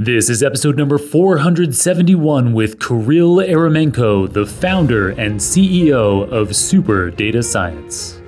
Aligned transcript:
This 0.00 0.30
is 0.30 0.44
episode 0.44 0.76
number 0.76 0.96
471 0.96 2.52
with 2.52 2.78
Kirill 2.78 3.38
Eremenko, 3.38 4.32
the 4.32 4.46
founder 4.46 5.08
and 5.08 5.40
CEO 5.40 6.30
of 6.30 6.54
Super 6.54 7.10
Data 7.10 7.42
Science. 7.42 8.22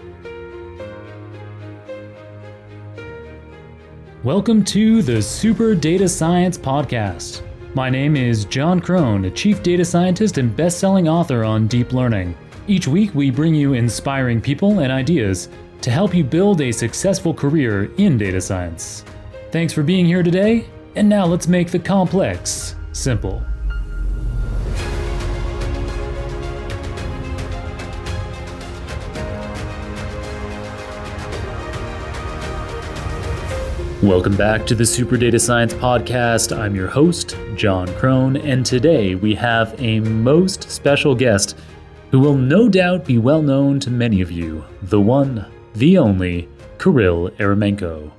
Welcome 4.24 4.64
to 4.64 5.02
the 5.02 5.22
Super 5.22 5.76
Data 5.76 6.08
Science 6.08 6.58
Podcast. 6.58 7.42
My 7.76 7.88
name 7.88 8.16
is 8.16 8.46
Jon 8.46 8.80
Krohn, 8.80 9.28
a 9.28 9.30
chief 9.30 9.62
data 9.62 9.84
scientist 9.84 10.38
and 10.38 10.56
best 10.56 10.80
selling 10.80 11.08
author 11.08 11.44
on 11.44 11.68
deep 11.68 11.92
learning. 11.92 12.36
Each 12.66 12.88
week, 12.88 13.14
we 13.14 13.30
bring 13.30 13.54
you 13.54 13.74
inspiring 13.74 14.40
people 14.40 14.80
and 14.80 14.90
ideas 14.90 15.48
to 15.82 15.92
help 15.92 16.16
you 16.16 16.24
build 16.24 16.62
a 16.62 16.72
successful 16.72 17.32
career 17.32 17.94
in 17.96 18.18
data 18.18 18.40
science. 18.40 19.04
Thanks 19.52 19.72
for 19.72 19.84
being 19.84 20.04
here 20.04 20.24
today 20.24 20.66
and 20.94 21.08
now 21.08 21.24
let's 21.24 21.46
make 21.46 21.70
the 21.70 21.78
complex 21.78 22.74
simple. 22.92 23.42
Welcome 34.02 34.34
back 34.34 34.66
to 34.66 34.74
the 34.74 34.86
Super 34.86 35.18
Data 35.18 35.38
Science 35.38 35.74
Podcast. 35.74 36.56
I'm 36.56 36.74
your 36.74 36.88
host, 36.88 37.36
Jon 37.54 37.86
Krohn, 37.88 38.42
and 38.42 38.64
today 38.64 39.14
we 39.14 39.34
have 39.34 39.78
a 39.78 40.00
most 40.00 40.70
special 40.70 41.14
guest 41.14 41.58
who 42.10 42.18
will 42.18 42.34
no 42.34 42.66
doubt 42.68 43.04
be 43.04 43.18
well 43.18 43.42
known 43.42 43.78
to 43.80 43.90
many 43.90 44.22
of 44.22 44.32
you 44.32 44.64
the 44.84 45.00
one, 45.00 45.44
the 45.74 45.98
only, 45.98 46.48
Kirill 46.78 47.28
Eremenko. 47.38 48.10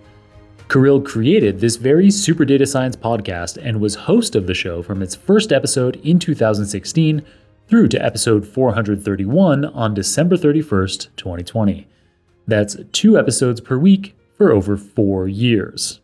Kirill 0.72 1.02
created 1.02 1.60
this 1.60 1.76
very 1.76 2.10
Super 2.10 2.46
Data 2.46 2.66
Science 2.66 2.96
podcast 2.96 3.58
and 3.62 3.82
was 3.82 3.94
host 3.94 4.38
of 4.38 4.48
the 4.48 4.54
show 4.54 4.82
from 4.82 5.02
its 5.02 5.16
first 5.16 5.52
episode 5.52 5.98
in 5.98 6.18
2016 6.18 7.26
through 7.68 7.90
to 7.90 8.02
episode 8.02 8.48
431 8.48 9.66
on 9.66 9.94
December 9.94 10.38
31st, 10.38 11.10
2020. 11.18 11.90
That's 12.48 12.78
two 12.94 13.20
episodes 13.20 13.60
per 13.60 13.78
week 13.78 14.16
for 14.38 14.54
over 14.54 14.78
four 14.78 15.28
years. 15.28 16.00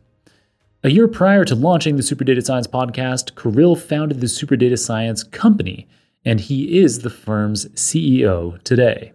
A 0.83 0.89
year 0.89 1.07
prior 1.07 1.45
to 1.45 1.55
launching 1.55 1.95
the 1.95 2.03
Super 2.03 2.25
Data 2.25 2.41
Science 2.41 2.67
podcast, 2.67 3.41
Kirill 3.41 3.77
founded 3.77 4.19
the 4.19 4.27
Super 4.27 4.57
Data 4.57 4.75
Science 4.75 5.23
Company, 5.23 5.87
and 6.25 6.41
he 6.41 6.77
is 6.77 6.99
the 6.99 7.09
firm's 7.09 7.67
CEO 7.67 8.61
today. 8.63 9.13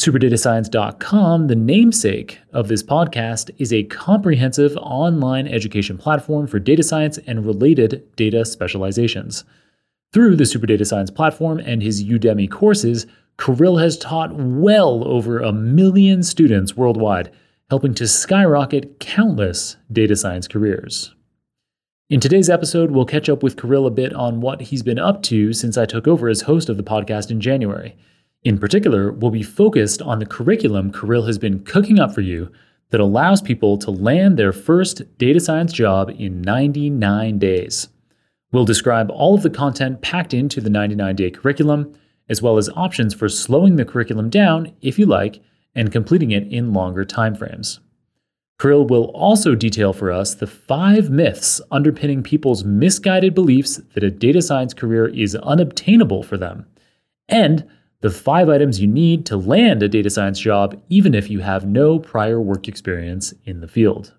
SuperDataScience.com, 0.00 1.48
the 1.48 1.54
namesake 1.54 2.38
of 2.54 2.68
this 2.68 2.82
podcast, 2.82 3.50
is 3.58 3.70
a 3.70 3.82
comprehensive 3.82 4.74
online 4.78 5.46
education 5.46 5.98
platform 5.98 6.46
for 6.46 6.58
data 6.58 6.82
science 6.82 7.18
and 7.26 7.44
related 7.44 8.08
data 8.16 8.46
specializations. 8.46 9.44
Through 10.14 10.36
the 10.36 10.46
Super 10.46 10.64
Data 10.64 10.86
Science 10.86 11.10
platform 11.10 11.58
and 11.58 11.82
his 11.82 12.02
Udemy 12.02 12.50
courses, 12.50 13.06
Kirill 13.36 13.76
has 13.76 13.98
taught 13.98 14.34
well 14.34 15.06
over 15.06 15.38
a 15.38 15.52
million 15.52 16.22
students 16.22 16.74
worldwide, 16.74 17.30
helping 17.68 17.92
to 17.96 18.08
skyrocket 18.08 19.00
countless 19.00 19.76
data 19.92 20.16
science 20.16 20.48
careers. 20.48 21.14
In 22.08 22.20
today's 22.20 22.48
episode, 22.48 22.90
we'll 22.90 23.04
catch 23.04 23.28
up 23.28 23.42
with 23.42 23.60
Kirill 23.60 23.86
a 23.86 23.90
bit 23.90 24.14
on 24.14 24.40
what 24.40 24.62
he's 24.62 24.82
been 24.82 24.98
up 24.98 25.22
to 25.24 25.52
since 25.52 25.76
I 25.76 25.84
took 25.84 26.08
over 26.08 26.30
as 26.30 26.40
host 26.40 26.70
of 26.70 26.78
the 26.78 26.82
podcast 26.82 27.30
in 27.30 27.38
January. 27.42 27.98
In 28.42 28.58
particular, 28.58 29.12
we'll 29.12 29.30
be 29.30 29.42
focused 29.42 30.00
on 30.00 30.18
the 30.18 30.26
curriculum 30.26 30.92
Kirill 30.92 31.26
has 31.26 31.38
been 31.38 31.62
cooking 31.62 31.98
up 31.98 32.14
for 32.14 32.22
you 32.22 32.50
that 32.88 33.00
allows 33.00 33.42
people 33.42 33.76
to 33.78 33.90
land 33.90 34.38
their 34.38 34.52
first 34.52 35.02
data 35.18 35.40
science 35.40 35.72
job 35.72 36.10
in 36.18 36.40
99 36.40 37.38
days. 37.38 37.88
We'll 38.50 38.64
describe 38.64 39.10
all 39.10 39.34
of 39.34 39.42
the 39.42 39.50
content 39.50 40.00
packed 40.00 40.32
into 40.34 40.60
the 40.60 40.70
99 40.70 41.16
day 41.16 41.30
curriculum, 41.30 41.94
as 42.28 42.40
well 42.40 42.56
as 42.56 42.70
options 42.70 43.12
for 43.12 43.28
slowing 43.28 43.76
the 43.76 43.84
curriculum 43.84 44.30
down 44.30 44.72
if 44.80 44.98
you 44.98 45.06
like 45.06 45.40
and 45.74 45.92
completing 45.92 46.30
it 46.30 46.46
in 46.48 46.72
longer 46.72 47.04
timeframes. 47.04 47.78
Kirill 48.58 48.86
will 48.86 49.04
also 49.14 49.54
detail 49.54 49.92
for 49.92 50.10
us 50.10 50.34
the 50.34 50.46
five 50.46 51.10
myths 51.10 51.60
underpinning 51.70 52.22
people's 52.22 52.64
misguided 52.64 53.34
beliefs 53.34 53.80
that 53.94 54.04
a 54.04 54.10
data 54.10 54.42
science 54.42 54.74
career 54.74 55.06
is 55.06 55.34
unobtainable 55.36 56.22
for 56.22 56.36
them, 56.36 56.66
and 57.28 57.66
the 58.00 58.10
five 58.10 58.48
items 58.48 58.80
you 58.80 58.86
need 58.86 59.26
to 59.26 59.36
land 59.36 59.82
a 59.82 59.88
data 59.88 60.08
science 60.08 60.38
job, 60.38 60.80
even 60.88 61.14
if 61.14 61.28
you 61.28 61.40
have 61.40 61.66
no 61.66 61.98
prior 61.98 62.40
work 62.40 62.66
experience 62.66 63.34
in 63.44 63.60
the 63.60 63.68
field. 63.68 64.14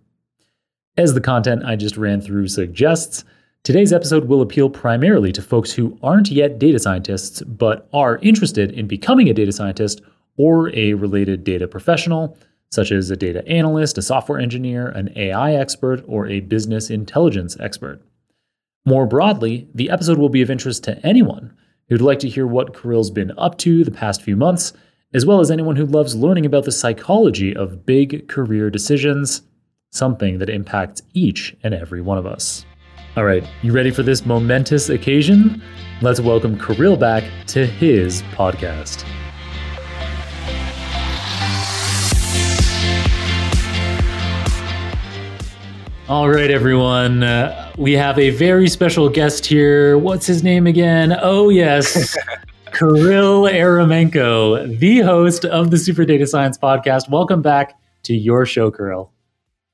As 0.97 1.13
the 1.13 1.21
content 1.21 1.63
I 1.65 1.75
just 1.75 1.97
ran 1.97 2.21
through 2.21 2.47
suggests, 2.47 3.23
today's 3.63 3.93
episode 3.93 4.25
will 4.25 4.41
appeal 4.41 4.69
primarily 4.69 5.31
to 5.31 5.41
folks 5.41 5.71
who 5.71 5.97
aren't 6.03 6.29
yet 6.29 6.59
data 6.59 6.77
scientists 6.77 7.41
but 7.43 7.89
are 7.93 8.17
interested 8.17 8.71
in 8.71 8.87
becoming 8.87 9.29
a 9.29 9.33
data 9.33 9.51
scientist 9.51 10.01
or 10.37 10.73
a 10.75 10.93
related 10.93 11.43
data 11.43 11.67
professional, 11.67 12.37
such 12.69 12.91
as 12.91 13.09
a 13.09 13.17
data 13.17 13.45
analyst, 13.47 13.97
a 13.97 14.01
software 14.01 14.39
engineer, 14.39 14.89
an 14.89 15.11
AI 15.15 15.53
expert, 15.53 16.03
or 16.07 16.27
a 16.27 16.39
business 16.41 16.89
intelligence 16.89 17.57
expert. 17.59 18.01
More 18.85 19.05
broadly, 19.05 19.67
the 19.73 19.89
episode 19.89 20.17
will 20.17 20.29
be 20.29 20.41
of 20.41 20.49
interest 20.51 20.83
to 20.85 21.05
anyone 21.05 21.55
who'd 21.91 22.01
like 22.01 22.19
to 22.19 22.29
hear 22.29 22.47
what 22.47 22.73
Kirill's 22.73 23.11
been 23.11 23.33
up 23.37 23.57
to 23.57 23.83
the 23.83 23.91
past 23.91 24.21
few 24.21 24.37
months, 24.37 24.71
as 25.13 25.25
well 25.25 25.41
as 25.41 25.51
anyone 25.51 25.75
who 25.75 25.85
loves 25.85 26.15
learning 26.15 26.45
about 26.45 26.63
the 26.63 26.71
psychology 26.71 27.53
of 27.53 27.85
big 27.85 28.29
career 28.29 28.69
decisions, 28.69 29.41
something 29.89 30.39
that 30.39 30.49
impacts 30.49 31.01
each 31.13 31.53
and 31.63 31.73
every 31.73 32.01
one 32.01 32.17
of 32.17 32.25
us. 32.25 32.65
All 33.17 33.25
right, 33.25 33.45
you 33.61 33.73
ready 33.73 33.91
for 33.91 34.03
this 34.03 34.25
momentous 34.25 34.87
occasion? 34.87 35.61
Let's 36.01 36.21
welcome 36.21 36.57
Kirill 36.57 36.95
back 36.95 37.25
to 37.47 37.65
his 37.65 38.21
podcast. 38.37 39.05
All 46.11 46.27
right, 46.27 46.51
everyone. 46.51 47.23
Uh, 47.23 47.71
we 47.77 47.93
have 47.93 48.19
a 48.19 48.31
very 48.31 48.67
special 48.67 49.07
guest 49.07 49.45
here. 49.45 49.97
What's 49.97 50.25
his 50.25 50.43
name 50.43 50.67
again? 50.67 51.17
Oh, 51.21 51.47
yes. 51.47 52.17
Kirill 52.73 53.43
Eremenko, 53.43 54.77
the 54.77 54.99
host 54.99 55.45
of 55.45 55.71
the 55.71 55.77
Super 55.77 56.03
Data 56.03 56.27
Science 56.27 56.57
podcast. 56.57 57.09
Welcome 57.09 57.41
back 57.41 57.79
to 58.03 58.13
your 58.13 58.45
show, 58.45 58.69
Kirill. 58.71 59.13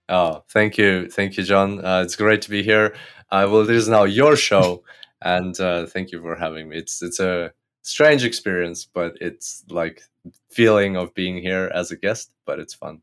Oh, 0.10 0.44
thank 0.50 0.78
you. 0.78 1.10
Thank 1.10 1.38
you, 1.38 1.44
Jon. 1.44 1.84
Uh, 1.84 2.04
it's 2.06 2.16
great 2.16 2.44
to 2.44 2.52
be 2.52 2.62
here. 2.62 2.96
Uh, 3.32 3.48
well, 3.50 3.66
this 3.66 3.78
is 3.78 3.90
now 3.90 4.04
your 4.04 4.36
show. 4.36 4.84
and 5.24 5.60
uh, 5.60 5.88
thank 5.88 6.12
you 6.12 6.22
for 6.22 6.36
having 6.36 6.70
me. 6.70 6.78
It's, 6.78 7.02
it's 7.02 7.20
a 7.20 7.52
strange 7.82 8.24
experience, 8.24 8.86
but 8.86 9.18
it's 9.20 9.64
like 9.72 10.04
feeling 10.52 10.98
of 10.98 11.16
being 11.16 11.42
here 11.42 11.72
as 11.74 11.90
a 11.90 11.96
guest, 11.96 12.30
but 12.46 12.60
it's 12.60 12.76
fun. 12.76 13.02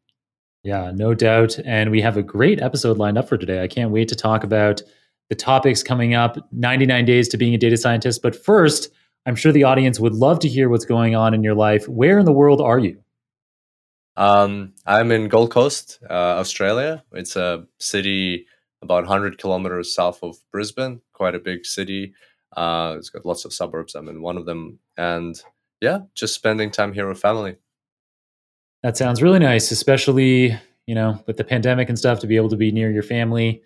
Yeah, 0.64 0.92
no 0.94 1.12
doubt. 1.12 1.58
And 1.64 1.90
we 1.90 2.00
have 2.00 2.16
a 2.16 2.22
great 2.22 2.60
episode 2.60 2.96
lined 2.96 3.18
up 3.18 3.28
for 3.28 3.36
today. 3.36 3.62
I 3.62 3.68
can't 3.68 3.90
wait 3.90 4.08
to 4.08 4.16
talk 4.16 4.42
about 4.42 4.82
the 5.28 5.34
topics 5.34 5.82
coming 5.82 6.14
up 6.14 6.38
99 6.52 7.04
days 7.04 7.28
to 7.28 7.36
being 7.36 7.54
a 7.54 7.58
data 7.58 7.76
scientist. 7.76 8.22
But 8.22 8.34
first, 8.34 8.90
I'm 9.26 9.36
sure 9.36 9.52
the 9.52 9.64
audience 9.64 10.00
would 10.00 10.14
love 10.14 10.38
to 10.40 10.48
hear 10.48 10.70
what's 10.70 10.86
going 10.86 11.14
on 11.14 11.34
in 11.34 11.44
your 11.44 11.54
life. 11.54 11.86
Where 11.86 12.18
in 12.18 12.24
the 12.24 12.32
world 12.32 12.62
are 12.62 12.78
you? 12.78 12.98
Um, 14.16 14.72
I'm 14.86 15.12
in 15.12 15.28
Gold 15.28 15.50
Coast, 15.50 15.98
uh, 16.08 16.12
Australia. 16.12 17.04
It's 17.12 17.36
a 17.36 17.66
city 17.78 18.46
about 18.80 19.04
100 19.04 19.38
kilometers 19.38 19.94
south 19.94 20.22
of 20.22 20.36
Brisbane, 20.50 21.00
quite 21.12 21.34
a 21.34 21.38
big 21.38 21.66
city. 21.66 22.14
Uh, 22.56 22.94
it's 22.96 23.10
got 23.10 23.26
lots 23.26 23.44
of 23.44 23.52
suburbs. 23.52 23.94
I'm 23.94 24.08
in 24.08 24.22
one 24.22 24.38
of 24.38 24.46
them. 24.46 24.78
And 24.96 25.40
yeah, 25.80 26.00
just 26.14 26.34
spending 26.34 26.70
time 26.70 26.92
here 26.92 27.08
with 27.08 27.18
family. 27.18 27.56
That 28.84 28.98
sounds 28.98 29.22
really 29.22 29.38
nice, 29.38 29.70
especially, 29.70 30.54
you 30.86 30.94
know, 30.94 31.18
with 31.26 31.38
the 31.38 31.44
pandemic 31.44 31.88
and 31.88 31.98
stuff 31.98 32.20
to 32.20 32.26
be 32.26 32.36
able 32.36 32.50
to 32.50 32.56
be 32.56 32.70
near 32.70 32.90
your 32.90 33.02
family. 33.02 33.62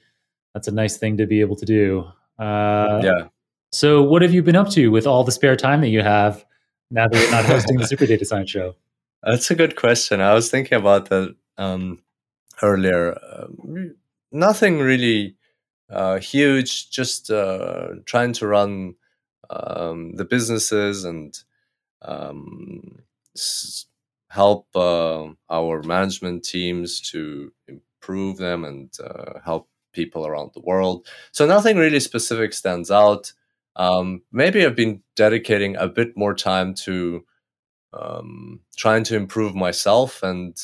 That's 0.54 0.68
a 0.68 0.70
nice 0.70 0.96
thing 0.96 1.16
to 1.16 1.26
be 1.26 1.40
able 1.40 1.56
to 1.56 1.66
do. 1.66 2.04
Uh, 2.38 3.00
yeah. 3.02 3.26
So, 3.72 4.00
what 4.00 4.22
have 4.22 4.32
you 4.32 4.44
been 4.44 4.54
up 4.54 4.69
to 4.70 4.93
with 4.93 5.08
all 5.08 5.25
the 5.25 5.32
spare 5.32 5.56
time 5.56 5.81
that 5.81 5.88
you 5.88 6.02
have 6.02 6.44
now 6.93 7.08
that 7.08 7.20
you're 7.20 7.32
not 7.32 7.44
hosting 7.46 7.78
the 7.78 7.87
Super 7.88 8.06
Data 8.06 8.25
Science 8.25 8.48
show? 8.48 8.76
That's 9.25 9.50
a 9.50 9.56
good 9.56 9.75
question. 9.75 10.20
I 10.20 10.34
was 10.34 10.52
thinking 10.52 10.78
about 10.78 11.08
that 11.08 11.34
um, 11.56 12.00
earlier. 12.62 13.19
Uh, 13.20 13.48
nothing 14.31 14.78
really 14.78 15.34
uh, 15.90 16.20
huge, 16.20 16.90
just 16.90 17.28
uh, 17.28 17.88
trying 18.04 18.34
to 18.34 18.46
run 18.46 18.94
um, 19.50 20.12
the 20.12 20.25
businesses 20.25 21.04
and 21.04 21.37
um, 22.02 23.00
help 24.30 24.66
uh, 24.75 25.26
our 25.50 25.82
management 25.82 26.44
teams 26.44 27.00
to 27.00 27.52
improve 27.66 28.36
them 28.36 28.64
and 28.64 28.90
uh, 29.02 29.40
help 29.44 29.69
people 29.92 30.26
around 30.26 30.50
the 30.54 30.60
world. 30.60 31.06
So 31.32 31.46
nothing 31.46 31.76
really 31.76 32.00
specific 32.00 32.52
stands 32.52 32.90
out. 32.90 33.32
Um, 33.76 34.22
maybe 34.32 34.64
I've 34.64 34.76
been 34.76 35.02
dedicating 35.16 35.76
a 35.76 35.88
bit 35.88 36.16
more 36.16 36.34
time 36.34 36.75
to 36.75 37.25
um, 37.92 38.60
trying 38.76 39.04
to 39.04 39.16
improve 39.16 39.54
myself 39.54 40.22
and 40.22 40.56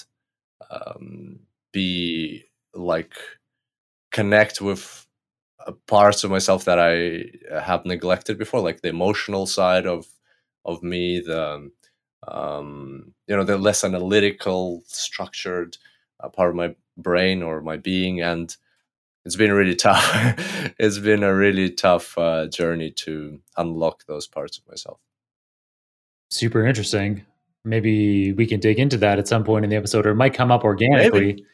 um, 0.71 1.41
be 1.73 2.45
like 2.75 3.15
connect 4.11 4.61
with 4.61 5.07
parts 5.87 6.25
of 6.25 6.31
myself 6.31 6.65
that 6.67 6.79
I 6.79 7.25
have 7.61 7.85
neglected 7.87 8.39
before, 8.39 8.61
like 8.61 8.83
the 8.83 8.89
emotional 8.89 9.47
side 9.47 9.87
of 9.87 10.07
of 10.65 10.83
me, 10.83 11.21
the 11.21 11.71
um, 12.29 13.15
you 13.27 13.37
know 13.37 13.45
the 13.45 13.59
less 13.59 13.85
analytical, 13.85 14.83
structured 14.87 15.77
uh, 16.21 16.29
part 16.29 16.51
of 16.51 16.57
my 16.57 16.75
brain 16.97 17.43
or 17.43 17.61
my 17.61 17.77
being, 17.77 18.21
and 18.21 18.57
it's 19.25 19.37
been 19.37 19.53
really 19.53 19.75
tough. 19.87 20.03
it's 20.79 20.99
been 20.99 21.23
a 21.23 21.35
really 21.35 21.71
tough 21.71 22.17
uh, 22.19 22.47
journey 22.47 22.91
to 22.91 23.41
unlock 23.57 24.05
those 24.07 24.27
parts 24.27 24.59
of 24.59 24.67
myself. 24.69 24.99
Super 26.31 26.67
interesting. 26.67 27.25
Maybe 27.65 28.33
we 28.33 28.47
can 28.47 28.61
dig 28.61 28.79
into 28.79 28.99
that 28.99 29.19
at 29.19 29.29
some 29.29 29.45
point 29.45 29.65
in 29.65 29.71
the 29.71 29.77
episode, 29.77 30.07
or 30.07 30.11
it 30.11 30.17
might 30.17 30.35
come 30.35 30.51
up 30.51 30.65
organically. 30.65 31.21
Maybe. 31.21 31.47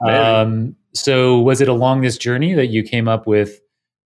Maybe. 0.00 0.16
Um, 0.16 0.76
so, 0.94 1.40
was 1.40 1.60
it 1.60 1.68
along 1.68 2.00
this 2.00 2.18
journey 2.18 2.54
that 2.54 2.66
you 2.66 2.82
came 2.82 3.08
up 3.08 3.26
with 3.26 3.60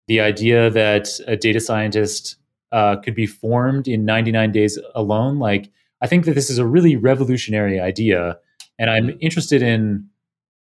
the 0.07 0.21
idea 0.21 0.71
that 0.71 1.09
a 1.27 1.37
data 1.37 1.61
scientist 1.61 2.37
uh, 2.73 2.97
could 2.97 3.15
be 3.15 3.27
formed 3.27 3.89
in 3.89 4.05
99 4.05 4.53
days 4.53 4.79
alone? 4.95 5.39
Like, 5.39 5.71
I 6.05 6.07
think 6.07 6.27
that 6.27 6.35
this 6.35 6.51
is 6.51 6.59
a 6.59 6.67
really 6.67 6.97
revolutionary 6.97 7.81
idea, 7.81 8.37
and 8.79 8.91
I'm 8.91 9.17
interested 9.23 9.63
in 9.63 10.07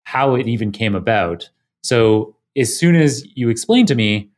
how 0.03 0.35
it 0.35 0.47
even 0.47 0.71
came 0.71 0.95
about. 0.95 1.49
So, 1.83 2.37
as 2.59 2.79
soon 2.79 2.95
as 2.95 3.27
you 3.35 3.49
explained 3.49 3.89
to 3.89 3.95
me 3.95 4.31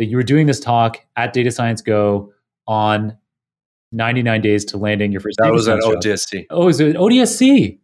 that 0.00 0.06
you 0.06 0.16
were 0.16 0.24
doing 0.24 0.48
this 0.48 0.58
talk 0.58 0.98
at 1.14 1.32
Data 1.32 1.52
Science 1.52 1.80
Go 1.80 2.32
on 2.66 3.16
99 3.92 4.40
days 4.40 4.64
to 4.64 4.78
landing 4.78 5.12
your 5.12 5.20
first, 5.20 5.38
that 5.40 5.52
was 5.52 5.68
at 5.68 5.78
ODSC. 5.78 6.46
Oh, 6.50 6.66
is 6.66 6.80
it 6.80 6.96
ODSC? 6.96 7.78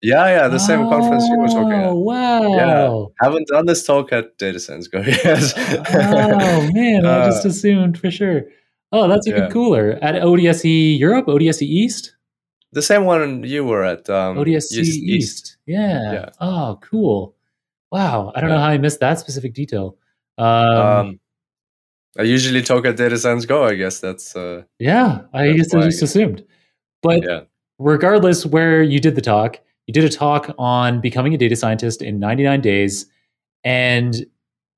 Yeah, 0.00 0.26
yeah, 0.26 0.46
the 0.46 0.60
same 0.60 0.82
oh, 0.82 0.90
conference 0.90 1.26
you 1.26 1.40
were 1.40 1.48
talking 1.48 1.72
about. 1.72 1.96
Wow. 1.96 2.54
Yeah. 2.54 3.26
Haven't 3.26 3.48
done 3.48 3.66
this 3.66 3.84
talk 3.84 4.12
at 4.12 4.38
Data 4.38 4.60
Science 4.60 4.86
Go. 4.86 5.00
yes. 5.04 5.54
oh, 5.56 6.70
man. 6.72 7.04
I 7.04 7.26
just 7.30 7.44
uh, 7.44 7.48
assumed 7.48 7.98
for 7.98 8.12
sure. 8.12 8.44
Oh, 8.92 9.08
that's 9.08 9.26
even 9.26 9.44
yeah. 9.44 9.50
cooler. 9.50 9.98
At 10.02 10.14
ODSC 10.16 10.98
Europe, 10.98 11.26
ODSC 11.26 11.62
East? 11.62 12.14
The 12.72 12.82
same 12.82 13.04
one 13.04 13.42
you 13.42 13.64
were 13.64 13.84
at. 13.84 14.08
Um, 14.08 14.36
ODSC 14.36 14.78
East. 14.78 15.02
East. 15.02 15.56
Yeah. 15.66 16.12
yeah. 16.12 16.28
Oh, 16.40 16.78
cool. 16.82 17.34
Wow. 17.90 18.32
I 18.34 18.40
don't 18.40 18.50
yeah. 18.50 18.56
know 18.56 18.62
how 18.62 18.68
I 18.68 18.78
missed 18.78 19.00
that 19.00 19.18
specific 19.18 19.54
detail. 19.54 19.96
Um, 20.38 20.46
um, 20.46 21.20
I 22.18 22.22
usually 22.22 22.62
talk 22.62 22.86
at 22.86 22.96
Data 22.96 23.18
Science 23.18 23.44
Go. 23.44 23.64
I 23.64 23.74
guess 23.74 24.00
that's. 24.00 24.34
Uh, 24.34 24.62
yeah, 24.78 25.22
I 25.32 25.52
just, 25.52 25.72
just 25.72 26.02
assumed. 26.02 26.44
But 27.02 27.48
regardless 27.78 28.46
where 28.46 28.82
you 28.82 29.00
did 29.00 29.14
the 29.14 29.20
talk, 29.20 29.60
you 29.86 29.92
did 29.92 30.04
a 30.04 30.08
talk 30.08 30.54
on 30.58 31.00
becoming 31.00 31.34
a 31.34 31.38
data 31.38 31.56
scientist 31.56 32.02
in 32.02 32.18
99 32.18 32.60
days, 32.60 33.06
and 33.64 34.26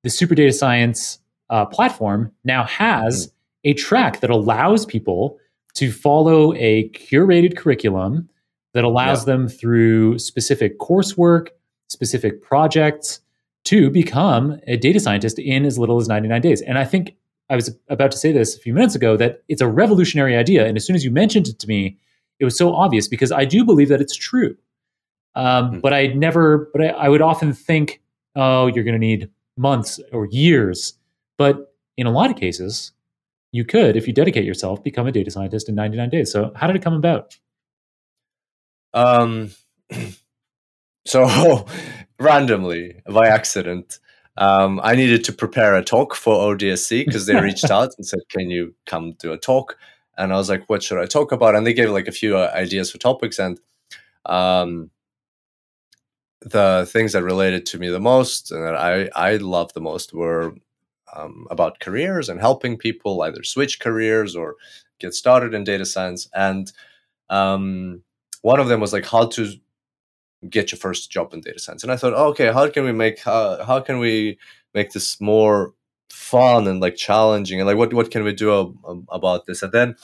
the 0.03 0.11
Super 0.11 0.35
Data 0.35 0.53
Science 0.53 1.19
uh, 1.51 1.65
platform 1.67 2.33
now 2.45 2.65
has 2.65 3.27
mm-hmm. 3.27 3.35
A 3.65 3.75
track 3.75 4.21
that 4.21 4.31
allows 4.31 4.87
people 4.87 5.39
to 5.75 5.93
follow 5.93 6.55
a 6.55 6.89
curated 6.91 7.57
curriculum 7.57 8.29
that 8.75 8.85
allows 8.85 9.25
them 9.25 9.49
through 9.49 10.19
specific 10.19 10.79
coursework, 10.79 11.49
specific 11.89 12.43
projects 12.43 13.21
to 13.65 13.91
become 13.91 14.59
a 14.67 14.77
data 14.77 15.01
scientist 15.01 15.39
in 15.39 15.65
as 15.65 15.79
little 15.79 15.99
as 15.99 16.09
99 16.09 16.41
days. 16.41 16.63
And 16.63 16.79
I 16.79 16.85
think 16.85 17.17
I 17.51 17.57
was 17.57 17.75
about 17.89 18.11
to 18.13 18.19
say 18.19 18.33
this 18.33 18.57
a 18.57 18.59
few 18.59 18.75
minutes 18.75 18.95
ago 18.95 19.17
that 19.17 19.43
it's 19.49 19.61
a 19.61 19.69
revolutionary 19.69 20.37
idea. 20.37 20.67
And 20.67 20.77
as 20.77 20.87
soon 20.87 20.97
as 20.97 21.05
you 21.05 21.11
mentioned 21.11 21.49
it 21.49 21.59
to 21.61 21.67
me, 21.67 21.99
it 22.39 22.45
was 22.45 22.57
so 22.57 22.75
obvious 22.75 23.09
because 23.09 23.33
I 23.33 23.45
do 23.45 23.65
believe 23.65 23.89
that 23.89 24.01
it's 24.01 24.15
true. 24.15 24.57
Um, 25.35 25.73
mm. 25.73 25.81
But 25.81 25.93
I 25.93 26.09
never, 26.09 26.71
but 26.73 26.83
I, 26.83 26.89
I 26.89 27.09
would 27.09 27.23
often 27.23 27.53
think, 27.53 28.01
oh, 28.37 28.67
you're 28.67 28.85
going 28.85 28.95
to 28.95 28.99
need 28.99 29.31
months 29.57 30.01
or 30.13 30.27
years. 30.27 30.95
But 31.37 31.75
in 31.97 32.07
a 32.07 32.11
lot 32.11 32.31
of 32.31 32.37
cases, 32.37 32.93
you 33.53 33.65
could, 33.65 33.97
if 33.97 34.06
you 34.06 34.12
dedicate 34.12 34.45
yourself, 34.45 34.83
become 34.83 35.06
a 35.06 35.12
data 35.12 35.31
scientist 35.31 35.69
in 35.69 35.75
99 35.75 36.11
days. 36.11 36.33
So, 36.33 36.53
how 36.55 36.67
did 36.67 36.77
it 36.77 36.83
come 36.83 36.95
about? 36.95 37.37
Um, 38.95 39.50
so 41.06 41.67
randomly, 42.21 43.03
by 43.06 43.29
accident, 43.29 43.99
um, 44.37 44.81
I 44.83 44.95
needed 44.95 45.25
to 45.25 45.33
prepare 45.33 45.75
a 45.75 45.83
talk 45.83 46.15
for 46.15 46.55
ODSC 46.55 47.05
because 47.05 47.27
they 47.27 47.41
reached 47.41 47.71
out 47.71 47.95
and 47.97 48.06
said, 48.06 48.21
"Can 48.29 48.50
you 48.50 48.75
come 48.87 49.12
do 49.19 49.33
a 49.33 49.39
talk?" 49.39 49.77
And 50.17 50.33
I 50.33 50.37
was 50.37 50.49
like, 50.49 50.69
"What 50.69 50.83
should 50.83 50.99
I 50.99 51.06
talk 51.06 51.33
about?" 51.33 51.55
And 51.55 51.67
they 51.67 51.75
gave 51.75 51.91
like 51.91 52.09
a 52.09 52.12
few 52.12 52.37
uh, 52.37 52.53
ideas 52.55 52.91
for 52.91 52.99
topics, 52.99 53.39
and 53.39 53.59
um, 54.27 54.91
the 56.41 56.89
things 56.91 57.12
that 57.12 57.25
related 57.25 57.67
to 57.67 57.79
me 57.79 57.89
the 57.89 58.00
most 58.00 58.53
and 58.53 58.62
that 58.65 58.77
I, 58.77 59.09
I 59.15 59.37
loved 59.37 59.75
the 59.75 59.81
most 59.81 60.12
were 60.12 60.55
um, 61.15 61.47
about 61.51 61.81
careers 61.81 62.29
and 62.29 62.41
helping 62.41 62.77
people 62.77 63.23
either 63.23 63.43
switch 63.43 63.81
careers 63.81 64.37
or 64.37 64.57
get 64.99 65.15
started 65.15 65.55
in 65.55 65.65
data 65.65 65.85
science. 65.85 66.29
And 66.35 66.73
um, 67.31 68.03
one 68.43 68.61
of 68.61 68.69
them 68.69 68.81
was 68.81 68.93
like 68.93 69.07
how 69.07 69.27
to 69.27 69.53
get 70.49 70.71
your 70.71 70.79
first 70.79 71.11
job 71.11 71.35
in 71.35 71.41
data 71.41 71.59
science. 71.59 71.83
And 71.83 71.93
I 71.93 71.97
thought, 71.97 72.15
oh, 72.15 72.29
okay, 72.29 72.53
how 72.53 72.69
can 72.69 72.85
we 72.85 72.93
make 72.93 73.21
how, 73.21 73.63
how 73.65 73.81
can 73.81 73.99
we 73.99 74.39
make 74.75 74.93
this 74.93 75.21
more 75.21 75.75
fun 76.11 76.67
and 76.67 76.81
like 76.81 76.97
challenging 76.97 77.61
and 77.61 77.67
like 77.67 77.77
what 77.77 77.93
what 77.93 78.11
can 78.11 78.25
we 78.25 78.33
do 78.33 78.77
about 79.11 79.47
this? 79.47 79.63
And 79.63 79.73
then 79.73 79.97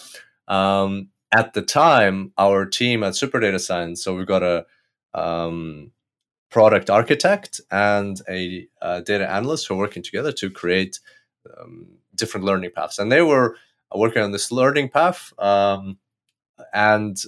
um, 0.49 1.09
at 1.33 1.55
the 1.55 1.63
time, 1.63 2.33
our 2.39 2.67
team 2.67 3.03
at 3.03 3.17
Super 3.17 3.41
Data 3.41 3.59
Science, 3.59 4.03
so 4.03 4.15
we 4.17 4.25
got 4.25 4.43
a 4.43 4.67
um, 5.15 5.93
product 6.55 6.89
architect 6.89 7.61
and 7.73 8.21
a, 8.29 8.69
a 8.81 9.03
data 9.03 9.29
analyst 9.29 9.67
who 9.67 9.75
are 9.75 9.79
working 9.79 10.05
together 10.05 10.31
to 10.31 10.49
create 10.49 11.01
um, 11.59 11.89
different 12.15 12.47
learning 12.47 12.71
paths. 12.73 13.01
And 13.01 13.11
they 13.11 13.23
were 13.23 13.57
working 13.93 14.23
on 14.23 14.31
this 14.31 14.53
learning 14.53 14.91
path. 14.91 15.33
Um, 15.37 15.99
and 16.73 17.21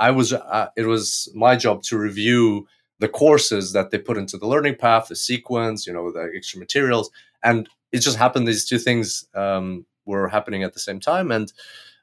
I 0.00 0.10
was, 0.10 0.32
uh, 0.32 0.70
it 0.76 0.86
was 0.86 1.30
my 1.32 1.54
job 1.54 1.84
to 1.84 1.96
review 1.96 2.66
the 2.98 3.08
courses 3.08 3.72
that 3.72 3.92
they 3.92 3.98
put 3.98 4.18
into 4.18 4.36
the 4.36 4.48
learning 4.48 4.74
path, 4.74 5.06
the 5.06 5.14
sequence, 5.14 5.86
you 5.86 5.92
know, 5.92 6.10
the 6.10 6.32
extra 6.36 6.58
materials. 6.58 7.08
And 7.44 7.68
it 7.92 8.00
just 8.00 8.18
happened 8.18 8.48
these 8.48 8.64
two 8.64 8.78
things 8.80 9.28
um, 9.36 9.86
were 10.06 10.26
happening 10.26 10.64
at 10.64 10.72
the 10.72 10.80
same 10.80 10.98
time. 10.98 11.30
And 11.30 11.52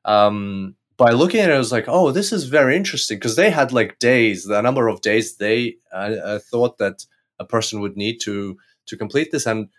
um, 0.06 0.76
by 1.00 1.12
looking 1.12 1.40
at 1.40 1.50
it, 1.50 1.54
I 1.54 1.58
was 1.58 1.72
like, 1.72 1.86
oh, 1.88 2.12
this 2.12 2.34
is 2.34 2.44
very 2.44 2.76
interesting 2.76 3.18
because 3.18 3.38
they 3.38 3.50
had 3.50 3.72
like 3.72 4.00
days, 4.00 4.44
the 4.44 4.62
number 4.62 4.90
of 4.90 5.00
days 5.00 5.38
they 5.38 5.78
uh, 5.94 6.16
uh, 6.24 6.40
thought 6.40 6.78
that 6.78 7.06
a 7.40 7.46
person 7.46 7.80
would 7.80 7.96
need 7.96 8.20
to 8.22 8.58
to 8.88 8.98
complete 8.98 9.32
this, 9.32 9.48
and 9.48 9.70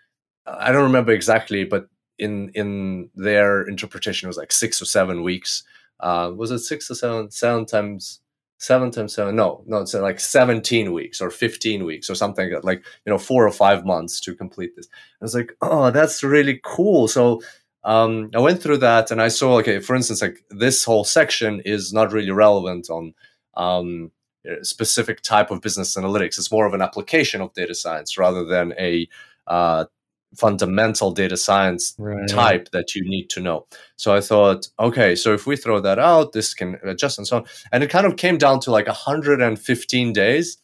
I 0.47 0.71
don't 0.71 0.83
remember 0.83 1.11
exactly, 1.11 1.63
but 1.63 1.87
in 2.17 2.49
in 2.55 3.11
their 3.13 3.61
interpretation, 3.61 4.25
it 4.25 4.31
was 4.31 4.37
like 4.37 4.51
six 4.51 4.81
or 4.81 4.85
seven 4.85 5.21
weeks. 5.21 5.63
Uh, 5.99 6.31
was 6.35 6.49
it 6.49 6.59
six 6.59 6.89
or 6.89 6.95
seven? 6.95 7.29
Seven 7.29 7.67
times 7.67 8.19
seven 8.57 8.89
times 8.89 9.13
seven? 9.13 9.35
No, 9.35 9.63
no, 9.67 9.77
it's 9.77 9.93
like 9.93 10.19
seventeen 10.19 10.91
weeks 10.91 11.21
or 11.21 11.29
fifteen 11.29 11.85
weeks 11.85 12.09
or 12.09 12.15
something 12.15 12.51
like 12.63 12.83
you 13.05 13.11
know 13.11 13.19
four 13.19 13.45
or 13.45 13.51
five 13.51 13.85
months 13.85 14.19
to 14.21 14.33
complete 14.33 14.75
this. 14.75 14.87
I 15.21 15.25
was 15.25 15.35
like, 15.35 15.55
oh, 15.61 15.91
that's 15.91 16.23
really 16.23 16.59
cool. 16.63 17.07
So 17.07 17.43
um, 17.83 18.29
I 18.35 18.39
went 18.39 18.61
through 18.61 18.77
that 18.77 19.11
and 19.11 19.21
I 19.21 19.27
saw, 19.27 19.57
okay, 19.59 19.79
for 19.79 19.95
instance, 19.95 20.21
like 20.21 20.43
this 20.49 20.83
whole 20.83 21.03
section 21.03 21.61
is 21.61 21.91
not 21.91 22.11
really 22.11 22.31
relevant 22.31 22.89
on 22.89 23.13
um, 23.55 24.11
a 24.45 24.63
specific 24.63 25.21
type 25.21 25.51
of 25.51 25.61
business 25.61 25.95
analytics. 25.95 26.37
It's 26.37 26.51
more 26.51 26.65
of 26.65 26.73
an 26.73 26.81
application 26.81 27.41
of 27.41 27.53
data 27.53 27.73
science 27.73 28.17
rather 28.17 28.45
than 28.45 28.73
a 28.79 29.07
uh, 29.47 29.85
fundamental 30.35 31.11
data 31.11 31.35
science 31.35 31.95
right. 31.97 32.27
type 32.29 32.69
that 32.71 32.95
you 32.95 33.03
need 33.03 33.29
to 33.31 33.41
know. 33.41 33.65
So 33.95 34.15
I 34.15 34.21
thought, 34.21 34.67
okay, 34.79 35.15
so 35.15 35.33
if 35.33 35.45
we 35.45 35.57
throw 35.57 35.79
that 35.81 35.99
out, 35.99 36.33
this 36.33 36.53
can 36.53 36.77
adjust 36.83 37.17
and 37.17 37.27
so 37.27 37.37
on. 37.37 37.45
And 37.71 37.83
it 37.83 37.89
kind 37.89 38.05
of 38.05 38.15
came 38.15 38.37
down 38.37 38.59
to 38.61 38.71
like 38.71 38.87
115 38.87 40.13
days. 40.13 40.57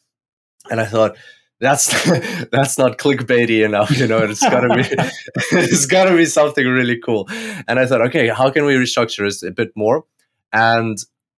And 0.70 0.82
I 0.82 0.86
thought, 0.86 1.18
that's 1.60 1.88
that's 2.52 2.78
not 2.78 2.98
clickbaity 2.98 3.66
enough 3.66 3.92
you 3.98 4.08
know 4.08 4.20
it's 4.20 4.42
gotta 4.42 4.74
be 4.76 4.82
it's 5.58 5.86
gotta 5.86 6.16
be 6.16 6.26
something 6.26 6.66
really 6.66 7.00
cool. 7.00 7.28
And 7.68 7.80
i 7.80 7.86
thought 7.86 8.02
okay 8.08 8.28
how 8.30 8.50
can 8.50 8.66
we 8.66 8.76
restructure 8.76 9.26
this 9.26 9.44
a 9.44 9.52
bit 9.52 9.72
more? 9.76 10.06
And 10.54 10.98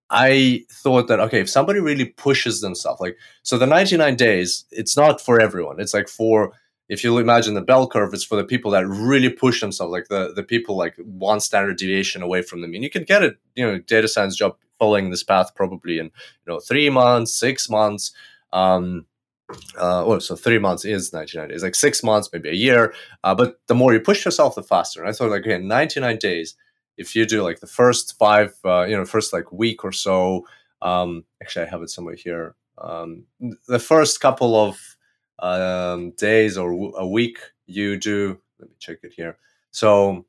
i 0.10 0.66
thought 0.72 1.08
that 1.08 1.20
okay 1.20 1.40
if 1.40 1.50
somebody 1.50 1.80
really 1.80 2.06
pushes 2.06 2.62
themselves 2.62 3.00
like 3.00 3.16
so 3.44 3.58
the 3.58 3.68
99 3.68 4.16
days 4.16 4.66
it's 4.72 4.98
not 4.98 5.22
for 5.22 5.40
everyone. 5.40 5.80
It's 5.80 5.94
like 5.94 6.10
for 6.10 6.52
if 6.90 7.04
you 7.04 7.18
imagine 7.20 7.54
the 7.54 7.62
bell 7.62 7.88
curve 7.88 8.14
it's 8.14 8.24
for 8.24 8.36
the 8.36 8.44
people 8.44 8.72
that 8.72 8.88
really 8.88 9.30
push 9.30 9.62
themselves 9.62 9.92
like 9.92 10.08
the 10.10 10.34
the 10.36 10.44
people 10.44 10.76
like 10.76 10.96
one 10.98 11.40
standard 11.40 11.78
deviation 11.78 12.22
away 12.22 12.42
from 12.42 12.62
them. 12.62 12.74
And 12.74 12.84
you 12.84 12.90
can 12.90 13.04
get 13.04 13.24
a 13.24 13.36
you 13.56 13.66
know 13.66 13.78
data 13.80 14.08
science 14.08 14.36
job 14.36 14.58
following 14.80 15.10
this 15.10 15.24
path 15.24 15.54
probably 15.56 16.00
in 16.00 16.06
you 16.06 16.48
know 16.48 16.60
three 16.60 16.90
months 16.90 17.34
six 17.34 17.70
months. 17.70 18.12
Um 18.52 19.06
uh, 19.78 20.04
well, 20.06 20.20
so 20.20 20.36
three 20.36 20.60
months 20.60 20.86
is 20.86 21.14
99 21.14 21.50
days, 21.50 21.64
like 21.64 21.76
six 21.76 22.04
months, 22.04 22.30
maybe 22.32 22.50
a 22.50 22.54
year. 22.54 22.94
Uh, 23.24 23.34
but 23.36 23.60
the 23.68 23.76
more 23.76 23.94
you 23.94 24.00
push 24.00 24.26
yourself, 24.26 24.56
the 24.56 24.64
faster. 24.64 25.02
And 25.02 25.10
I 25.10 25.14
thought, 25.14 25.32
like, 25.32 25.42
okay, 25.42 25.58
99 25.58 26.18
days, 26.18 26.56
if 26.98 27.16
you 27.16 27.26
do 27.26 27.44
like 27.44 27.60
the 27.60 27.68
first 27.68 28.18
five, 28.18 28.56
uh, 28.66 28.84
you 28.84 28.96
know, 28.96 29.06
first 29.06 29.34
like 29.34 29.52
week 29.52 29.84
or 29.84 29.92
so, 29.92 30.46
um, 30.82 31.24
actually, 31.42 31.66
I 31.66 31.70
have 31.70 31.82
it 31.82 31.90
somewhere 31.90 32.16
here. 32.16 32.56
Um, 32.78 33.26
the 33.68 33.80
first 33.80 34.22
couple 34.22 34.56
of 34.56 34.98
um, 35.40 36.12
days 36.12 36.58
or 36.58 36.72
w- 36.72 36.94
a 36.96 37.08
week, 37.08 37.40
you 37.66 37.98
do 37.98 38.40
let 38.60 38.70
me 38.70 38.76
check 38.80 39.00
it 39.04 39.14
here. 39.16 39.38
So 39.72 40.26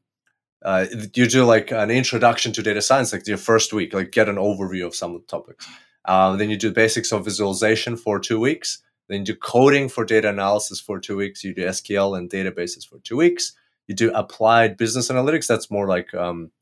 uh, 0.64 0.86
you 1.14 1.26
do 1.26 1.44
like 1.44 1.70
an 1.72 1.90
introduction 1.90 2.52
to 2.52 2.62
data 2.62 2.82
science, 2.82 3.12
like 3.12 3.26
your 3.26 3.36
first 3.36 3.72
week, 3.72 3.94
like 3.94 4.12
get 4.12 4.28
an 4.28 4.36
overview 4.36 4.86
of 4.86 4.94
some 4.94 5.14
of 5.14 5.22
the 5.22 5.26
topics. 5.26 5.66
Um, 6.04 6.38
then 6.38 6.50
you 6.50 6.56
do 6.56 6.72
basics 6.72 7.12
of 7.12 7.24
visualization 7.24 7.96
for 7.96 8.18
two 8.18 8.40
weeks. 8.40 8.82
Then 9.10 9.20
you 9.20 9.24
do 9.24 9.34
coding 9.34 9.88
for 9.88 10.04
data 10.04 10.28
analysis 10.28 10.78
for 10.78 11.00
two 11.00 11.16
weeks. 11.16 11.42
You 11.42 11.52
do 11.52 11.64
SQL 11.64 12.16
and 12.16 12.30
databases 12.30 12.88
for 12.88 13.00
two 13.00 13.16
weeks. 13.16 13.54
You 13.88 13.94
do 13.96 14.12
applied 14.14 14.76
business 14.76 15.10
analytics. 15.10 15.48
That's 15.48 15.68
more 15.68 15.88
like 15.88 16.14
um, 16.14 16.52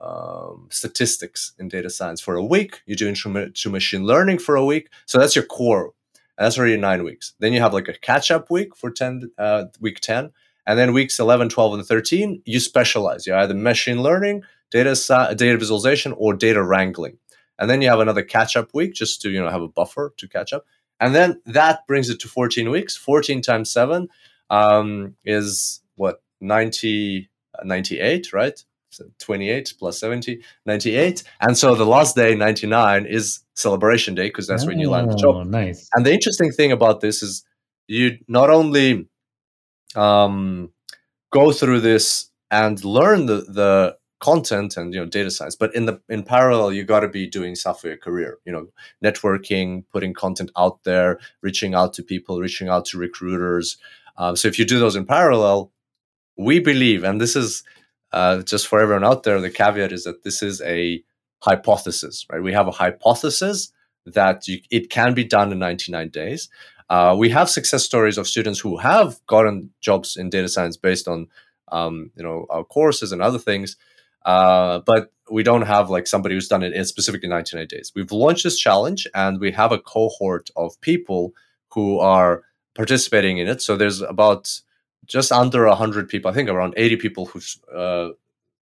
um, 0.00 0.68
statistics 0.70 1.52
in 1.58 1.68
data 1.68 1.90
science 1.90 2.22
for 2.22 2.36
a 2.36 2.44
week. 2.44 2.80
You 2.86 2.96
do 2.96 3.06
intro 3.06 3.50
to 3.50 3.70
machine 3.70 4.04
learning 4.04 4.38
for 4.38 4.56
a 4.56 4.64
week. 4.64 4.88
So 5.04 5.18
that's 5.18 5.36
your 5.36 5.44
core. 5.44 5.92
That's 6.38 6.58
already 6.58 6.78
nine 6.78 7.04
weeks. 7.04 7.34
Then 7.38 7.52
you 7.52 7.60
have 7.60 7.74
like 7.74 7.88
a 7.88 7.92
catch 7.92 8.30
up 8.30 8.50
week 8.50 8.74
for 8.74 8.90
10, 8.90 9.30
uh, 9.36 9.66
week 9.78 10.00
10. 10.00 10.30
And 10.66 10.78
then 10.78 10.94
weeks 10.94 11.18
11, 11.18 11.50
12, 11.50 11.74
and 11.74 11.84
13, 11.84 12.42
you 12.46 12.60
specialize. 12.60 13.26
You 13.26 13.34
either 13.34 13.52
machine 13.52 14.02
learning, 14.02 14.42
data, 14.70 14.94
data 15.36 15.58
visualization, 15.58 16.14
or 16.16 16.32
data 16.32 16.62
wrangling. 16.62 17.18
And 17.58 17.68
then 17.68 17.82
you 17.82 17.90
have 17.90 18.00
another 18.00 18.22
catch 18.22 18.56
up 18.56 18.70
week 18.72 18.94
just 18.94 19.20
to, 19.20 19.30
you 19.30 19.42
know, 19.42 19.50
have 19.50 19.60
a 19.60 19.68
buffer 19.68 20.14
to 20.16 20.26
catch 20.26 20.54
up. 20.54 20.64
And 21.00 21.14
then 21.14 21.40
that 21.46 21.86
brings 21.86 22.08
it 22.08 22.20
to 22.20 22.28
14 22.28 22.70
weeks. 22.70 22.96
14 22.96 23.42
times 23.42 23.70
seven 23.70 24.08
um, 24.50 25.16
is 25.24 25.80
what, 25.96 26.22
90, 26.40 27.28
98, 27.64 28.32
right? 28.32 28.64
So 28.90 29.06
28 29.18 29.74
plus 29.76 29.98
70 29.98 30.40
98 30.66 31.24
and 31.40 31.58
so 31.58 31.74
the 31.74 31.84
last 31.84 32.14
day 32.14 32.36
99 32.36 33.06
is 33.06 33.40
celebration 33.56 34.14
day 34.14 34.28
because 34.28 34.46
that's 34.46 34.62
oh, 34.62 34.68
when 34.68 34.78
you 34.78 34.88
land 34.88 35.10
the 35.10 35.16
job 35.16 35.34
oh, 35.34 35.42
nice 35.42 35.88
and 35.96 36.06
the 36.06 36.12
interesting 36.12 36.52
thing 36.52 36.70
about 36.70 37.00
this 37.00 37.20
is 37.20 37.44
you 37.88 38.18
not 38.28 38.50
only 38.50 39.08
um, 39.96 40.70
go 41.32 41.50
through 41.50 41.80
this 41.80 42.30
and 42.52 42.84
learn 42.84 43.26
the, 43.26 43.38
the 43.48 43.96
content 44.30 44.76
and 44.76 44.94
you 44.94 45.00
know 45.00 45.06
data 45.06 45.30
science 45.30 45.56
but 45.62 45.74
in 45.74 45.84
the 45.86 46.00
in 46.08 46.22
parallel 46.22 46.72
you 46.72 46.84
got 46.84 47.00
to 47.00 47.08
be 47.08 47.26
doing 47.26 47.54
stuff 47.54 47.80
for 47.80 47.88
your 47.88 48.02
career 48.06 48.38
you 48.46 48.52
know 48.52 48.66
networking 49.06 49.84
putting 49.92 50.14
content 50.14 50.50
out 50.56 50.82
there 50.84 51.18
reaching 51.42 51.74
out 51.74 51.92
to 51.94 52.02
people 52.02 52.40
reaching 52.40 52.68
out 52.68 52.84
to 52.84 52.98
recruiters 52.98 53.76
um, 54.16 54.36
so 54.36 54.48
if 54.48 54.58
you 54.58 54.64
do 54.64 54.78
those 54.78 54.96
in 54.96 55.04
parallel 55.04 55.70
we 56.36 56.58
believe 56.58 57.04
and 57.04 57.20
this 57.20 57.36
is 57.36 57.64
uh, 58.14 58.42
just 58.42 58.68
for 58.68 58.78
everyone 58.78 59.04
out 59.04 59.24
there, 59.24 59.40
the 59.40 59.50
caveat 59.50 59.90
is 59.90 60.04
that 60.04 60.22
this 60.22 60.40
is 60.40 60.62
a 60.62 61.02
hypothesis, 61.40 62.24
right? 62.30 62.40
We 62.40 62.52
have 62.52 62.68
a 62.68 62.78
hypothesis 62.82 63.72
that 64.06 64.46
you, 64.46 64.60
it 64.70 64.88
can 64.88 65.14
be 65.14 65.24
done 65.24 65.50
in 65.50 65.58
99 65.58 66.10
days. 66.10 66.48
Uh, 66.88 67.16
we 67.18 67.30
have 67.30 67.50
success 67.50 67.82
stories 67.82 68.16
of 68.16 68.28
students 68.28 68.60
who 68.60 68.76
have 68.76 69.18
gotten 69.26 69.70
jobs 69.80 70.16
in 70.16 70.30
data 70.30 70.48
science 70.48 70.76
based 70.76 71.08
on, 71.08 71.26
um, 71.72 72.12
you 72.14 72.22
know, 72.22 72.46
our 72.50 72.62
courses 72.62 73.10
and 73.10 73.20
other 73.20 73.38
things. 73.38 73.76
Uh, 74.24 74.80
but 74.80 75.12
we 75.30 75.42
don't 75.42 75.62
have 75.62 75.90
like 75.90 76.06
somebody 76.06 76.34
who's 76.34 76.48
done 76.48 76.62
it 76.62 76.72
in 76.72 76.84
specifically 76.84 77.28
99 77.28 77.66
days. 77.66 77.92
We've 77.94 78.12
launched 78.12 78.44
this 78.44 78.58
challenge 78.58 79.06
and 79.14 79.40
we 79.40 79.52
have 79.52 79.72
a 79.72 79.78
cohort 79.78 80.50
of 80.56 80.80
people 80.80 81.32
who 81.72 81.98
are 81.98 82.42
participating 82.74 83.38
in 83.38 83.48
it. 83.48 83.62
So 83.62 83.76
there's 83.76 84.00
about 84.00 84.60
just 85.06 85.32
under 85.32 85.66
100 85.66 86.08
people, 86.08 86.30
I 86.30 86.34
think 86.34 86.48
around 86.48 86.74
80 86.76 86.96
people 86.96 87.26
who've 87.26 87.56
uh, 87.74 88.08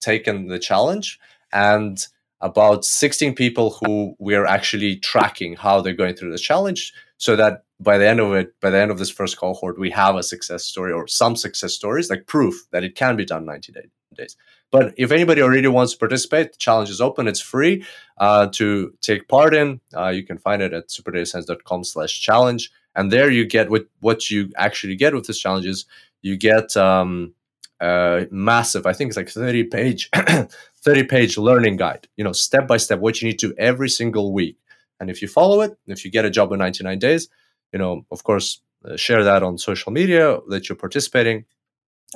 taken 0.01 0.47
the 0.47 0.59
challenge, 0.59 1.19
and 1.51 2.05
about 2.41 2.83
16 2.85 3.33
people 3.33 3.77
who 3.81 4.15
we 4.19 4.35
are 4.35 4.45
actually 4.45 4.97
tracking 4.97 5.55
how 5.55 5.81
they're 5.81 5.93
going 5.93 6.15
through 6.15 6.31
the 6.31 6.37
challenge 6.37 6.93
so 7.17 7.35
that 7.35 7.63
by 7.79 7.97
the 7.97 8.07
end 8.07 8.19
of 8.19 8.33
it, 8.33 8.59
by 8.59 8.69
the 8.69 8.77
end 8.77 8.91
of 8.91 8.99
this 8.99 9.09
first 9.09 9.37
cohort, 9.37 9.79
we 9.79 9.89
have 9.91 10.15
a 10.15 10.23
success 10.23 10.65
story 10.65 10.91
or 10.91 11.07
some 11.07 11.35
success 11.35 11.73
stories, 11.73 12.09
like 12.09 12.27
proof 12.27 12.67
that 12.71 12.83
it 12.83 12.95
can 12.95 13.15
be 13.15 13.25
done 13.25 13.45
90 13.45 13.73
days. 14.17 14.37
But 14.71 14.93
if 14.97 15.11
anybody 15.11 15.41
already 15.41 15.67
wants 15.67 15.93
to 15.93 15.99
participate, 15.99 16.51
the 16.51 16.57
challenge 16.57 16.89
is 16.89 16.99
open. 16.99 17.27
It's 17.27 17.39
free 17.39 17.85
uh, 18.17 18.47
to 18.53 18.93
take 19.01 19.27
part 19.27 19.53
in. 19.53 19.79
Uh, 19.95 20.09
you 20.09 20.23
can 20.23 20.37
find 20.37 20.61
it 20.61 20.73
at 20.73 20.89
superdatascience.com 20.89 21.83
slash 21.83 22.19
challenge. 22.19 22.71
And 22.95 23.11
there 23.11 23.29
you 23.29 23.45
get 23.45 23.69
what, 23.69 23.85
what 23.99 24.29
you 24.29 24.51
actually 24.57 24.95
get 24.95 25.13
with 25.13 25.27
this 25.27 25.39
challenge 25.39 25.65
is 25.65 25.85
you 26.21 26.37
get 26.37 26.75
um, 26.75 27.33
a 27.79 28.27
massive, 28.31 28.85
I 28.85 28.93
think 28.93 29.09
it's 29.09 29.17
like 29.17 29.29
30 29.29 29.65
page, 29.65 30.09
30 30.81 31.03
page 31.03 31.37
learning 31.37 31.77
guide, 31.77 32.07
you 32.17 32.23
know, 32.23 32.31
step 32.31 32.67
by 32.67 32.77
step, 32.77 32.99
what 32.99 33.21
you 33.21 33.27
need 33.27 33.39
to 33.39 33.53
every 33.57 33.89
single 33.89 34.33
week. 34.33 34.57
And 34.99 35.09
if 35.09 35.21
you 35.21 35.27
follow 35.27 35.61
it, 35.61 35.77
if 35.87 36.05
you 36.05 36.11
get 36.11 36.25
a 36.25 36.29
job 36.29 36.51
in 36.51 36.59
99 36.59 36.99
days, 36.99 37.27
you 37.73 37.79
know, 37.79 38.05
of 38.11 38.23
course, 38.23 38.61
uh, 38.85 38.95
share 38.95 39.23
that 39.23 39.43
on 39.43 39.57
social 39.57 39.91
media 39.91 40.39
that 40.49 40.69
you're 40.69 40.77
participating. 40.77 41.45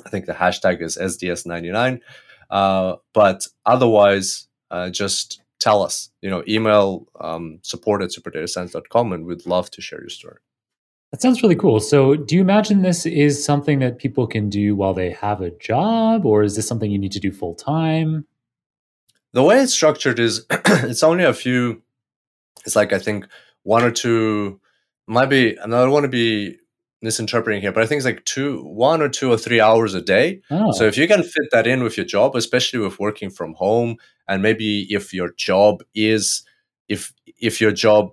I 0.06 0.08
think 0.08 0.26
the 0.26 0.32
hashtag 0.32 0.80
is 0.80 0.96
SDS99. 0.96 2.00
Uh, 2.50 2.96
but 3.12 3.46
otherwise, 3.66 4.48
uh, 4.70 4.90
just 4.90 5.42
tell 5.58 5.82
us, 5.82 6.10
you 6.20 6.30
know, 6.30 6.42
email 6.48 7.06
um, 7.20 7.60
support 7.62 8.02
at 8.02 8.10
superdatascience.com 8.10 9.12
and 9.12 9.26
we'd 9.26 9.46
love 9.46 9.70
to 9.70 9.80
share 9.80 10.00
your 10.00 10.08
story. 10.08 10.38
That 11.12 11.20
sounds 11.20 11.42
really 11.42 11.56
cool. 11.56 11.80
So, 11.80 12.14
do 12.14 12.36
you 12.36 12.40
imagine 12.40 12.82
this 12.82 13.04
is 13.04 13.44
something 13.44 13.80
that 13.80 13.98
people 13.98 14.28
can 14.28 14.48
do 14.48 14.76
while 14.76 14.94
they 14.94 15.10
have 15.10 15.40
a 15.40 15.50
job, 15.50 16.24
or 16.24 16.44
is 16.44 16.54
this 16.54 16.68
something 16.68 16.88
you 16.88 16.98
need 16.98 17.10
to 17.12 17.18
do 17.18 17.32
full 17.32 17.56
time? 17.56 18.26
The 19.32 19.42
way 19.42 19.60
it's 19.60 19.72
structured 19.72 20.20
is 20.20 20.46
it's 20.50 21.02
only 21.02 21.24
a 21.24 21.34
few, 21.34 21.82
it's 22.64 22.76
like 22.76 22.92
I 22.92 23.00
think 23.00 23.26
one 23.64 23.82
or 23.82 23.90
two, 23.90 24.60
might 25.08 25.26
be, 25.26 25.58
I 25.58 25.66
don't 25.66 25.90
want 25.90 26.04
to 26.04 26.08
be 26.08 26.59
misinterpreting 27.02 27.62
here, 27.62 27.72
but 27.72 27.82
I 27.82 27.86
think 27.86 27.98
it's 27.98 28.06
like 28.06 28.24
two, 28.24 28.62
one 28.62 29.00
or 29.02 29.08
two 29.08 29.32
or 29.32 29.36
three 29.36 29.60
hours 29.60 29.94
a 29.94 30.02
day. 30.02 30.40
Oh. 30.50 30.72
So, 30.72 30.84
if 30.84 30.96
you 30.96 31.08
can 31.08 31.22
fit 31.22 31.48
that 31.52 31.66
in 31.66 31.82
with 31.82 31.96
your 31.96 32.06
job, 32.06 32.36
especially 32.36 32.80
with 32.80 32.98
working 32.98 33.30
from 33.30 33.54
home, 33.54 33.96
and 34.28 34.42
maybe 34.42 34.86
if 34.90 35.12
your 35.14 35.32
job 35.32 35.82
is, 35.94 36.42
if, 36.88 37.12
if 37.38 37.60
your 37.60 37.72
job, 37.72 38.12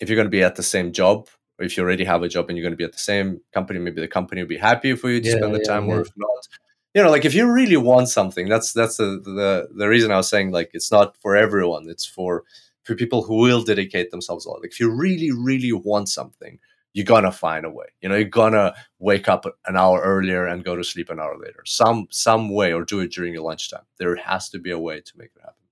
if 0.00 0.08
you're 0.08 0.16
going 0.16 0.26
to 0.26 0.30
be 0.30 0.42
at 0.42 0.56
the 0.56 0.62
same 0.62 0.92
job 0.92 1.28
or 1.58 1.64
if 1.64 1.76
you 1.76 1.82
already 1.82 2.04
have 2.04 2.22
a 2.22 2.28
job 2.28 2.48
and 2.48 2.58
you're 2.58 2.64
going 2.64 2.72
to 2.72 2.76
be 2.76 2.84
at 2.84 2.92
the 2.92 2.98
same 2.98 3.40
company, 3.52 3.78
maybe 3.78 4.00
the 4.00 4.08
company 4.08 4.42
will 4.42 4.48
be 4.48 4.58
happy 4.58 4.94
for 4.94 5.08
you 5.08 5.20
to 5.20 5.28
yeah, 5.28 5.36
spend 5.36 5.54
the 5.54 5.60
yeah, 5.60 5.72
time, 5.72 5.88
yeah. 5.88 5.94
or 5.94 6.00
if 6.02 6.10
not, 6.16 6.48
you 6.96 7.02
know, 7.02 7.10
like 7.10 7.26
if 7.26 7.34
you 7.34 7.50
really 7.50 7.76
want 7.76 8.08
something, 8.08 8.48
that's 8.48 8.72
that's 8.72 8.96
the, 8.96 9.20
the 9.22 9.68
the 9.76 9.86
reason 9.86 10.10
I 10.10 10.16
was 10.16 10.30
saying 10.30 10.50
like 10.50 10.70
it's 10.72 10.90
not 10.90 11.14
for 11.18 11.36
everyone. 11.36 11.90
It's 11.90 12.06
for 12.06 12.44
for 12.84 12.94
people 12.94 13.22
who 13.22 13.36
will 13.36 13.62
dedicate 13.62 14.10
themselves 14.10 14.46
a 14.46 14.48
lot. 14.48 14.62
Like 14.62 14.70
if 14.70 14.80
you 14.80 14.90
really 14.90 15.30
really 15.30 15.74
want 15.74 16.08
something, 16.08 16.58
you're 16.96 17.04
gonna 17.04 17.30
find 17.30 17.66
a 17.66 17.70
way. 17.70 17.86
You 18.00 18.08
know, 18.08 18.16
you're 18.16 18.24
gonna 18.28 18.74
wake 18.98 19.28
up 19.28 19.44
an 19.66 19.76
hour 19.76 20.00
earlier 20.00 20.46
and 20.46 20.64
go 20.64 20.74
to 20.76 20.82
sleep 20.82 21.10
an 21.10 21.20
hour 21.20 21.36
later. 21.38 21.62
Some 21.64 22.06
some 22.10 22.48
way, 22.50 22.72
or 22.72 22.84
do 22.84 23.00
it 23.00 23.12
during 23.12 23.34
your 23.34 23.42
lunchtime. 23.42 23.84
There 23.98 24.16
has 24.16 24.48
to 24.50 24.58
be 24.58 24.70
a 24.70 24.78
way 24.78 25.00
to 25.00 25.12
make 25.18 25.30
it 25.36 25.40
happen 25.40 25.66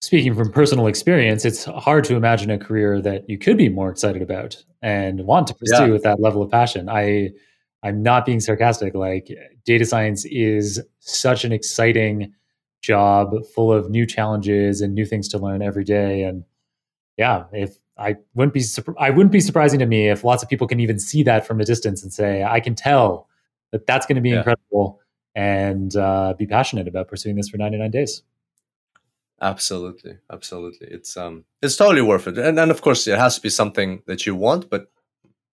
speaking 0.00 0.34
from 0.34 0.52
personal 0.52 0.86
experience, 0.86 1.44
it's 1.44 1.64
hard 1.64 2.04
to 2.04 2.14
imagine 2.14 2.50
a 2.50 2.58
career 2.58 3.00
that 3.02 3.28
you 3.28 3.38
could 3.38 3.56
be 3.56 3.68
more 3.68 3.90
excited 3.90 4.22
about 4.22 4.56
and 4.82 5.26
want 5.26 5.46
to 5.48 5.54
pursue 5.54 5.86
yeah. 5.86 5.92
with 5.92 6.02
that 6.02 6.20
level 6.20 6.42
of 6.42 6.50
passion. 6.50 6.88
I 6.88 7.30
I'm 7.82 8.02
not 8.02 8.26
being 8.26 8.40
sarcastic. 8.40 8.94
Like 8.94 9.28
data 9.64 9.84
science 9.84 10.24
is 10.24 10.80
such 10.98 11.44
an 11.44 11.52
exciting 11.52 12.32
job 12.80 13.34
full 13.54 13.72
of 13.72 13.90
new 13.90 14.06
challenges 14.06 14.80
and 14.80 14.94
new 14.94 15.04
things 15.04 15.28
to 15.28 15.38
learn 15.38 15.62
every 15.62 15.84
day. 15.84 16.22
And 16.22 16.44
yeah, 17.16 17.44
if 17.52 17.76
I 17.98 18.16
wouldn't 18.34 18.54
be 18.54 18.62
I 18.98 19.10
wouldn't 19.10 19.32
be 19.32 19.40
surprising 19.40 19.78
to 19.80 19.86
me 19.86 20.08
if 20.08 20.24
lots 20.24 20.42
of 20.42 20.48
people 20.48 20.66
can 20.66 20.80
even 20.80 20.98
see 20.98 21.22
that 21.24 21.46
from 21.46 21.60
a 21.60 21.64
distance 21.64 22.02
and 22.02 22.12
say, 22.12 22.44
I 22.44 22.60
can 22.60 22.74
tell 22.74 23.28
that 23.72 23.86
that's 23.86 24.06
going 24.06 24.16
to 24.16 24.22
be 24.22 24.30
yeah. 24.30 24.38
incredible 24.38 25.00
and 25.34 25.94
uh, 25.96 26.34
be 26.38 26.46
passionate 26.46 26.88
about 26.88 27.08
pursuing 27.08 27.36
this 27.36 27.48
for 27.48 27.58
99 27.58 27.90
days. 27.90 28.22
Absolutely, 29.40 30.18
absolutely. 30.32 30.88
It's 30.90 31.16
um, 31.16 31.44
it's 31.62 31.76
totally 31.76 32.02
worth 32.02 32.26
it, 32.26 32.38
and 32.38 32.58
and 32.58 32.70
of 32.70 32.82
course 32.82 33.06
it 33.06 33.18
has 33.18 33.36
to 33.36 33.40
be 33.40 33.50
something 33.50 34.02
that 34.06 34.26
you 34.26 34.34
want, 34.34 34.68
but 34.68 34.90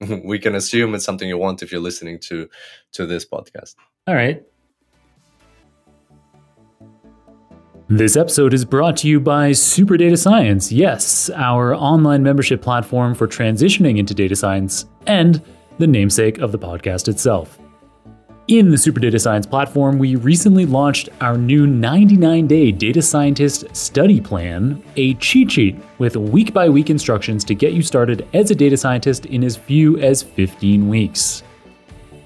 we 0.24 0.40
can 0.40 0.56
assume 0.56 0.96
it's 0.96 1.06
something 1.06 1.30
you 1.30 1.38
want 1.38 1.62
if 1.62 1.72
you're 1.72 1.82
listening 1.82 2.20
to 2.22 2.50
to 2.94 3.06
this 3.06 3.26
podcast. 3.26 3.76
All 4.08 4.16
right. 4.16 4.44
This 7.88 8.18
episode 8.18 8.56
is 8.56 8.66
brought 8.66 8.98
to 8.98 9.08
you 9.08 9.20
by 9.20 9.52
Super 9.52 9.96
Data 9.96 10.18
Science. 10.18 10.72
Yes, 10.72 11.30
our 11.36 11.76
online 11.76 12.24
membership 12.24 12.60
platform 12.60 13.14
for 13.14 13.28
transitioning 13.28 14.00
into 14.00 14.16
data 14.16 14.36
science, 14.36 14.88
and 15.06 15.40
the 15.78 15.86
namesake 15.86 16.40
of 16.40 16.52
the 16.52 16.58
podcast 16.58 17.08
itself. 17.08 17.60
In 18.48 18.72
the 18.72 18.78
Super 18.80 19.00
Data 19.00 19.20
Science 19.20 19.46
platform, 19.46 20.00
we 20.00 20.16
recently 20.16 20.66
launched 20.66 21.10
our 21.22 21.38
new 21.38 21.68
99 21.68 22.48
day 22.48 22.72
data 22.72 23.04
scientist 23.04 23.66
study 23.76 24.20
plan, 24.20 24.82
a 24.96 25.14
cheat 25.16 25.52
sheet 25.52 25.76
with 26.00 26.16
week 26.16 26.56
by 26.56 26.68
week 26.68 26.90
instructions 26.90 27.44
to 27.44 27.54
get 27.54 27.74
you 27.74 27.84
started 27.84 28.28
as 28.34 28.50
a 28.50 28.56
data 28.56 28.78
scientist 28.78 29.28
in 29.28 29.44
as 29.44 29.56
few 29.56 30.00
as 30.00 30.24
15 30.24 30.90
weeks. 30.90 31.44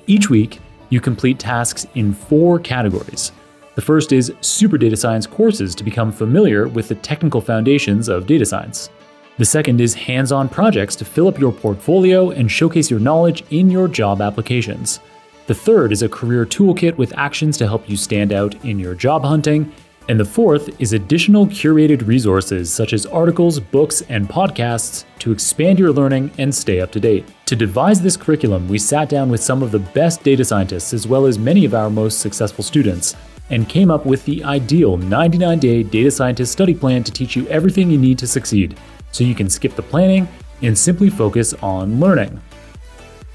Each 0.07 0.29
week, 0.29 0.59
you 0.89 1.01
complete 1.01 1.37
tasks 1.37 1.85
in 1.95 2.13
four 2.13 2.59
categories. 2.59 3.33
The 3.79 3.85
first 3.85 4.11
is 4.11 4.33
Super 4.41 4.77
Data 4.77 4.97
Science 4.97 5.25
courses 5.25 5.73
to 5.75 5.85
become 5.85 6.11
familiar 6.11 6.67
with 6.67 6.89
the 6.89 6.95
technical 6.95 7.39
foundations 7.39 8.09
of 8.09 8.27
data 8.27 8.45
science. 8.45 8.89
The 9.37 9.45
second 9.45 9.79
is 9.79 9.93
hands 9.93 10.33
on 10.33 10.49
projects 10.49 10.97
to 10.97 11.05
fill 11.05 11.29
up 11.29 11.39
your 11.39 11.53
portfolio 11.53 12.31
and 12.31 12.51
showcase 12.51 12.91
your 12.91 12.99
knowledge 12.99 13.45
in 13.51 13.69
your 13.69 13.87
job 13.87 14.19
applications. 14.21 14.99
The 15.47 15.55
third 15.55 15.93
is 15.93 16.01
a 16.01 16.09
career 16.09 16.45
toolkit 16.45 16.97
with 16.97 17.17
actions 17.17 17.57
to 17.59 17.67
help 17.67 17.89
you 17.89 17.95
stand 17.95 18.33
out 18.33 18.53
in 18.65 18.79
your 18.79 18.95
job 18.95 19.23
hunting. 19.23 19.71
And 20.09 20.19
the 20.19 20.25
fourth 20.25 20.81
is 20.81 20.91
additional 20.91 21.47
curated 21.47 22.05
resources 22.05 22.69
such 22.73 22.91
as 22.91 23.05
articles, 23.05 23.61
books, 23.61 24.01
and 24.09 24.27
podcasts 24.27 25.05
to 25.19 25.31
expand 25.31 25.79
your 25.79 25.93
learning 25.93 26.31
and 26.37 26.53
stay 26.53 26.81
up 26.81 26.91
to 26.91 26.99
date. 26.99 27.25
To 27.45 27.55
devise 27.55 28.01
this 28.01 28.17
curriculum, 28.17 28.67
we 28.67 28.77
sat 28.77 29.07
down 29.07 29.29
with 29.29 29.41
some 29.41 29.63
of 29.63 29.71
the 29.71 29.79
best 29.79 30.21
data 30.21 30.43
scientists 30.43 30.93
as 30.93 31.07
well 31.07 31.25
as 31.25 31.39
many 31.39 31.63
of 31.63 31.73
our 31.73 31.89
most 31.89 32.19
successful 32.19 32.65
students 32.65 33.15
and 33.49 33.69
came 33.69 33.89
up 33.89 34.05
with 34.05 34.23
the 34.25 34.43
ideal 34.43 34.97
99 34.97 35.59
day 35.59 35.83
data 35.83 36.11
scientist 36.11 36.51
study 36.51 36.73
plan 36.73 37.03
to 37.03 37.11
teach 37.11 37.35
you 37.35 37.47
everything 37.47 37.89
you 37.89 37.97
need 37.97 38.19
to 38.19 38.27
succeed 38.27 38.77
so 39.11 39.23
you 39.23 39.35
can 39.35 39.49
skip 39.49 39.75
the 39.75 39.81
planning 39.81 40.27
and 40.61 40.77
simply 40.77 41.09
focus 41.09 41.53
on 41.55 41.99
learning. 41.99 42.39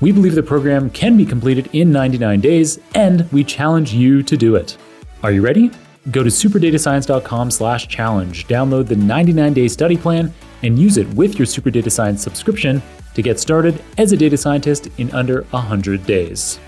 We 0.01 0.13
believe 0.13 0.35
the 0.35 0.43
program 0.43 0.91
can 0.91 1.17
be 1.17 1.25
completed 1.25 1.71
in 1.73 1.91
99 1.91 2.41
days 2.41 2.79
and 2.95 3.31
we 3.33 3.45
challenge 3.45 3.95
you 3.95 4.23
to 4.23 4.37
do 4.37 4.57
it. 4.57 4.77
Are 5.23 5.33
you 5.33 5.41
ready? 5.41 5.71
Go 6.11 6.23
to 6.23 6.29
superdatascience.com 6.29 7.51
slash 7.51 7.89
challenge, 7.89 8.47
download 8.47 8.89
the 8.89 8.95
99-day 8.95 9.69
study 9.69 9.97
plan, 9.97 10.35
and 10.63 10.79
use 10.79 10.99
it 10.99 11.09
with 11.15 11.39
your 11.39 11.47
Super 11.47 11.71
Data 11.71 11.89
Science 11.89 12.23
subscription 12.23 12.83
to 13.15 13.23
get 13.23 13.41
started 13.41 13.83
as 13.97 14.13
a 14.13 14.17
data 14.17 14.37
scientist 14.37 14.89
in 14.99 15.11
under 15.13 15.43
100 15.51 16.05
days. 16.05 16.59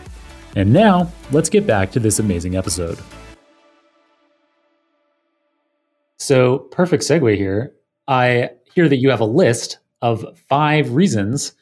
And 0.54 0.72
now, 0.72 1.12
let's 1.32 1.50
get 1.50 1.66
back 1.66 1.90
to 1.92 2.00
this 2.00 2.18
amazing 2.18 2.56
episode. 2.56 2.98
So, 6.18 6.58
perfect 6.58 7.02
segue 7.02 7.36
here. 7.36 7.74
I 8.08 8.50
hear 8.74 8.88
that 8.88 8.96
you 8.96 9.10
have 9.10 9.20
a 9.20 9.26
list 9.26 9.78
of 10.02 10.24
five 10.48 10.92
reasons 10.92 11.52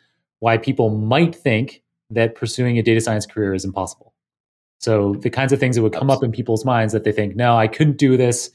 why 0.41 0.59
people 0.59 0.91
might 0.91 1.35
think 1.35 1.83
that 2.11 2.35
pursuing 2.35 2.79
a 2.79 2.83
data 2.83 3.01
science 3.01 3.27
career 3.27 3.55
is 3.55 3.65
impossible. 3.65 4.13
So 4.79 5.15
the 5.15 5.31
kinds 5.31 5.53
of 5.53 5.59
things 5.59 5.77
that 5.77 5.83
would 5.83 5.95
come 5.95 6.11
up 6.11 6.23
in 6.23 6.33
people's 6.33 6.65
minds 6.65 6.93
that 6.93 7.05
they 7.05 7.13
think, 7.13 7.37
no, 7.37 7.57
I 7.57 7.67
couldn't 7.67 7.97
do 7.97 8.17
this 8.17 8.51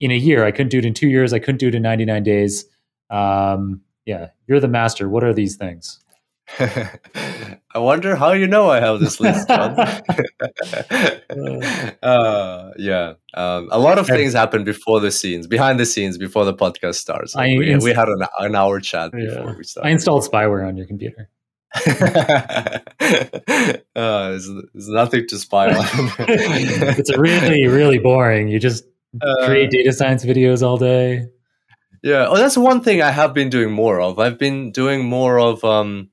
in 0.00 0.10
a 0.10 0.16
year. 0.16 0.44
I 0.44 0.50
couldn't 0.50 0.68
do 0.68 0.78
it 0.78 0.84
in 0.84 0.92
two 0.92 1.08
years. 1.08 1.32
I 1.32 1.38
couldn't 1.38 1.58
do 1.58 1.68
it 1.68 1.74
in 1.74 1.82
99 1.82 2.22
days. 2.22 2.66
Um, 3.08 3.80
yeah, 4.04 4.28
you're 4.46 4.60
the 4.60 4.68
master. 4.68 5.08
What 5.08 5.24
are 5.24 5.32
these 5.32 5.56
things? 5.56 6.00
I 7.74 7.78
wonder 7.78 8.16
how 8.16 8.32
you 8.32 8.46
know 8.46 8.70
I 8.70 8.80
have 8.80 9.00
this 9.00 9.20
list, 9.20 9.48
Jon. 9.48 9.78
uh, 12.02 12.70
yeah, 12.76 13.14
um, 13.34 13.68
a 13.70 13.78
lot 13.78 13.98
of 13.98 14.06
things 14.06 14.32
happen 14.32 14.64
before 14.64 15.00
the 15.00 15.10
scenes, 15.10 15.46
behind 15.46 15.78
the 15.78 15.86
scenes, 15.86 16.18
before 16.18 16.44
the 16.44 16.54
podcast 16.54 16.96
starts. 16.96 17.34
Like 17.34 17.58
we, 17.58 17.70
inst- 17.70 17.84
we, 17.84 17.92
had 17.92 18.08
an, 18.08 18.22
an 18.38 18.56
hour 18.56 18.80
chat 18.80 19.12
yeah. 19.14 19.26
before 19.26 19.56
we 19.56 19.64
started. 19.64 19.88
I 19.88 19.92
installed 19.92 20.24
spyware 20.24 20.66
on 20.66 20.76
your 20.76 20.86
computer. 20.86 21.28
uh, 21.86 22.78
there's, 23.94 24.48
there's, 24.48 24.88
nothing 24.88 25.26
to 25.28 25.38
spy 25.38 25.72
on. 25.72 25.86
it's 26.18 27.16
really, 27.16 27.68
really 27.68 27.98
boring. 27.98 28.48
You 28.48 28.58
just 28.58 28.84
uh, 29.22 29.46
create 29.46 29.70
data 29.70 29.92
science 29.92 30.24
videos 30.24 30.66
all 30.66 30.78
day. 30.78 31.28
Yeah. 32.02 32.26
Oh, 32.28 32.36
that's 32.36 32.56
one 32.56 32.82
thing 32.82 33.02
I 33.02 33.10
have 33.10 33.34
been 33.34 33.50
doing 33.50 33.70
more 33.70 34.00
of. 34.00 34.18
I've 34.18 34.38
been 34.38 34.72
doing 34.72 35.04
more 35.04 35.38
of 35.38 35.62
um, 35.64 36.10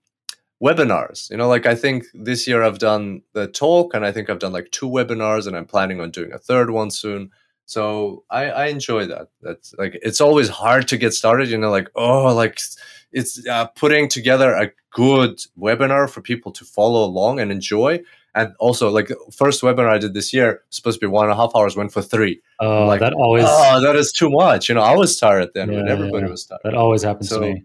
webinars. 0.64 1.30
You 1.30 1.38
know, 1.38 1.48
like 1.48 1.66
I 1.66 1.76
think 1.76 2.06
this 2.14 2.48
year 2.48 2.64
I've 2.64 2.80
done 2.80 3.22
the 3.34 3.48
talk, 3.48 3.94
and 3.94 4.06
I 4.06 4.12
think 4.12 4.30
I've 4.30 4.40
done 4.40 4.54
like 4.54 4.72
two 4.72 4.90
webinars, 4.90 5.48
and 5.48 5.56
I'm 5.56 5.66
planning 5.66 6.02
on 6.02 6.12
doing 6.12 6.32
a 6.32 6.40
third 6.40 6.70
one 6.70 6.92
soon. 6.92 7.32
So 7.66 8.24
I, 8.30 8.46
I 8.46 8.66
enjoy 8.68 9.08
that. 9.08 9.28
That's 9.42 9.74
like 9.78 10.00
it's 10.02 10.22
always 10.22 10.50
hard 10.50 10.88
to 10.90 10.98
get 10.98 11.14
started. 11.14 11.50
You 11.50 11.58
know, 11.58 11.70
like 11.70 11.90
oh, 11.96 12.34
like 12.34 12.60
it's 13.12 13.46
uh, 13.48 13.68
putting 13.68 14.10
together 14.10 14.54
a 14.54 14.72
good 14.92 15.40
webinar 15.60 16.10
for 16.10 16.22
people 16.22 16.52
to 16.54 16.66
follow 16.66 17.04
along 17.06 17.40
and 17.40 17.52
enjoy. 17.52 18.02
And 18.36 18.54
also, 18.60 18.92
like 18.92 19.08
the 19.08 19.18
first 19.36 19.64
webinar 19.64 19.90
I 19.90 19.98
did 19.98 20.14
this 20.14 20.32
year, 20.32 20.62
supposed 20.70 21.00
to 21.00 21.08
be 21.08 21.10
one 21.10 21.26
and 21.26 21.34
a 21.34 21.36
half 21.36 21.52
hours, 21.56 21.76
went 21.76 21.92
for 21.92 22.04
three. 22.04 22.40
Oh, 22.60 22.86
like, 22.86 23.00
that 23.00 23.14
always. 23.14 23.46
Oh, 23.48 23.82
that 23.82 23.96
is 23.96 24.12
too 24.12 24.30
much. 24.30 24.70
You 24.70 24.76
know, 24.76 24.82
I 24.82 24.96
was 24.96 25.18
tired 25.18 25.50
then, 25.56 25.72
yeah, 25.72 25.80
but 25.80 25.90
everybody 25.90 26.26
yeah. 26.26 26.32
was 26.32 26.46
tired. 26.46 26.62
That 26.64 26.76
always 26.76 27.02
happens 27.02 27.30
so, 27.30 27.40
to 27.40 27.46
me. 27.54 27.64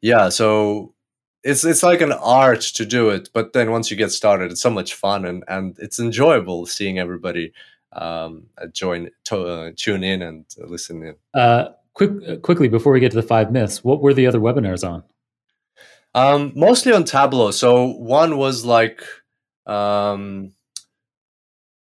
Yeah, 0.00 0.28
so 0.28 0.94
it's 1.42 1.64
it's 1.64 1.82
like 1.82 2.00
an 2.00 2.12
art 2.12 2.60
to 2.60 2.84
do 2.84 3.10
it, 3.10 3.30
but 3.32 3.52
then 3.52 3.70
once 3.70 3.90
you 3.90 3.96
get 3.96 4.12
started, 4.12 4.50
it's 4.50 4.62
so 4.62 4.70
much 4.70 4.94
fun 4.94 5.24
and 5.24 5.44
and 5.48 5.76
it's 5.78 5.98
enjoyable 5.98 6.66
seeing 6.66 6.98
everybody 6.98 7.52
um, 7.92 8.46
join, 8.72 9.10
to, 9.24 9.46
uh, 9.46 9.70
tune 9.76 10.04
in 10.04 10.22
and 10.22 10.44
listen 10.58 11.02
in. 11.02 11.14
Uh, 11.34 11.70
quick, 11.94 12.10
uh, 12.28 12.36
quickly 12.36 12.68
before 12.68 12.92
we 12.92 13.00
get 13.00 13.10
to 13.10 13.16
the 13.16 13.22
five 13.22 13.50
myths, 13.52 13.82
what 13.82 14.00
were 14.00 14.14
the 14.14 14.26
other 14.26 14.40
webinars 14.40 14.88
on? 14.88 15.02
Um, 16.14 16.52
mostly 16.54 16.92
on 16.92 17.04
Tableau. 17.04 17.50
So 17.50 17.86
one 17.86 18.36
was 18.36 18.64
like, 18.64 19.02
um, 19.66 20.52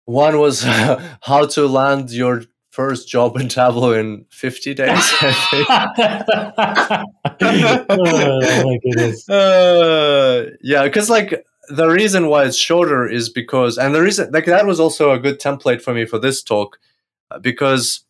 one 0.05 0.39
was 0.39 0.63
how 1.21 1.45
to 1.47 1.67
land 1.67 2.11
your 2.11 2.43
first 2.71 3.07
job 3.07 3.37
in 3.37 3.49
Tableau 3.49 3.93
in 3.93 4.25
50 4.29 4.73
days. 4.73 4.89
oh 5.21 5.35
my 8.65 8.79
goodness. 8.83 9.29
Uh, 9.29 10.49
yeah, 10.61 10.83
because 10.83 11.09
like 11.09 11.45
the 11.69 11.87
reason 11.87 12.27
why 12.27 12.45
it's 12.45 12.57
shorter 12.57 13.07
is 13.07 13.29
because, 13.29 13.77
and 13.77 13.93
the 13.93 14.01
reason 14.01 14.31
like 14.31 14.45
that 14.45 14.65
was 14.65 14.79
also 14.79 15.11
a 15.11 15.19
good 15.19 15.39
template 15.39 15.81
for 15.81 15.93
me 15.93 16.05
for 16.05 16.17
this 16.17 16.41
talk, 16.41 16.79
uh, 17.29 17.39
because 17.39 18.05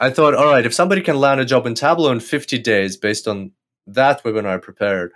I 0.00 0.10
thought, 0.10 0.34
all 0.34 0.46
right, 0.46 0.66
if 0.66 0.74
somebody 0.74 1.02
can 1.02 1.16
land 1.16 1.40
a 1.40 1.44
job 1.44 1.66
in 1.66 1.74
Tableau 1.74 2.10
in 2.10 2.20
50 2.20 2.58
days 2.58 2.96
based 2.96 3.28
on 3.28 3.52
that 3.86 4.22
webinar 4.24 4.54
I 4.54 4.58
prepared, 4.58 5.12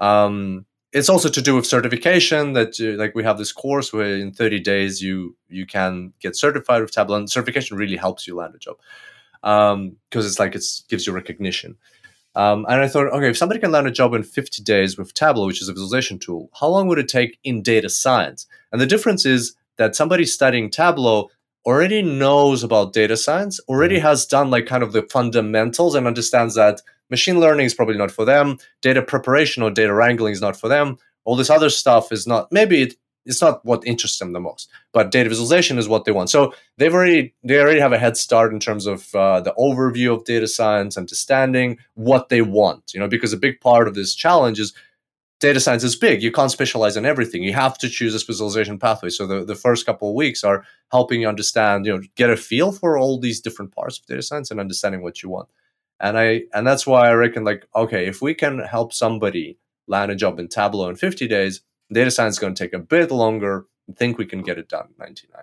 um, 0.00 0.66
it's 0.92 1.08
also 1.08 1.28
to 1.28 1.42
do 1.42 1.54
with 1.54 1.66
certification 1.66 2.54
that 2.54 2.80
uh, 2.80 2.98
like 2.98 3.14
we 3.14 3.22
have 3.22 3.38
this 3.38 3.52
course 3.52 3.92
where 3.92 4.16
in 4.16 4.32
30 4.32 4.60
days 4.60 5.02
you 5.02 5.36
you 5.48 5.66
can 5.66 6.12
get 6.20 6.36
certified 6.36 6.82
with 6.82 6.92
Tableau 6.92 7.16
and 7.16 7.30
certification 7.30 7.76
really 7.76 7.96
helps 7.96 8.26
you 8.26 8.36
land 8.36 8.54
a 8.54 8.58
job 8.58 8.76
because 9.42 9.74
um, 9.74 9.96
it's 10.12 10.38
like 10.38 10.54
it 10.54 10.64
gives 10.88 11.06
you 11.06 11.12
recognition. 11.12 11.76
Um, 12.34 12.66
and 12.68 12.80
I 12.80 12.88
thought, 12.88 13.08
okay, 13.08 13.30
if 13.30 13.36
somebody 13.36 13.60
can 13.60 13.72
land 13.72 13.86
a 13.86 13.90
job 13.90 14.14
in 14.14 14.22
50 14.22 14.62
days 14.62 14.96
with 14.96 15.14
Tableau, 15.14 15.46
which 15.46 15.62
is 15.62 15.68
a 15.68 15.72
visualization 15.72 16.18
tool, 16.18 16.50
how 16.60 16.68
long 16.68 16.86
would 16.88 16.98
it 16.98 17.08
take 17.08 17.38
in 17.42 17.62
data 17.62 17.88
science? 17.88 18.46
And 18.70 18.80
the 18.80 18.86
difference 18.86 19.26
is 19.26 19.56
that 19.76 19.96
somebody 19.96 20.24
studying 20.24 20.70
Tableau 20.70 21.30
already 21.66 22.02
knows 22.02 22.62
about 22.62 22.92
data 22.92 23.16
science, 23.16 23.60
already 23.68 23.96
mm-hmm. 23.96 24.06
has 24.06 24.26
done 24.26 24.50
like 24.50 24.66
kind 24.66 24.82
of 24.82 24.92
the 24.92 25.02
fundamentals 25.02 25.94
and 25.94 26.06
understands 26.06 26.54
that 26.54 26.80
machine 27.10 27.40
learning 27.40 27.66
is 27.66 27.74
probably 27.74 27.96
not 27.96 28.10
for 28.10 28.24
them, 28.24 28.58
data 28.82 29.02
preparation 29.02 29.62
or 29.62 29.70
data 29.70 29.92
wrangling 29.92 30.32
is 30.32 30.40
not 30.40 30.56
for 30.56 30.68
them. 30.68 30.98
All 31.24 31.36
this 31.36 31.50
other 31.50 31.70
stuff 31.70 32.12
is 32.12 32.26
not 32.26 32.50
maybe 32.50 32.82
it, 32.82 32.94
it's 33.26 33.42
not 33.42 33.64
what 33.64 33.86
interests 33.86 34.18
them 34.18 34.32
the 34.32 34.40
most, 34.40 34.70
but 34.92 35.10
data 35.10 35.28
visualization 35.28 35.78
is 35.78 35.86
what 35.86 36.04
they 36.06 36.12
want. 36.12 36.30
So 36.30 36.54
they've 36.78 36.94
already 36.94 37.34
they 37.44 37.60
already 37.60 37.80
have 37.80 37.92
a 37.92 37.98
head 37.98 38.16
start 38.16 38.52
in 38.52 38.60
terms 38.60 38.86
of 38.86 39.14
uh, 39.14 39.40
the 39.40 39.54
overview 39.58 40.14
of 40.14 40.24
data 40.24 40.48
science, 40.48 40.96
understanding 40.96 41.78
what 41.94 42.30
they 42.30 42.40
want. 42.40 42.94
You 42.94 43.00
know, 43.00 43.08
because 43.08 43.32
a 43.32 43.36
big 43.38 43.60
part 43.60 43.86
of 43.86 43.94
this 43.94 44.14
challenge 44.14 44.58
is 44.58 44.72
data 45.40 45.60
science 45.60 45.84
is 45.84 45.94
big. 45.94 46.22
You 46.22 46.32
can't 46.32 46.50
specialize 46.50 46.96
in 46.96 47.06
everything. 47.06 47.42
You 47.42 47.52
have 47.52 47.78
to 47.78 47.88
choose 47.88 48.14
a 48.14 48.18
specialization 48.18 48.78
pathway. 48.78 49.10
So 49.10 49.26
the, 49.26 49.44
the 49.44 49.54
first 49.54 49.86
couple 49.86 50.08
of 50.08 50.14
weeks 50.14 50.42
are 50.42 50.64
helping 50.90 51.20
you 51.20 51.28
understand, 51.28 51.86
you 51.86 51.96
know, 51.96 52.02
get 52.16 52.30
a 52.30 52.36
feel 52.36 52.72
for 52.72 52.98
all 52.98 53.20
these 53.20 53.40
different 53.40 53.74
parts 53.74 53.98
of 53.98 54.06
data 54.06 54.22
science 54.22 54.50
and 54.50 54.58
understanding 54.58 55.02
what 55.02 55.22
you 55.22 55.28
want. 55.28 55.48
And 56.00 56.18
I 56.18 56.42
and 56.54 56.66
that's 56.66 56.86
why 56.86 57.08
I 57.08 57.14
reckon 57.14 57.44
like, 57.44 57.66
okay, 57.74 58.06
if 58.06 58.22
we 58.22 58.34
can 58.34 58.60
help 58.60 58.92
somebody 58.92 59.58
land 59.86 60.12
a 60.12 60.14
job 60.14 60.38
in 60.38 60.48
Tableau 60.48 60.88
in 60.88 60.96
50 60.96 61.26
days, 61.26 61.62
data 61.92 62.10
science 62.10 62.36
is 62.36 62.38
going 62.38 62.54
to 62.54 62.62
take 62.62 62.72
a 62.72 62.78
bit 62.78 63.10
longer. 63.10 63.66
I 63.88 63.94
think 63.94 64.18
we 64.18 64.26
can 64.26 64.42
get 64.42 64.58
it 64.58 64.68
done 64.68 64.88
in 64.88 64.94
99. 64.98 65.42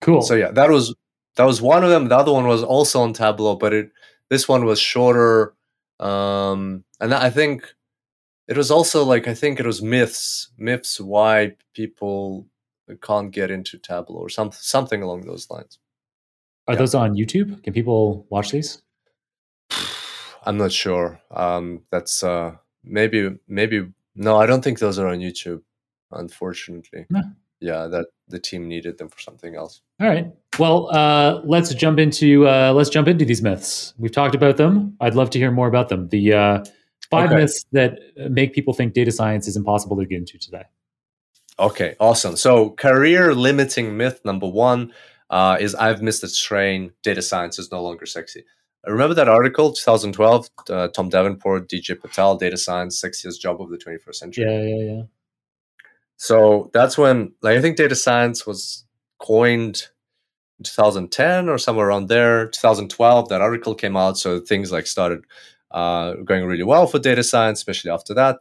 Cool. 0.00 0.22
So 0.22 0.34
yeah, 0.34 0.50
that 0.50 0.70
was 0.70 0.94
that 1.36 1.44
was 1.44 1.62
one 1.62 1.84
of 1.84 1.90
them. 1.90 2.08
The 2.08 2.16
other 2.16 2.32
one 2.32 2.46
was 2.46 2.62
also 2.62 3.02
on 3.02 3.12
Tableau, 3.12 3.56
but 3.56 3.72
it 3.72 3.90
this 4.28 4.48
one 4.48 4.64
was 4.64 4.80
shorter. 4.80 5.54
Um, 5.98 6.84
and 7.00 7.12
I 7.12 7.30
think 7.30 7.74
it 8.48 8.56
was 8.56 8.70
also 8.70 9.04
like 9.04 9.28
I 9.28 9.34
think 9.34 9.60
it 9.60 9.66
was 9.66 9.82
myths, 9.82 10.50
myths 10.56 11.00
why 11.00 11.56
people 11.74 12.46
can't 13.02 13.30
get 13.30 13.50
into 13.50 13.78
Tableau 13.78 14.20
or 14.20 14.28
some, 14.28 14.50
something 14.52 15.02
along 15.02 15.22
those 15.22 15.48
lines. 15.50 15.78
Are 16.70 16.74
yeah. 16.74 16.78
those 16.78 16.94
on 16.94 17.14
YouTube? 17.14 17.62
Can 17.64 17.72
people 17.72 18.26
watch 18.30 18.52
these? 18.52 18.80
I'm 20.44 20.56
not 20.56 20.70
sure. 20.70 21.20
Um, 21.32 21.82
that's 21.90 22.22
uh, 22.22 22.56
maybe 22.84 23.38
maybe 23.48 23.88
no. 24.14 24.38
I 24.38 24.46
don't 24.46 24.62
think 24.62 24.78
those 24.78 24.98
are 24.98 25.08
on 25.08 25.18
YouTube. 25.18 25.62
Unfortunately, 26.12 27.06
no. 27.10 27.22
yeah, 27.60 27.88
that 27.88 28.06
the 28.28 28.38
team 28.38 28.68
needed 28.68 28.98
them 28.98 29.08
for 29.08 29.18
something 29.18 29.56
else. 29.56 29.82
All 30.00 30.08
right. 30.08 30.28
Well, 30.58 30.94
uh, 30.94 31.40
let's 31.44 31.74
jump 31.74 31.98
into 31.98 32.46
uh, 32.46 32.72
let's 32.72 32.88
jump 32.88 33.08
into 33.08 33.24
these 33.24 33.42
myths. 33.42 33.92
We've 33.98 34.12
talked 34.12 34.36
about 34.36 34.56
them. 34.56 34.96
I'd 35.00 35.14
love 35.14 35.30
to 35.30 35.38
hear 35.38 35.50
more 35.50 35.66
about 35.66 35.88
them. 35.88 36.08
The 36.08 36.32
uh, 36.32 36.64
Five 37.10 37.30
okay. 37.30 37.40
myths 37.40 37.64
that 37.72 37.98
make 38.30 38.54
people 38.54 38.72
think 38.72 38.92
data 38.94 39.10
science 39.10 39.48
is 39.48 39.56
impossible 39.56 39.96
to 39.96 40.06
get 40.06 40.18
into 40.18 40.38
today. 40.38 40.62
Okay, 41.58 41.96
awesome. 41.98 42.36
So, 42.36 42.70
career 42.70 43.34
limiting 43.34 43.96
myth 43.96 44.20
number 44.24 44.46
one 44.46 44.92
uh, 45.30 45.56
is 45.60 45.74
I've 45.74 46.02
missed 46.02 46.22
the 46.22 46.28
train. 46.28 46.92
Data 47.02 47.22
science 47.22 47.58
is 47.58 47.70
no 47.70 47.82
longer 47.82 48.04
sexy. 48.04 48.44
Remember 48.86 49.14
that 49.14 49.28
article, 49.28 49.72
2012, 49.72 50.50
uh, 50.70 50.88
Tom 50.88 51.08
Davenport, 51.10 51.68
DJ 51.68 51.96
Patil, 51.96 52.38
data 52.38 52.56
science, 52.56 53.00
sexiest 53.00 53.38
job 53.38 53.60
of 53.60 53.68
the 53.68 53.76
21st 53.76 54.14
century. 54.14 54.44
Yeah, 54.44 54.62
yeah, 54.62 54.94
yeah. 54.96 55.02
so 56.16 56.70
that's 56.72 56.96
when 56.98 57.32
like 57.42 57.56
I 57.56 57.60
think 57.60 57.76
data 57.76 57.94
science 57.94 58.46
was 58.46 58.84
coined 59.18 59.88
2010 60.64 61.48
or 61.48 61.58
somewhere 61.58 61.88
around 61.88 62.08
there 62.08 62.48
2012 62.48 63.28
that 63.28 63.40
article 63.40 63.74
came 63.74 63.96
out 63.96 64.18
so 64.18 64.40
things 64.40 64.70
like 64.70 64.86
started 64.86 65.24
uh, 65.70 66.14
going 66.24 66.44
really 66.44 66.62
well 66.62 66.86
for 66.86 66.98
data 66.98 67.22
science 67.22 67.60
especially 67.60 67.90
after 67.90 68.12
that 68.12 68.38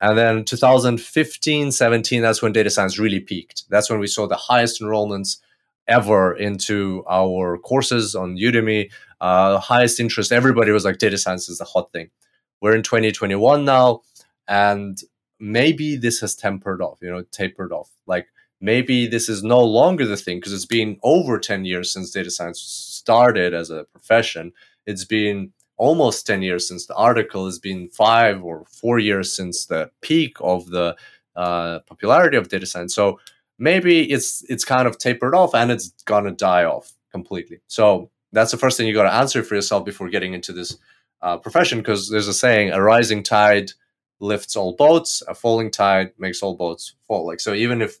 and 0.00 0.18
then 0.18 0.44
2015 0.44 1.72
17 1.72 2.22
that's 2.22 2.42
when 2.42 2.52
data 2.52 2.68
science 2.68 2.98
really 2.98 3.20
peaked 3.20 3.64
that's 3.70 3.88
when 3.88 4.00
we 4.00 4.06
saw 4.06 4.26
the 4.26 4.36
highest 4.36 4.80
enrollments 4.82 5.38
ever 5.96 6.34
into 6.34 7.04
our 7.08 7.58
courses 7.58 8.14
on 8.14 8.36
udemy 8.36 8.90
uh, 9.20 9.58
highest 9.58 10.00
interest 10.00 10.32
everybody 10.32 10.72
was 10.72 10.84
like 10.84 10.98
data 10.98 11.18
science 11.18 11.48
is 11.48 11.58
the 11.58 11.64
hot 11.64 11.92
thing 11.92 12.08
we're 12.60 12.74
in 12.74 12.82
2021 12.82 13.64
now 13.64 14.00
and 14.48 15.02
maybe 15.38 15.96
this 15.96 16.20
has 16.20 16.34
tempered 16.34 16.80
off 16.82 16.98
you 17.02 17.10
know 17.10 17.22
tapered 17.30 17.72
off 17.72 17.90
like 18.06 18.26
maybe 18.62 19.06
this 19.06 19.28
is 19.28 19.42
no 19.42 19.60
longer 19.60 20.06
the 20.06 20.16
thing 20.16 20.38
because 20.38 20.52
it's 20.52 20.64
been 20.64 20.96
over 21.02 21.38
10 21.38 21.64
years 21.64 21.92
since 21.92 22.12
data 22.12 22.30
science 22.30 22.60
started 22.60 23.52
as 23.52 23.70
a 23.70 23.84
profession. 23.92 24.52
It's 24.86 25.04
been 25.04 25.52
almost 25.76 26.26
10 26.26 26.42
years 26.42 26.68
since 26.68 26.86
the 26.86 26.94
article. 26.94 27.48
It's 27.48 27.58
been 27.58 27.88
five 27.88 28.42
or 28.42 28.64
four 28.70 29.00
years 29.00 29.34
since 29.34 29.66
the 29.66 29.90
peak 30.00 30.36
of 30.40 30.70
the 30.70 30.96
uh, 31.34 31.80
popularity 31.80 32.36
of 32.36 32.48
data 32.48 32.66
science. 32.66 32.94
So 32.94 33.18
maybe 33.62 34.10
it's 34.10 34.42
it's 34.50 34.64
kind 34.64 34.88
of 34.88 34.98
tapered 34.98 35.34
off 35.34 35.54
and 35.54 35.70
it's 35.70 35.92
gonna 36.04 36.32
die 36.32 36.64
off 36.64 36.92
completely. 37.12 37.60
So 37.68 38.10
that's 38.32 38.50
the 38.50 38.56
first 38.56 38.76
thing 38.76 38.88
you 38.88 38.94
got 38.94 39.04
to 39.04 39.14
answer 39.14 39.42
for 39.42 39.54
yourself 39.54 39.84
before 39.84 40.08
getting 40.08 40.34
into 40.34 40.52
this 40.52 40.76
uh, 41.22 41.36
profession 41.36 41.78
because 41.78 42.10
there's 42.10 42.28
a 42.28 42.34
saying: 42.34 42.72
a 42.72 42.82
rising 42.82 43.22
tide 43.22 43.70
lifts 44.18 44.56
all 44.56 44.74
boats, 44.74 45.22
a 45.28 45.34
falling 45.34 45.70
tide 45.70 46.12
makes 46.18 46.42
all 46.42 46.56
boats 46.56 46.94
fall. 47.06 47.26
Like 47.26 47.40
so, 47.40 47.54
even 47.54 47.80
if 47.80 47.98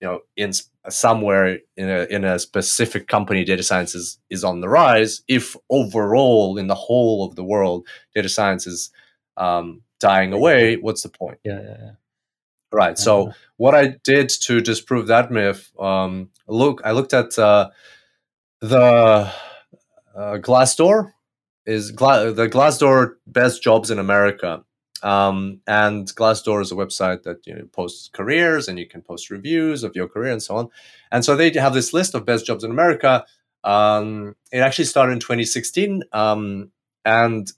you 0.00 0.06
know 0.08 0.20
in 0.36 0.52
somewhere 0.88 1.58
in 1.76 1.90
a 1.90 2.04
in 2.04 2.24
a 2.24 2.38
specific 2.38 3.08
company 3.08 3.44
data 3.44 3.62
science 3.62 3.94
is, 3.94 4.18
is 4.30 4.44
on 4.44 4.60
the 4.60 4.68
rise 4.68 5.22
if 5.28 5.56
overall 5.70 6.58
in 6.58 6.66
the 6.66 6.74
whole 6.74 7.24
of 7.24 7.36
the 7.36 7.44
world 7.44 7.86
data 8.14 8.28
science 8.28 8.66
is 8.66 8.90
um, 9.36 9.80
dying 10.00 10.32
away 10.32 10.76
what's 10.76 11.02
the 11.02 11.08
point 11.08 11.38
yeah 11.44 11.60
yeah, 11.60 11.76
yeah. 11.78 11.90
Right 12.72 12.98
so 12.98 13.32
what 13.56 13.74
i 13.74 13.94
did 14.04 14.28
to 14.28 14.60
disprove 14.60 15.06
that 15.06 15.30
myth 15.30 15.70
um, 15.78 16.28
look 16.48 16.80
i 16.84 16.92
looked 16.92 17.14
at 17.14 17.38
uh, 17.38 17.70
the 18.60 19.32
uh, 20.14 20.36
glassdoor 20.38 21.12
is 21.66 21.90
Gla- 21.90 22.32
the 22.32 22.48
glassdoor 22.48 23.14
best 23.26 23.62
jobs 23.62 23.90
in 23.90 23.98
america 23.98 24.64
um, 25.02 25.60
and 25.66 26.06
Glassdoor 26.14 26.62
is 26.62 26.70
a 26.70 26.76
website 26.76 27.24
that 27.24 27.44
you 27.46 27.54
know, 27.54 27.64
posts 27.72 28.08
careers 28.12 28.68
and 28.68 28.78
you 28.78 28.86
can 28.86 29.02
post 29.02 29.30
reviews 29.30 29.82
of 29.82 29.96
your 29.96 30.08
career 30.08 30.32
and 30.32 30.42
so 30.42 30.56
on. 30.56 30.68
And 31.10 31.24
so 31.24 31.34
they 31.34 31.50
have 31.54 31.74
this 31.74 31.92
list 31.92 32.14
of 32.14 32.24
best 32.24 32.46
jobs 32.46 32.62
in 32.62 32.70
America. 32.70 33.24
Um, 33.64 34.36
it 34.52 34.58
actually 34.58 34.84
started 34.84 35.14
in 35.14 35.18
2016. 35.18 36.04
Um, 36.12 36.70
and 37.04 37.50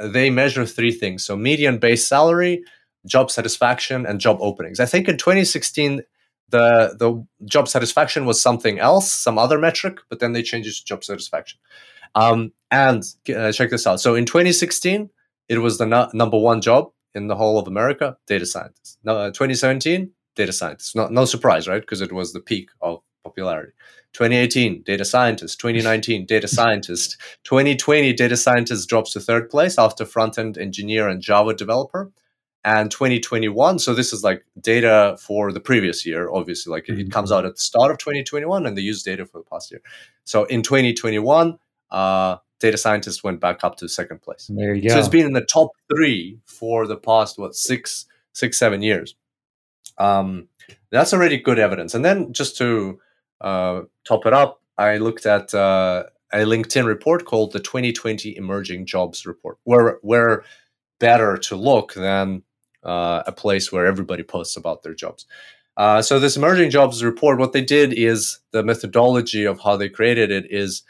they 0.00 0.30
measure 0.30 0.64
three 0.64 0.92
things 0.92 1.24
so 1.24 1.36
median 1.36 1.78
base 1.78 2.06
salary, 2.06 2.62
job 3.08 3.30
satisfaction, 3.30 4.06
and 4.06 4.20
job 4.20 4.38
openings. 4.40 4.78
I 4.78 4.86
think 4.86 5.08
in 5.08 5.16
2016, 5.16 6.02
the, 6.50 6.96
the 6.98 7.26
job 7.44 7.68
satisfaction 7.68 8.24
was 8.24 8.40
something 8.40 8.78
else, 8.78 9.10
some 9.10 9.38
other 9.38 9.58
metric, 9.58 9.98
but 10.08 10.20
then 10.20 10.32
they 10.32 10.42
changed 10.42 10.68
it 10.68 10.74
to 10.74 10.84
job 10.84 11.04
satisfaction. 11.04 11.58
Um, 12.14 12.52
and 12.70 13.02
uh, 13.34 13.52
check 13.52 13.70
this 13.70 13.86
out. 13.86 14.00
So 14.00 14.14
in 14.14 14.24
2016, 14.24 15.10
it 15.48 15.58
was 15.58 15.78
the 15.78 15.86
no- 15.86 16.10
number 16.14 16.38
one 16.38 16.60
job 16.60 16.90
in 17.14 17.26
the 17.26 17.36
whole 17.36 17.58
of 17.58 17.66
America, 17.66 18.16
data 18.26 18.46
scientists. 18.46 18.98
Uh, 19.06 19.28
2017, 19.28 20.10
data 20.34 20.52
scientists. 20.52 20.94
No, 20.94 21.08
no 21.08 21.24
surprise, 21.24 21.68
right? 21.68 21.80
Because 21.80 22.00
it 22.00 22.12
was 22.12 22.32
the 22.32 22.40
peak 22.40 22.70
of 22.80 23.00
popularity. 23.24 23.72
2018, 24.14 24.82
data 24.82 25.04
scientist. 25.04 25.60
2019, 25.60 26.26
data 26.26 26.48
scientist. 26.58 27.16
2020, 27.44 28.12
data 28.14 28.36
scientist 28.36 28.88
drops 28.88 29.12
to 29.12 29.20
third 29.20 29.50
place 29.50 29.78
after 29.78 30.04
front 30.04 30.38
end 30.38 30.56
engineer 30.56 31.08
and 31.08 31.20
Java 31.20 31.54
developer. 31.54 32.10
And 32.68 32.90
2021, 32.90 33.78
so 33.78 33.94
this 33.94 34.12
is 34.12 34.22
like 34.22 34.44
data 34.60 35.16
for 35.18 35.52
the 35.52 35.60
previous 35.60 36.04
year, 36.04 36.28
obviously, 36.30 36.70
like 36.70 36.84
mm-hmm. 36.84 37.00
it 37.00 37.10
comes 37.10 37.32
out 37.32 37.46
at 37.46 37.54
the 37.54 37.60
start 37.62 37.90
of 37.90 37.96
2021 37.96 38.66
and 38.66 38.76
they 38.76 38.82
use 38.82 39.02
data 39.02 39.24
for 39.24 39.38
the 39.38 39.44
past 39.50 39.70
year. 39.70 39.80
So 40.24 40.44
in 40.44 40.62
2021, 40.62 41.58
uh, 41.90 42.36
data 42.60 42.76
scientists 42.76 43.24
went 43.24 43.40
back 43.40 43.64
up 43.64 43.76
to 43.76 43.88
second 43.88 44.20
place. 44.20 44.50
There 44.54 44.74
you 44.74 44.82
go. 44.82 44.90
So 44.90 44.98
it's 44.98 45.08
been 45.08 45.24
in 45.24 45.32
the 45.32 45.46
top 45.46 45.70
three 45.90 46.40
for 46.44 46.86
the 46.86 46.98
past 46.98 47.38
what 47.38 47.54
six, 47.54 48.04
six, 48.34 48.58
seven 48.58 48.82
years. 48.82 49.14
Um, 49.96 50.48
that's 50.90 51.14
already 51.14 51.38
good 51.38 51.58
evidence. 51.58 51.94
And 51.94 52.04
then 52.04 52.34
just 52.34 52.58
to 52.58 53.00
uh, 53.40 53.80
top 54.06 54.26
it 54.26 54.34
up, 54.34 54.60
I 54.76 54.98
looked 54.98 55.24
at 55.24 55.54
uh, 55.54 56.04
a 56.34 56.40
LinkedIn 56.40 56.84
report 56.84 57.24
called 57.24 57.52
the 57.52 57.60
2020 57.60 58.36
Emerging 58.36 58.84
Jobs 58.84 59.24
Report, 59.24 59.56
where 59.64 59.98
where 60.02 60.44
better 61.00 61.38
to 61.38 61.56
look 61.56 61.94
than 61.94 62.42
uh, 62.84 63.22
a 63.26 63.32
place 63.32 63.72
where 63.72 63.86
everybody 63.86 64.22
posts 64.22 64.56
about 64.56 64.82
their 64.82 64.94
jobs. 64.94 65.26
Uh, 65.76 66.02
so 66.02 66.18
this 66.18 66.36
emerging 66.36 66.70
jobs 66.70 67.04
report, 67.04 67.38
what 67.38 67.52
they 67.52 67.62
did 67.62 67.92
is 67.92 68.40
the 68.50 68.64
methodology 68.64 69.44
of 69.44 69.60
how 69.60 69.76
they 69.76 69.88
created 69.88 70.30
it 70.30 70.46
is 70.50 70.82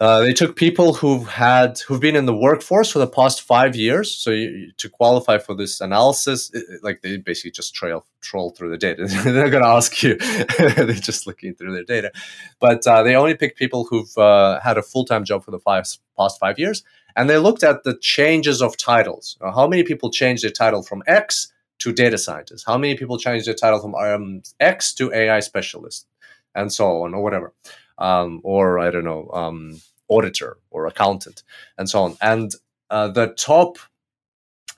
uh, 0.00 0.20
they 0.20 0.32
took 0.32 0.56
people 0.56 0.92
who've 0.92 1.26
had 1.26 1.78
who've 1.86 2.00
been 2.00 2.16
in 2.16 2.26
the 2.26 2.36
workforce 2.36 2.90
for 2.90 2.98
the 2.98 3.06
past 3.06 3.40
five 3.40 3.76
years. 3.76 4.12
So 4.12 4.30
you, 4.30 4.72
to 4.76 4.90
qualify 4.90 5.38
for 5.38 5.54
this 5.54 5.80
analysis, 5.80 6.50
it, 6.52 6.82
like 6.82 7.00
they 7.00 7.16
basically 7.16 7.52
just 7.52 7.74
trail 7.74 8.04
troll 8.20 8.50
through 8.50 8.70
the 8.70 8.76
data. 8.76 9.04
They're 9.24 9.50
going 9.50 9.62
to 9.62 9.68
ask 9.68 10.02
you; 10.02 10.16
they're 10.58 10.92
just 10.94 11.26
looking 11.26 11.54
through 11.54 11.72
their 11.72 11.84
data. 11.84 12.10
But 12.58 12.86
uh, 12.86 13.04
they 13.04 13.14
only 13.14 13.34
picked 13.34 13.56
people 13.56 13.84
who've 13.84 14.18
uh, 14.18 14.60
had 14.60 14.76
a 14.78 14.82
full 14.82 15.04
time 15.04 15.24
job 15.24 15.44
for 15.44 15.52
the 15.52 15.60
five, 15.60 15.86
past 16.18 16.40
five 16.40 16.58
years, 16.58 16.82
and 17.16 17.30
they 17.30 17.38
looked 17.38 17.62
at 17.62 17.84
the 17.84 17.96
changes 17.98 18.60
of 18.62 18.76
titles. 18.76 19.36
how 19.40 19.66
many 19.66 19.82
people 19.82 20.10
changed 20.10 20.44
their 20.44 20.50
title 20.50 20.82
from 20.82 21.02
X 21.06 21.52
to 21.78 21.92
data 21.92 22.18
scientist? 22.18 22.64
How 22.66 22.78
many 22.78 22.96
people 22.96 23.18
changed 23.18 23.46
their 23.46 23.54
title 23.54 23.80
from 23.80 23.94
um, 23.94 24.42
X 24.60 24.94
to 24.94 25.12
AI 25.12 25.40
specialist, 25.40 26.06
and 26.54 26.72
so 26.72 27.02
on, 27.02 27.14
or 27.14 27.22
whatever 27.22 27.52
um, 27.98 28.40
or 28.42 28.78
I 28.78 28.90
don't 28.90 29.04
know, 29.04 29.30
um, 29.32 29.80
auditor 30.08 30.58
or 30.70 30.86
accountant, 30.86 31.42
and 31.78 31.88
so 31.88 32.02
on. 32.02 32.16
And 32.20 32.54
uh, 32.90 33.08
the 33.08 33.28
top, 33.28 33.78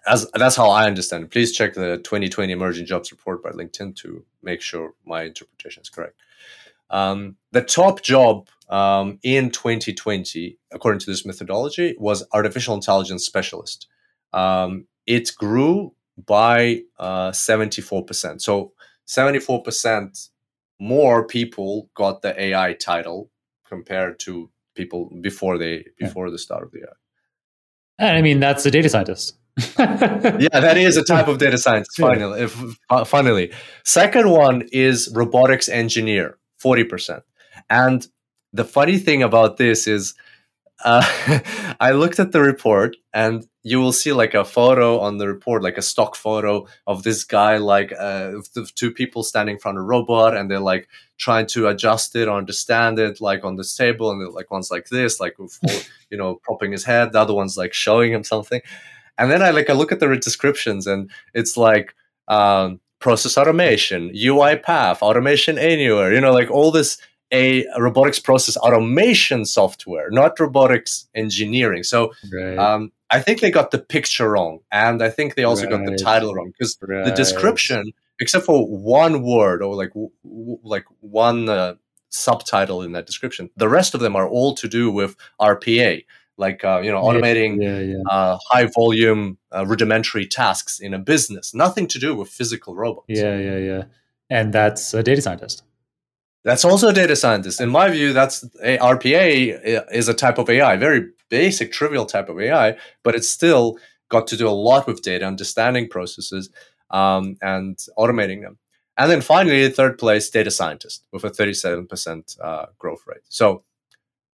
as 0.07 0.31
that's 0.35 0.57
how 0.57 0.71
I 0.71 0.87
understand 0.87 1.25
it. 1.25 1.31
Please 1.31 1.53
check 1.53 1.75
the 1.75 1.99
2020 1.99 2.53
Emerging 2.53 2.87
Jobs 2.87 3.11
Report 3.11 3.43
by 3.43 3.51
LinkedIn 3.51 3.97
to 3.97 4.25
make 4.43 4.61
sure 4.61 4.95
my 5.05 5.25
interpretation 5.25 5.83
is 5.83 5.89
correct. 5.89 6.21
Um, 6.91 7.37
the 7.51 7.63
top 7.63 8.03
job 8.03 8.49
um, 8.69 9.19
in 9.23 9.51
2020, 9.51 10.59
according 10.73 10.99
to 11.01 11.07
this 11.07 11.25
methodology, 11.25 11.95
was 11.99 12.27
artificial 12.33 12.75
intelligence 12.75 13.25
specialist. 13.25 13.87
Um, 14.33 14.87
it 15.07 15.31
grew 15.37 15.95
by 16.25 16.83
uh, 16.99 17.31
74%. 17.31 18.41
So 18.41 18.73
74% 19.07 20.29
more 20.81 21.27
people 21.27 21.91
got 21.95 22.23
the 22.23 22.39
AI 22.41 22.75
title 22.75 23.31
compared 23.67 24.19
to 24.21 24.51
people 24.75 25.11
before 25.21 25.59
they 25.59 25.85
before 25.99 26.27
yeah. 26.27 26.33
the 26.33 26.39
start 26.39 26.63
of 26.63 26.71
the 26.73 26.81
AI. 28.01 28.19
I 28.19 28.23
mean, 28.23 28.41
that's 28.41 28.67
a 28.67 28.71
data 28.71 28.89
scientist. 28.89 29.39
yeah, 29.79 30.49
that 30.53 30.77
is 30.77 30.99
a 30.99 31.05
type 31.05 31.29
of 31.29 31.39
data 31.39 31.57
science. 31.57 31.89
Finally, 31.97 32.43
if, 32.43 32.79
uh, 32.91 33.05
finally, 33.05 33.53
second 33.85 34.29
one 34.29 34.69
is 34.71 35.11
robotics 35.15 35.69
engineer, 35.69 36.37
forty 36.59 36.85
percent. 36.85 37.23
And 37.71 38.07
the 38.57 38.65
funny 38.65 38.99
thing 38.99 39.23
about 39.23 39.57
this 39.57 39.87
is, 39.87 40.15
uh, 40.85 41.05
I 41.81 41.93
looked 41.93 42.19
at 42.19 42.33
the 42.33 42.41
report, 42.41 42.97
and 43.13 43.47
you 43.63 43.81
will 43.81 43.93
see 43.93 44.13
like 44.13 44.35
a 44.35 44.45
photo 44.45 44.99
on 45.01 45.19
the 45.19 45.27
report, 45.27 45.63
like 45.63 45.79
a 45.79 45.83
stock 45.83 46.17
photo 46.17 46.67
of 46.87 47.03
this 47.03 47.25
guy, 47.25 47.57
like 47.59 47.93
uh, 47.93 48.33
the 48.55 48.69
two 48.75 48.91
people 48.91 49.23
standing 49.23 49.57
in 49.57 49.61
front 49.61 49.79
of 49.79 49.85
a 49.85 49.87
robot, 49.87 50.37
and 50.37 50.51
they're 50.51 50.61
like 50.61 50.89
trying 51.19 51.47
to 51.49 51.69
adjust 51.69 52.15
it 52.17 52.29
or 52.29 52.37
understand 52.37 52.99
it, 52.99 53.21
like 53.21 53.45
on 53.45 53.57
this 53.57 53.77
table, 53.77 54.11
and 54.11 54.33
like 54.33 54.51
one's 54.51 54.71
like 54.71 54.89
this, 54.89 55.21
like 55.21 55.37
you 56.11 56.19
know, 56.19 56.37
propping 56.43 56.73
his 56.73 56.85
head, 56.85 57.13
the 57.13 57.21
other 57.21 57.35
one's 57.35 57.57
like 57.57 57.73
showing 57.73 58.13
him 58.13 58.25
something, 58.25 58.61
and 59.19 59.31
then 59.31 59.43
I 59.43 59.51
like 59.51 59.71
I 59.71 59.75
look 59.75 59.93
at 59.93 60.01
the 60.01 60.15
descriptions, 60.17 60.87
and 60.87 61.11
it's 61.35 61.57
like. 61.57 61.95
Um, 62.29 62.81
process 62.99 63.37
automation, 63.37 64.11
UiPath, 64.11 65.01
automation 65.01 65.59
anywhere, 65.59 66.13
you 66.13 66.21
know, 66.21 66.33
like 66.33 66.51
all 66.51 66.73
this 66.73 66.99
a 67.33 67.67
robotics 67.79 68.21
process 68.21 68.57
automation 68.57 69.45
software, 69.45 70.11
not 70.11 70.39
robotics 70.39 71.09
engineering. 71.15 71.83
So 71.83 72.13
right. 72.33 72.59
um, 72.59 72.93
I 73.11 73.21
think 73.21 73.41
they 73.41 73.51
got 73.51 73.71
the 73.71 73.79
picture 73.79 74.31
wrong, 74.31 74.61
and 74.71 75.03
I 75.03 75.11
think 75.11 75.35
they 75.35 75.45
also 75.45 75.65
right. 75.65 75.71
got 75.71 75.87
the 75.87 75.97
title 75.97 76.35
wrong 76.35 76.53
because 76.53 76.77
right. 76.83 77.05
the 77.05 77.13
description, 77.13 77.93
except 78.21 78.45
for 78.45 78.67
one 78.67 79.23
word 79.23 79.63
or 79.63 79.75
like 79.75 79.91
w- 79.91 80.11
w- 80.25 80.59
like 80.63 80.85
one 81.01 81.49
uh, 81.49 81.75
subtitle 82.11 82.83
in 82.83 82.93
that 82.93 83.07
description, 83.07 83.51
the 83.57 83.69
rest 83.69 83.95
of 83.95 84.01
them 84.01 84.17
are 84.17 84.29
all 84.29 84.55
to 84.55 84.69
do 84.69 84.91
with 84.91 85.17
RPA, 85.41 86.05
like 86.37 86.65
uh, 86.65 86.81
you 86.83 86.91
know 86.91 87.03
automating 87.03 87.63
yeah, 87.63 87.79
yeah, 87.79 88.03
uh, 88.11 88.39
high 88.51 88.69
volume 88.75 89.39
uh, 89.55 89.67
rudimentary 89.67 90.27
tasks 90.27 90.79
in 90.79 90.95
a 90.95 90.99
business. 90.99 91.55
Nothing 91.55 91.87
to 91.89 91.99
do 91.99 92.15
with 92.15 92.29
physical 92.29 92.77
robots. 92.77 93.07
yeah, 93.09 93.37
yeah, 93.37 93.59
yeah. 93.59 93.85
And 94.29 94.53
that's 94.53 94.93
a 94.93 95.05
data 95.05 95.23
scientist. 95.23 95.63
That's 96.47 96.65
also 96.65 96.91
a 96.91 96.93
data 96.93 97.17
scientist. 97.17 97.61
In 97.61 97.71
my 97.71 97.91
view, 97.91 98.13
that's 98.13 98.45
a, 98.63 98.79
RPA 98.79 99.85
is 99.91 100.09
a 100.09 100.15
type 100.15 100.39
of 100.39 100.49
AI, 100.49 100.77
very 100.77 101.09
basic, 101.29 101.73
trivial 101.73 102.07
type 102.07 102.29
of 102.29 102.39
AI, 102.39 102.77
but 103.03 103.17
it's 103.17 103.29
still 103.29 103.79
got 104.11 104.29
to 104.29 104.37
do 104.37 104.47
a 104.47 104.51
lot 104.51 104.87
with 104.87 105.03
data, 105.03 105.27
understanding 105.27 105.89
processes, 105.89 106.49
um, 106.91 107.37
and 107.43 107.77
automating 107.99 108.43
them. 108.43 108.59
And 108.97 109.11
then 109.11 109.23
finally, 109.23 109.69
third 109.71 109.99
place, 109.99 110.31
data 110.31 110.53
scientist 110.53 111.05
with 111.13 111.25
a 111.25 111.31
37% 111.31 112.39
uh, 112.41 112.67
growth 112.79 113.03
rate. 113.09 113.23
So, 113.29 113.65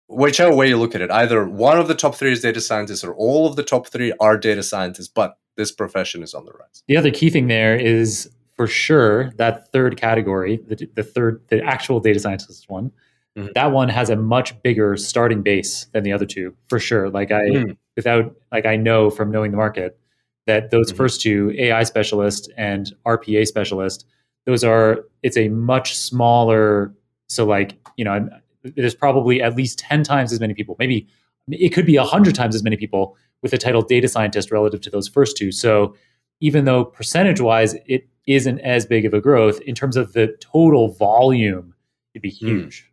whichever 0.07 0.55
way 0.55 0.69
you 0.69 0.77
look 0.77 0.95
at 0.95 1.01
it, 1.01 1.11
either 1.11 1.47
one 1.47 1.77
of 1.77 1.87
the 1.87 1.93
top 1.93 2.15
three 2.15 2.31
is 2.31 2.41
data 2.41 2.59
scientists 2.59 3.03
or 3.03 3.13
all 3.13 3.45
of 3.45 3.55
the 3.55 3.61
top 3.61 3.85
three 3.85 4.13
are 4.19 4.35
data 4.35 4.63
scientists, 4.63 5.09
but 5.09 5.37
this 5.57 5.71
profession 5.71 6.23
is 6.23 6.33
on 6.33 6.45
the 6.45 6.53
rise. 6.53 6.81
The 6.87 6.97
other 6.97 7.11
key 7.11 7.29
thing 7.29 7.45
there 7.45 7.75
is 7.75 8.31
for 8.59 8.67
sure 8.67 9.31
that 9.37 9.71
third 9.71 9.95
category, 9.95 10.59
the, 10.67 10.85
the 10.93 11.01
third, 11.01 11.41
the 11.47 11.63
actual 11.63 12.01
data 12.01 12.19
scientist 12.19 12.69
one, 12.69 12.91
Mhm. 13.37 13.53
that 13.53 13.71
one 13.71 13.87
has 13.87 14.09
a 14.09 14.17
much 14.17 14.61
bigger 14.63 14.97
starting 14.97 15.41
base 15.41 15.85
than 15.93 16.03
the 16.03 16.11
other 16.11 16.25
two, 16.25 16.53
for 16.67 16.77
sure. 16.77 17.09
Like 17.09 17.31
I, 17.31 17.43
Mhm. 17.51 17.77
without, 17.95 18.35
like 18.51 18.65
I 18.65 18.75
know 18.75 19.09
from 19.09 19.31
knowing 19.31 19.51
the 19.51 19.55
market 19.57 19.97
that 20.45 20.71
those 20.71 20.91
Mhm. 20.91 20.97
first 20.97 21.21
two, 21.21 21.55
AI 21.57 21.83
specialist 21.83 22.51
and 22.57 22.93
RPA 23.05 23.45
specialist, 23.45 24.05
those 24.45 24.65
are, 24.65 25.05
it's 25.23 25.37
a 25.37 25.47
much 25.47 25.95
smaller. 25.97 26.93
So 27.29 27.45
like, 27.45 27.77
you 27.95 28.03
know, 28.03 28.11
I'm, 28.11 28.29
there's 28.75 28.93
probably 28.93 29.41
at 29.41 29.55
least 29.55 29.79
10 29.79 30.03
times 30.03 30.33
as 30.33 30.41
many 30.41 30.53
people, 30.53 30.75
maybe 30.79 31.07
it 31.49 31.69
could 31.69 31.85
be 31.85 31.97
100 31.97 32.35
times 32.35 32.55
as 32.55 32.63
many 32.63 32.75
people 32.75 33.15
with 33.41 33.51
the 33.51 33.57
title 33.57 33.81
data 33.83 34.09
scientist 34.09 34.51
relative 34.51 34.81
to 34.81 34.89
those 34.89 35.07
first 35.07 35.37
two. 35.37 35.49
So 35.49 35.95
even 36.41 36.65
though 36.65 36.85
percentage 36.85 37.41
wise 37.41 37.75
it 37.85 38.07
isn't 38.27 38.59
as 38.59 38.85
big 38.85 39.05
of 39.05 39.13
a 39.13 39.21
growth 39.21 39.59
in 39.61 39.73
terms 39.75 39.97
of 39.97 40.13
the 40.13 40.27
total 40.39 40.89
volume, 40.93 41.73
it'd 42.13 42.21
be 42.21 42.29
Hmm. 42.31 42.45
huge. 42.47 42.85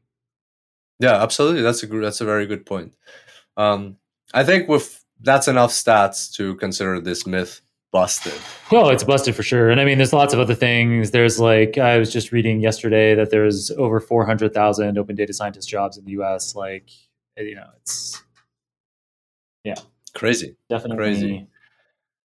Yeah, 0.99 1.23
absolutely. 1.23 1.63
That's 1.63 1.83
a 1.83 1.87
that's 1.87 2.21
a 2.21 2.25
very 2.25 2.47
good 2.47 2.65
point. 2.65 2.93
Um, 3.57 3.97
I 4.33 4.45
think 4.45 4.69
with 4.69 5.05
that's 5.21 5.47
enough 5.49 5.71
stats 5.71 6.33
to 6.37 6.55
consider 6.57 7.01
this 7.01 7.27
myth 7.27 7.61
busted. 7.93 8.33
Well, 8.71 8.91
it's 8.91 9.05
busted 9.05 9.35
for 9.35 9.43
sure. 9.43 9.71
And 9.71 9.81
I 9.81 9.85
mean, 9.85 9.97
there's 9.99 10.13
lots 10.13 10.35
of 10.35 10.41
other 10.41 10.55
things. 10.55 11.11
There's 11.13 11.39
like, 11.41 11.79
I 11.79 11.97
was 11.99 12.13
just 12.13 12.33
reading 12.33 12.61
yesterday 12.61 13.15
that 13.15 13.31
there's 13.31 13.71
over 13.73 14.01
400,000 14.01 14.99
open 14.99 15.17
data 15.17 15.33
scientist 15.33 15.69
jobs 15.69 15.97
in 15.97 16.05
the 16.05 16.11
US. 16.23 16.55
Like, 16.55 16.91
you 17.39 17.55
know, 17.55 17.69
it's 17.81 18.23
yeah. 19.65 19.77
Crazy. 20.15 20.57
definitely, 20.69 20.97
Crazy. 20.97 21.47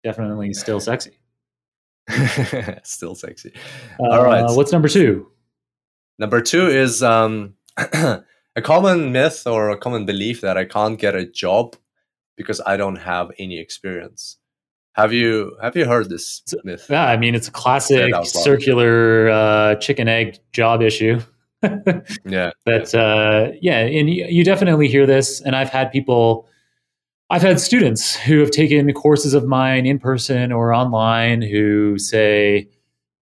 Definitely 0.02 0.52
still 0.54 0.80
sexy. 0.80 1.18
Still 2.82 3.14
sexy. 3.14 3.52
Uh, 4.00 4.10
All 4.10 4.24
right. 4.24 4.44
What's 4.56 4.72
number 4.72 4.88
two? 4.88 5.28
Number 6.18 6.40
two 6.40 6.66
is 6.66 7.02
um, 7.04 7.54
a 7.76 8.22
common 8.62 9.12
myth 9.12 9.46
or 9.46 9.70
a 9.70 9.76
common 9.76 10.06
belief 10.06 10.40
that 10.40 10.56
I 10.56 10.64
can't 10.64 10.98
get 10.98 11.14
a 11.14 11.24
job 11.24 11.76
because 12.36 12.60
I 12.66 12.76
don't 12.76 12.96
have 12.96 13.30
any 13.38 13.60
experience. 13.60 14.38
Have 14.94 15.12
you 15.12 15.56
have 15.62 15.76
you 15.76 15.84
heard 15.86 16.10
this 16.10 16.42
myth? 16.64 16.86
Yeah, 16.90 17.06
I 17.06 17.16
mean, 17.16 17.34
it's 17.34 17.48
a 17.48 17.52
classic 17.52 18.12
circular 18.24 19.30
uh, 19.30 19.74
chicken 19.76 20.08
egg 20.08 20.38
job 20.52 20.82
issue. 20.82 21.20
Yeah. 22.24 22.52
But 22.64 22.94
uh, 22.94 23.48
yeah, 23.60 23.78
and 23.80 24.08
you, 24.08 24.24
you 24.28 24.44
definitely 24.44 24.88
hear 24.88 25.06
this. 25.06 25.42
And 25.42 25.54
I've 25.54 25.68
had 25.68 25.92
people, 25.92 26.48
I've 27.30 27.42
had 27.42 27.60
students 27.60 28.16
who 28.16 28.40
have 28.40 28.50
taken 28.50 28.92
courses 28.92 29.34
of 29.34 29.46
mine 29.46 29.86
in 29.86 29.98
person 30.00 30.50
or 30.50 30.74
online 30.74 31.42
who 31.42 31.96
say, 31.98 32.68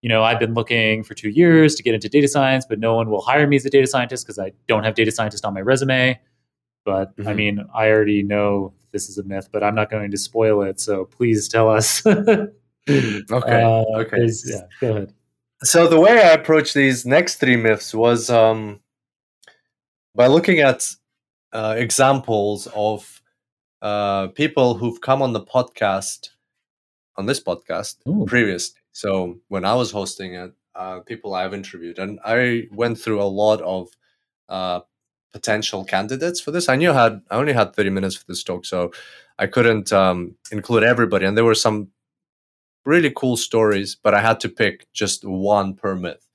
you 0.01 0.09
know, 0.09 0.23
I've 0.23 0.39
been 0.39 0.53
looking 0.55 1.03
for 1.03 1.13
two 1.13 1.29
years 1.29 1.75
to 1.75 1.83
get 1.83 1.93
into 1.93 2.09
data 2.09 2.27
science, 2.27 2.65
but 2.67 2.79
no 2.79 2.95
one 2.95 3.09
will 3.09 3.21
hire 3.21 3.45
me 3.45 3.55
as 3.57 3.65
a 3.65 3.69
data 3.69 3.85
scientist 3.85 4.25
because 4.25 4.39
I 4.39 4.51
don't 4.67 4.83
have 4.83 4.95
data 4.95 5.11
scientist 5.11 5.45
on 5.45 5.53
my 5.53 5.61
resume. 5.61 6.19
But 6.85 7.13
I 7.19 7.21
Mhm. 7.21 7.35
mean, 7.35 7.65
I 7.75 7.89
already 7.91 8.23
know 8.23 8.73
this 8.91 9.09
is 9.09 9.17
a 9.19 9.23
myth, 9.23 9.49
but 9.51 9.63
I'm 9.63 9.75
not 9.75 9.91
going 9.91 10.09
to 10.09 10.17
spoil 10.17 10.63
it. 10.63 10.79
So 10.79 11.05
please 11.05 11.47
tell 11.47 11.69
us. 11.69 12.03
okay. 12.07 12.51
Okay. 12.89 13.63
okay. 13.95 14.27
Yeah, 14.45 14.61
go 14.81 14.89
ahead. 14.95 15.13
So 15.61 15.87
the 15.87 15.99
way 15.99 16.13
I 16.13 16.31
approached 16.31 16.73
these 16.73 17.05
next 17.05 17.35
three 17.35 17.57
myths 17.57 17.93
was 17.93 18.29
um, 18.31 18.79
by 20.15 20.27
looking 20.27 20.59
at 20.59 20.89
uh, 21.51 21.75
examples 21.77 22.67
of 22.73 23.18
uh, 23.81 24.27
people 24.27 24.75
who've 24.75 25.01
come 25.01 25.21
on 25.21 25.33
the 25.33 25.41
podcast, 25.41 26.29
on 27.17 27.25
this 27.25 27.39
podcast 27.39 27.97
Ooh. 28.07 28.25
previously. 28.25 28.79
So 28.91 29.39
when 29.47 29.65
I 29.65 29.75
was 29.75 29.91
hosting 29.91 30.33
it, 30.33 30.53
uh, 30.75 30.99
people 31.01 31.33
I've 31.33 31.53
interviewed, 31.53 31.99
and 31.99 32.19
I 32.23 32.67
went 32.71 32.99
through 32.99 33.21
a 33.21 33.23
lot 33.23 33.61
of 33.61 33.89
uh, 34.47 34.81
potential 35.31 35.83
candidates 35.83 36.39
for 36.39 36.51
this. 36.51 36.69
I 36.69 36.75
knew 36.75 36.91
I 36.91 37.03
had 37.03 37.21
I 37.29 37.35
only 37.35 37.53
had 37.53 37.75
thirty 37.75 37.89
minutes 37.89 38.15
for 38.15 38.25
this 38.27 38.43
talk, 38.43 38.65
so 38.65 38.91
I 39.37 39.47
couldn't 39.47 39.91
um, 39.91 40.35
include 40.51 40.83
everybody, 40.83 41.25
and 41.25 41.35
there 41.35 41.45
were 41.45 41.55
some 41.55 41.89
really 42.85 43.11
cool 43.15 43.37
stories, 43.37 43.95
but 43.95 44.13
I 44.13 44.21
had 44.21 44.39
to 44.41 44.49
pick 44.49 44.91
just 44.93 45.25
one 45.25 45.75
per 45.75 45.95
myth, 45.95 46.25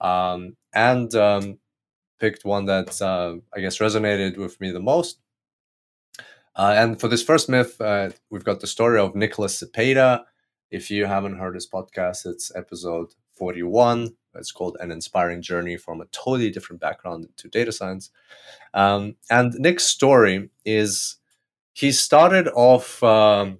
um, 0.00 0.56
and 0.74 1.14
um, 1.14 1.58
picked 2.18 2.44
one 2.44 2.66
that 2.66 3.00
uh, 3.00 3.36
I 3.54 3.60
guess 3.60 3.78
resonated 3.78 4.36
with 4.36 4.60
me 4.60 4.70
the 4.70 4.80
most. 4.80 5.21
Uh, 6.54 6.74
and 6.76 7.00
for 7.00 7.08
this 7.08 7.22
first 7.22 7.48
myth, 7.48 7.80
uh, 7.80 8.10
we've 8.30 8.44
got 8.44 8.60
the 8.60 8.66
story 8.66 8.98
of 8.98 9.14
Nicholas 9.14 9.62
Cepeda. 9.62 10.24
If 10.70 10.90
you 10.90 11.06
haven't 11.06 11.38
heard 11.38 11.54
this 11.54 11.68
podcast, 11.68 12.26
it's 12.26 12.54
episode 12.54 13.08
41. 13.34 14.14
It's 14.34 14.52
called 14.52 14.76
An 14.80 14.90
Inspiring 14.90 15.42
Journey 15.42 15.76
from 15.76 16.00
a 16.00 16.06
Totally 16.06 16.50
Different 16.50 16.80
Background 16.80 17.28
to 17.36 17.48
Data 17.48 17.72
Science. 17.72 18.10
Um, 18.74 19.16
and 19.30 19.52
Nick's 19.54 19.84
story 19.84 20.50
is 20.64 21.16
he 21.74 21.92
started 21.92 22.48
off, 22.48 23.02
um, 23.02 23.58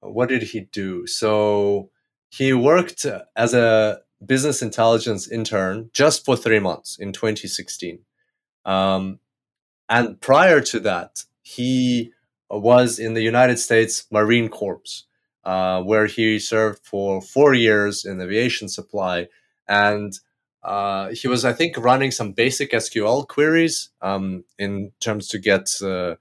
what 0.00 0.28
did 0.28 0.42
he 0.42 0.60
do? 0.60 1.06
So 1.06 1.90
he 2.30 2.52
worked 2.52 3.06
as 3.36 3.54
a 3.54 4.00
business 4.24 4.62
intelligence 4.62 5.28
intern 5.28 5.90
just 5.92 6.24
for 6.24 6.36
three 6.36 6.60
months 6.60 6.98
in 6.98 7.12
2016. 7.12 7.98
Um, 8.64 9.18
and 9.88 10.20
prior 10.20 10.60
to 10.60 10.80
that, 10.80 11.24
he 11.42 12.12
was 12.50 12.98
in 12.98 13.14
the 13.14 13.22
United 13.22 13.58
States 13.58 14.06
Marine 14.10 14.48
Corps, 14.48 15.04
uh, 15.44 15.82
where 15.82 16.06
he 16.06 16.38
served 16.38 16.84
for 16.84 17.20
four 17.20 17.54
years 17.54 18.04
in 18.04 18.20
aviation 18.20 18.68
supply. 18.68 19.28
And 19.68 20.12
uh, 20.62 21.08
he 21.10 21.28
was, 21.28 21.44
I 21.44 21.52
think, 21.52 21.76
running 21.76 22.10
some 22.10 22.32
basic 22.32 22.72
SQL 22.72 23.26
queries 23.26 23.90
um, 24.00 24.44
in 24.58 24.92
terms 25.00 25.28
to 25.28 25.38
get 25.38 25.68
uh, 25.82 26.16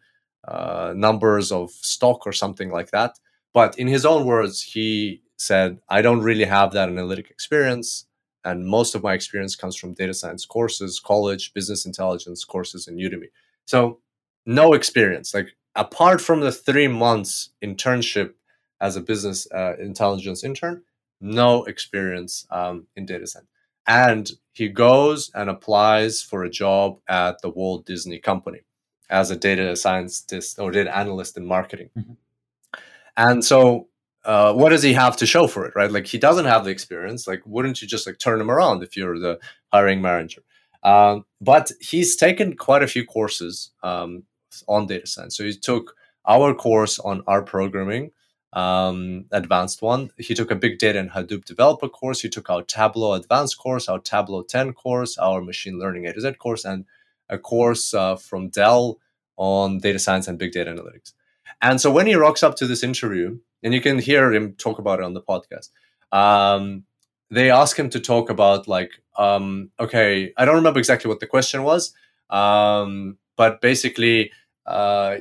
uh, 0.48 0.94
numbers 0.96 1.52
of 1.52 1.70
stock 1.72 2.26
or 2.26 2.34
something 2.34 2.72
like 2.72 2.92
that. 2.92 3.20
But 3.54 3.78
in 3.78 3.88
his 3.88 4.06
own 4.06 4.26
words, 4.26 4.62
he 4.64 5.22
said, 5.38 5.80
I 5.90 6.02
don't 6.02 6.22
really 6.22 6.46
have 6.46 6.72
that 6.72 6.90
analytic 6.90 7.30
experience. 7.30 8.06
And 8.44 8.66
most 8.66 8.96
of 8.96 9.04
my 9.04 9.14
experience 9.14 9.56
comes 9.56 9.76
from 9.76 9.94
data 9.94 10.14
science 10.14 10.46
courses, 10.46 11.00
college, 11.00 11.54
business 11.54 11.86
intelligence 11.86 12.44
courses 12.44 12.88
in 12.88 12.96
Udemy. 12.96 13.28
So, 13.66 14.00
no 14.46 14.74
experience. 14.74 15.34
Like, 15.34 15.56
apart 15.76 16.22
from 16.22 16.42
the 16.42 16.52
three 16.52 16.88
months 16.88 17.50
internship 17.64 18.34
as 18.80 18.96
a 18.96 19.02
business 19.02 19.48
uh, 19.52 19.76
intelligence 19.78 20.44
intern, 20.44 20.84
no 21.20 21.64
experience 21.66 22.48
um, 22.50 22.88
in 22.96 23.06
data 23.06 23.28
science. 23.28 23.48
And 23.88 24.30
he 24.54 24.70
goes 24.70 25.32
and 25.34 25.50
applies 25.50 26.22
for 26.22 26.44
a 26.44 26.50
job 26.50 27.00
at 27.08 27.42
the 27.42 27.50
Walt 27.50 27.86
Disney 27.86 28.20
Company 28.20 28.62
as 29.10 29.32
a 29.32 29.36
data 29.36 29.76
scientist 29.76 30.60
or 30.60 30.72
data 30.72 30.96
analyst 30.96 31.38
in 31.38 31.46
marketing. 31.46 31.90
Mhm. 31.98 32.18
And 33.18 33.44
so, 33.44 33.90
uh, 34.24 34.54
what 34.54 34.70
does 34.70 34.84
he 34.84 34.94
have 34.94 35.18
to 35.18 35.26
show 35.26 35.48
for 35.48 35.66
it, 35.66 35.74
right? 35.76 35.92
Like, 35.92 36.08
he 36.08 36.18
doesn't 36.18 36.46
have 36.46 36.64
the 36.64 36.72
experience. 36.72 37.28
Like, 37.28 37.42
wouldn't 37.46 37.82
you 37.82 37.88
just 37.88 38.08
like 38.08 38.20
turn 38.20 38.40
him 38.40 38.50
around 38.50 38.84
if 38.84 38.96
you're 38.96 39.20
the 39.20 39.40
hiring 39.74 40.02
manager? 40.02 40.44
Um, 40.84 41.26
but 41.40 41.72
he's 41.80 42.16
taken 42.16 42.56
quite 42.56 42.84
a 42.84 42.88
few 42.88 43.06
courses 43.06 43.72
um, 43.84 44.24
on 44.68 44.88
data 44.88 45.08
science. 45.08 45.38
So 45.38 45.44
he 45.44 45.54
took 45.54 45.96
our 46.26 46.54
course 46.54 47.00
on 47.00 47.24
R 47.28 47.42
programming, 47.42 48.12
um, 48.54 49.26
advanced 49.32 49.82
one. 49.82 50.12
He 50.18 50.36
took 50.36 50.52
a 50.52 50.56
big 50.56 50.78
data 50.78 51.00
and 51.00 51.10
Hadoop 51.12 51.46
developer 51.46 51.90
course. 51.90 52.22
He 52.22 52.30
took 52.30 52.50
our 52.50 52.62
Tableau 52.62 53.14
advanced 53.14 53.58
course, 53.58 53.88
our 53.88 54.00
Tableau 54.00 54.44
10 54.44 54.74
course, 54.74 55.18
our 55.18 55.42
machine 55.42 55.80
learning 55.80 56.06
A 56.08 56.14
to 56.14 56.22
Z 56.22 56.34
course, 56.34 56.66
and 56.66 56.86
a 57.30 57.38
course 57.38 57.94
uh, 57.94 58.16
from 58.16 58.50
Dell 58.50 59.00
on 59.38 59.80
data 59.80 60.00
science 60.00 60.28
and 60.28 60.38
big 60.38 60.52
data 60.52 60.72
analytics. 60.72 61.14
And 61.62 61.80
so 61.80 61.92
when 61.92 62.08
he 62.08 62.16
rocks 62.16 62.44
up 62.44 62.56
to 62.58 62.68
this 62.68 62.84
interview, 62.84 63.40
and 63.64 63.74
you 63.74 63.82
can 63.82 64.00
hear 64.00 64.34
him 64.34 64.54
talk 64.54 64.80
about 64.80 65.00
it 65.00 65.06
on 65.06 65.14
the 65.14 65.22
podcast, 65.22 65.70
um, 66.12 66.84
they 67.30 67.50
ask 67.50 67.78
him 67.78 67.90
to 67.92 68.00
talk 68.00 68.30
about 68.30 68.68
like, 68.68 68.92
um, 69.18 69.72
okay, 69.80 70.34
I 70.38 70.46
don't 70.46 70.56
remember 70.56 70.80
exactly 70.80 71.10
what 71.10 71.20
the 71.20 71.28
question 71.28 71.64
was, 71.64 71.94
um, 72.30 73.18
but 73.38 73.62
basically, 73.62 74.32
uh, 74.66 75.18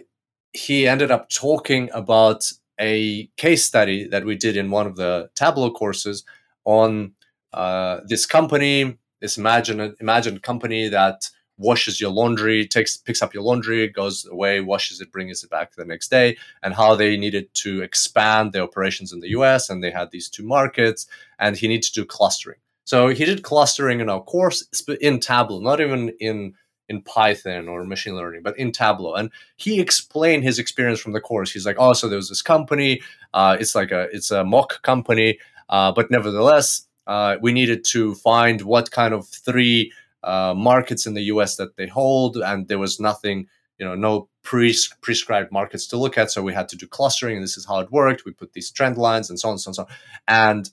he 0.53 0.87
ended 0.88 1.11
up 1.11 1.29
talking 1.29 1.90
about 1.92 2.50
a 2.81 3.26
case 3.37 3.64
study 3.64 4.09
that 4.09 4.24
we 4.24 4.37
did 4.37 4.57
in 4.57 4.70
one 4.70 4.87
of 4.87 4.96
the 4.96 5.31
Tableau 5.35 5.70
courses 5.70 6.24
on 6.64 7.12
uh, 7.53 8.00
this 8.07 8.26
company, 8.26 8.96
this 9.20 9.37
imagine 9.37 9.94
imagined 10.00 10.42
company 10.42 10.88
that 10.88 11.29
washes 11.59 12.00
your 12.00 12.11
laundry, 12.11 12.66
takes 12.66 12.96
picks 12.96 13.22
up 13.22 13.35
your 13.35 13.42
laundry, 13.42 13.87
goes 13.87 14.26
away, 14.26 14.61
washes 14.61 15.00
it, 15.00 15.12
brings 15.12 15.44
it 15.44 15.50
back 15.50 15.74
the 15.74 15.85
next 15.85 16.11
day, 16.11 16.37
and 16.62 16.74
how 16.74 16.94
they 16.94 17.16
needed 17.16 17.53
to 17.55 17.83
expand 17.83 18.53
their 18.53 18.62
operations 18.62 19.12
in 19.12 19.20
the 19.20 19.29
US, 19.31 19.68
and 19.68 19.85
they 19.85 19.90
had 19.90 20.11
these 20.11 20.29
two 20.29 20.42
markets, 20.42 21.07
and 21.38 21.57
he 21.57 21.68
needed 21.68 21.83
to 21.85 21.92
do 21.92 22.05
clustering. 22.05 22.59
So 22.85 23.09
he 23.09 23.24
did 23.24 23.42
clustering 23.42 24.00
in 24.00 24.09
our 24.09 24.22
course 24.22 24.66
in 25.00 25.20
Tableau, 25.20 25.61
not 25.61 25.81
even 25.81 26.09
in 26.18 26.55
in 26.90 27.00
Python 27.03 27.68
or 27.68 27.85
machine 27.85 28.16
learning, 28.16 28.42
but 28.42 28.59
in 28.59 28.72
Tableau. 28.72 29.14
And 29.14 29.31
he 29.57 29.81
explained 29.81 30.42
his 30.42 30.59
experience 30.59 30.98
from 30.98 31.12
the 31.12 31.20
course. 31.20 31.53
He's 31.53 31.64
like, 31.64 31.76
oh, 31.79 31.92
so 31.92 32.09
there 32.09 32.16
was 32.16 32.29
this 32.29 32.42
company. 32.42 33.00
Uh, 33.33 33.57
it's 33.59 33.76
like 33.76 33.92
a 33.92 34.09
it's 34.12 34.33
a 34.33 34.44
mock 34.44 34.83
company, 34.83 35.38
uh, 35.68 35.92
but 35.92 36.11
nevertheless, 36.11 36.88
uh, 37.07 37.37
we 37.40 37.53
needed 37.53 37.85
to 37.85 38.14
find 38.16 38.62
what 38.62 38.90
kind 38.90 39.14
of 39.14 39.29
three 39.29 39.92
uh, 40.24 40.53
markets 40.55 41.07
in 41.07 41.14
the 41.14 41.22
U.S. 41.35 41.57
that 41.57 41.76
they 41.76 41.87
hold, 41.87 42.37
and 42.37 42.66
there 42.66 42.79
was 42.79 42.98
nothing, 42.98 43.46
you 43.79 43.87
know, 43.87 43.94
no 43.94 44.29
pre- 44.42 44.76
prescribed 45.00 45.53
markets 45.53 45.87
to 45.88 45.96
look 45.96 46.18
at. 46.18 46.31
So 46.31 46.42
we 46.42 46.53
had 46.53 46.68
to 46.70 46.76
do 46.76 46.88
clustering, 46.88 47.37
and 47.37 47.44
this 47.44 47.57
is 47.57 47.66
how 47.66 47.79
it 47.79 47.92
worked. 47.92 48.24
We 48.24 48.33
put 48.33 48.53
these 48.53 48.70
trend 48.70 48.98
lines 48.98 49.31
and 49.31 49.38
so 49.38 49.48
on, 49.48 49.53
and 49.53 49.61
so 49.61 49.70
on, 49.70 49.74
so 49.74 49.83
on. 49.85 49.88
And 50.26 50.70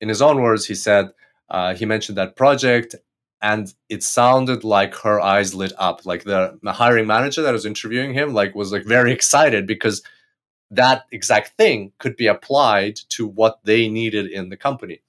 in 0.00 0.08
his 0.08 0.20
own 0.20 0.42
words, 0.42 0.66
he 0.66 0.74
said 0.74 1.12
uh, 1.48 1.74
he 1.74 1.84
mentioned 1.86 2.18
that 2.18 2.34
project, 2.34 2.96
and 3.42 3.74
it 3.88 4.04
sounded 4.04 4.62
like 4.62 4.94
her 4.94 5.20
eyes 5.20 5.52
lit 5.52 5.72
up. 5.76 6.06
Like 6.06 6.22
the, 6.22 6.58
the 6.62 6.72
hiring 6.72 7.08
manager 7.08 7.42
that 7.42 7.52
was 7.52 7.66
interviewing 7.66 8.14
him, 8.14 8.32
like 8.32 8.54
was 8.54 8.72
like 8.72 8.84
very 8.84 9.12
excited 9.12 9.66
because 9.66 10.02
that 10.70 11.04
exact 11.10 11.56
thing 11.56 11.92
could 11.98 12.16
be 12.16 12.28
applied 12.28 12.96
to 13.10 13.26
what 13.26 13.58
they 13.64 13.88
needed 13.88 14.26
in 14.30 14.48
the 14.48 14.56
company. 14.56 15.02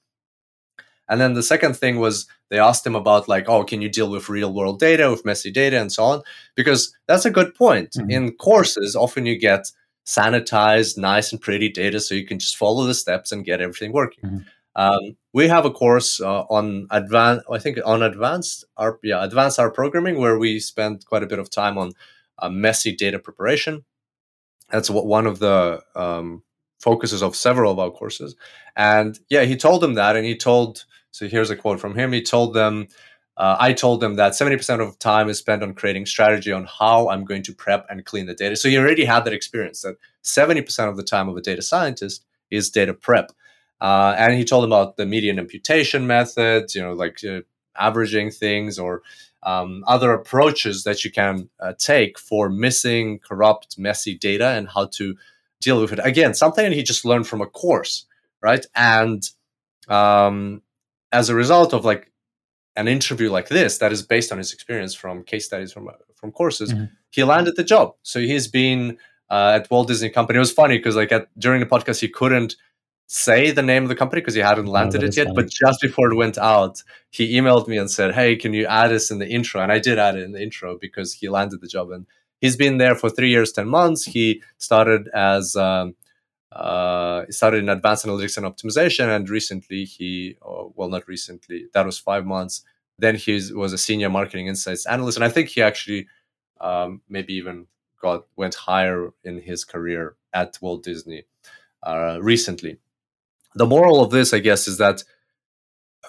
And 1.08 1.20
then 1.20 1.34
the 1.34 1.42
second 1.42 1.76
thing 1.76 2.00
was 2.00 2.26
they 2.50 2.58
asked 2.58 2.86
him 2.86 2.96
about 2.96 3.28
like, 3.28 3.48
oh, 3.48 3.62
can 3.62 3.80
you 3.80 3.88
deal 3.88 4.10
with 4.10 4.28
real 4.28 4.52
world 4.52 4.80
data, 4.80 5.10
with 5.10 5.24
messy 5.24 5.50
data, 5.50 5.80
and 5.80 5.92
so 5.92 6.02
on? 6.04 6.22
Because 6.56 6.94
that's 7.06 7.24
a 7.24 7.30
good 7.30 7.54
point. 7.54 7.92
Mm-hmm. 7.92 8.10
In 8.10 8.32
courses, 8.32 8.96
often 8.96 9.26
you 9.26 9.38
get 9.38 9.70
sanitized, 10.06 10.98
nice 10.98 11.30
and 11.30 11.40
pretty 11.40 11.68
data, 11.68 12.00
so 12.00 12.14
you 12.14 12.26
can 12.26 12.38
just 12.38 12.56
follow 12.56 12.84
the 12.84 12.94
steps 12.94 13.32
and 13.32 13.44
get 13.44 13.60
everything 13.60 13.92
working. 13.92 14.24
Mm-hmm. 14.24 14.38
Um, 14.76 15.16
we 15.32 15.48
have 15.48 15.64
a 15.64 15.70
course 15.70 16.20
uh, 16.20 16.42
on 16.42 16.86
advanced, 16.90 17.46
I 17.50 17.58
think 17.58 17.78
on 17.84 18.02
advanced 18.02 18.64
R, 18.76 18.98
yeah, 19.02 19.24
advanced 19.24 19.58
R 19.58 19.70
programming, 19.70 20.18
where 20.18 20.38
we 20.38 20.58
spend 20.60 21.06
quite 21.06 21.22
a 21.22 21.26
bit 21.26 21.38
of 21.38 21.50
time 21.50 21.78
on 21.78 21.92
uh, 22.38 22.48
messy 22.48 22.94
data 22.94 23.18
preparation. 23.18 23.84
That's 24.70 24.90
what 24.90 25.06
one 25.06 25.26
of 25.26 25.38
the 25.38 25.82
um, 25.94 26.42
focuses 26.80 27.22
of 27.22 27.36
several 27.36 27.72
of 27.72 27.78
our 27.78 27.90
courses. 27.90 28.34
And 28.76 29.18
yeah, 29.28 29.44
he 29.44 29.56
told 29.56 29.80
them 29.80 29.94
that, 29.94 30.16
and 30.16 30.24
he 30.24 30.36
told. 30.36 30.84
So 31.10 31.28
here's 31.28 31.50
a 31.50 31.56
quote 31.56 31.78
from 31.78 31.94
him. 31.94 32.12
He 32.12 32.22
told 32.22 32.54
them, 32.54 32.88
uh, 33.36 33.56
I 33.60 33.72
told 33.72 34.00
them 34.00 34.16
that 34.16 34.32
70% 34.32 34.80
of 34.80 34.98
time 34.98 35.28
is 35.28 35.38
spent 35.38 35.62
on 35.62 35.74
creating 35.74 36.06
strategy 36.06 36.50
on 36.50 36.66
how 36.66 37.08
I'm 37.08 37.24
going 37.24 37.44
to 37.44 37.54
prep 37.54 37.86
and 37.88 38.04
clean 38.04 38.26
the 38.26 38.34
data. 38.34 38.56
So 38.56 38.68
he 38.68 38.76
already 38.76 39.04
had 39.04 39.24
that 39.24 39.32
experience 39.32 39.82
that 39.82 39.96
70% 40.24 40.88
of 40.88 40.96
the 40.96 41.04
time 41.04 41.28
of 41.28 41.36
a 41.36 41.40
data 41.40 41.62
scientist 41.62 42.24
is 42.50 42.68
data 42.70 42.94
prep. 42.94 43.30
Uh, 43.80 44.14
and 44.16 44.34
he 44.34 44.44
told 44.44 44.62
them 44.62 44.72
about 44.72 44.96
the 44.96 45.06
median 45.06 45.38
imputation 45.38 46.06
methods, 46.06 46.74
you 46.74 46.82
know, 46.82 46.92
like 46.92 47.22
uh, 47.24 47.40
averaging 47.76 48.30
things 48.30 48.78
or 48.78 49.02
um, 49.42 49.84
other 49.86 50.12
approaches 50.12 50.84
that 50.84 51.04
you 51.04 51.10
can 51.10 51.48
uh, 51.60 51.74
take 51.78 52.18
for 52.18 52.48
missing, 52.48 53.18
corrupt, 53.18 53.78
messy 53.78 54.16
data 54.16 54.48
and 54.48 54.68
how 54.68 54.86
to 54.86 55.16
deal 55.60 55.80
with 55.80 55.92
it. 55.92 56.00
Again, 56.02 56.34
something 56.34 56.72
he 56.72 56.82
just 56.82 57.04
learned 57.04 57.26
from 57.26 57.40
a 57.40 57.46
course, 57.46 58.06
right? 58.40 58.64
And 58.74 59.28
um, 59.88 60.62
as 61.12 61.28
a 61.28 61.34
result 61.34 61.74
of 61.74 61.84
like 61.84 62.10
an 62.76 62.88
interview 62.88 63.30
like 63.30 63.48
this, 63.48 63.78
that 63.78 63.92
is 63.92 64.02
based 64.02 64.32
on 64.32 64.38
his 64.38 64.52
experience 64.52 64.94
from 64.94 65.22
case 65.24 65.46
studies 65.46 65.72
from 65.72 65.88
from 66.14 66.32
courses, 66.32 66.72
mm-hmm. 66.72 66.84
he 67.10 67.22
landed 67.22 67.54
the 67.56 67.64
job. 67.64 67.94
So 68.02 68.18
he's 68.18 68.48
been 68.48 68.96
uh, 69.30 69.60
at 69.60 69.70
Walt 69.70 69.88
Disney 69.88 70.08
Company. 70.08 70.38
It 70.38 70.40
was 70.40 70.52
funny 70.52 70.78
because 70.78 70.96
like 70.96 71.12
at, 71.12 71.28
during 71.38 71.60
the 71.60 71.66
podcast 71.66 72.00
he 72.00 72.08
couldn't 72.08 72.56
say 73.06 73.50
the 73.50 73.62
name 73.62 73.82
of 73.82 73.88
the 73.88 73.94
company 73.94 74.20
because 74.20 74.34
he 74.34 74.40
hadn't 74.40 74.66
landed 74.66 75.02
oh, 75.02 75.06
it 75.06 75.16
yet. 75.16 75.26
Funny. 75.26 75.36
But 75.36 75.50
just 75.50 75.80
before 75.80 76.10
it 76.10 76.16
went 76.16 76.38
out, 76.38 76.82
he 77.10 77.36
emailed 77.36 77.68
me 77.68 77.78
and 77.78 77.90
said, 77.90 78.14
"Hey, 78.14 78.36
can 78.36 78.52
you 78.52 78.66
add 78.66 78.92
us 78.92 79.10
in 79.10 79.18
the 79.18 79.28
intro?" 79.28 79.62
And 79.62 79.72
I 79.72 79.78
did 79.78 79.98
add 79.98 80.16
it 80.16 80.22
in 80.22 80.32
the 80.32 80.42
intro 80.42 80.78
because 80.78 81.12
he 81.14 81.28
landed 81.28 81.60
the 81.60 81.68
job 81.68 81.90
and 81.90 82.06
he's 82.40 82.56
been 82.56 82.78
there 82.78 82.94
for 82.94 83.10
three 83.10 83.30
years, 83.30 83.52
ten 83.52 83.68
months. 83.68 84.04
He 84.04 84.42
started 84.58 85.08
as 85.14 85.56
um, 85.56 85.94
uh, 86.52 87.24
started 87.30 87.58
in 87.58 87.68
advanced 87.68 88.06
analytics 88.06 88.36
and 88.36 88.46
optimization, 88.46 89.14
and 89.14 89.28
recently 89.28 89.84
he, 89.84 90.36
oh, 90.42 90.72
well, 90.76 90.88
not 90.88 91.08
recently, 91.08 91.66
that 91.72 91.84
was 91.84 91.98
five 91.98 92.24
months. 92.24 92.62
Then 92.98 93.16
he 93.16 93.40
was 93.54 93.72
a 93.72 93.78
senior 93.78 94.08
marketing 94.08 94.46
insights 94.46 94.86
analyst, 94.86 95.16
and 95.16 95.24
I 95.24 95.30
think 95.30 95.48
he 95.48 95.62
actually 95.62 96.06
um, 96.60 97.02
maybe 97.08 97.34
even 97.34 97.66
got 98.00 98.26
went 98.36 98.54
higher 98.54 99.10
in 99.24 99.40
his 99.40 99.64
career 99.64 100.14
at 100.32 100.58
Walt 100.60 100.84
Disney 100.84 101.24
uh, 101.82 102.18
recently. 102.20 102.78
The 103.54 103.66
moral 103.66 104.02
of 104.02 104.10
this, 104.10 104.32
I 104.32 104.40
guess, 104.40 104.66
is 104.66 104.78
that 104.78 105.04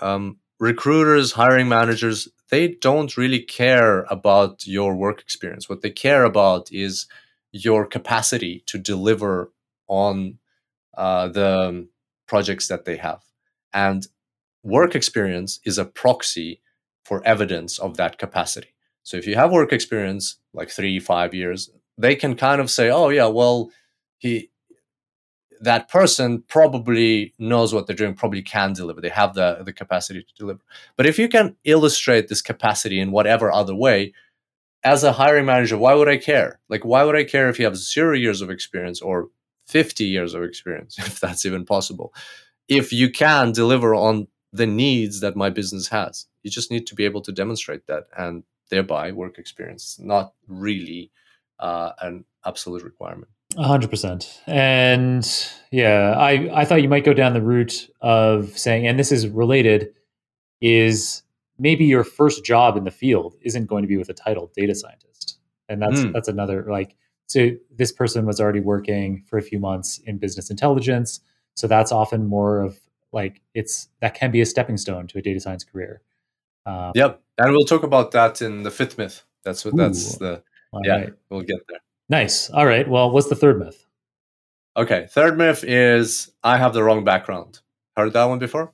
um, 0.02 0.38
recruiters, 0.60 1.34
hiring 1.34 1.68
managers, 1.68 2.28
they 2.50 2.70
don't 2.70 3.18
really 3.18 3.40
care 3.42 4.04
about 4.10 4.68
your 4.68 4.96
work 4.96 5.22
experience. 5.22 5.70
What 5.70 5.82
they 5.82 5.90
care 5.90 6.24
about 6.24 6.72
is 6.72 7.08
your 7.52 7.86
capacity 7.86 8.64
to 8.68 8.78
deliver 8.78 9.52
on 9.88 10.40
uh, 10.98 11.28
the 11.30 11.88
projects 12.28 12.68
that 12.68 12.86
they 12.86 12.98
have. 12.98 13.24
And 13.74 14.08
work 14.64 14.96
experience 14.96 15.60
is 15.64 15.78
a 15.78 15.86
proxy 15.86 16.62
for 17.04 17.26
evidence 17.26 17.78
of 17.78 17.98
that 17.98 18.18
capacity. 18.18 18.70
So 19.04 19.18
if 19.18 19.28
you 19.28 19.36
have 19.36 19.52
work 19.52 19.72
experience, 19.72 20.38
like 20.54 20.70
three, 20.70 21.00
five 21.00 21.34
years, 21.34 21.70
they 21.98 22.16
can 22.16 22.36
kind 22.36 22.60
of 22.60 22.72
say, 22.72 22.90
oh, 22.90 23.10
yeah, 23.10 23.28
well, 23.28 23.72
he 24.18 24.50
that 25.62 25.90
person 25.90 26.44
probably 26.48 27.34
knows 27.40 27.74
what 27.74 27.88
they're 27.88 27.96
doing, 27.96 28.14
probably 28.14 28.42
can 28.42 28.74
deliver. 28.74 29.02
They 29.02 29.10
have 29.10 29.34
the, 29.34 29.62
the 29.64 29.74
capacity 29.74 30.24
to 30.24 30.36
deliver. 30.36 30.62
But 30.98 31.06
if 31.06 31.18
you 31.20 31.28
can 31.28 31.56
illustrate 31.64 32.28
this 32.28 32.42
capacity 32.42 33.00
in 33.00 33.12
whatever 33.12 33.52
other 33.52 33.76
way, 33.76 34.14
as 34.84 35.04
a 35.04 35.14
hiring 35.14 35.46
manager, 35.46 35.78
why 35.78 35.96
would 35.96 36.08
I 36.08 36.18
care? 36.18 36.60
Like, 36.70 36.86
why 36.86 37.04
would 37.04 37.16
I 37.16 37.24
care 37.24 37.50
if 37.50 37.58
you 37.58 37.66
have 37.66 37.76
zero 37.76 38.16
years 38.16 38.42
of 38.42 38.52
experience 38.52 39.02
or 39.02 39.30
50 39.68 40.06
years 40.06 40.34
of 40.34 40.44
experience, 40.44 40.98
if 41.00 41.20
that's 41.20 41.46
even 41.46 41.66
possible? 41.66 42.14
If 42.68 42.94
you 42.94 43.10
can 43.10 43.52
deliver 43.52 43.96
on 43.96 44.28
the 44.54 44.68
needs 44.68 45.20
that 45.20 45.36
my 45.36 45.50
business 45.50 45.88
has, 45.90 46.28
you 46.44 46.52
just 46.52 46.72
need 46.72 46.88
to 46.88 46.96
be 46.96 47.06
able 47.06 47.22
to 47.22 47.32
demonstrate 47.32 47.88
that 47.88 48.06
and 48.18 48.44
thereby 48.70 49.12
work 49.12 49.38
experience, 49.38 50.00
not 50.00 50.34
really 50.48 51.12
uh, 51.60 51.92
an 52.02 52.26
absolute 52.46 52.84
requirement 52.84 53.30
hundred 53.58 53.90
percent. 53.90 54.42
And 54.48 55.26
yeah, 55.72 56.16
I, 56.18 56.62
I 56.62 56.66
thought 56.66 56.82
you 56.82 56.90
might 56.90 57.06
go 57.06 57.14
down 57.14 57.34
the 57.34 57.42
route 57.42 57.90
of 58.02 58.58
saying, 58.58 58.88
and 58.88 59.00
this 59.00 59.12
is 59.12 59.28
related, 59.28 59.94
is 60.62 61.24
maybe 61.58 61.86
your 61.86 62.04
first 62.04 62.44
job 62.44 62.78
in 62.78 62.84
the 62.84 62.92
field 62.92 63.36
isn't 63.42 63.66
going 63.66 63.84
to 63.84 63.88
be 63.88 63.98
with 63.98 64.10
a 64.10 64.14
title 64.14 64.52
data 64.56 64.76
scientist. 64.76 65.38
And 65.70 65.82
that's 65.82 66.02
mm. 66.02 66.14
that's 66.14 66.28
another 66.28 66.66
like 66.70 66.96
so 67.28 67.52
this 67.76 67.92
person 67.92 68.26
was 68.26 68.40
already 68.40 68.60
working 68.60 69.24
for 69.28 69.38
a 69.38 69.42
few 69.42 69.60
months 69.60 70.00
in 70.06 70.18
business 70.18 70.50
intelligence. 70.50 71.22
So 71.56 71.68
that's 71.68 71.92
often 71.92 72.28
more 72.28 72.62
of 72.62 72.80
like 73.12 73.42
it's 73.54 73.88
that 74.02 74.14
can 74.14 74.32
be 74.32 74.42
a 74.42 74.46
stepping 74.46 74.78
stone 74.78 75.08
to 75.08 75.18
a 75.18 75.22
data 75.22 75.40
science 75.40 75.64
career. 75.64 76.02
Um, 76.66 76.92
yep. 76.96 77.22
And 77.38 77.52
we'll 77.52 77.66
talk 77.66 77.84
about 77.84 78.12
that 78.12 78.42
in 78.42 78.64
the 78.64 78.72
fifth 78.72 78.98
myth. 78.98 79.24
That's 79.44 79.66
what 79.66 79.74
ooh, 79.74 79.78
that's 79.78 80.18
the 80.18 80.44
yeah, 80.84 80.96
right. 80.96 81.14
we'll 81.30 81.42
get 81.42 81.60
there. 81.70 81.80
Nice. 82.10 82.50
All 82.50 82.66
right. 82.66 82.88
Well, 82.88 83.12
what's 83.12 83.28
the 83.28 83.36
third 83.36 83.60
myth? 83.60 83.86
Okay. 84.78 85.08
Third 85.10 85.38
myth 85.38 85.64
is 85.64 86.32
I 86.44 86.58
have 86.58 86.74
the 86.74 86.84
wrong 86.84 87.04
background. 87.04 87.60
Heard 87.98 88.14
that 88.14 88.26
one 88.26 88.40
before? 88.40 88.74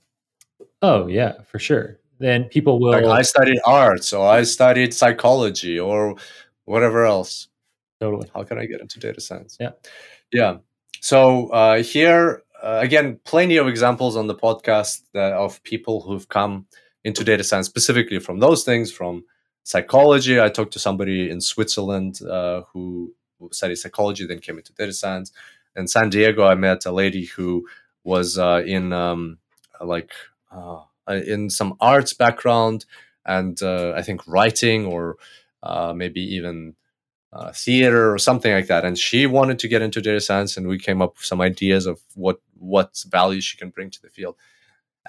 Oh, 0.81 1.07
yeah, 1.07 1.41
for 1.43 1.59
sure. 1.59 1.99
Then 2.19 2.45
people 2.45 2.79
will. 2.79 2.91
Like 2.91 3.05
I 3.05 3.21
studied 3.21 3.59
arts 3.65 4.13
or 4.13 4.27
I 4.27 4.43
studied 4.43 4.93
psychology 4.93 5.79
or 5.79 6.15
whatever 6.65 7.05
else. 7.05 7.47
Totally. 7.99 8.29
How 8.33 8.43
can 8.43 8.57
I 8.57 8.65
get 8.65 8.81
into 8.81 8.99
data 8.99 9.21
science? 9.21 9.57
Yeah. 9.59 9.71
Yeah. 10.31 10.57
So 11.01 11.47
uh, 11.49 11.83
here, 11.83 12.43
uh, 12.61 12.79
again, 12.81 13.19
plenty 13.25 13.57
of 13.57 13.67
examples 13.67 14.15
on 14.15 14.27
the 14.27 14.35
podcast 14.35 15.01
that, 15.13 15.33
of 15.33 15.61
people 15.63 16.01
who've 16.01 16.27
come 16.27 16.65
into 17.03 17.23
data 17.23 17.43
science 17.43 17.67
specifically 17.67 18.19
from 18.19 18.39
those 18.39 18.63
things, 18.63 18.91
from 18.91 19.23
psychology. 19.63 20.39
I 20.39 20.49
talked 20.49 20.73
to 20.73 20.79
somebody 20.79 21.29
in 21.29 21.41
Switzerland 21.41 22.21
uh, 22.23 22.63
who 22.71 23.13
studied 23.51 23.77
psychology, 23.77 24.25
then 24.25 24.39
came 24.39 24.57
into 24.57 24.73
data 24.73 24.93
science. 24.93 25.31
In 25.75 25.87
San 25.87 26.09
Diego, 26.09 26.45
I 26.45 26.55
met 26.55 26.85
a 26.85 26.91
lady 26.91 27.25
who 27.25 27.67
was 28.03 28.37
uh, 28.37 28.63
in 28.65 28.93
um, 28.93 29.37
like 29.79 30.11
uh, 30.51 30.81
in 31.07 31.49
some 31.49 31.75
arts 31.79 32.13
background 32.13 32.85
and 33.25 33.61
uh, 33.61 33.93
I 33.95 34.01
think 34.01 34.27
writing 34.27 34.85
or 34.85 35.17
uh, 35.63 35.93
maybe 35.95 36.21
even 36.35 36.75
uh, 37.33 37.51
theater 37.53 38.13
or 38.13 38.17
something 38.17 38.51
like 38.51 38.67
that. 38.67 38.83
And 38.85 38.97
she 38.97 39.25
wanted 39.25 39.59
to 39.59 39.67
get 39.67 39.81
into 39.81 40.01
data 40.01 40.19
science, 40.19 40.57
and 40.57 40.67
we 40.67 40.77
came 40.77 41.01
up 41.01 41.17
with 41.17 41.25
some 41.25 41.41
ideas 41.41 41.85
of 41.85 42.01
what 42.15 42.41
what 42.57 43.03
value 43.09 43.41
she 43.41 43.57
can 43.57 43.69
bring 43.69 43.89
to 43.89 44.01
the 44.01 44.09
field. 44.09 44.35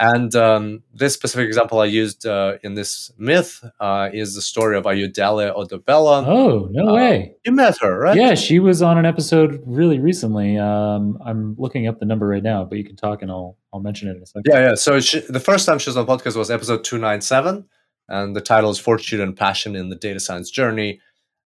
And 0.00 0.34
um, 0.34 0.82
this 0.94 1.12
specific 1.12 1.46
example 1.46 1.78
I 1.80 1.84
used 1.84 2.24
uh, 2.26 2.54
in 2.62 2.72
this 2.74 3.12
myth 3.18 3.62
uh, 3.78 4.08
is 4.12 4.34
the 4.34 4.40
story 4.40 4.76
of 4.78 4.84
Ayodele 4.84 5.54
Odubela. 5.54 6.24
Oh, 6.26 6.68
no 6.70 6.88
Uh, 6.88 6.94
way. 6.94 7.34
You 7.44 7.52
met 7.52 7.76
her, 7.82 7.98
right? 7.98 8.16
Yeah, 8.16 8.34
she 8.34 8.58
was 8.58 8.80
on 8.80 8.96
an 8.96 9.04
episode 9.04 9.62
really 9.66 9.98
recently. 10.00 10.56
Um, 10.58 11.18
I'm 11.24 11.54
looking 11.58 11.86
up 11.88 11.98
the 11.98 12.06
number 12.06 12.26
right 12.26 12.42
now, 12.42 12.64
but 12.64 12.78
you 12.78 12.84
can 12.84 12.96
talk 12.96 13.20
and 13.22 13.30
I'll 13.30 13.58
I'll 13.72 13.80
mention 13.80 14.08
it 14.08 14.16
in 14.16 14.22
a 14.22 14.26
second. 14.26 14.44
Yeah, 14.46 14.68
yeah. 14.70 14.74
So 14.76 14.98
she, 15.00 15.20
the 15.20 15.40
first 15.40 15.66
time 15.66 15.78
she 15.78 15.90
was 15.90 15.96
on 15.98 16.06
podcast 16.06 16.36
was 16.36 16.50
episode 16.50 16.84
297, 16.84 17.66
and 18.08 18.34
the 18.34 18.40
title 18.40 18.70
is 18.70 18.78
Fortitude 18.78 19.20
and 19.20 19.36
Passion 19.36 19.76
in 19.76 19.90
the 19.90 19.96
Data 19.96 20.20
Science 20.20 20.50
Journey. 20.50 21.00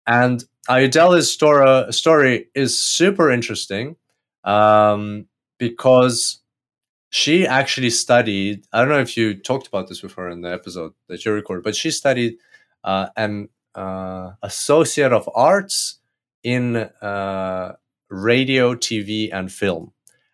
And 0.07 0.45
Ayodele's 0.69 1.31
story, 1.31 1.91
story 1.93 2.49
is 2.55 2.79
super 2.83 3.31
interesting 3.31 3.97
um, 4.45 5.27
because 5.59 6.41
she 7.17 7.47
actually 7.47 7.89
studied. 7.89 8.67
I 8.75 8.81
don't 8.81 8.91
know 8.91 9.01
if 9.01 9.17
you 9.17 9.35
talked 9.35 9.67
about 9.67 9.89
this 9.89 10.03
with 10.03 10.13
her 10.15 10.29
in 10.29 10.43
the 10.43 10.53
episode 10.53 10.93
that 11.09 11.25
you 11.25 11.33
recorded, 11.33 11.65
but 11.65 11.75
she 11.75 11.91
studied 11.91 12.37
uh, 12.85 13.09
an 13.17 13.49
uh, 13.75 14.33
associate 14.43 15.15
of 15.15 15.27
arts 15.35 15.99
in 16.43 16.77
uh, 16.77 17.73
radio, 18.11 18.75
TV, 18.75 19.31
and 19.33 19.51
film. 19.51 19.93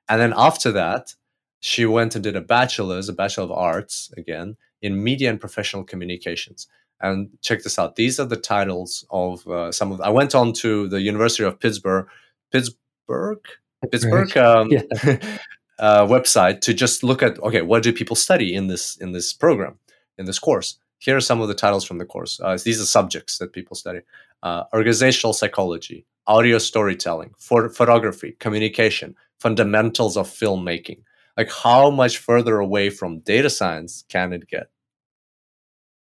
And 0.09 0.21
then 0.21 0.35
after 0.37 0.73
that, 0.73 1.15
she 1.61 1.87
went 1.87 2.17
and 2.17 2.25
did 2.25 2.35
a 2.35 2.41
bachelor's, 2.41 3.09
a 3.09 3.13
bachelor 3.13 3.45
of 3.45 3.53
arts 3.53 4.13
again 4.17 4.57
in 4.83 5.05
media 5.05 5.31
and 5.31 5.41
professional 5.41 5.85
communications. 5.85 6.67
And 7.01 7.31
check 7.43 7.63
this 7.63 7.79
out; 7.79 7.95
these 7.95 8.19
are 8.19 8.27
the 8.27 8.37
titles 8.37 9.05
of 9.11 9.47
uh, 9.47 9.71
some 9.71 9.93
of. 9.93 10.01
I 10.01 10.11
went 10.11 10.35
on 10.35 10.53
to 10.55 10.89
the 10.89 11.01
University 11.01 11.45
of 11.45 11.61
Pittsburgh, 11.61 12.09
Pittsburgh, 12.51 13.41
Pittsburgh 13.89 14.37
um, 14.37 14.69
Yeah. 14.71 15.39
uh, 15.83 16.07
website 16.07 16.61
to 16.63 16.73
just 16.73 17.03
look 17.03 17.23
at 17.23 17.39
okay, 17.43 17.63
what 17.63 17.83
do 17.83 17.93
people 17.93 18.17
study 18.17 18.55
in 18.55 18.69
this 18.69 18.97
in 18.97 19.13
this 19.13 19.33
program 19.35 19.79
in 20.17 20.25
this 20.27 20.39
course? 20.39 20.79
Here 20.99 21.17
are 21.17 21.21
some 21.21 21.41
of 21.43 21.49
the 21.49 21.55
titles 21.55 21.85
from 21.85 21.99
the 21.99 22.05
course. 22.07 22.41
Uh, 22.41 22.57
these 22.65 22.81
are 22.81 22.87
subjects 22.87 23.39
that 23.39 23.53
people 23.53 23.77
study: 23.77 24.01
uh, 24.43 24.63
organizational 24.73 25.33
psychology, 25.33 26.07
audio 26.27 26.59
storytelling, 26.59 27.35
pho- 27.37 27.69
photography, 27.69 28.37
communication, 28.39 29.17
fundamentals 29.41 30.17
of 30.17 30.29
filmmaking. 30.29 31.01
Like, 31.37 31.51
how 31.51 31.91
much 31.91 32.19
further 32.19 32.59
away 32.59 32.91
from 32.91 33.19
data 33.21 33.51
science 33.51 34.05
can 34.09 34.33
it 34.33 34.47
get? 34.49 34.69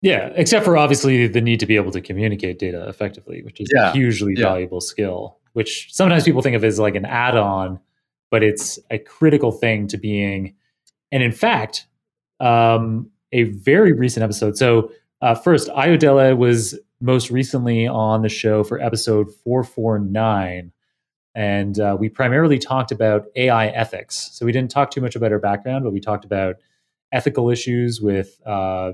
Yeah, 0.02 0.30
except 0.36 0.64
for 0.64 0.76
obviously 0.76 1.26
the 1.26 1.40
need 1.40 1.58
to 1.60 1.66
be 1.66 1.74
able 1.74 1.90
to 1.90 2.00
communicate 2.00 2.58
data 2.60 2.86
effectively, 2.88 3.42
which 3.42 3.60
is 3.60 3.68
Yeah, 3.74 3.90
a 3.90 3.92
hugely 3.92 4.34
yeah. 4.36 4.44
valuable 4.44 4.80
skill, 4.80 5.38
which 5.54 5.88
sometimes 5.90 6.22
people 6.24 6.42
think 6.42 6.54
of 6.54 6.62
as 6.62 6.78
like 6.78 6.94
an 6.94 7.06
add 7.06 7.36
on, 7.36 7.80
but 8.30 8.42
it's 8.42 8.78
a 8.90 8.98
critical 8.98 9.52
thing 9.52 9.86
to 9.88 9.96
being. 9.96 10.54
And 11.12 11.22
in 11.22 11.32
fact, 11.32 11.86
um, 12.40 13.10
a 13.32 13.44
very 13.44 13.92
recent 13.92 14.22
episode. 14.24 14.56
So, 14.56 14.90
uh, 15.22 15.34
first, 15.34 15.68
Ayodele 15.68 16.36
was 16.36 16.78
most 17.00 17.30
recently 17.30 17.86
on 17.86 18.22
the 18.22 18.28
show 18.28 18.62
for 18.64 18.80
episode 18.80 19.32
449. 19.44 20.72
And 21.34 21.78
uh, 21.80 21.96
we 21.98 22.08
primarily 22.08 22.58
talked 22.58 22.92
about 22.92 23.26
AI 23.36 23.68
ethics. 23.68 24.30
So, 24.32 24.46
we 24.46 24.52
didn't 24.52 24.70
talk 24.70 24.90
too 24.90 25.00
much 25.00 25.16
about 25.16 25.30
her 25.30 25.38
background, 25.38 25.84
but 25.84 25.92
we 25.92 26.00
talked 26.00 26.24
about 26.24 26.56
ethical 27.12 27.50
issues 27.50 28.00
with 28.00 28.40
uh, 28.46 28.92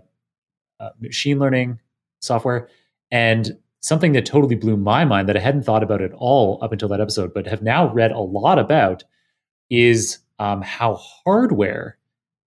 uh, 0.80 0.90
machine 1.00 1.38
learning 1.38 1.80
software 2.20 2.68
and 3.10 3.58
something 3.80 4.12
that 4.12 4.24
totally 4.24 4.54
blew 4.54 4.76
my 4.76 5.04
mind 5.04 5.28
that 5.28 5.36
I 5.36 5.40
hadn't 5.40 5.64
thought 5.64 5.82
about 5.82 6.02
at 6.02 6.12
all 6.12 6.58
up 6.62 6.72
until 6.72 6.88
that 6.88 7.00
episode, 7.00 7.34
but 7.34 7.46
have 7.46 7.62
now 7.62 7.92
read 7.92 8.12
a 8.12 8.20
lot 8.20 8.58
about 8.58 9.02
is 9.72 10.18
um, 10.38 10.62
how 10.62 10.94
hardware 10.94 11.96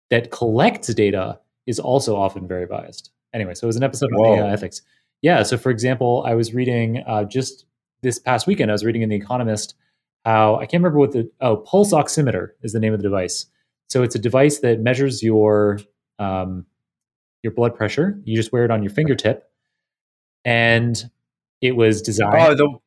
that 0.09 0.29
collects 0.29 0.93
data 0.93 1.39
is 1.65 1.79
also 1.79 2.15
often 2.15 2.47
very 2.47 2.65
biased. 2.65 3.11
Anyway, 3.33 3.55
so 3.55 3.65
it 3.65 3.67
was 3.67 3.77
an 3.77 3.83
episode 3.83 4.11
on 4.11 4.39
AI 4.39 4.51
ethics. 4.51 4.81
Yeah. 5.21 5.41
So, 5.43 5.57
for 5.57 5.71
example, 5.71 6.23
I 6.27 6.35
was 6.35 6.53
reading 6.53 7.01
uh, 7.07 7.23
just 7.23 7.65
this 8.01 8.19
past 8.19 8.45
weekend, 8.45 8.69
I 8.69 8.73
was 8.73 8.83
reading 8.83 9.01
in 9.01 9.09
The 9.09 9.15
Economist 9.15 9.75
how 10.25 10.55
I 10.55 10.65
can't 10.65 10.81
remember 10.81 10.99
what 10.99 11.11
the 11.11 11.29
oh 11.41 11.57
pulse 11.57 11.93
oximeter 11.93 12.49
is 12.61 12.73
the 12.73 12.79
name 12.79 12.93
of 12.93 12.99
the 12.99 13.03
device. 13.03 13.45
So 13.89 14.03
it's 14.03 14.15
a 14.15 14.19
device 14.19 14.59
that 14.59 14.79
measures 14.79 15.21
your 15.21 15.79
um, 16.19 16.65
your 17.41 17.51
blood 17.51 17.75
pressure. 17.75 18.19
You 18.23 18.35
just 18.35 18.51
wear 18.51 18.65
it 18.65 18.71
on 18.71 18.83
your 18.83 18.91
fingertip, 18.91 19.49
and 20.45 21.01
it 21.61 21.75
was 21.75 22.01
designed. 22.01 22.35
Oh, 22.35 22.55
the 22.55 22.77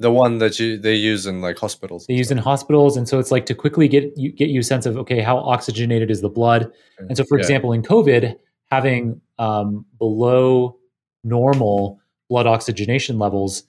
the 0.00 0.10
one 0.12 0.38
that 0.38 0.58
you 0.60 0.78
they 0.78 0.94
use 0.94 1.26
in 1.26 1.40
like 1.40 1.58
hospitals. 1.58 2.06
they 2.06 2.14
use 2.14 2.30
in 2.30 2.38
hospitals, 2.38 2.96
and 2.96 3.08
so 3.08 3.18
it's 3.18 3.30
like 3.30 3.46
to 3.46 3.54
quickly 3.54 3.88
get 3.88 4.16
you 4.16 4.30
get 4.32 4.48
you 4.48 4.60
a 4.60 4.64
sense 4.64 4.86
of 4.86 4.96
okay, 4.98 5.20
how 5.20 5.38
oxygenated 5.38 6.10
is 6.10 6.20
the 6.20 6.28
blood? 6.28 6.70
And 6.98 7.16
so, 7.16 7.24
for 7.24 7.38
Yeah. 7.38 7.42
example, 7.42 7.72
in 7.72 7.82
COVID, 7.82 8.36
having 8.70 9.20
um, 9.38 9.84
below 9.98 10.76
normal 11.24 12.00
blood 12.28 12.46
oxygenation 12.46 13.18
levels, 13.18 13.64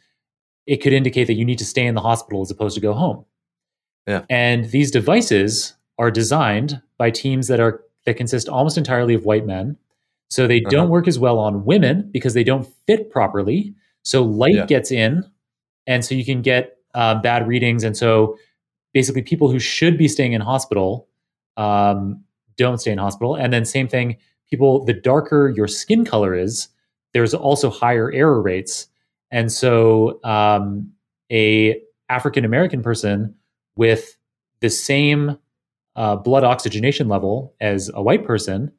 it 0.68 0.78
could 0.78 0.94
indicate 0.94 1.26
that 1.28 1.34
you 1.34 1.46
need 1.46 1.58
to 1.60 1.66
stay 1.66 1.86
in 1.86 1.96
the 1.96 2.02
hospital 2.02 2.42
as 2.42 2.52
opposed 2.52 2.76
to 2.76 2.82
go 2.82 2.94
home. 2.94 3.26
Yeah. 4.08 4.26
And 4.30 4.66
these 4.72 4.92
devices 4.92 5.76
are 5.98 6.12
designed 6.12 6.82
by 6.98 7.12
teams 7.12 7.48
that 7.48 7.60
are 7.60 7.82
that 8.06 8.16
consist 8.18 8.48
almost 8.50 8.78
entirely 8.78 9.14
of 9.14 9.26
white 9.26 9.46
men. 9.46 9.78
So 10.30 10.48
they 10.48 10.58
Uh-huh. 10.62 10.70
don't 10.72 10.90
work 10.90 11.08
as 11.08 11.18
well 11.20 11.40
on 11.40 11.66
women 11.66 12.10
because 12.12 12.34
they 12.34 12.44
don't 12.44 12.68
fit 12.88 13.10
properly. 13.10 13.74
So 14.04 14.24
light 14.24 14.56
Yeah. 14.56 14.66
gets 14.66 14.92
in, 14.92 15.24
and 15.90 16.06
so 16.06 16.16
you 16.16 16.24
can 16.24 16.42
get 16.42 16.78
uh, 16.94 17.16
bad 17.22 17.48
readings. 17.48 17.84
And 17.84 17.98
so 17.98 18.38
basically, 18.94 19.24
people 19.24 19.50
who 19.52 19.60
should 19.60 19.98
be 19.98 20.08
staying 20.08 20.34
in 20.34 20.42
hospital 20.42 21.08
um, 21.58 22.24
don't 22.56 22.80
stay 22.80 22.92
in 22.92 23.00
hospital. 23.00 23.36
And 23.36 23.52
then 23.52 23.66
same 23.66 23.88
thing, 23.88 24.18
people 24.50 24.86
the 24.86 24.94
darker 24.94 25.50
your 25.56 25.68
skin 25.68 26.06
color 26.06 26.34
is, 26.46 26.70
there's 27.14 27.34
also 27.34 27.70
higher 27.70 28.12
error 28.12 28.42
rates. 28.42 28.88
And 29.32 29.52
so 29.52 30.20
um, 30.24 30.92
a 31.32 31.82
African 32.10 32.46
American 32.46 32.82
person 32.82 33.36
with 33.76 34.18
the 34.62 34.70
same 34.70 35.38
uh, 35.96 36.16
blood 36.16 36.44
oxygenation 36.44 37.08
level 37.08 37.54
as 37.62 37.92
a 37.94 38.02
white 38.02 38.26
person, 38.26 38.72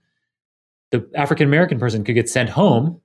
the 0.90 1.08
African 1.14 1.46
American 1.46 1.78
person 1.78 2.04
could 2.04 2.14
get 2.14 2.28
sent 2.28 2.50
home 2.50 3.00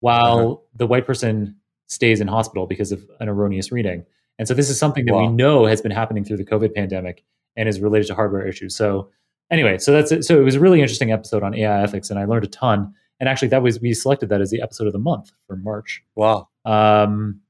while 0.00 0.38
Uh-huh. 0.38 0.56
the 0.76 0.86
white 0.86 1.06
person 1.06 1.56
stays 1.86 2.20
in 2.20 2.28
hospital 2.28 2.66
because 2.66 2.92
of 2.92 3.04
an 3.20 3.28
erroneous 3.28 3.70
reading. 3.70 4.04
And 4.38 4.46
so 4.46 4.54
this 4.54 4.68
is 4.68 4.78
something 4.78 5.06
that 5.06 5.14
we 5.16 5.28
know 5.28 5.66
has 5.66 5.80
been 5.80 5.92
happening 5.92 6.24
through 6.24 6.36
the 6.36 6.44
COVID 6.44 6.74
pandemic 6.74 7.24
and 7.56 7.68
is 7.68 7.80
related 7.80 8.06
to 8.08 8.14
hardware 8.14 8.46
issues. 8.46 8.76
So 8.76 9.08
anyway, 9.50 9.78
so 9.78 9.92
that's 9.92 10.12
it. 10.12 10.24
So 10.24 10.38
it 10.38 10.44
was 10.44 10.56
a 10.56 10.60
really 10.60 10.80
interesting 10.80 11.10
episode 11.10 11.42
on 11.42 11.54
AI 11.54 11.82
ethics, 11.82 12.10
and 12.10 12.18
I 12.18 12.24
learned 12.24 12.44
a 12.44 12.48
ton. 12.48 12.92
And 13.18 13.28
actually, 13.28 13.48
that 13.48 13.62
was 13.62 13.80
we 13.80 13.94
selected 13.94 14.28
that 14.28 14.40
as 14.40 14.50
the 14.50 14.60
episode 14.60 14.86
of 14.86 14.92
the 14.92 14.98
month 14.98 15.32
for 15.46 15.56
March. 15.56 16.02
Wow. 16.16 16.48
Um, 16.64 17.40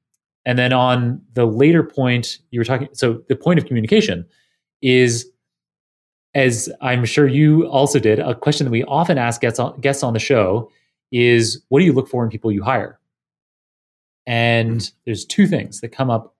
and 0.44 0.58
then 0.58 0.72
on 0.72 1.20
the 1.34 1.44
later 1.44 1.82
point, 1.82 2.38
you 2.50 2.60
were 2.60 2.64
talking. 2.64 2.88
So 2.92 3.22
the 3.28 3.34
point 3.34 3.58
of 3.58 3.66
communication 3.66 4.24
is, 4.80 5.28
as 6.34 6.68
I'm 6.80 7.04
sure 7.04 7.26
you 7.26 7.66
also 7.66 7.98
did, 7.98 8.20
a 8.20 8.34
question 8.34 8.64
that 8.64 8.70
we 8.70 8.84
often 8.84 9.18
ask 9.18 9.40
guests 9.40 9.58
on, 9.58 9.80
guests 9.80 10.04
on 10.04 10.12
the 10.12 10.20
show 10.20 10.70
is, 11.10 11.64
"What 11.68 11.80
do 11.80 11.84
you 11.84 11.92
look 11.92 12.08
for 12.08 12.22
in 12.22 12.30
people 12.30 12.52
you 12.52 12.62
hire?" 12.62 13.00
And 14.26 14.90
there's 15.04 15.24
two 15.24 15.46
things 15.46 15.80
that 15.80 15.88
come 15.88 16.10
up 16.10 16.34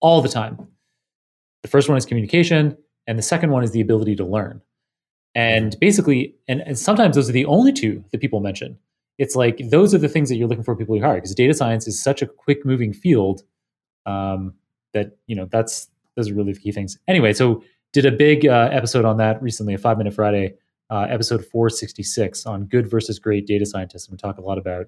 all 0.00 0.22
the 0.22 0.28
time. 0.28 0.68
The 1.62 1.68
first 1.68 1.88
one 1.88 1.98
is 1.98 2.06
communication, 2.06 2.76
and 3.06 3.18
the 3.18 3.22
second 3.22 3.50
one 3.50 3.64
is 3.64 3.72
the 3.72 3.80
ability 3.80 4.16
to 4.16 4.24
learn. 4.24 4.60
And 5.34 5.76
basically, 5.80 6.36
and, 6.46 6.60
and 6.60 6.78
sometimes 6.78 7.16
those 7.16 7.28
are 7.28 7.32
the 7.32 7.46
only 7.46 7.72
two 7.72 8.04
that 8.12 8.20
people 8.20 8.40
mention 8.40 8.78
it's 9.18 9.36
like 9.36 9.60
those 9.70 9.94
are 9.94 9.98
the 9.98 10.08
things 10.08 10.28
that 10.28 10.36
you're 10.36 10.48
looking 10.48 10.64
for 10.64 10.74
people 10.76 10.96
you 10.96 11.02
hire 11.02 11.14
because 11.14 11.34
data 11.34 11.54
science 11.54 11.86
is 11.86 12.02
such 12.02 12.22
a 12.22 12.26
quick 12.26 12.64
moving 12.64 12.92
field 12.92 13.42
um, 14.06 14.54
that 14.94 15.16
you 15.26 15.36
know 15.36 15.46
that's 15.46 15.88
those 16.16 16.30
are 16.30 16.34
really 16.34 16.52
the 16.52 16.60
key 16.60 16.72
things 16.72 16.98
anyway 17.08 17.32
so 17.32 17.62
did 17.92 18.06
a 18.06 18.12
big 18.12 18.46
uh, 18.46 18.68
episode 18.72 19.04
on 19.04 19.18
that 19.18 19.40
recently 19.42 19.74
a 19.74 19.78
five 19.78 19.98
minute 19.98 20.14
friday 20.14 20.54
uh, 20.90 21.06
episode 21.08 21.44
466 21.46 22.46
on 22.46 22.64
good 22.64 22.90
versus 22.90 23.18
great 23.18 23.46
data 23.46 23.64
scientists 23.64 24.06
and 24.06 24.12
we 24.12 24.18
talk 24.18 24.38
a 24.38 24.42
lot 24.42 24.58
about 24.58 24.86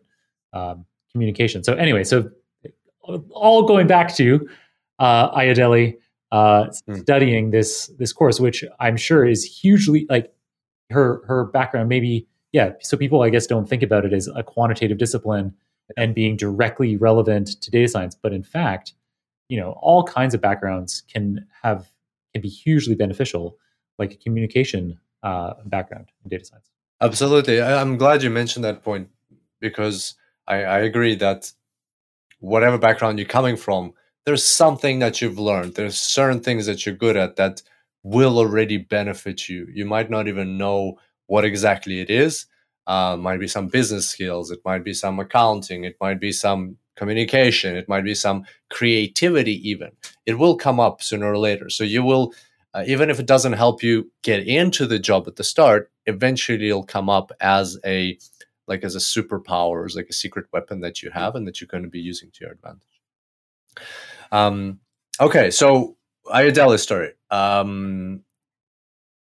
um, 0.53 0.85
communication 1.13 1.63
so 1.63 1.75
anyway 1.75 2.05
so 2.05 2.31
all 3.31 3.63
going 3.63 3.87
back 3.87 4.15
to 4.17 4.49
uh, 4.99 5.37
Ayodele 5.37 5.97
uh, 6.33 6.67
Hmm. 6.87 6.95
studying 6.97 7.51
this 7.51 7.89
this 7.99 8.13
course 8.13 8.41
which 8.41 8.65
i'm 8.81 8.97
sure 8.97 9.25
is 9.25 9.45
hugely 9.45 10.05
like 10.11 10.33
her 10.91 11.23
her 11.29 11.45
background 11.45 11.89
maybe 11.89 12.27
yeah 12.53 12.73
so 12.81 12.97
people 12.97 13.23
i 13.23 13.31
guess 13.31 13.47
don't 13.47 13.69
think 13.69 13.85
about 13.85 14.05
it 14.05 14.13
as 14.13 14.29
a 14.35 14.43
quantitative 14.43 14.99
discipline 14.99 15.55
and 15.97 16.13
being 16.13 16.37
directly 16.37 16.97
relevant 16.97 17.61
to 17.63 17.71
data 17.71 17.87
science 17.87 18.17
but 18.21 18.33
in 18.33 18.43
fact 18.43 18.95
you 19.49 19.61
know 19.61 19.79
all 19.81 20.03
kinds 20.03 20.35
of 20.35 20.41
backgrounds 20.41 21.05
can 21.13 21.47
have 21.63 21.87
can 22.33 22.43
be 22.43 22.49
hugely 22.49 22.97
beneficial 22.97 23.57
like 23.99 24.13
a 24.13 24.17
communication 24.17 24.99
uh, 25.23 25.55
background 25.67 26.07
in 26.25 26.31
data 26.31 26.45
science 26.45 26.69
Absolutely. 27.01 27.61
I'm 27.61 27.97
glad 27.99 28.23
you 28.23 28.31
mentioned 28.31 28.65
that 28.65 28.83
point 28.83 29.09
because 29.61 30.15
I, 30.49 30.57
I 30.65 30.79
agree 30.79 31.15
that 31.17 31.53
whatever 32.45 32.79
background 32.79 33.19
you're 33.19 33.27
coming 33.27 33.57
from, 33.57 33.93
there's 34.27 34.45
something 34.45 34.99
that 34.99 35.21
you've 35.21 35.39
learned. 35.39 35.75
There's 35.75 35.99
certain 35.99 36.41
things 36.41 36.67
that 36.67 36.85
you're 36.85 36.95
good 36.95 37.17
at 37.17 37.37
that 37.37 37.63
will 38.03 38.39
already 38.39 38.77
benefit 38.77 39.49
you. 39.49 39.67
You 39.73 39.87
might 39.87 40.11
not 40.11 40.29
even 40.29 40.59
know 40.59 40.99
what 41.27 41.45
exactly 41.45 42.01
it 42.01 42.11
is. 42.11 42.47
Uh, 42.87 43.17
might 43.17 43.41
be 43.41 43.49
some 43.49 43.69
business 43.69 44.09
skills. 44.09 44.51
It 44.51 44.61
might 44.65 44.85
be 44.85 44.93
some 44.93 45.19
accounting. 45.19 45.85
It 45.85 45.97
might 46.01 46.21
be 46.21 46.33
some 46.33 46.77
communication. 46.97 47.77
It 47.77 47.89
might 47.89 48.05
be 48.05 48.15
some 48.15 48.45
creativity. 48.71 49.69
Even 49.69 49.93
it 50.27 50.39
will 50.39 50.57
come 50.57 50.79
up 50.79 51.03
sooner 51.03 51.33
or 51.33 51.39
later. 51.39 51.71
So 51.71 51.83
you 51.83 52.03
will, 52.03 52.35
uh, 52.75 52.85
even 52.87 53.09
if 53.09 53.19
it 53.19 53.27
doesn't 53.27 53.55
help 53.55 53.83
you 53.83 54.11
get 54.23 54.47
into 54.47 54.87
the 54.87 54.99
job 54.99 55.27
at 55.27 55.37
the 55.37 55.45
start, 55.45 55.91
eventually 56.05 56.69
it'll 56.69 56.85
come 56.85 57.09
up 57.09 57.33
as 57.41 57.79
a 57.87 58.19
like 58.67 58.85
as 58.85 58.95
a 58.95 58.99
superpower, 58.99 59.85
as 59.85 59.97
like 59.97 60.09
a 60.09 60.15
secret 60.15 60.47
weapon 60.53 60.81
that 60.81 61.03
you 61.03 61.11
have 61.11 61.35
and 61.35 61.47
that 61.47 61.61
you're 61.61 61.69
going 61.69 61.83
to 61.83 61.89
be 61.89 62.01
using 62.01 62.31
to 62.33 62.45
your 62.45 62.53
advantage. 62.53 63.01
Um, 64.33 64.81
okay, 65.21 65.51
so 65.51 65.97
Ayodela's 66.27 66.83
story. 66.83 67.13
Um, 67.31 68.23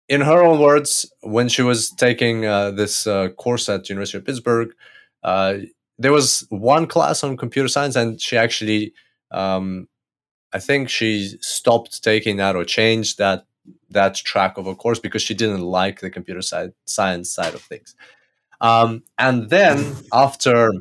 in 0.10 0.22
her 0.22 0.44
own 0.44 0.60
words, 0.60 1.12
when 1.22 1.50
she 1.50 1.62
was 1.62 1.90
taking 1.90 2.46
uh, 2.46 2.72
this 2.72 3.08
uh, 3.08 3.30
course 3.30 3.70
at 3.70 3.90
University 3.90 4.18
of 4.18 4.26
Pittsburgh, 4.26 4.74
uh, 5.24 5.56
there 5.98 6.12
was 6.12 6.46
one 6.50 6.88
class 6.88 7.24
on 7.24 7.38
computer 7.38 7.68
science, 7.68 7.96
and 7.96 8.20
she 8.20 8.38
actually, 8.38 8.94
um, 9.32 9.88
I 10.52 10.60
think 10.60 10.90
she 10.90 11.38
stopped 11.42 12.04
taking 12.04 12.38
that 12.38 12.56
or 12.56 12.66
changed 12.66 13.18
that 13.18 13.46
that 13.92 14.16
track 14.16 14.58
of 14.58 14.68
a 14.68 14.76
course 14.76 15.00
because 15.00 15.22
she 15.22 15.34
didn't 15.34 15.62
like 15.62 16.02
the 16.02 16.10
computer 16.10 16.42
side, 16.42 16.74
science 16.86 17.32
side 17.32 17.54
of 17.54 17.62
things. 17.62 17.96
Um, 18.64 19.04
and 19.18 19.50
then 19.50 19.94
after 20.14 20.72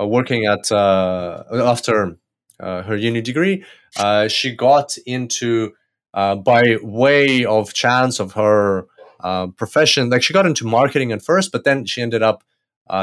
uh, 0.00 0.06
working 0.06 0.46
at 0.46 0.70
uh, 0.70 1.42
after 1.52 2.16
uh, 2.60 2.82
her 2.82 2.96
uni 2.96 3.20
degree, 3.20 3.64
uh, 3.98 4.28
she 4.28 4.54
got 4.54 4.96
into 5.04 5.72
uh, 6.14 6.36
by 6.36 6.76
way 6.80 7.44
of 7.44 7.74
chance 7.74 8.20
of 8.20 8.32
her 8.34 8.86
uh, 9.20 9.48
profession. 9.48 10.10
Like 10.10 10.22
she 10.22 10.32
got 10.32 10.46
into 10.46 10.64
marketing 10.64 11.10
at 11.10 11.22
first, 11.22 11.50
but 11.50 11.64
then 11.64 11.84
she 11.86 12.00
ended 12.00 12.22
up 12.22 12.44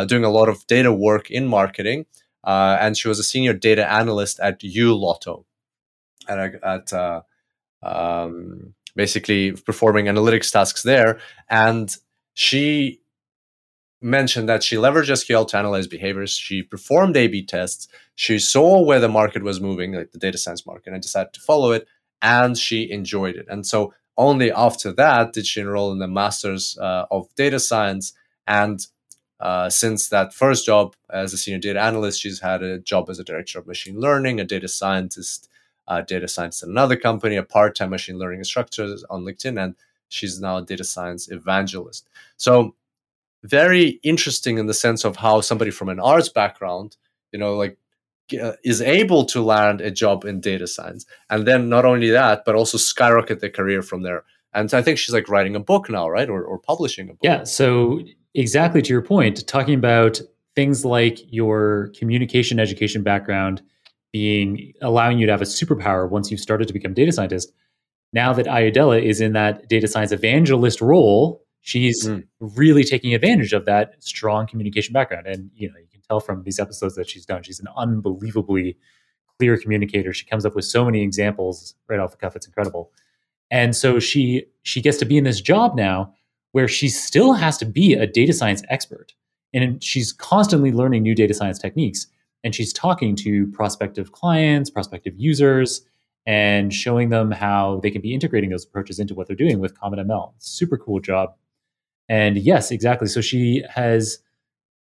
doing 0.08 0.24
a 0.24 0.30
lot 0.30 0.48
of 0.48 0.66
data 0.68 0.94
work 0.94 1.30
in 1.30 1.48
marketing, 1.48 2.06
and 2.46 2.96
she 2.96 3.10
was 3.10 3.20
a 3.20 3.24
senior 3.24 3.54
data 3.54 3.92
analyst 3.92 4.40
at 4.40 4.64
U 4.64 4.96
Lotto, 4.96 5.46
at, 6.30 6.64
at 6.64 7.24
um, 7.84 8.76
basically 8.96 9.52
performing 9.52 10.06
analytics 10.06 10.52
tasks 10.52 10.84
there. 10.84 11.20
And 11.50 11.94
she 12.34 13.01
mentioned 14.02 14.50
that 14.50 14.64
she 14.64 14.76
leveraged 14.76 15.12
SQL 15.12 15.48
to 15.50 15.58
analyze 15.58 15.88
behaviors. 15.88 16.32
She 16.32 16.64
performed 16.64 17.16
A 17.16 17.28
B 17.28 17.46
tests. 17.46 17.88
She 18.16 18.40
saw 18.40 18.82
where 18.82 19.00
the 19.00 19.08
market 19.08 19.44
was 19.44 19.62
moving, 19.62 19.94
like 19.94 20.12
the 20.12 20.18
data 20.18 20.38
science 20.38 20.66
market, 20.66 20.94
and 20.94 21.02
decided 21.02 21.34
to 21.34 21.42
follow 21.42 21.72
it. 21.72 21.88
And 22.22 22.58
she 22.58 22.90
enjoyed 22.92 23.36
it. 23.36 23.46
And 23.50 23.66
so 23.66 23.94
only 24.18 24.52
after 24.52 24.92
that 24.94 25.34
did 25.34 25.46
she 25.46 25.62
enroll 25.62 25.92
in 25.92 26.00
the 26.00 26.08
Masters 26.08 26.78
uh, 26.80 27.06
of 27.10 27.34
Data 27.36 27.60
Science. 27.60 28.14
And 28.46 28.86
uh, 29.40 29.70
since 29.70 30.10
that 30.10 30.34
first 30.34 30.66
job 30.66 30.96
as 31.10 31.34
a 31.34 31.38
senior 31.38 31.60
data 31.60 31.82
analyst, 31.82 32.22
she's 32.22 32.42
had 32.42 32.62
a 32.62 32.80
job 32.80 33.10
as 33.10 33.20
a 33.20 33.24
director 33.24 33.58
of 33.58 33.66
machine 33.68 34.00
learning, 34.00 34.40
a 34.40 34.44
data 34.44 34.68
scientist, 34.68 35.50
uh, 35.88 36.02
data 36.02 36.28
science 36.28 36.62
at 36.62 36.70
another 36.70 36.96
company, 36.96 37.36
a 37.36 37.44
part-time 37.44 37.90
machine 37.90 38.20
learning 38.20 38.40
instructor 38.40 38.96
on 39.10 39.24
LinkedIn, 39.24 39.62
and 39.62 39.76
she's 40.10 40.40
now 40.40 40.58
a 40.58 40.62
data 40.62 40.84
science 40.84 41.32
evangelist. 41.32 42.08
So 42.38 42.76
very 43.44 44.00
interesting 44.04 44.58
in 44.58 44.68
the 44.68 44.74
sense 44.74 45.04
of 45.04 45.18
how 45.18 45.42
somebody 45.42 45.72
from 45.72 45.90
an 45.90 46.00
arts 46.00 46.30
background, 46.30 46.98
you 47.32 47.40
know, 47.40 47.56
like 47.56 47.78
uh, 48.42 48.54
is 48.64 48.82
able 48.82 49.26
to 49.26 49.42
land 49.42 49.82
a 49.82 49.92
job 49.92 50.26
in 50.26 50.40
data 50.40 50.68
science, 50.68 51.06
and 51.30 51.46
then 51.48 51.70
not 51.70 51.86
only 51.86 52.10
that, 52.10 52.44
but 52.46 52.56
also 52.56 52.78
skyrocket 52.78 53.40
their 53.40 53.50
career 53.50 53.82
from 53.82 54.04
there. 54.04 54.24
And 54.54 54.70
so 54.70 54.78
I 54.78 54.82
think 54.82 54.98
she's 54.98 55.14
like 55.14 55.30
writing 55.30 55.56
a 55.56 55.60
book 55.60 55.90
now, 55.90 56.10
right, 56.10 56.30
or, 56.30 56.44
or 56.44 56.60
publishing 56.60 57.10
a 57.10 57.14
book. 57.14 57.20
Yeah. 57.24 57.44
So 57.44 58.02
exactly 58.34 58.82
to 58.82 58.90
your 58.94 59.02
point, 59.02 59.48
talking 59.48 59.76
about 59.76 60.22
things 60.56 60.84
like 60.84 61.20
your 61.32 61.92
communication 61.98 62.60
education 62.60 63.04
background 63.04 63.62
being 64.12 64.74
allowing 64.82 65.20
you 65.20 65.26
to 65.26 65.32
have 65.32 65.42
a 65.42 65.46
superpower 65.46 66.10
once 66.10 66.30
you've 66.30 66.42
started 66.42 66.68
to 66.68 66.74
become 66.74 66.94
data 66.94 67.12
scientist. 67.12 67.54
Now 68.14 68.34
that 68.34 68.46
Ayodela 68.46 69.02
is 69.02 69.22
in 69.22 69.34
that 69.34 69.70
data 69.70 69.88
science 69.88 70.12
evangelist 70.12 70.82
role, 70.82 71.41
she's 71.62 72.08
mm. 72.08 72.24
really 72.40 72.84
taking 72.84 73.14
advantage 73.14 73.54
of 73.54 73.66
that 73.66 73.96
strong 74.00 74.48
communication 74.48 74.94
background. 74.94 75.28
And 75.28 75.50
you 75.56 75.70
know, 75.70 75.78
you 75.80 75.88
can 75.92 76.02
tell 76.02 76.20
from 76.20 76.44
these 76.44 76.60
episodes 76.60 76.96
that 76.96 77.10
she's 77.10 77.26
done, 77.26 77.44
she's 77.44 77.60
an 77.60 77.68
unbelievably 77.78 78.78
clear 79.38 79.58
communicator. 79.58 80.14
She 80.14 80.26
comes 80.26 80.46
up 80.46 80.56
with 80.56 80.66
so 80.66 80.86
many 80.86 81.02
examples 81.02 81.76
right 81.88 82.00
off 82.00 82.12
the 82.12 82.18
cuff. 82.18 82.36
It's 82.36 82.48
incredible. 82.48 82.92
And 83.50 83.76
so 83.76 84.00
she 84.00 84.46
she 84.64 84.82
gets 84.82 84.98
to 84.98 85.06
be 85.06 85.18
in 85.18 85.24
this 85.24 85.42
job 85.42 85.76
now 85.76 86.14
where 86.52 86.68
she 86.68 86.90
still 86.90 87.34
has 87.34 87.58
to 87.60 87.66
be 87.66 87.94
a 87.94 88.06
data 88.06 88.34
science 88.34 88.62
expert. 88.70 89.14
And 89.54 89.84
she's 89.84 90.14
constantly 90.14 90.72
learning 90.72 91.04
new 91.04 91.16
data 91.16 91.34
science 91.34 91.60
techniques. 91.60 92.08
And 92.44 92.56
she's 92.56 92.74
talking 92.74 93.16
to 93.18 93.48
prospective 93.48 94.12
clients, 94.12 94.70
prospective 94.70 95.14
users, 95.18 95.82
and 96.26 96.74
showing 96.74 97.10
them 97.10 97.32
how 97.32 97.80
they 97.84 97.92
can 97.92 98.02
be 98.02 98.14
integrating 98.14 98.50
those 98.50 98.66
approaches 98.66 99.00
into 99.00 99.14
what 99.14 99.28
they're 99.28 99.36
doing 99.36 99.60
with 99.60 99.80
Comet 99.80 100.00
ML. 100.00 100.34
Super 100.38 100.78
cool 100.78 101.00
job. 101.00 101.36
And 102.12 102.38
yes, 102.38 102.72
exactly. 102.72 103.08
So 103.08 103.22
she 103.22 103.64
has 103.74 104.20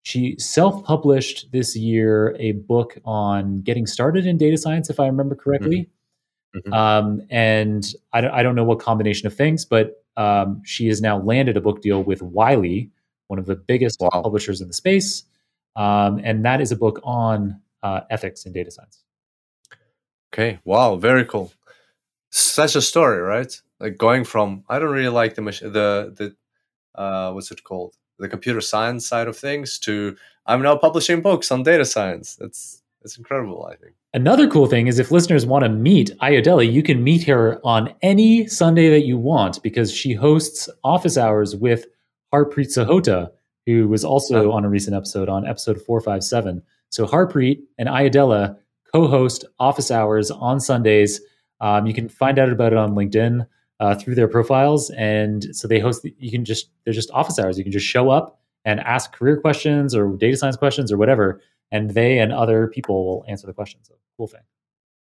she 0.01 0.35
self-published 0.37 1.53
this 1.53 1.77
year 1.77 2.35
a 2.37 2.51
book 2.51 2.97
on 3.05 3.61
getting 3.61 3.87
started 3.87 4.25
in 4.25 4.37
data 4.37 4.57
science, 4.57 4.89
if 4.89 4.99
I 4.99 5.07
remember 5.07 5.35
correctly. 5.35 5.89
Mm-hmm. 6.53 6.59
mm-hmm. 6.59 6.73
Um, 6.73 7.21
and 7.29 7.85
I 8.11 8.19
don't, 8.19 8.31
I 8.31 8.43
don't 8.43 8.55
know 8.55 8.65
what 8.65 8.79
combination 8.79 9.27
of 9.27 9.33
things, 9.33 9.63
but 9.63 10.03
um, 10.17 10.61
she 10.65 10.87
has 10.87 11.01
now 11.01 11.19
landed 11.19 11.55
a 11.55 11.61
book 11.61 11.81
deal 11.81 12.03
with 12.03 12.21
Wiley, 12.21 12.91
one 13.27 13.39
of 13.39 13.45
the 13.45 13.55
biggest 13.55 14.01
wow. 14.01 14.09
publishers 14.09 14.59
in 14.59 14.67
the 14.67 14.73
space, 14.73 15.23
um, 15.77 16.19
and 16.25 16.43
that 16.43 16.59
is 16.59 16.73
a 16.73 16.75
book 16.75 16.99
on 17.01 17.61
uh, 17.81 18.01
ethics 18.09 18.45
in 18.45 18.51
data 18.51 18.71
science. 18.71 19.05
Okay, 20.33 20.59
wow, 20.65 20.97
very 20.97 21.23
cool. 21.23 21.53
Such 22.29 22.75
a 22.75 22.81
story, 22.81 23.21
right? 23.21 23.61
Like 23.79 23.97
going 23.97 24.25
from 24.25 24.65
I 24.67 24.79
don't 24.79 24.91
really 24.91 25.07
like 25.07 25.35
the 25.35 25.41
the 25.43 26.13
the 26.17 26.35
uh, 26.95 27.31
what's 27.31 27.51
it 27.51 27.63
called? 27.63 27.95
The 28.19 28.29
computer 28.29 28.61
science 28.61 29.07
side 29.07 29.27
of 29.27 29.37
things 29.37 29.79
to 29.79 30.15
i'm 30.45 30.61
now 30.61 30.75
publishing 30.75 31.21
books 31.21 31.51
on 31.51 31.63
data 31.63 31.85
science. 31.85 32.35
That's 32.35 32.81
it's 33.03 33.17
incredible 33.17 33.65
i 33.65 33.75
think. 33.75 33.95
Another 34.13 34.47
cool 34.47 34.67
thing 34.67 34.87
is 34.87 34.99
if 34.99 35.09
listeners 35.09 35.45
want 35.45 35.63
to 35.63 35.69
meet 35.69 36.11
ayodele 36.21 36.71
you 36.71 36.83
can 36.83 37.03
meet 37.03 37.23
her 37.23 37.59
on 37.63 37.93
any 38.01 38.45
sunday 38.45 38.89
that 38.89 39.05
you 39.05 39.17
want 39.17 39.63
because 39.63 39.91
she 39.91 40.13
hosts 40.13 40.69
office 40.83 41.17
hours 41.17 41.55
with 41.55 41.85
harpreet 42.31 42.67
sahota 42.77 43.31
who 43.65 43.87
was 43.87 44.03
also 44.03 44.51
on 44.51 44.65
a 44.65 44.69
recent 44.69 44.95
episode 44.95 45.29
on 45.29 45.47
episode 45.47 45.81
457 45.81 46.61
so 46.89 47.07
harpreet 47.07 47.61
and 47.79 47.89
ayodele 47.89 48.55
co-host 48.93 49.45
office 49.59 49.91
hours 49.91 50.31
on 50.31 50.59
sundays. 50.59 51.21
Um, 51.59 51.85
you 51.85 51.93
can 51.93 52.09
find 52.09 52.39
out 52.39 52.51
about 52.51 52.73
it 52.73 52.77
on 52.77 52.95
linkedin 52.95 53.45
uh, 53.81 53.95
through 53.95 54.13
their 54.13 54.27
profiles. 54.27 54.91
And 54.91 55.53
so 55.55 55.67
they 55.67 55.79
host, 55.79 56.05
you 56.19 56.31
can 56.31 56.45
just, 56.45 56.69
they're 56.85 56.93
just 56.93 57.09
office 57.11 57.39
hours. 57.39 57.57
You 57.57 57.63
can 57.63 57.73
just 57.73 57.87
show 57.87 58.11
up 58.11 58.39
and 58.63 58.79
ask 58.79 59.11
career 59.11 59.41
questions 59.41 59.95
or 59.95 60.15
data 60.15 60.37
science 60.37 60.55
questions 60.55 60.91
or 60.91 60.97
whatever. 60.97 61.41
And 61.71 61.89
they 61.89 62.19
and 62.19 62.31
other 62.31 62.67
people 62.67 63.03
will 63.05 63.25
answer 63.27 63.47
the 63.47 63.53
questions. 63.53 63.87
So 63.87 63.95
cool 64.17 64.27
thing. 64.27 64.45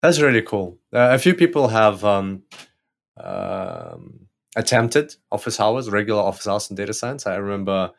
That's 0.04 0.22
really 0.22 0.44
cool. 0.44 0.78
Uh, 0.94 1.10
a 1.12 1.18
few 1.18 1.34
people 1.34 1.70
have 1.70 2.06
um, 2.06 2.44
um, 3.18 4.28
attempted 4.56 5.16
office 5.32 5.60
hours, 5.60 5.90
regular 5.90 6.22
office 6.22 6.48
hours 6.48 6.70
in 6.70 6.76
data 6.76 6.94
science. 6.94 7.26
I 7.26 7.38
remember 7.38 7.92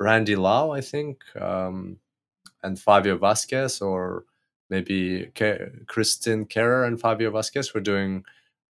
Randy 0.00 0.34
Lao, 0.34 0.72
I 0.72 0.80
think, 0.80 1.22
um, 1.40 1.98
and 2.64 2.76
Favio 2.76 3.16
Vazquez, 3.16 3.80
or 3.80 4.24
maybe 4.70 5.30
Ke- 5.34 5.86
Kristen 5.86 6.46
Kehrer 6.46 6.84
and 6.86 7.00
Favio 7.00 7.30
Vazquez 7.30 7.72
were 7.72 7.80
doing 7.80 8.24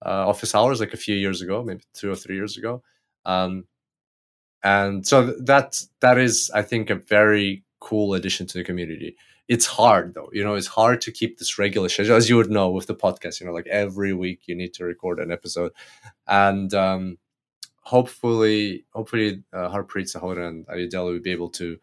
uh, 0.05 0.29
office 0.29 0.55
hours 0.55 0.81
like 0.81 0.93
a 0.93 0.99
few 0.99 1.17
years 1.17 1.43
ago, 1.43 1.63
maybe 1.63 1.85
two 1.95 2.11
or 2.11 2.17
three 2.17 2.37
years 2.37 2.57
ago. 2.57 2.83
Um, 3.25 3.65
and 4.63 5.07
so 5.07 5.35
that 5.41 5.81
that 6.01 6.19
is, 6.19 6.51
I 6.55 6.63
think, 6.63 6.91
a 6.91 6.95
very 6.95 7.65
cool 7.81 8.15
addition 8.15 8.47
to 8.49 8.59
the 8.59 8.65
community. 8.65 9.17
It's 9.47 9.67
hard 9.67 10.15
though, 10.15 10.31
you 10.33 10.43
know, 10.43 10.55
it's 10.55 10.67
hard 10.67 11.03
to 11.03 11.13
keep 11.13 11.39
this 11.39 11.59
regular 11.59 11.91
schedule, 11.91 12.17
as 12.17 12.31
you 12.31 12.37
would 12.37 12.51
know 12.51 12.71
with 12.71 12.87
the 12.87 12.95
podcast. 12.95 13.41
You 13.41 13.47
know, 13.47 13.53
like 13.53 13.67
every 13.67 14.15
week 14.15 14.43
you 14.47 14.55
need 14.55 14.73
to 14.75 14.85
record 14.85 15.21
an 15.21 15.31
episode, 15.31 15.73
and 16.27 16.73
um, 16.73 17.19
hopefully, 17.85 18.85
hopefully, 18.93 19.43
uh, 19.53 19.69
Harpreet 19.69 20.11
Sahota 20.11 20.49
and 20.49 20.67
Ayodele 20.67 21.13
will 21.13 21.21
be 21.21 21.31
able 21.31 21.51
to 21.51 21.77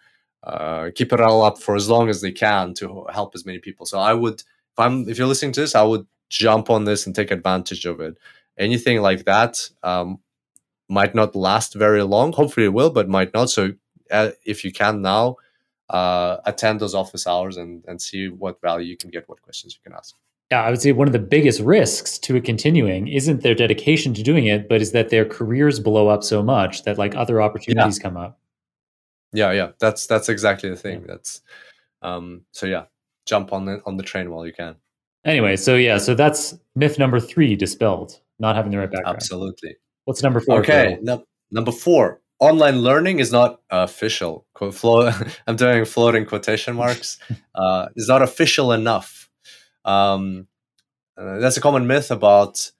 uh, 0.43 0.89
keep 0.95 1.13
it 1.13 1.21
all 1.21 1.43
up 1.43 1.61
for 1.61 1.75
as 1.75 1.87
long 1.89 2.09
as 2.09 2.21
they 2.21 2.31
can 2.31 2.73
to 2.73 3.05
help 3.13 3.35
as 3.35 3.45
many 3.45 3.59
people. 3.59 3.85
So 3.85 3.99
I 3.99 4.13
would, 4.13 4.39
if 4.39 4.79
I'm, 4.79 5.07
if 5.07 5.17
you're 5.17 5.27
listening 5.27 5.51
to 5.53 5.61
this, 5.61 5.75
I 5.75 5.83
would 5.83 6.07
jump 6.31 6.69
on 6.69 6.85
this 6.85 7.05
and 7.05 7.15
take 7.15 7.29
advantage 7.29 7.85
of 7.85 7.99
it. 7.99 8.17
Anything 8.57 9.01
like 9.01 9.25
that 9.25 9.69
um, 9.83 10.19
might 10.89 11.13
not 11.13 11.35
last 11.35 11.75
very 11.75 12.03
long. 12.03 12.31
Hopefully, 12.33 12.65
it 12.65 12.73
will, 12.73 12.89
but 12.89 13.09
might 13.09 13.33
not. 13.33 13.49
So, 13.49 13.73
uh, 14.09 14.31
if 14.45 14.63
you 14.63 14.71
can 14.71 15.01
now, 15.01 15.35
uh, 15.89 16.37
attend 16.45 16.79
those 16.79 16.95
office 16.95 17.27
hours 17.27 17.57
and, 17.57 17.83
and 17.85 18.01
see 18.01 18.29
what 18.29 18.61
value 18.61 18.87
you 18.87 18.97
can 18.97 19.09
get, 19.09 19.27
what 19.27 19.41
questions 19.41 19.75
you 19.75 19.81
can 19.83 19.95
ask. 19.95 20.15
Yeah, 20.49 20.63
I 20.63 20.69
would 20.69 20.81
say 20.81 20.91
one 20.91 21.07
of 21.07 21.13
the 21.13 21.19
biggest 21.19 21.61
risks 21.61 22.17
to 22.19 22.35
it 22.35 22.43
continuing 22.43 23.07
isn't 23.07 23.41
their 23.41 23.55
dedication 23.55 24.13
to 24.13 24.23
doing 24.23 24.47
it, 24.47 24.67
but 24.67 24.81
is 24.81 24.91
that 24.91 25.09
their 25.09 25.25
careers 25.25 25.79
blow 25.79 26.07
up 26.07 26.23
so 26.23 26.41
much 26.43 26.83
that 26.83 26.97
like 26.97 27.15
other 27.15 27.41
opportunities 27.41 27.97
yeah. 27.97 28.03
come 28.03 28.17
up. 28.17 28.39
Yeah, 29.33 29.51
yeah, 29.51 29.71
that's 29.79 30.07
that's 30.07 30.27
exactly 30.27 30.69
the 30.69 30.75
thing. 30.75 31.01
Yeah. 31.01 31.07
That's 31.07 31.41
um, 32.01 32.41
so 32.51 32.65
yeah, 32.65 32.85
jump 33.25 33.53
on 33.53 33.63
the 33.63 33.81
on 33.85 33.95
the 33.95 34.03
train 34.03 34.29
while 34.29 34.45
you 34.45 34.51
can. 34.51 34.75
Anyway, 35.25 35.55
so 35.55 35.75
yeah, 35.75 35.97
so 35.97 36.15
that's 36.15 36.57
myth 36.75 36.97
number 36.97 37.19
three 37.19 37.55
dispelled, 37.55 38.19
not 38.39 38.55
having 38.55 38.71
the 38.71 38.77
right 38.79 38.91
background. 38.91 39.17
Absolutely. 39.17 39.75
What's 40.05 40.23
number 40.23 40.39
four? 40.39 40.59
Okay, 40.59 40.97
no, 41.01 41.23
number 41.51 41.71
four. 41.71 42.21
Online 42.39 42.79
learning 42.79 43.19
is 43.19 43.31
not 43.31 43.61
official. 43.69 44.47
I'm 44.59 45.55
doing 45.55 45.85
floating 45.85 46.25
quotation 46.25 46.75
marks. 46.75 47.19
uh, 47.55 47.87
is 47.95 48.07
not 48.07 48.23
official 48.23 48.71
enough. 48.71 49.29
Um, 49.85 50.47
uh, 51.17 51.37
that's 51.37 51.57
a 51.57 51.61
common 51.61 51.85
myth 51.85 52.09
about. 52.09 52.71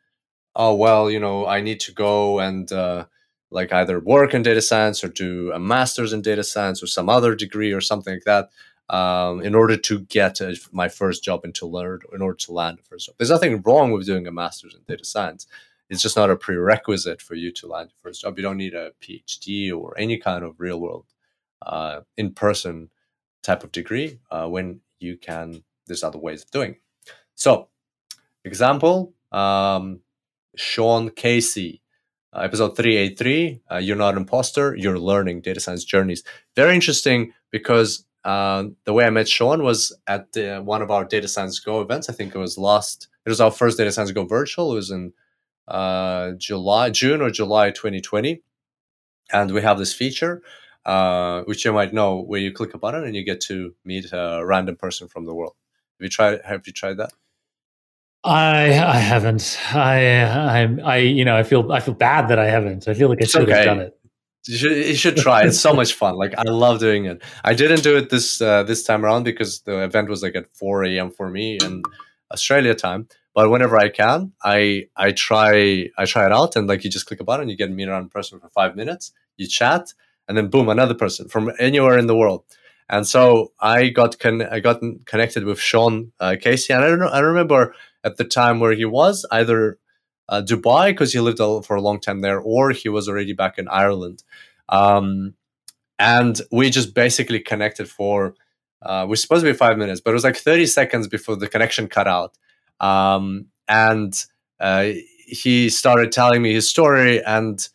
Oh 0.56 0.76
well, 0.76 1.12
you 1.12 1.20
know, 1.20 1.46
I 1.46 1.62
need 1.62 1.80
to 1.82 1.94
go 1.94 2.40
and 2.40 2.70
uh, 2.72 3.06
like 3.52 3.72
either 3.72 4.00
work 4.00 4.34
in 4.34 4.42
data 4.42 4.62
science 4.62 5.04
or 5.04 5.10
do 5.10 5.52
a 5.54 5.60
master's 5.60 6.12
in 6.12 6.22
data 6.22 6.44
science 6.44 6.82
or 6.82 6.88
some 6.88 7.08
other 7.08 7.36
degree 7.36 7.72
or 7.72 7.82
something 7.82 8.16
like 8.16 8.24
that 8.24 8.50
um, 8.92 9.40
in 9.40 9.56
order 9.56 9.78
to 9.78 10.02
get 10.02 10.42
a, 10.42 10.58
my 10.74 10.90
first 10.90 11.24
job 11.24 11.42
and 11.46 11.56
to 11.56 11.66
learn 11.66 12.02
in 12.14 12.22
order 12.22 12.36
to 12.36 12.52
land 12.52 12.78
a 12.80 12.84
first 12.84 13.06
job. 13.06 13.16
There's 13.18 13.30
nothing 13.30 13.62
wrong 13.62 13.92
with 13.92 14.06
doing 14.06 14.28
a 14.28 14.32
master's 14.32 14.76
in 14.76 14.82
data 14.88 15.06
science. 15.06 15.48
It's 15.90 16.02
just 16.02 16.18
not 16.18 16.30
a 16.30 16.36
prerequisite 16.36 17.22
for 17.22 17.36
you 17.36 17.52
to 17.54 17.68
land 17.68 17.90
your 17.90 18.12
first 18.12 18.22
job. 18.22 18.38
You 18.38 18.44
don't 18.44 18.58
need 18.58 18.74
a 18.74 18.92
PhD 19.02 19.74
or 19.74 19.98
any 19.98 20.18
kind 20.18 20.44
of 20.44 20.60
real 20.60 20.80
world 20.80 21.06
uh, 21.62 22.02
in 22.18 22.34
person 22.34 22.90
type 23.44 23.64
of 23.64 23.72
degree 23.72 24.20
uh, 24.30 24.48
when 24.48 24.82
you 25.00 25.18
can. 25.18 25.64
There's 25.88 26.04
other 26.04 26.20
ways 26.20 26.44
of 26.44 26.52
doing. 26.52 26.72
It. 26.72 26.82
So, 27.36 27.70
example: 28.44 29.14
um, 29.32 30.02
Sean 30.56 31.10
Casey, 31.12 31.82
uh, 32.34 32.40
episode 32.40 32.76
383. 32.76 33.62
Uh, 33.72 33.78
you're 33.78 33.96
not 33.96 34.16
an 34.16 34.22
imposter. 34.22 34.76
You're 34.76 35.00
learning 35.00 35.42
data 35.42 35.62
science 35.62 35.86
journeys. 35.86 36.24
Very 36.56 36.76
interesting 36.76 37.34
because 37.52 38.06
uh, 38.24 38.66
the 38.86 38.94
way 38.94 39.06
I 39.06 39.10
met 39.10 39.28
Sean 39.28 39.64
was 39.64 39.96
at 40.08 40.28
one 40.64 40.82
of 40.82 40.92
our 40.92 41.06
Data 41.06 41.28
Science 41.28 41.60
Go 41.60 41.82
events. 41.82 42.10
I 42.10 42.14
think 42.14 42.36
it 42.36 42.40
was 42.40 42.58
last. 42.58 43.08
It 43.26 43.30
was 43.30 43.42
our 43.42 43.52
first 43.52 43.78
Data 43.78 43.92
Science 43.92 44.12
Go 44.12 44.26
virtual. 44.26 44.72
It 44.74 44.76
was 44.76 44.92
in 44.92 45.14
uh, 45.68 46.32
July, 46.38 46.90
June 46.90 47.22
or 47.22 47.30
July 47.30 47.72
2020, 47.72 48.42
and 49.32 49.52
we 49.52 49.62
have 49.62 49.78
this 49.78 49.94
feature, 49.94 50.42
uh, 50.86 51.42
which 51.44 51.66
you 51.66 51.74
might 51.74 51.94
know, 51.94 52.22
where 52.22 52.40
you 52.40 52.52
click 52.52 52.74
a 52.74 52.78
button 52.78 53.04
and 53.04 53.16
you 53.16 53.24
get 53.24 53.42
to 53.42 53.74
meet 53.86 54.12
a 54.12 54.44
random 54.46 54.76
person 54.76 55.08
from 55.08 55.26
the 55.26 55.34
world. 55.34 55.54
Have 56.00 56.04
you 56.04 56.10
tried? 56.10 56.42
Have 56.46 56.68
you 56.68 56.74
tried 56.74 56.98
that? 56.98 57.12
I 58.24 58.80
I 58.80 58.98
haven't. 58.98 59.58
I 59.74 60.24
I 60.24 60.78
I 60.84 60.98
you 60.98 61.26
know 61.26 61.36
I 61.36 61.44
feel 61.44 61.72
I 61.72 61.80
feel 61.80 61.96
bad 61.96 62.28
that 62.28 62.38
I 62.38 62.48
haven't. 62.48 62.88
I 62.88 62.94
feel 62.94 63.10
like 63.10 63.22
I 63.22 63.26
should 63.26 63.44
okay. 63.44 63.54
have 63.54 63.66
done 63.66 63.80
it. 63.80 63.98
You 64.48 64.58
should, 64.58 64.78
you 64.78 64.96
should 64.96 65.18
try. 65.18 65.44
It's 65.44 65.60
so 65.60 65.74
much 65.82 65.94
fun. 65.94 66.16
Like 66.16 66.34
I 66.38 66.44
love 66.44 66.80
doing 66.80 67.06
it. 67.06 67.22
I 67.44 67.54
didn't 67.54 67.84
do 67.84 67.96
it 67.98 68.10
this 68.10 68.42
uh, 68.42 68.64
this 68.64 68.84
time 68.84 69.06
around 69.06 69.24
because 69.24 69.62
the 69.62 69.84
event 69.84 70.10
was 70.10 70.24
like 70.24 70.36
at 70.36 70.54
4 70.56 70.86
a.m. 70.86 71.12
for 71.12 71.30
me 71.30 71.58
in 71.62 71.84
Australia 72.32 72.74
time. 72.74 73.08
But 73.34 73.50
whenever 73.50 73.78
I 73.78 73.90
can, 73.90 74.34
I 74.44 74.88
I 74.98 75.12
try 75.12 75.90
I 75.98 76.06
try 76.06 76.26
it 76.26 76.32
out 76.32 76.56
and 76.56 76.68
like 76.68 76.84
you 76.84 76.90
just 76.90 77.06
click 77.06 77.20
a 77.20 77.24
button, 77.24 77.50
you 77.50 77.56
get 77.56 77.68
to 77.68 77.74
meet 77.74 77.88
around 77.88 78.10
person 78.12 78.40
for 78.40 78.50
five 78.50 78.76
minutes, 78.76 79.14
you 79.38 79.48
chat, 79.48 79.94
and 80.28 80.38
then 80.38 80.50
boom, 80.50 80.70
another 80.70 80.96
person 80.96 81.30
from 81.30 81.52
anywhere 81.60 81.98
in 81.98 82.08
the 82.08 82.16
world. 82.16 82.44
And 82.90 83.08
so 83.08 83.54
I 83.60 83.88
got 83.88 84.20
con- 84.20 84.42
I 84.42 84.60
got 84.60 84.82
connected 85.06 85.46
with 85.46 85.60
Sean 85.60 86.12
uh, 86.20 86.36
Casey, 86.42 86.74
and 86.74 86.84
I 86.84 86.90
don't 86.90 87.00
know 87.00 87.08
I 87.08 87.20
remember 87.20 87.74
at 88.04 88.18
the 88.18 88.26
time 88.26 88.60
where 88.60 88.74
he 88.74 88.86
was 88.86 89.26
either 89.32 89.78
uh, 90.30 90.42
Dubai 90.42 90.90
because 90.90 91.14
he 91.14 91.20
lived 91.20 91.40
for 91.40 91.76
a 91.76 91.82
long 91.82 92.00
time 92.00 92.22
there, 92.22 92.40
or 92.40 92.72
he 92.72 92.90
was 92.90 93.08
already 93.10 93.34
back 93.34 93.58
in 93.58 93.68
Ireland. 93.68 94.24
Um, 94.70 95.34
and 96.00 96.42
we 96.52 96.70
just 96.70 96.94
basically 96.96 97.40
connected 97.40 97.90
for, 97.90 98.34
uh, 98.82 99.06
we're 99.08 99.16
supposed 99.16 99.46
to 99.46 99.52
be 99.52 99.58
five 99.58 99.78
minutes, 99.78 100.02
but 100.02 100.12
it 100.12 100.14
was 100.14 100.24
like 100.24 100.38
30 100.38 100.66
seconds 100.66 101.08
before 101.08 101.36
the 101.36 101.48
connection 101.48 101.88
cut 101.88 102.08
out. 102.08 102.38
Um, 102.80 103.48
and 103.68 104.14
uh, 104.60 104.92
he 105.28 105.70
started 105.70 106.12
telling 106.12 106.42
me 106.42 106.54
his 106.54 106.68
story. 106.70 107.24
And 107.24 107.68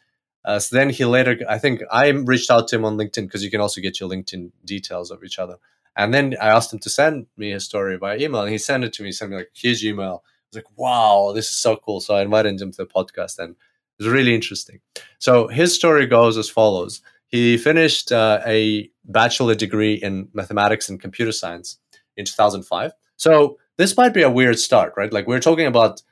uh, 0.44 0.58
so 0.58 0.76
then 0.76 0.90
he 0.90 1.04
later, 1.04 1.38
I 1.48 1.58
think 1.58 1.82
I 1.90 2.08
reached 2.08 2.50
out 2.50 2.68
to 2.68 2.76
him 2.76 2.84
on 2.84 2.96
LinkedIn 2.96 3.26
because 3.26 3.44
you 3.44 3.50
can 3.50 3.60
also 3.60 3.80
get 3.80 4.00
your 4.00 4.08
LinkedIn 4.10 4.50
details 4.64 5.10
of 5.10 5.22
each 5.22 5.38
other. 5.38 5.56
And 5.96 6.12
then 6.12 6.36
I 6.40 6.48
asked 6.48 6.72
him 6.72 6.78
to 6.80 6.90
send 6.90 7.26
me 7.36 7.52
his 7.52 7.64
story 7.64 7.96
by 7.96 8.18
email, 8.18 8.42
and 8.42 8.50
he 8.50 8.58
sent 8.58 8.84
it 8.84 8.92
to 8.94 9.02
me. 9.02 9.12
Sent 9.12 9.30
me 9.30 9.38
like 9.38 9.50
huge 9.54 9.82
email 9.82 10.22
was 10.52 10.56
like, 10.56 10.78
wow, 10.78 11.32
this 11.34 11.46
is 11.46 11.56
so 11.56 11.76
cool. 11.76 12.00
So 12.00 12.14
I 12.14 12.22
invited 12.22 12.60
him 12.60 12.70
to 12.72 12.76
the 12.78 12.86
podcast 12.86 13.38
and 13.38 13.50
it 13.52 14.04
was 14.04 14.08
really 14.08 14.34
interesting. 14.34 14.80
So 15.18 15.48
his 15.48 15.74
story 15.74 16.06
goes 16.06 16.36
as 16.36 16.48
follows. 16.48 17.00
He 17.28 17.56
finished 17.58 18.12
uh, 18.12 18.40
a 18.46 18.90
bachelor 19.04 19.54
degree 19.54 19.94
in 19.94 20.28
mathematics 20.32 20.88
and 20.88 21.00
computer 21.00 21.32
science 21.32 21.78
in 22.16 22.24
2005. 22.24 22.92
So 23.16 23.58
this 23.78 23.96
might 23.96 24.14
be 24.14 24.22
a 24.22 24.30
weird 24.30 24.58
start, 24.58 24.94
right? 24.96 25.12
Like 25.12 25.26
we're 25.26 25.40
talking 25.40 25.66
about 25.66 26.02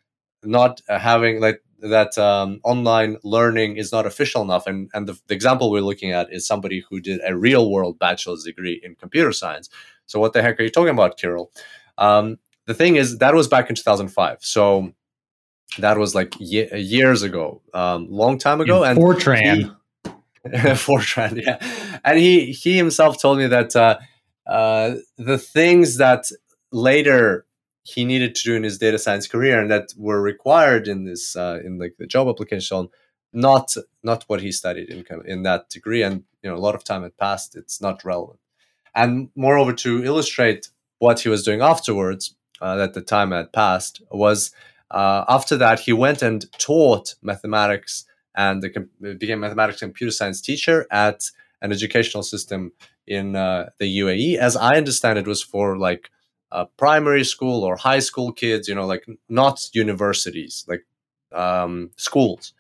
not 0.43 0.81
uh, 0.89 0.99
having 0.99 1.41
like 1.41 1.63
that 1.81 2.17
um, 2.19 2.61
online 2.65 3.19
learning 3.23 3.77
is 3.77 3.93
not 3.93 4.07
official 4.07 4.43
enough. 4.43 4.67
And, 4.67 4.91
and 4.95 5.07
the, 5.07 5.19
the 5.27 5.35
example 5.35 5.71
we're 5.71 5.83
looking 5.83 6.13
at 6.13 6.33
is 6.33 6.47
somebody 6.47 6.85
who 6.89 7.01
did 7.01 7.21
a 7.27 7.37
real 7.37 7.71
world 7.71 7.99
bachelor's 7.99 8.45
degree 8.45 8.81
in 8.83 8.95
computer 8.95 9.33
science. 9.33 9.69
So 10.07 10.19
what 10.19 10.33
the 10.33 10.43
heck 10.43 10.59
are 10.59 10.63
you 10.63 10.71
talking 10.71 10.91
about, 10.91 11.19
Kirill? 11.19 11.51
Um, 11.99 12.39
the 12.67 12.75
thing 12.75 12.97
is 12.97 13.19
that 13.19 13.35
was 13.35 13.49
back 13.49 13.69
in 13.69 13.77
2005 13.77 14.39
so 14.41 14.93
that 15.79 15.99
was 15.99 16.15
like 16.15 16.35
ye- 16.39 16.73
years 16.77 17.23
ago. 17.23 17.63
Um 17.73 18.07
long 18.11 18.39
time 18.39 18.61
ago 18.61 18.85
in 18.85 18.91
and 18.91 18.99
fortran 18.99 19.77
he, 20.05 20.11
fortran 20.87 21.43
yeah. 21.45 21.59
And 22.05 22.19
he 22.19 22.53
he 22.53 22.77
himself 22.77 23.21
told 23.21 23.39
me 23.39 23.47
that 23.47 23.75
uh, 23.75 23.99
uh, 24.47 24.97
the 25.17 25.39
things 25.39 25.97
that 25.97 26.31
later 26.71 27.47
he 27.83 28.05
needed 28.05 28.35
to 28.35 28.43
do 28.43 28.55
in 28.55 28.63
his 28.63 28.79
data 28.79 28.99
science 28.99 29.27
career 29.27 29.61
and 29.61 29.71
that 29.71 29.93
were 29.97 30.21
required 30.21 30.89
in 30.89 31.05
this 31.05 31.37
uh, 31.37 31.61
in 31.65 31.79
like 31.79 31.97
the 31.99 32.07
job 32.07 32.29
application 32.29 32.89
not 33.33 33.75
not 34.03 34.25
what 34.27 34.41
he 34.41 34.53
studied 34.53 34.91
in 34.91 35.05
in 35.27 35.43
that 35.43 35.71
degree. 35.71 36.03
And 36.03 36.25
you 36.43 36.51
know 36.51 36.57
a 36.57 36.65
lot 36.67 36.75
of 36.75 36.85
time 36.85 37.03
had 37.03 37.17
passed. 37.17 37.57
It's 37.57 37.81
not 37.81 38.05
relevant. 38.05 38.39
And 38.95 39.31
moreover 39.35 39.73
to 39.73 40.05
illustrate 40.05 40.69
what 40.99 41.21
he 41.21 41.29
was 41.29 41.43
doing 41.43 41.61
afterwards 41.61 42.37
uh, 42.65 42.77
that 42.77 42.95
the 42.95 43.03
time 43.03 43.31
had 43.31 43.53
passed 43.53 44.01
was 44.11 44.51
uh, 44.91 45.25
after 45.29 45.57
that 45.57 45.81
he 45.81 45.93
went 45.93 46.23
and 46.23 46.41
taught 46.59 47.15
mathematics 47.23 48.07
and 48.35 48.63
the, 48.63 49.15
became 49.19 49.41
mathematics 49.41 49.83
and 49.83 49.91
computer 49.93 50.11
science 50.11 50.41
teacher 50.41 50.87
at 50.91 51.31
an 51.63 51.73
educational 51.73 52.23
system 52.23 52.73
in 53.07 53.37
uh, 53.37 53.71
the 53.79 53.99
UAE. 53.99 54.37
As 54.39 54.57
I 54.57 54.77
understand, 54.77 55.19
it 55.19 55.27
was 55.27 55.43
for 55.43 55.77
like 55.77 56.11
primary 56.77 57.25
school 57.25 57.65
or 57.65 57.77
high 57.77 57.99
school 57.99 58.33
kids. 58.33 58.69
You 58.69 58.75
know, 58.75 58.87
like 58.87 59.05
not 59.29 59.69
universities, 59.73 60.65
like 60.69 60.85
um, 61.33 61.91
schools. 61.97 62.53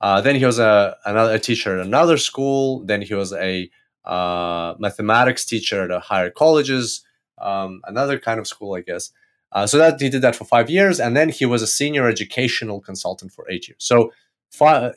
Uh, 0.00 0.20
then 0.20 0.36
he 0.36 0.44
was 0.44 0.58
a 0.58 0.96
another 1.04 1.34
a 1.34 1.38
teacher 1.38 1.78
at 1.78 1.86
another 1.86 2.16
school. 2.16 2.84
Then 2.84 3.02
he 3.02 3.14
was 3.14 3.32
a 3.32 3.70
uh, 4.04 4.74
mathematics 4.78 5.44
teacher 5.44 5.84
at 5.84 5.90
a 5.90 6.00
higher 6.00 6.30
colleges, 6.30 7.04
um, 7.38 7.80
another 7.84 8.18
kind 8.18 8.38
of 8.40 8.46
school, 8.46 8.74
I 8.74 8.80
guess. 8.80 9.10
Uh, 9.54 9.66
so 9.66 9.78
that 9.78 10.00
he 10.00 10.10
did 10.10 10.22
that 10.22 10.34
for 10.34 10.44
five 10.44 10.68
years, 10.68 10.98
and 10.98 11.16
then 11.16 11.28
he 11.28 11.46
was 11.46 11.62
a 11.62 11.66
senior 11.66 12.08
educational 12.08 12.80
consultant 12.80 13.32
for 13.32 13.48
eight 13.48 13.68
years. 13.68 13.78
So 13.84 14.10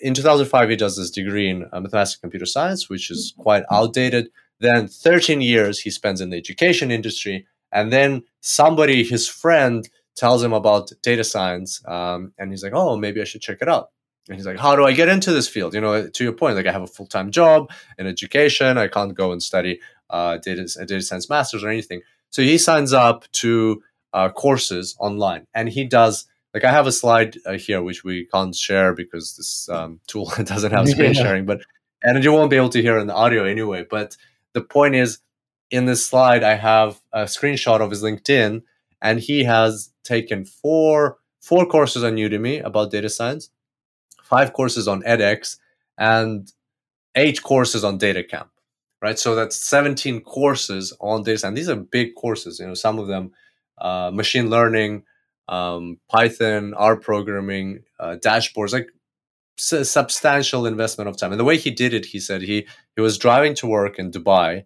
in 0.02 0.14
2005, 0.14 0.70
he 0.70 0.76
does 0.76 0.98
this 0.98 1.12
degree 1.12 1.50
in 1.50 1.66
uh, 1.72 1.80
mathematics 1.80 2.16
and 2.16 2.22
computer 2.22 2.46
science, 2.46 2.90
which 2.90 3.10
is 3.10 3.34
quite 3.38 3.64
outdated. 3.72 4.30
Then 4.60 4.88
13 4.88 5.42
years 5.42 5.80
he 5.80 5.90
spends 5.90 6.22
in 6.22 6.30
the 6.30 6.38
education 6.38 6.92
industry, 6.92 7.48
and 7.72 7.92
then 7.92 8.24
somebody, 8.42 9.04
his 9.04 9.28
friend, 9.28 9.88
tells 10.16 10.44
him 10.44 10.54
about 10.54 10.92
data 11.04 11.24
science, 11.24 11.82
um, 11.88 12.34
and 12.40 12.52
he's 12.52 12.64
like, 12.64 12.74
"Oh, 12.74 12.98
maybe 12.98 13.22
I 13.22 13.24
should 13.24 13.42
check 13.42 13.60
it 13.62 13.70
out." 13.70 13.92
And 14.28 14.36
he's 14.36 14.48
like, 14.48 14.58
"How 14.58 14.76
do 14.76 14.84
I 14.86 14.94
get 14.94 15.10
into 15.10 15.32
this 15.32 15.48
field?" 15.48 15.76
You 15.76 15.82
know, 15.82 16.08
to 16.08 16.24
your 16.24 16.34
point, 16.34 16.56
like 16.56 16.66
I 16.66 16.72
have 16.72 16.82
a 16.82 16.88
full 16.88 17.06
time 17.06 17.30
job 17.30 17.72
in 18.00 18.08
education, 18.08 18.78
I 18.78 18.88
can't 18.88 19.14
go 19.14 19.32
and 19.32 19.42
study 19.44 19.80
uh, 20.10 20.38
data 20.38 20.64
data 20.86 21.02
science 21.02 21.30
masters 21.30 21.64
or 21.64 21.70
anything. 21.70 22.02
So 22.30 22.42
he 22.42 22.58
signs 22.58 22.94
up 22.94 23.32
to 23.34 23.84
uh, 24.14 24.30
courses 24.30 24.96
online, 25.00 25.46
and 25.54 25.70
he 25.70 25.84
does. 25.84 26.26
Like 26.54 26.64
I 26.64 26.72
have 26.72 26.88
a 26.88 26.92
slide 26.92 27.38
uh, 27.46 27.54
here 27.54 27.82
which 27.84 28.04
we 28.04 28.26
can't 28.26 28.56
share 28.56 28.94
because 28.94 29.36
this 29.36 29.70
um, 29.70 30.00
tool 30.08 30.32
doesn't 30.44 30.72
have 30.72 30.88
screen 30.90 31.14
yeah. 31.14 31.22
sharing, 31.22 31.46
but 31.46 31.62
and 32.04 32.24
you 32.24 32.32
won't 32.32 32.50
be 32.50 32.56
able 32.56 32.70
to 32.70 32.82
hear 32.82 32.98
in 32.98 33.08
the 33.08 33.14
audio 33.14 33.44
anyway. 33.44 33.86
But 33.90 34.18
the 34.54 34.62
point 34.62 34.96
is, 34.96 35.20
in 35.70 35.86
this 35.86 36.06
slide, 36.06 36.44
I 36.44 36.56
have 36.56 37.02
a 37.12 37.24
screenshot 37.24 37.82
of 37.82 37.92
his 37.92 38.04
LinkedIn, 38.04 38.64
and 39.02 39.20
he 39.20 39.44
has 39.44 39.92
taken 40.04 40.46
four 40.46 41.18
four 41.42 41.66
courses 41.66 42.04
on 42.04 42.16
Udemy 42.16 42.64
about 42.64 42.92
data 42.92 43.10
science, 43.10 43.50
five 44.24 44.54
courses 44.54 44.88
on 44.88 45.02
edX, 45.04 45.58
and 45.98 46.52
eight 47.16 47.42
courses 47.44 47.84
on 47.84 48.00
DataCamp. 48.00 48.50
right? 49.02 49.18
So 49.18 49.36
that's 49.36 49.58
17 49.58 50.22
courses 50.22 50.94
on 51.00 51.24
data 51.24 51.40
science. 51.40 51.56
These 51.56 51.70
are 51.70 51.76
big 51.76 52.16
courses. 52.16 52.60
You 52.60 52.68
know, 52.68 52.74
some 52.74 53.00
of 53.00 53.08
them 53.08 53.32
uh, 53.78 54.12
machine 54.14 54.50
learning, 54.50 55.04
um, 55.48 56.00
Python, 56.10 56.74
R 56.74 56.96
programming, 56.96 57.84
uh, 58.00 58.18
dashboards, 58.24 58.74
like 58.74 58.90
substantial 59.58 60.66
investment 60.66 61.10
of 61.10 61.18
time. 61.18 61.32
And 61.32 61.40
the 61.40 61.46
way 61.46 61.58
he 61.58 61.72
did 61.72 61.94
it, 61.94 62.06
he 62.06 62.20
said 62.20 62.42
he 62.42 62.68
he 62.96 63.02
was 63.02 63.18
driving 63.18 63.56
to 63.56 63.68
work 63.68 63.98
in 64.00 64.12
Dubai. 64.12 64.66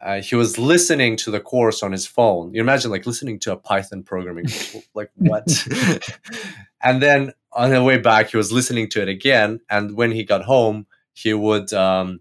Uh, 0.00 0.20
he 0.20 0.36
was 0.36 0.58
listening 0.58 1.16
to 1.16 1.30
the 1.30 1.40
course 1.40 1.82
on 1.82 1.90
his 1.90 2.06
phone. 2.06 2.54
You 2.54 2.60
imagine 2.60 2.90
like 2.90 3.04
listening 3.04 3.40
to 3.40 3.52
a 3.52 3.56
Python 3.56 4.04
programming, 4.04 4.46
like 4.94 5.10
what? 5.16 5.46
and 6.82 7.02
then 7.02 7.32
on 7.52 7.70
the 7.70 7.82
way 7.82 7.98
back, 7.98 8.30
he 8.30 8.36
was 8.36 8.52
listening 8.52 8.88
to 8.90 9.02
it 9.02 9.08
again. 9.08 9.60
And 9.68 9.96
when 9.96 10.12
he 10.12 10.22
got 10.22 10.44
home, 10.44 10.86
he 11.14 11.34
would 11.34 11.72
um, 11.72 12.20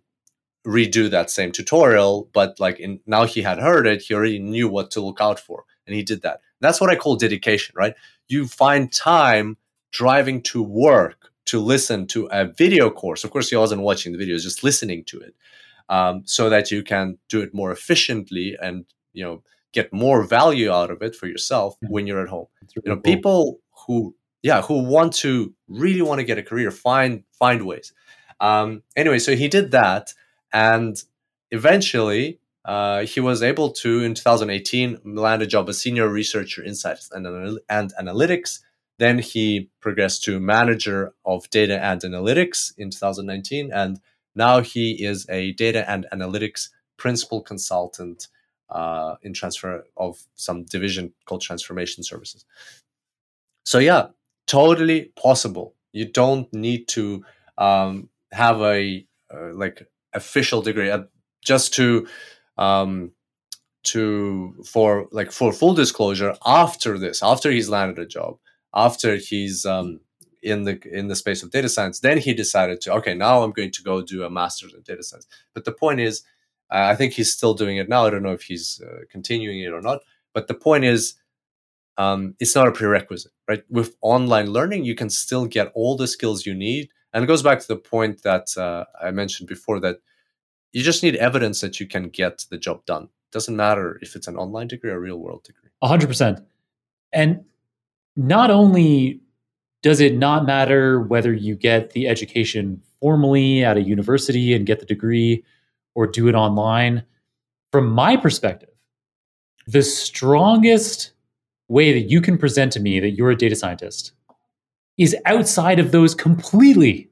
redo 0.66 1.10
that 1.12 1.30
same 1.30 1.52
tutorial. 1.52 2.30
But 2.34 2.60
like 2.60 2.80
in, 2.80 3.00
now 3.06 3.26
he 3.26 3.44
had 3.44 3.60
heard 3.60 3.86
it, 3.86 4.02
he 4.02 4.16
already 4.16 4.40
knew 4.40 4.68
what 4.68 4.90
to 4.92 5.02
look 5.02 5.22
out 5.22 5.40
for, 5.40 5.66
and 5.88 5.96
he 5.96 6.04
did 6.04 6.22
that. 6.22 6.42
That's 6.60 6.80
what 6.80 6.90
I 6.90 6.96
call 6.96 7.16
dedication, 7.16 7.74
right? 7.76 7.96
You 8.28 8.48
find 8.48 8.92
time 8.92 9.58
driving 9.92 10.42
to 10.44 10.62
work 10.62 11.32
to 11.46 11.60
listen 11.60 12.06
to 12.08 12.26
a 12.26 12.46
video 12.46 12.90
course. 12.90 13.24
Of 13.24 13.32
course, 13.32 13.50
he 13.50 13.56
wasn't 13.56 13.82
watching 13.82 14.12
the 14.12 14.18
videos, 14.18 14.42
just 14.42 14.64
listening 14.64 15.06
to 15.06 15.20
it, 15.20 15.34
um, 15.90 16.24
so 16.26 16.50
that 16.50 16.72
you 16.72 16.84
can 16.84 17.18
do 17.30 17.42
it 17.42 17.54
more 17.54 17.72
efficiently 17.72 18.58
and 18.62 18.86
you 19.14 19.24
know 19.24 19.44
get 19.74 19.92
more 19.94 20.24
value 20.24 20.72
out 20.72 20.92
of 20.92 21.02
it 21.02 21.16
for 21.16 21.28
yourself 21.28 21.76
when 21.82 22.06
you're 22.06 22.22
at 22.22 22.30
home. 22.30 22.48
Really 22.62 22.84
you 22.86 22.90
know, 22.90 22.96
cool. 22.96 23.16
people 23.16 23.60
who 23.88 24.16
yeah 24.44 24.62
who 24.62 24.84
want 24.84 25.14
to 25.14 25.54
really 25.68 26.02
want 26.02 26.20
to 26.20 26.26
get 26.26 26.38
a 26.38 26.44
career 26.44 26.72
find 26.72 27.24
find 27.32 27.66
ways. 27.66 27.94
Um, 28.40 28.84
anyway, 28.96 29.20
so 29.20 29.36
he 29.36 29.48
did 29.48 29.72
that, 29.72 30.14
and 30.54 31.02
eventually 31.52 32.40
uh, 32.68 33.06
he 33.06 33.20
was 33.20 33.42
able 33.42 33.72
to 33.72 34.04
in 34.04 34.14
2018 34.14 35.00
land 35.04 35.42
a 35.42 35.48
job 35.48 35.68
as 35.70 35.80
senior 35.80 36.08
researcher 36.08 36.64
insights 36.64 37.10
and, 37.12 37.26
and 37.70 37.94
analytics 38.00 38.60
then 39.00 39.20
he 39.20 39.70
progressed 39.80 40.24
to 40.24 40.40
manager 40.40 41.14
of 41.26 41.50
data 41.50 41.84
and 41.84 42.02
analytics 42.02 42.74
in 42.78 42.90
2019. 42.90 43.72
And 43.72 44.00
now 44.36 44.62
he 44.62 45.04
is 45.04 45.28
a 45.30 45.52
data 45.54 45.90
and 45.90 46.08
analytics 46.12 46.70
principal 46.98 47.42
consultant 47.42 48.28
uh, 48.70 49.16
in 49.22 49.34
transfer 49.34 49.86
of 49.96 50.24
some 50.36 50.64
division 50.66 51.14
called 51.26 51.42
transformation 51.42 52.04
services. 52.04 52.44
So, 53.66 53.80
yeah, 53.80 54.08
totally 54.48 55.12
possible. 55.16 55.76
You 55.94 56.06
don't 56.06 56.52
need 56.54 56.88
to 56.90 57.24
um, 57.58 58.10
have 58.32 58.62
a 58.62 59.06
uh, 59.34 59.54
like 59.54 59.88
official 60.14 60.62
degree 60.62 60.90
uh, 60.90 61.04
just 61.44 61.74
to 61.76 62.08
um, 62.58 63.12
to 63.84 64.56
for 64.66 65.08
like 65.12 65.32
for 65.32 65.54
full 65.54 65.74
disclosure 65.74 66.36
after 66.46 66.98
this 66.98 67.24
after 67.24 67.52
he's 67.52 67.70
landed 67.70 68.00
a 68.00 68.06
job 68.06 68.38
after 68.74 69.16
he's 69.16 69.66
um, 69.66 70.00
in 70.44 70.64
the 70.64 70.80
in 70.92 71.08
the 71.08 71.16
space 71.16 71.44
of 71.44 71.52
data 71.52 71.70
science, 71.70 72.00
then 72.00 72.18
he 72.18 72.34
decided 72.34 72.82
to 72.82 72.94
okay, 72.94 73.14
now 73.14 73.44
I'm 73.44 73.52
going 73.52 73.72
to 73.72 73.84
go 73.84 74.02
do 74.02 74.24
a 74.24 74.30
master's 74.30 74.74
in 74.74 74.82
data 74.82 75.04
science. 75.04 75.28
But 75.54 75.66
the 75.66 75.72
point 75.72 76.00
is, 76.00 76.24
uh, 76.72 76.88
I 76.92 76.96
think 76.96 77.14
he's 77.14 77.34
still 77.34 77.54
doing 77.54 77.78
it 77.78 77.90
now. 77.90 78.06
I 78.06 78.10
don't 78.10 78.24
know 78.24 78.34
if 78.34 78.44
he's 78.44 78.82
uh, 78.86 79.02
continuing 79.10 79.60
it 79.60 79.74
or 79.74 79.82
not. 79.82 80.00
But 80.34 80.48
the 80.48 80.54
point 80.54 80.84
is, 80.84 81.16
um, 81.98 82.36
it's 82.40 82.56
not 82.56 82.68
a 82.68 82.72
prerequisite, 82.72 83.32
right? 83.48 83.64
With 83.70 83.96
online 84.02 84.52
learning, 84.52 84.86
you 84.86 84.94
can 84.94 85.10
still 85.10 85.48
get 85.48 85.72
all 85.74 85.98
the 85.98 86.08
skills 86.08 86.46
you 86.46 86.54
need, 86.54 86.90
and 87.14 87.24
it 87.24 87.28
goes 87.28 87.42
back 87.42 87.60
to 87.60 87.68
the 87.68 87.78
point 87.78 88.22
that 88.24 88.46
uh, 88.58 88.86
I 89.02 89.12
mentioned 89.12 89.50
before 89.50 89.80
that 89.80 89.98
you 90.74 90.84
just 90.84 91.04
need 91.04 91.16
evidence 91.16 91.62
that 91.62 91.80
you 91.80 91.88
can 91.88 92.10
get 92.10 92.46
the 92.50 92.58
job 92.58 92.86
done. 92.86 93.04
It 93.04 93.32
doesn't 93.32 93.56
matter 93.56 94.00
if 94.02 94.16
it's 94.16 94.28
an 94.28 94.38
online 94.38 94.68
degree 94.68 94.92
or 94.92 94.98
a 94.98 95.00
real 95.00 95.18
world 95.18 95.44
degree. 95.44 95.70
hundred 95.84 96.08
percent. 96.08 96.40
And 97.14 97.44
not 98.16 98.52
only 98.52 99.22
does 99.84 100.00
it 100.00 100.18
not 100.18 100.46
matter 100.46 101.02
whether 101.02 101.34
you 101.34 101.56
get 101.56 101.92
the 101.92 102.08
education 102.08 102.82
formally 103.00 103.64
at 103.64 103.78
a 103.78 103.82
university 103.82 104.54
and 104.54 104.66
get 104.66 104.80
the 104.80 104.86
degree 104.86 105.44
or 105.96 106.08
do 106.08 106.28
it 106.28 106.36
online, 106.36 107.04
from 107.72 107.90
my 107.90 108.18
perspective, 108.18 108.70
the 109.68 109.84
strongest 109.84 111.12
way 111.68 111.94
that 111.94 112.10
you 112.10 112.22
can 112.22 112.38
present 112.38 112.72
to 112.74 112.80
me 112.80 113.00
that 113.00 113.12
you're 113.12 113.32
a 113.32 113.36
data 113.36 113.56
scientist 113.56 114.14
is 114.98 115.16
outside 115.26 115.80
of 115.80 115.92
those 115.92 116.16
completely. 116.16 117.10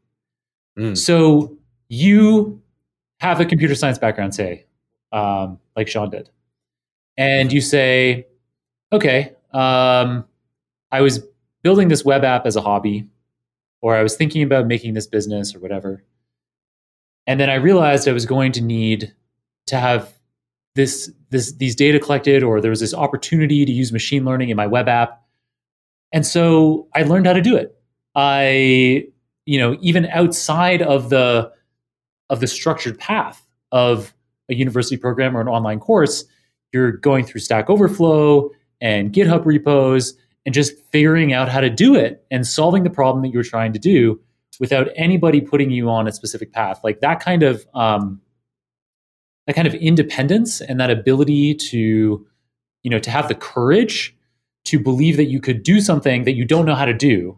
Mm. 0.77 0.97
So 0.97 1.57
you 1.89 2.61
have 3.19 3.39
a 3.39 3.45
computer 3.45 3.75
science 3.75 3.97
background, 3.97 4.35
say, 4.35 4.65
um, 5.11 5.59
like 5.75 5.87
Sean 5.87 6.09
did, 6.09 6.29
and 7.17 7.51
you 7.51 7.61
say, 7.61 8.27
okay, 8.91 9.33
um, 9.53 10.25
I 10.91 11.01
was 11.01 11.25
building 11.63 11.87
this 11.87 12.05
web 12.05 12.23
app 12.23 12.45
as 12.45 12.55
a 12.55 12.61
hobby, 12.61 13.07
or 13.81 13.95
I 13.95 14.03
was 14.03 14.15
thinking 14.15 14.43
about 14.43 14.67
making 14.67 14.93
this 14.93 15.07
business 15.07 15.55
or 15.55 15.59
whatever. 15.59 16.03
And 17.27 17.39
then 17.39 17.49
I 17.49 17.55
realized 17.55 18.07
I 18.07 18.11
was 18.11 18.25
going 18.25 18.51
to 18.51 18.61
need 18.61 19.13
to 19.67 19.77
have 19.77 20.13
this, 20.75 21.11
this 21.29 21.53
these 21.53 21.75
data 21.75 21.99
collected, 21.99 22.43
or 22.43 22.61
there 22.61 22.69
was 22.69 22.81
this 22.81 22.93
opportunity 22.93 23.65
to 23.65 23.71
use 23.71 23.91
machine 23.91 24.25
learning 24.25 24.49
in 24.49 24.57
my 24.57 24.67
web 24.67 24.87
app. 24.87 25.23
And 26.11 26.25
so 26.25 26.87
I 26.93 27.03
learned 27.03 27.25
how 27.25 27.33
to 27.33 27.41
do 27.41 27.55
it. 27.55 27.75
I, 28.13 29.07
you 29.45 29.59
know, 29.59 29.77
even 29.81 30.05
outside 30.07 30.81
of 30.81 31.09
the 31.09 31.51
of 32.29 32.39
the 32.39 32.47
structured 32.47 32.97
path 32.97 33.45
of 33.71 34.13
a 34.49 34.55
university 34.55 34.97
program 34.97 35.35
or 35.35 35.41
an 35.41 35.47
online 35.47 35.79
course, 35.79 36.25
you're 36.71 36.91
going 36.91 37.25
through 37.25 37.41
Stack 37.41 37.69
Overflow 37.69 38.49
and 38.81 39.13
GitHub 39.13 39.45
repos 39.45 40.15
and 40.45 40.53
just 40.53 40.73
figuring 40.91 41.33
out 41.33 41.49
how 41.49 41.61
to 41.61 41.69
do 41.69 41.95
it 41.95 42.25
and 42.29 42.45
solving 42.45 42.83
the 42.83 42.89
problem 42.89 43.23
that 43.23 43.29
you're 43.29 43.43
trying 43.43 43.73
to 43.73 43.79
do 43.79 44.19
without 44.59 44.87
anybody 44.95 45.41
putting 45.41 45.71
you 45.71 45.89
on 45.89 46.07
a 46.07 46.11
specific 46.11 46.51
path. 46.51 46.79
Like 46.83 47.01
that 47.01 47.19
kind 47.19 47.43
of 47.43 47.65
um, 47.73 48.21
that 49.47 49.55
kind 49.55 49.67
of 49.67 49.73
independence 49.75 50.61
and 50.61 50.79
that 50.79 50.89
ability 50.89 51.55
to 51.55 52.25
you 52.83 52.89
know 52.89 52.99
to 52.99 53.09
have 53.09 53.27
the 53.27 53.35
courage 53.35 54.15
to 54.65 54.79
believe 54.79 55.17
that 55.17 55.25
you 55.25 55.39
could 55.39 55.63
do 55.63 55.79
something 55.79 56.23
that 56.23 56.33
you 56.33 56.45
don't 56.45 56.65
know 56.65 56.75
how 56.75 56.85
to 56.85 56.93
do 56.93 57.37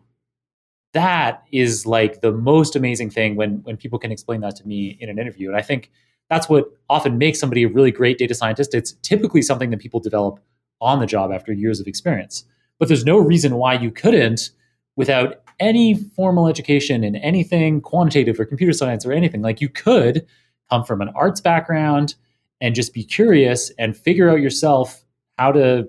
that 0.94 1.44
is 1.52 1.86
like 1.86 2.22
the 2.22 2.32
most 2.32 2.76
amazing 2.76 3.10
thing 3.10 3.36
when 3.36 3.62
when 3.64 3.78
people 3.78 4.00
can 4.00 4.12
explain 4.12 4.42
that 4.42 4.56
to 4.56 4.68
me 4.68 4.98
in 5.00 5.10
an 5.10 5.20
interview. 5.20 5.48
And 5.48 5.58
i 5.58 5.62
think 5.62 5.92
that's 6.30 6.50
what 6.50 6.66
often 6.90 7.18
makes 7.18 7.40
somebody 7.40 7.64
a 7.64 7.70
really 7.70 7.92
great 7.92 8.18
data 8.18 8.34
scientist. 8.34 8.74
It's 8.74 8.94
typically 9.02 9.42
something 9.42 9.70
that 9.70 9.80
people 9.80 10.00
develop 10.00 10.40
on 10.82 11.00
the 11.00 11.06
job 11.06 11.32
after 11.32 11.54
years 11.54 11.80
of 11.80 11.88
experience. 11.88 12.44
But 12.80 12.88
there's 12.88 13.06
no 13.06 13.18
reason 13.18 13.56
why 13.56 13.74
you 13.76 13.92
couldn't 13.92 14.52
without 14.96 15.42
any 15.60 15.96
formal 15.96 16.48
education 16.48 17.04
in 17.04 17.16
anything 17.16 17.82
quantitative 17.82 18.40
or 18.40 18.46
computer 18.46 18.74
science 18.74 19.06
or 19.06 19.12
anything. 19.12 19.42
Like 19.42 19.62
you 19.62 19.70
could 19.70 20.26
come 20.70 20.84
from 20.84 21.02
an 21.02 21.10
arts 21.16 21.42
background 21.42 22.16
and 22.62 22.76
just 22.76 22.94
be 22.94 23.04
curious 23.04 23.72
and 23.80 23.96
figure 23.96 24.30
out 24.30 24.42
yourself 24.42 25.04
how 25.38 25.52
to 25.52 25.88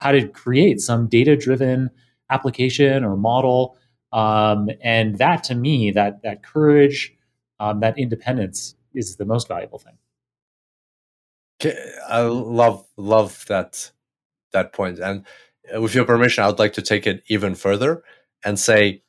how 0.00 0.12
to 0.12 0.26
create 0.28 0.80
some 0.80 1.06
data 1.06 1.36
driven 1.36 1.90
application 2.30 3.04
or 3.04 3.16
model 3.16 3.76
um, 4.12 4.68
and 4.82 5.18
that 5.18 5.44
to 5.44 5.54
me 5.54 5.90
that 5.90 6.22
that 6.22 6.42
courage 6.42 7.14
um, 7.60 7.80
that 7.80 7.98
independence 7.98 8.74
is 8.94 9.16
the 9.16 9.24
most 9.24 9.48
valuable 9.48 9.78
thing 9.78 9.94
i 12.08 12.20
love 12.20 12.84
love 12.96 13.44
that 13.48 13.90
that 14.52 14.72
point. 14.72 14.98
and 14.98 15.24
uh, 15.74 15.80
with 15.80 15.94
your 15.94 16.04
permission, 16.04 16.44
I 16.44 16.46
would 16.46 16.58
like 16.58 16.74
to 16.74 16.82
take 16.82 17.06
it 17.06 17.22
even 17.28 17.54
further 17.54 18.02
and 18.44 18.58
say 18.58 19.02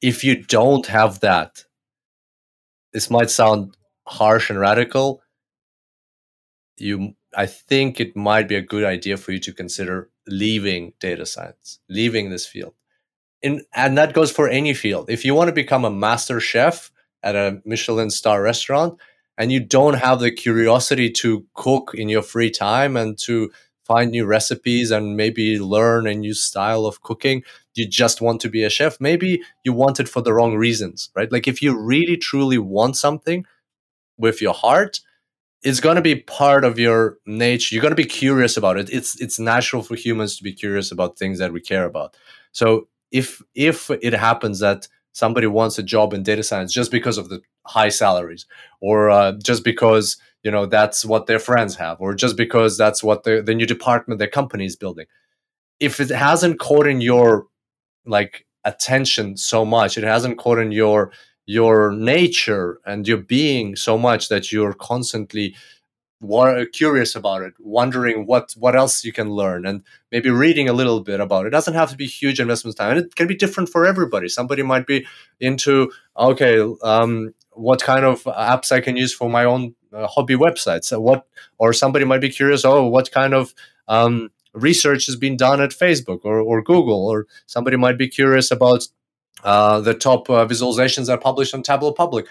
if 0.00 0.24
you 0.24 0.42
don't 0.42 0.86
have 0.86 1.20
that, 1.20 1.64
this 2.92 3.10
might 3.10 3.30
sound 3.30 3.76
harsh 4.06 4.50
and 4.50 4.58
radical. 4.58 5.22
You, 6.76 7.14
I 7.36 7.46
think 7.46 8.00
it 8.00 8.16
might 8.16 8.48
be 8.48 8.56
a 8.56 8.62
good 8.62 8.84
idea 8.84 9.16
for 9.16 9.32
you 9.32 9.38
to 9.40 9.52
consider 9.52 10.10
leaving 10.26 10.92
data 11.00 11.26
science, 11.26 11.80
leaving 11.88 12.30
this 12.30 12.46
field. 12.46 12.74
In, 13.44 13.62
and 13.74 13.98
that 13.98 14.14
goes 14.14 14.32
for 14.32 14.48
any 14.48 14.72
field. 14.72 15.10
If 15.10 15.24
you 15.24 15.34
want 15.34 15.48
to 15.48 15.52
become 15.52 15.84
a 15.84 15.90
master 15.90 16.40
chef 16.40 16.90
at 17.22 17.36
a 17.36 17.60
Michelin 17.66 18.10
star 18.10 18.42
restaurant 18.42 18.98
and 19.36 19.52
you 19.52 19.60
don't 19.60 19.94
have 19.94 20.20
the 20.20 20.30
curiosity 20.30 21.10
to 21.10 21.44
cook 21.54 21.92
in 21.94 22.08
your 22.08 22.22
free 22.22 22.50
time 22.50 22.96
and 22.96 23.18
to 23.18 23.50
find 23.84 24.10
new 24.10 24.24
recipes 24.24 24.90
and 24.90 25.16
maybe 25.16 25.58
learn 25.58 26.06
a 26.06 26.14
new 26.14 26.32
style 26.32 26.86
of 26.86 27.02
cooking 27.02 27.42
you 27.74 27.86
just 27.86 28.22
want 28.22 28.40
to 28.40 28.48
be 28.48 28.64
a 28.64 28.70
chef 28.70 28.98
maybe 28.98 29.42
you 29.62 29.74
want 29.74 30.00
it 30.00 30.08
for 30.08 30.22
the 30.22 30.32
wrong 30.32 30.56
reasons 30.56 31.10
right? 31.14 31.30
Like 31.30 31.46
if 31.46 31.60
you 31.60 31.78
really 31.78 32.16
truly 32.16 32.56
want 32.56 32.96
something 32.96 33.44
with 34.16 34.40
your 34.40 34.54
heart 34.54 35.00
it's 35.62 35.80
going 35.80 35.96
to 35.96 36.02
be 36.02 36.16
part 36.16 36.62
of 36.62 36.78
your 36.78 37.16
nature. 37.24 37.74
You're 37.74 37.82
going 37.82 37.92
to 37.92 37.96
be 37.96 38.04
curious 38.04 38.58
about 38.58 38.76
it. 38.76 38.90
It's 38.92 39.18
it's 39.20 39.38
natural 39.38 39.82
for 39.82 39.96
humans 39.96 40.36
to 40.36 40.44
be 40.44 40.52
curious 40.52 40.92
about 40.92 41.18
things 41.18 41.38
that 41.38 41.54
we 41.54 41.60
care 41.60 41.86
about. 41.86 42.16
So 42.52 42.86
if 43.14 43.40
if 43.54 43.90
it 44.02 44.12
happens 44.12 44.58
that 44.58 44.88
somebody 45.12 45.46
wants 45.46 45.78
a 45.78 45.82
job 45.82 46.12
in 46.12 46.24
data 46.24 46.42
science 46.42 46.72
just 46.72 46.90
because 46.90 47.16
of 47.16 47.28
the 47.28 47.40
high 47.64 47.88
salaries 47.88 48.44
or 48.80 49.08
uh, 49.08 49.32
just 49.42 49.62
because 49.64 50.16
you 50.42 50.50
know 50.50 50.66
that's 50.66 51.04
what 51.04 51.26
their 51.26 51.38
friends 51.38 51.76
have 51.76 51.98
or 52.00 52.12
just 52.12 52.36
because 52.36 52.76
that's 52.76 53.02
what 53.04 53.22
the, 53.22 53.40
the 53.40 53.54
new 53.54 53.66
department 53.66 54.18
their 54.18 54.28
company 54.28 54.66
is 54.66 54.74
building 54.76 55.06
if 55.78 56.00
it 56.00 56.10
hasn't 56.10 56.58
caught 56.58 56.88
in 56.88 57.00
your 57.00 57.46
like 58.04 58.44
attention 58.64 59.36
so 59.36 59.64
much 59.64 59.96
it 59.96 60.04
hasn't 60.04 60.36
caught 60.36 60.58
in 60.58 60.72
your 60.72 61.12
your 61.46 61.92
nature 61.92 62.80
and 62.84 63.06
your 63.06 63.18
being 63.18 63.76
so 63.76 63.96
much 63.96 64.28
that 64.28 64.50
you're 64.50 64.74
constantly 64.74 65.54
curious 66.72 67.14
about 67.14 67.42
it 67.42 67.54
wondering 67.58 68.26
what 68.26 68.52
what 68.58 68.76
else 68.76 69.04
you 69.04 69.12
can 69.12 69.30
learn 69.30 69.66
and 69.66 69.82
maybe 70.10 70.30
reading 70.30 70.68
a 70.68 70.72
little 70.72 71.00
bit 71.00 71.20
about 71.20 71.44
it. 71.44 71.48
it 71.48 71.50
doesn't 71.50 71.74
have 71.74 71.90
to 71.90 71.96
be 71.96 72.06
huge 72.06 72.40
investment 72.40 72.76
time 72.76 72.96
and 72.96 73.06
it 73.06 73.14
can 73.14 73.26
be 73.26 73.34
different 73.34 73.68
for 73.68 73.86
everybody 73.86 74.28
somebody 74.28 74.62
might 74.62 74.86
be 74.86 75.06
into 75.40 75.90
okay 76.16 76.60
um, 76.82 77.34
what 77.52 77.82
kind 77.82 78.04
of 78.04 78.22
apps 78.24 78.72
i 78.72 78.80
can 78.80 78.96
use 78.96 79.12
for 79.12 79.28
my 79.28 79.44
own 79.44 79.74
uh, 79.92 80.06
hobby 80.06 80.34
websites 80.34 80.84
so 80.84 81.00
what 81.00 81.26
or 81.58 81.72
somebody 81.72 82.04
might 82.04 82.20
be 82.20 82.30
curious 82.30 82.64
oh 82.64 82.86
what 82.86 83.10
kind 83.10 83.34
of 83.34 83.54
um, 83.88 84.30
research 84.52 85.06
has 85.06 85.16
been 85.16 85.36
done 85.36 85.60
at 85.60 85.70
facebook 85.70 86.20
or, 86.24 86.40
or 86.40 86.62
google 86.62 87.06
or 87.06 87.26
somebody 87.46 87.76
might 87.76 87.98
be 87.98 88.08
curious 88.08 88.50
about 88.50 88.86
uh, 89.42 89.80
the 89.80 89.94
top 89.94 90.30
uh, 90.30 90.46
visualizations 90.46 91.06
that 91.06 91.12
are 91.12 91.18
published 91.18 91.54
on 91.54 91.62
tableau 91.62 91.92
public 91.92 92.26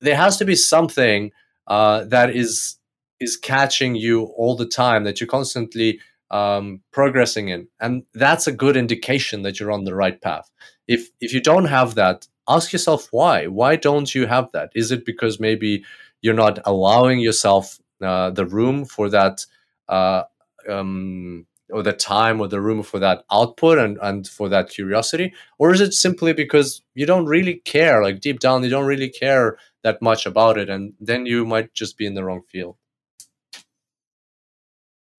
there 0.00 0.16
has 0.16 0.36
to 0.36 0.44
be 0.44 0.56
something 0.56 1.30
uh, 1.66 2.04
that 2.04 2.30
is 2.30 2.76
is 3.22 3.36
catching 3.36 3.94
you 3.94 4.24
all 4.36 4.56
the 4.56 4.66
time 4.66 5.04
that 5.04 5.20
you're 5.20 5.28
constantly 5.28 6.00
um, 6.30 6.80
progressing 6.92 7.48
in. 7.48 7.68
And 7.80 8.04
that's 8.14 8.46
a 8.46 8.52
good 8.52 8.76
indication 8.76 9.42
that 9.42 9.60
you're 9.60 9.72
on 9.72 9.84
the 9.84 9.94
right 9.94 10.20
path. 10.20 10.50
If 10.88 11.08
if 11.20 11.32
you 11.32 11.40
don't 11.40 11.66
have 11.66 11.94
that 11.94 12.26
ask 12.48 12.72
yourself 12.72 13.08
why. 13.10 13.46
Why 13.46 13.76
don't 13.76 14.14
you 14.14 14.26
have 14.26 14.50
that? 14.52 14.70
Is 14.74 14.90
it 14.90 15.04
because 15.04 15.38
maybe 15.40 15.84
you're 16.20 16.34
not 16.34 16.58
allowing 16.64 17.20
yourself 17.20 17.78
uh, 18.02 18.30
the 18.30 18.46
room 18.46 18.84
for 18.84 19.08
that 19.10 19.46
uh, 19.88 20.24
um, 20.68 21.46
or 21.70 21.82
the 21.82 21.92
time 21.92 22.40
or 22.40 22.48
the 22.48 22.60
room 22.60 22.82
for 22.82 22.98
that 22.98 23.24
output 23.30 23.78
and, 23.78 23.98
and 24.02 24.26
for 24.28 24.48
that 24.48 24.70
curiosity? 24.70 25.32
Or 25.58 25.72
is 25.72 25.80
it 25.80 25.94
simply 25.94 26.32
because 26.32 26.82
you 26.94 27.06
don't 27.06 27.26
really 27.26 27.54
care 27.54 28.02
like 28.02 28.20
deep 28.20 28.40
down 28.40 28.62
you 28.64 28.70
don't 28.70 28.86
really 28.86 29.10
care 29.10 29.56
that 29.82 30.02
much 30.02 30.26
about 30.26 30.58
it 30.58 30.68
and 30.68 30.94
then 31.00 31.26
you 31.26 31.44
might 31.44 31.72
just 31.74 31.96
be 31.96 32.06
in 32.06 32.14
the 32.14 32.24
wrong 32.24 32.42
field 32.48 32.76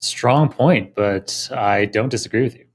strong 0.04 0.50
point 0.50 0.94
but 0.96 1.50
i 1.56 1.86
don't 1.86 2.10
disagree 2.10 2.44
with 2.44 2.56
you. 2.56 2.66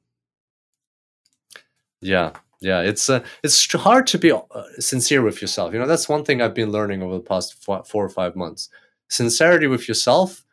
Yeah 2.00 2.32
yeah 2.60 2.80
it's 2.80 3.08
uh, 3.08 3.22
it's 3.44 3.72
hard 3.72 4.06
to 4.08 4.18
be 4.18 4.32
uh, 4.32 4.40
sincere 4.78 5.22
with 5.22 5.40
yourself. 5.40 5.72
You 5.72 5.78
know 5.78 5.86
that's 5.86 6.08
one 6.08 6.24
thing 6.24 6.40
i've 6.40 6.54
been 6.54 6.72
learning 6.72 7.02
over 7.02 7.14
the 7.14 7.20
past 7.20 7.62
four, 7.62 7.84
or 7.94 8.08
five 8.08 8.34
months. 8.34 8.68
Sincerity 9.08 9.66
with 9.66 9.88
yourself 9.88 10.44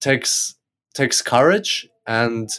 takes 0.00 0.54
takes 0.94 1.22
courage 1.22 1.88
and 2.06 2.50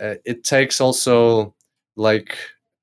uh, 0.00 0.14
it 0.24 0.44
takes 0.44 0.80
also 0.80 1.54
like 1.96 2.36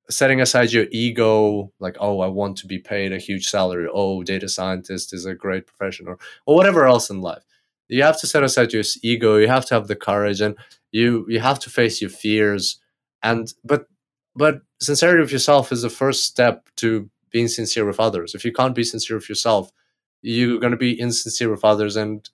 setting 0.10 0.41
aside 0.41 0.72
your 0.72 0.86
ego 0.91 1.72
like 1.80 1.98
oh 2.00 2.20
i 2.22 2.28
want 2.28 2.58
to 2.58 2.68
be 2.68 2.80
paid 2.80 3.12
a 3.12 3.18
huge 3.18 3.48
salary. 3.48 3.88
Oh 3.91 4.24
data 4.24 4.48
scientist 4.48 5.14
is 5.14 5.26
a 5.26 5.34
great 5.36 5.66
profession 5.66 6.08
or, 6.08 6.20
or 6.45 6.56
whatever 6.56 6.86
else 6.86 7.10
in 7.10 7.22
life 7.22 7.47
you 7.89 8.03
have 8.03 8.19
to 8.19 8.27
set 8.27 8.43
aside 8.43 8.73
your 8.73 8.83
ego 9.03 9.38
you 9.38 9.47
have 9.47 9.65
to 9.65 9.73
have 9.73 9.88
the 9.88 9.95
courage 9.95 10.41
and 10.41 10.55
you 10.91 11.25
you 11.29 11.39
have 11.39 11.59
to 11.59 11.69
face 11.69 12.01
your 12.01 12.09
fears. 12.09 12.79
And 13.23 13.53
but 13.63 13.88
but 14.35 14.61
sincerity 14.79 15.21
with 15.21 15.31
yourself 15.31 15.71
is 15.71 15.81
the 15.81 15.89
first 15.89 16.25
step 16.25 16.69
to 16.77 17.09
being 17.31 17.47
sincere 17.47 17.85
with 17.85 17.99
others. 17.99 18.35
If 18.35 18.45
you 18.45 18.51
can't 18.53 18.75
be 18.75 18.83
sincere 18.83 19.17
with 19.17 19.29
yourself 19.29 19.71
you're 20.23 20.59
going 20.59 20.71
to 20.71 20.77
be 20.77 20.99
insincere 20.99 21.51
with 21.51 21.63
others. 21.63 21.95
And 21.95 22.27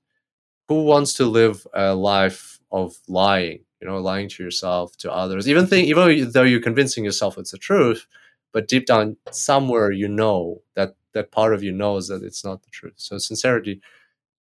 who 0.69 0.85
wants 0.85 1.13
to 1.15 1.25
live 1.25 1.67
a 1.73 1.93
life 1.95 2.59
of 2.71 2.95
lying 3.07 3.59
you 3.81 3.87
know 3.87 3.97
lying 3.99 4.29
to 4.29 4.43
yourself 4.43 4.97
to 4.97 5.11
others? 5.11 5.47
Even 5.49 5.67
think 5.67 5.87
even 5.87 6.31
though 6.31 6.43
you're 6.43 6.61
convincing 6.61 7.03
yourself 7.05 7.37
it's 7.37 7.51
the 7.51 7.57
truth 7.57 8.07
but 8.53 8.67
deep 8.67 8.85
down 8.85 9.17
somewhere 9.31 9.91
you 9.91 10.07
know 10.07 10.61
that 10.75 10.95
that 11.13 11.31
part 11.31 11.53
of 11.53 11.63
you 11.63 11.71
knows 11.71 12.07
that 12.07 12.23
it's 12.23 12.43
not 12.43 12.63
the 12.63 12.69
truth. 12.71 12.93
So 12.97 13.17
sincerity 13.17 13.81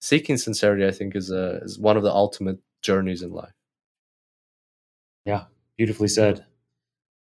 seeking 0.03 0.37
sincerity, 0.37 0.85
I 0.85 0.91
think, 0.91 1.15
is 1.17 1.31
a 1.31 1.61
is 1.63 1.79
one 1.79 1.97
of 1.97 2.03
the 2.03 2.13
ultimate 2.13 2.59
journeys 2.83 3.23
in 3.23 3.33
life. 3.33 3.55
Yeah, 5.25 5.45
beautifully 5.79 6.09
said. 6.09 6.45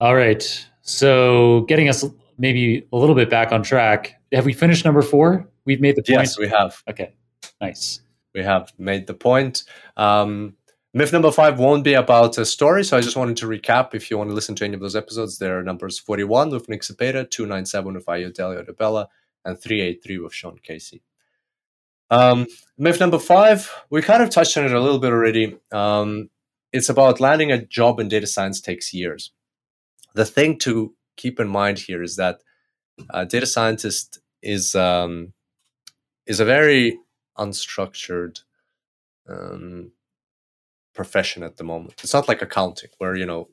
All 0.00 0.14
right, 0.14 0.42
so 0.80 1.62
getting 1.62 1.88
us 1.88 2.04
maybe 2.38 2.86
a 2.92 2.96
little 2.96 3.14
bit 3.14 3.28
back 3.28 3.52
on 3.52 3.62
track. 3.62 4.14
Have 4.32 4.46
we 4.46 4.52
finished 4.54 4.84
number 4.84 5.02
four? 5.02 5.46
We've 5.66 5.80
made 5.80 5.96
the 5.96 6.02
point. 6.02 6.20
Yes, 6.20 6.38
we 6.38 6.48
have. 6.48 6.82
Okay, 6.88 7.12
nice. 7.60 8.00
We 8.34 8.42
have 8.42 8.72
made 8.78 9.08
the 9.08 9.14
point. 9.14 9.64
Um, 9.96 10.54
myth 10.94 11.12
number 11.12 11.32
five 11.32 11.58
won't 11.58 11.82
be 11.82 11.94
about 11.94 12.38
a 12.38 12.46
story, 12.46 12.84
so 12.84 12.96
I 12.96 13.00
just 13.00 13.16
wanted 13.16 13.36
to 13.38 13.46
recap. 13.46 13.94
If 13.94 14.10
you 14.10 14.16
want 14.16 14.30
to 14.30 14.34
listen 14.34 14.54
to 14.54 14.64
any 14.64 14.74
of 14.74 14.80
those 14.80 14.96
episodes, 14.96 15.38
there 15.38 15.58
are 15.58 15.64
numbers 15.64 15.98
41 15.98 16.50
with 16.50 16.68
Nick 16.68 16.82
Cepeda, 16.82 17.28
297 17.28 17.94
with 17.94 18.06
Ayo 18.06 18.32
Delio 18.32 19.06
and 19.44 19.58
383 19.58 20.18
with 20.18 20.32
Sean 20.32 20.58
Casey. 20.62 21.02
Um, 22.11 22.46
myth 22.76 23.00
number 23.00 23.18
five, 23.18 23.70
we 23.90 24.02
kind 24.02 24.22
of 24.22 24.30
touched 24.30 24.56
on 24.56 24.64
it 24.64 24.72
a 24.72 24.80
little 24.80 24.98
bit 24.98 25.12
already. 25.12 25.56
Um, 25.72 26.30
it's 26.72 26.88
about 26.88 27.20
landing 27.20 27.52
a 27.52 27.64
job 27.64 28.00
in 28.00 28.08
data 28.08 28.26
science 28.26 28.61
takes 28.61 28.92
years. 28.92 29.32
The 30.14 30.24
thing 30.24 30.58
to 30.61 30.94
keep 31.16 31.38
in 31.40 31.48
mind 31.48 31.78
here 31.78 32.02
is 32.02 32.16
that 32.16 32.40
a 33.11 33.26
data 33.26 33.46
scientist 33.46 34.20
is 34.42 34.74
um, 34.74 35.32
is 36.26 36.40
a 36.40 36.44
very 36.44 36.98
unstructured 37.38 38.40
um, 39.28 39.92
profession 40.94 41.42
at 41.42 41.56
the 41.56 41.64
moment. 41.64 41.94
It's 42.02 42.14
not 42.14 42.28
like 42.28 42.42
accounting, 42.42 42.90
where 42.98 43.14
you 43.14 43.26
know 43.26 43.48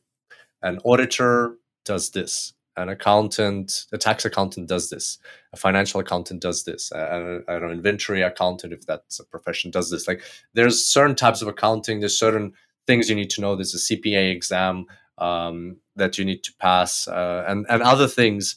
an 0.61 0.79
auditor 0.83 1.57
does 1.85 2.11
this, 2.11 2.53
an 2.77 2.89
accountant, 2.89 3.85
a 3.91 3.97
tax 3.97 4.23
accountant 4.23 4.67
does 4.67 4.89
this, 4.89 5.17
a 5.51 5.57
financial 5.57 5.99
accountant 5.99 6.41
does 6.41 6.63
this, 6.63 6.91
an 6.91 7.43
inventory 7.49 8.21
accountant, 8.21 8.71
if 8.71 8.85
that's 8.85 9.19
a 9.19 9.25
profession, 9.25 9.71
does 9.71 9.89
this. 9.89 10.07
Like 10.07 10.21
there's 10.53 10.85
certain 10.85 11.15
types 11.15 11.41
of 11.41 11.47
accounting, 11.47 11.99
there's 11.99 12.17
certain 12.17 12.53
things 12.85 13.09
you 13.09 13.15
need 13.15 13.31
to 13.31 13.41
know. 13.41 13.55
There's 13.55 13.75
a 13.75 13.95
CPA 13.95 14.31
exam 14.31 14.85
um, 15.17 15.77
that 15.95 16.17
you 16.17 16.25
need 16.25 16.43
to 16.43 16.53
pass, 16.59 17.07
uh, 17.07 17.43
and 17.47 17.65
and 17.69 17.83
other 17.83 18.07
things. 18.07 18.55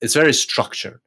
It's 0.00 0.14
very 0.14 0.34
structured. 0.34 1.00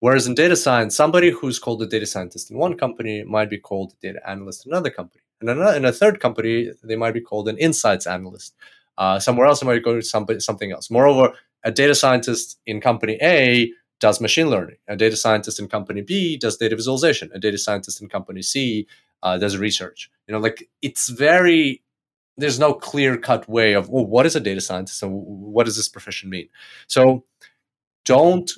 Whereas 0.00 0.26
in 0.26 0.34
data 0.34 0.56
science, 0.56 0.96
somebody 0.96 1.30
who's 1.30 1.60
called 1.60 1.80
a 1.80 1.86
data 1.86 2.06
scientist 2.06 2.50
in 2.50 2.58
one 2.58 2.76
company 2.76 3.22
might 3.22 3.48
be 3.48 3.58
called 3.58 3.92
a 3.92 4.06
data 4.06 4.20
analyst 4.28 4.66
in 4.66 4.72
another 4.72 4.90
company. 4.90 5.22
And 5.40 5.48
in 5.50 5.84
a 5.84 5.92
third 5.92 6.18
company, 6.18 6.70
they 6.82 6.96
might 6.96 7.14
be 7.14 7.20
called 7.20 7.48
an 7.48 7.56
insights 7.58 8.06
analyst. 8.06 8.54
Uh, 8.98 9.20
somewhere 9.20 9.46
else, 9.46 9.60
they 9.60 9.66
might 9.66 9.84
go 9.84 9.94
to 9.94 10.02
somebody, 10.02 10.40
something 10.40 10.72
else. 10.72 10.90
Moreover, 10.90 11.34
a 11.64 11.70
data 11.70 11.94
scientist 11.94 12.58
in 12.66 12.80
company 12.80 13.18
A 13.22 13.72
does 14.00 14.20
machine 14.20 14.50
learning. 14.50 14.76
A 14.88 14.96
data 14.96 15.16
scientist 15.16 15.60
in 15.60 15.68
company 15.68 16.00
B 16.00 16.36
does 16.36 16.56
data 16.56 16.74
visualization. 16.74 17.30
A 17.34 17.38
data 17.38 17.58
scientist 17.58 18.00
in 18.02 18.08
company 18.08 18.42
C 18.42 18.86
uh, 19.22 19.38
does 19.38 19.56
research. 19.56 20.10
You 20.26 20.32
know, 20.32 20.40
like 20.40 20.68
it's 20.82 21.08
very 21.08 21.82
there's 22.36 22.58
no 22.58 22.72
clear 22.72 23.16
cut 23.16 23.48
way 23.48 23.74
of 23.74 23.88
oh, 23.90 24.02
what 24.02 24.26
is 24.26 24.34
a 24.34 24.40
data 24.40 24.60
scientist 24.60 25.02
and 25.02 25.12
what 25.12 25.66
does 25.66 25.76
this 25.76 25.88
profession 25.88 26.30
mean. 26.30 26.48
So 26.86 27.24
don't 28.04 28.50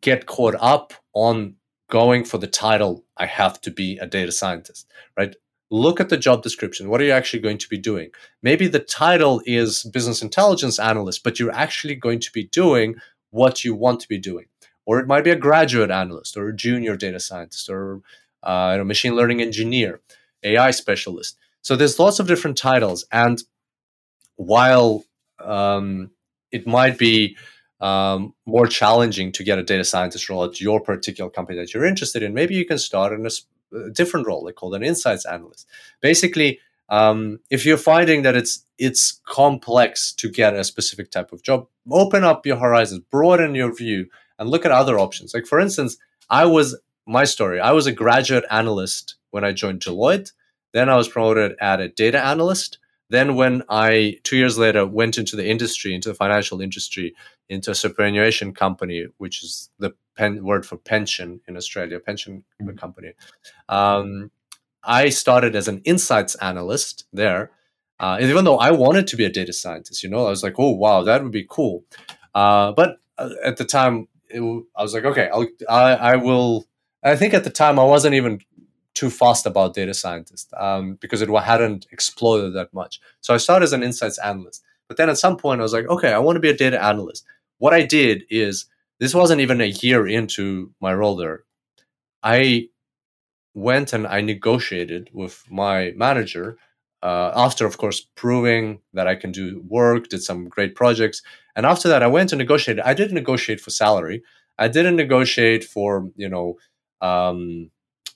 get 0.00 0.26
caught 0.26 0.56
up 0.60 0.92
on 1.14 1.56
going 1.88 2.24
for 2.24 2.38
the 2.38 2.46
title. 2.46 3.04
I 3.16 3.26
have 3.26 3.60
to 3.62 3.70
be 3.70 3.98
a 3.98 4.06
data 4.06 4.32
scientist, 4.32 4.90
right? 5.16 5.34
Look 5.70 6.00
at 6.00 6.08
the 6.08 6.16
job 6.16 6.42
description. 6.42 6.88
What 6.88 7.00
are 7.00 7.04
you 7.04 7.12
actually 7.12 7.40
going 7.40 7.58
to 7.58 7.68
be 7.68 7.78
doing? 7.78 8.10
Maybe 8.42 8.66
the 8.66 8.80
title 8.80 9.40
is 9.46 9.84
business 9.84 10.20
intelligence 10.20 10.78
analyst, 10.78 11.22
but 11.22 11.38
you're 11.38 11.52
actually 11.52 11.94
going 11.94 12.20
to 12.20 12.32
be 12.32 12.44
doing 12.44 12.96
what 13.30 13.64
you 13.64 13.74
want 13.74 14.00
to 14.00 14.08
be 14.08 14.18
doing. 14.18 14.46
Or 14.84 14.98
it 14.98 15.06
might 15.06 15.22
be 15.22 15.30
a 15.30 15.36
graduate 15.36 15.90
analyst 15.90 16.36
or 16.36 16.48
a 16.48 16.56
junior 16.56 16.96
data 16.96 17.20
scientist 17.20 17.70
or 17.70 18.00
uh, 18.42 18.82
machine 18.84 19.14
learning 19.14 19.40
engineer, 19.40 20.00
AI 20.42 20.72
specialist. 20.72 21.36
So 21.62 21.76
there's 21.76 21.98
lots 21.98 22.18
of 22.18 22.26
different 22.26 22.56
titles. 22.56 23.04
And 23.12 23.40
while 24.36 25.04
um, 25.38 26.10
it 26.50 26.66
might 26.66 26.98
be 26.98 27.36
um, 27.80 28.34
more 28.46 28.66
challenging 28.66 29.30
to 29.32 29.44
get 29.44 29.58
a 29.58 29.62
data 29.62 29.84
scientist 29.84 30.28
role 30.28 30.44
at 30.44 30.60
your 30.60 30.80
particular 30.80 31.30
company 31.30 31.58
that 31.58 31.72
you're 31.72 31.84
interested 31.84 32.22
in, 32.22 32.34
maybe 32.34 32.54
you 32.54 32.64
can 32.64 32.78
start 32.78 33.12
in 33.12 33.24
a 33.24 33.30
a 33.72 33.90
different 33.90 34.26
role. 34.26 34.44
They 34.44 34.52
call 34.52 34.74
an 34.74 34.82
insights 34.82 35.24
analyst. 35.24 35.66
Basically, 36.00 36.60
um, 36.88 37.38
if 37.50 37.64
you're 37.64 37.76
finding 37.76 38.22
that 38.22 38.36
it's 38.36 38.64
it's 38.78 39.20
complex 39.26 40.12
to 40.14 40.28
get 40.28 40.54
a 40.54 40.64
specific 40.64 41.10
type 41.10 41.32
of 41.32 41.42
job, 41.42 41.68
open 41.90 42.24
up 42.24 42.46
your 42.46 42.56
horizons, 42.56 43.02
broaden 43.10 43.54
your 43.54 43.74
view, 43.74 44.06
and 44.38 44.48
look 44.48 44.64
at 44.64 44.72
other 44.72 44.98
options. 44.98 45.32
Like 45.32 45.46
for 45.46 45.60
instance, 45.60 45.96
I 46.28 46.46
was 46.46 46.78
my 47.06 47.24
story. 47.24 47.60
I 47.60 47.72
was 47.72 47.86
a 47.86 47.92
graduate 47.92 48.44
analyst 48.50 49.16
when 49.30 49.44
I 49.44 49.52
joined 49.52 49.80
Deloitte. 49.80 50.32
Then 50.72 50.88
I 50.88 50.96
was 50.96 51.08
promoted 51.08 51.56
at 51.60 51.80
a 51.80 51.88
data 51.88 52.24
analyst. 52.24 52.78
Then 53.08 53.34
when 53.34 53.62
I 53.68 54.18
two 54.22 54.36
years 54.36 54.58
later 54.58 54.86
went 54.86 55.18
into 55.18 55.36
the 55.36 55.48
industry, 55.48 55.94
into 55.94 56.08
the 56.08 56.14
financial 56.14 56.60
industry, 56.60 57.14
into 57.48 57.72
a 57.72 57.74
superannuation 57.74 58.54
company, 58.54 59.06
which 59.18 59.42
is 59.42 59.70
the 59.78 59.92
pen, 60.20 60.44
word 60.44 60.66
for 60.66 60.76
pension 60.76 61.40
in 61.48 61.56
Australia, 61.56 61.98
pension 61.98 62.44
mm-hmm. 62.60 62.76
company. 62.76 63.12
Um, 63.68 64.30
I 64.84 65.08
started 65.08 65.56
as 65.56 65.66
an 65.68 65.80
insights 65.84 66.34
analyst 66.36 67.06
there. 67.12 67.50
Uh, 67.98 68.18
even 68.20 68.44
though 68.44 68.58
I 68.58 68.70
wanted 68.70 69.06
to 69.08 69.16
be 69.16 69.24
a 69.24 69.30
data 69.30 69.52
scientist, 69.52 70.02
you 70.02 70.08
know, 70.08 70.26
I 70.26 70.30
was 70.30 70.42
like, 70.42 70.58
oh 70.58 70.70
wow, 70.70 71.02
that 71.02 71.22
would 71.22 71.32
be 71.32 71.46
cool. 71.48 71.84
Uh, 72.34 72.72
but 72.72 72.98
uh, 73.18 73.30
at 73.44 73.56
the 73.56 73.64
time, 73.64 74.08
it, 74.28 74.40
I 74.76 74.82
was 74.82 74.94
like, 74.94 75.04
okay, 75.04 75.28
I'll, 75.32 75.46
I, 75.68 76.12
I 76.12 76.16
will. 76.16 76.66
I 77.02 77.16
think 77.16 77.34
at 77.34 77.44
the 77.44 77.50
time 77.50 77.78
I 77.78 77.84
wasn't 77.84 78.14
even 78.14 78.40
too 78.94 79.10
fast 79.10 79.46
about 79.46 79.74
data 79.74 79.94
scientist 79.94 80.52
um, 80.58 80.96
because 81.00 81.22
it 81.22 81.30
hadn't 81.30 81.86
exploded 81.92 82.54
that 82.54 82.72
much. 82.74 83.00
So 83.20 83.32
I 83.32 83.38
started 83.38 83.64
as 83.64 83.72
an 83.72 83.82
insights 83.82 84.18
analyst. 84.18 84.62
But 84.88 84.96
then 84.98 85.08
at 85.08 85.18
some 85.18 85.36
point 85.36 85.60
I 85.60 85.62
was 85.62 85.72
like, 85.72 85.86
okay, 85.86 86.12
I 86.12 86.18
want 86.18 86.36
to 86.36 86.40
be 86.40 86.50
a 86.50 86.56
data 86.56 86.82
analyst. 86.82 87.24
What 87.58 87.72
I 87.72 87.82
did 87.86 88.24
is 88.28 88.66
this 89.00 89.14
wasn't 89.14 89.40
even 89.40 89.60
a 89.60 89.66
year 89.66 90.06
into 90.06 90.72
my 90.80 90.94
role 90.94 91.16
there. 91.16 91.44
I 92.22 92.68
went 93.54 93.92
and 93.92 94.06
I 94.06 94.20
negotiated 94.20 95.10
with 95.12 95.44
my 95.50 95.92
manager 95.96 96.56
uh, 97.02 97.32
after, 97.34 97.66
of 97.66 97.78
course, 97.78 98.06
proving 98.14 98.80
that 98.92 99.08
I 99.08 99.14
can 99.14 99.32
do 99.32 99.64
work, 99.66 100.08
did 100.08 100.22
some 100.22 100.48
great 100.48 100.74
projects. 100.74 101.22
And 101.56 101.64
after 101.64 101.88
that, 101.88 102.02
I 102.02 102.06
went 102.06 102.28
to 102.30 102.36
negotiate. 102.36 102.78
I 102.84 102.94
didn't 102.94 103.14
negotiate 103.14 103.60
for 103.60 103.70
salary. 103.70 104.22
I 104.58 104.68
didn't 104.68 104.96
negotiate 104.96 105.64
for, 105.64 106.10
you 106.16 106.28
know, 106.28 106.58
um, 107.00 107.70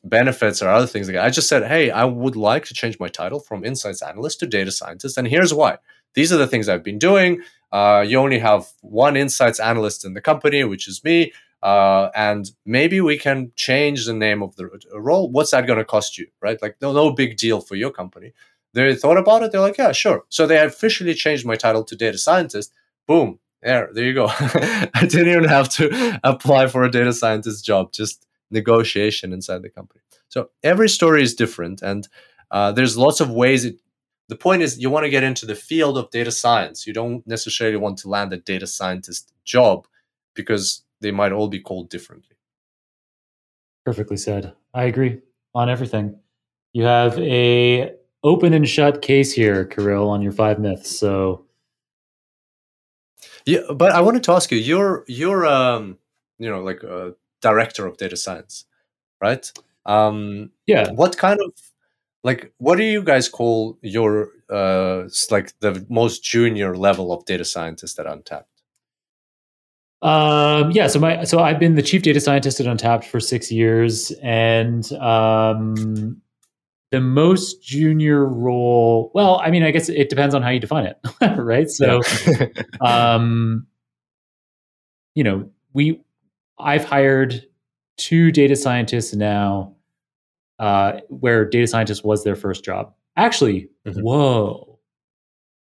benefits 0.05 0.61
or 0.61 0.69
other 0.69 0.87
things. 0.87 1.09
I 1.09 1.31
just 1.31 1.49
said, 1.49 1.67
hey, 1.67 1.91
I 1.91 2.05
would 2.05 2.37
like 2.37 2.67
to 2.67 2.75
change 2.75 3.01
my 3.01 3.09
title 3.09 3.41
from 3.41 3.65
insights 3.65 4.03
analyst 4.03 4.41
to 4.41 4.47
data 4.47 4.71
scientist. 4.71 5.17
And 5.17 5.27
here's 5.27 5.55
why. 5.55 5.79
These 6.13 6.33
are 6.33 6.37
the 6.37 6.47
things 6.47 6.69
I've 6.69 6.85
been 6.85 6.99
doing. 6.99 7.43
Uh, 7.75 8.05
you 8.07 8.17
only 8.19 8.39
have 8.39 8.69
one 8.83 9.17
insights 9.17 9.59
analyst 9.59 10.05
in 10.05 10.15
the 10.15 10.21
company, 10.21 10.63
which 10.63 10.87
is 10.87 11.03
me. 11.03 11.33
Uh, 11.61 12.09
and 12.15 12.53
maybe 12.65 13.01
we 13.01 13.19
can 13.19 13.51
change 13.57 14.07
the 14.07 14.13
name 14.13 14.45
of 14.45 14.55
the 14.55 14.69
role. 14.95 15.29
What's 15.29 15.51
that 15.51 15.67
going 15.67 15.81
to 15.81 15.85
cost 15.85 16.17
you, 16.17 16.29
right? 16.41 16.61
Like, 16.63 16.77
no, 16.81 16.93
no 16.93 17.11
big 17.11 17.37
deal 17.37 17.61
for 17.61 17.75
your 17.75 17.91
company. 17.91 18.33
They 18.75 18.95
thought 18.95 19.17
about 19.17 19.43
it. 19.43 19.51
They're 19.51 19.61
like, 19.61 19.79
yeah, 19.79 19.91
sure. 19.91 20.23
So 20.29 20.47
they 20.47 20.59
officially 20.59 21.15
changed 21.15 21.45
my 21.45 21.57
title 21.57 21.83
to 21.85 21.97
data 21.97 22.19
scientist. 22.19 22.73
Boom, 23.09 23.41
there, 23.61 23.89
there 23.93 24.05
you 24.05 24.15
go. 24.15 24.27
I 24.31 25.07
didn't 25.09 25.31
even 25.31 25.49
have 25.49 25.69
to 25.71 26.21
apply 26.23 26.69
for 26.69 26.85
a 26.85 26.91
data 26.91 27.13
scientist 27.13 27.65
job. 27.65 27.93
Just 27.93 28.25
negotiation 28.53 29.33
inside 29.33 29.63
the 29.63 29.71
company. 29.71 30.01
So 30.29 30.51
every 30.63 30.89
story 30.89 31.23
is 31.23 31.35
different, 31.35 31.83
and 31.83 32.07
uh, 32.53 32.71
there's 32.71 32.97
lots 32.97 33.21
of 33.21 33.31
ways. 33.31 33.65
It, 33.65 33.81
the 34.29 34.37
point 34.37 34.63
is, 34.63 34.79
you 34.79 34.91
want 34.91 35.05
to 35.05 35.11
get 35.11 35.23
into 35.23 35.47
the 35.47 35.55
field 35.55 35.99
of 35.99 36.11
data 36.11 36.31
science. 36.31 36.87
You 36.87 36.93
don't 36.93 37.27
necessarily 37.27 37.77
want 37.77 37.99
to 37.99 38.09
land 38.09 38.33
a 38.33 38.39
data 38.39 38.67
scientist 38.67 39.33
job 39.45 39.87
because 40.35 40.83
they 41.01 41.11
might 41.11 41.33
all 41.33 41.49
be 41.49 41.61
called 41.61 41.91
differently. 41.91 42.37
Perfectly 43.85 44.17
said. 44.17 44.55
I 44.73 44.85
agree 44.85 45.21
on 45.55 45.69
everything. 45.69 46.19
You 46.73 46.85
have 46.85 47.19
a 47.19 47.93
open 48.23 48.55
and 48.55 48.69
shut 48.69 49.03
case 49.03 49.33
here, 49.33 49.65
Kirill, 49.65 50.09
on 50.09 50.23
your 50.23 50.33
five 50.33 50.59
myths. 50.59 50.99
So, 50.99 51.45
yeah, 53.45 53.61
but 53.75 53.93
I 53.93 54.01
wanted 54.01 54.23
to 54.25 54.33
ask 54.33 54.51
you, 54.51 54.59
you're 54.59 55.05
you're 55.07 55.47
um, 55.47 55.99
you 56.39 56.49
know, 56.49 56.63
like 56.63 56.83
a 56.83 57.15
director 57.43 57.87
of 57.87 57.99
data 57.99 58.17
science, 58.17 58.65
right? 59.21 59.53
Um, 59.87 60.51
yeah. 60.67 60.91
What 60.93 61.19
kind 61.19 61.39
of 61.45 61.53
like 62.25 62.53
what 62.59 62.77
do 62.77 62.85
you 62.85 63.03
guys 63.03 63.29
call 63.29 63.79
your 63.83 64.31
uh 64.51 65.05
like 65.31 65.53
the 65.61 65.87
most 65.89 66.25
junior 66.25 66.77
level 66.77 67.13
of 67.13 67.25
data 67.25 67.45
scientist 67.45 67.99
at 68.01 68.07
Untapped? 68.07 68.49
Um, 70.05 70.71
yeah, 70.73 70.87
so 70.89 70.99
my 70.99 71.25
so 71.25 71.39
I've 71.39 71.59
been 71.59 71.77
the 71.77 71.83
chief 71.83 72.03
data 72.03 72.21
scientist 72.21 72.61
at 72.61 72.67
Untapped 72.67 73.07
for 73.07 73.21
six 73.21 73.51
years, 73.51 74.11
and 74.23 74.91
um, 74.95 76.21
the 76.91 77.01
most 77.01 77.63
junior 77.63 78.27
role. 78.27 79.11
Well, 79.15 79.41
I 79.43 79.51
mean, 79.51 79.63
I 79.63 79.71
guess 79.71 79.89
it 79.89 80.11
depends 80.11 80.35
on 80.35 80.43
how 80.43 80.51
you 80.51 80.61
define 80.61 80.85
it, 80.85 80.99
right? 81.39 81.71
So, 81.71 82.03
um, 82.83 83.67
you 85.15 85.25
know, 85.25 85.49
we 85.73 86.03
I've 86.59 86.85
hired 86.85 87.47
two 87.97 88.31
data 88.31 88.57
scientists 88.57 89.15
now, 89.15 89.74
uh, 90.59 91.01
where 91.09 91.45
data 91.49 91.67
scientist 91.67 92.05
was 92.05 92.25
their 92.25 92.37
first 92.37 92.65
job. 92.65 92.95
Actually, 93.17 93.69
mm-hmm. 93.87 94.01
whoa, 94.01 94.79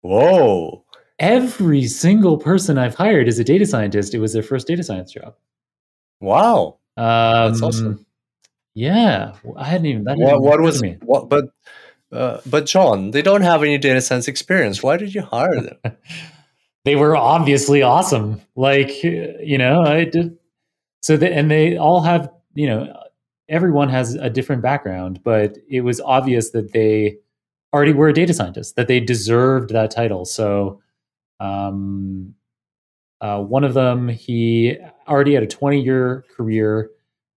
whoa! 0.02 0.84
Every 1.18 1.86
single 1.86 2.38
person 2.38 2.78
I've 2.78 2.94
hired 2.94 3.28
is 3.28 3.38
a 3.38 3.44
data 3.44 3.66
scientist. 3.66 4.14
It 4.14 4.18
was 4.18 4.32
their 4.32 4.42
first 4.42 4.66
data 4.66 4.82
science 4.82 5.12
job. 5.12 5.34
Wow, 6.20 6.78
um, 6.96 7.04
that's 7.52 7.62
awesome. 7.62 8.06
Yeah, 8.74 9.34
I 9.56 9.64
hadn't 9.64 9.86
even. 9.86 10.04
That 10.04 10.18
what, 10.18 10.42
what 10.42 10.60
was 10.60 10.82
me? 10.82 10.98
What, 11.00 11.28
but 11.28 11.46
uh, 12.12 12.40
but 12.46 12.66
Jon, 12.66 13.10
they 13.10 13.22
don't 13.22 13.42
have 13.42 13.62
any 13.62 13.78
data 13.78 14.00
science 14.00 14.28
experience. 14.28 14.82
Why 14.82 14.96
did 14.96 15.14
you 15.14 15.22
hire 15.22 15.60
them? 15.60 15.96
they 16.84 16.96
were 16.96 17.16
obviously 17.16 17.82
awesome. 17.82 18.40
Like 18.54 19.02
you 19.02 19.58
know, 19.58 19.82
I 19.82 20.04
did 20.04 20.36
so 21.02 21.16
the, 21.16 21.32
and 21.32 21.50
they 21.50 21.76
all 21.76 22.00
have 22.00 22.30
you 22.54 22.66
know 22.66 22.92
everyone 23.48 23.88
has 23.88 24.14
a 24.14 24.30
different 24.30 24.62
background 24.62 25.20
but 25.22 25.56
it 25.68 25.82
was 25.82 26.00
obvious 26.00 26.50
that 26.50 26.72
they 26.72 27.16
already 27.72 27.92
were 27.92 28.08
a 28.08 28.12
data 28.12 28.32
scientist 28.32 28.76
that 28.76 28.88
they 28.88 29.00
deserved 29.00 29.70
that 29.70 29.90
title 29.90 30.24
so 30.24 30.80
um, 31.40 32.34
uh, 33.20 33.40
one 33.40 33.64
of 33.64 33.74
them 33.74 34.08
he 34.08 34.76
already 35.08 35.34
had 35.34 35.42
a 35.42 35.46
20 35.46 35.80
year 35.80 36.24
career 36.36 36.90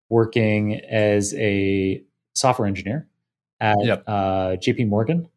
working 0.08 0.80
as 0.80 1.34
a 1.34 2.02
software 2.34 2.68
engineer 2.68 3.08
at 3.60 3.76
yep. 3.82 4.04
uh, 4.06 4.56
jp 4.56 4.86
morgan 4.86 5.28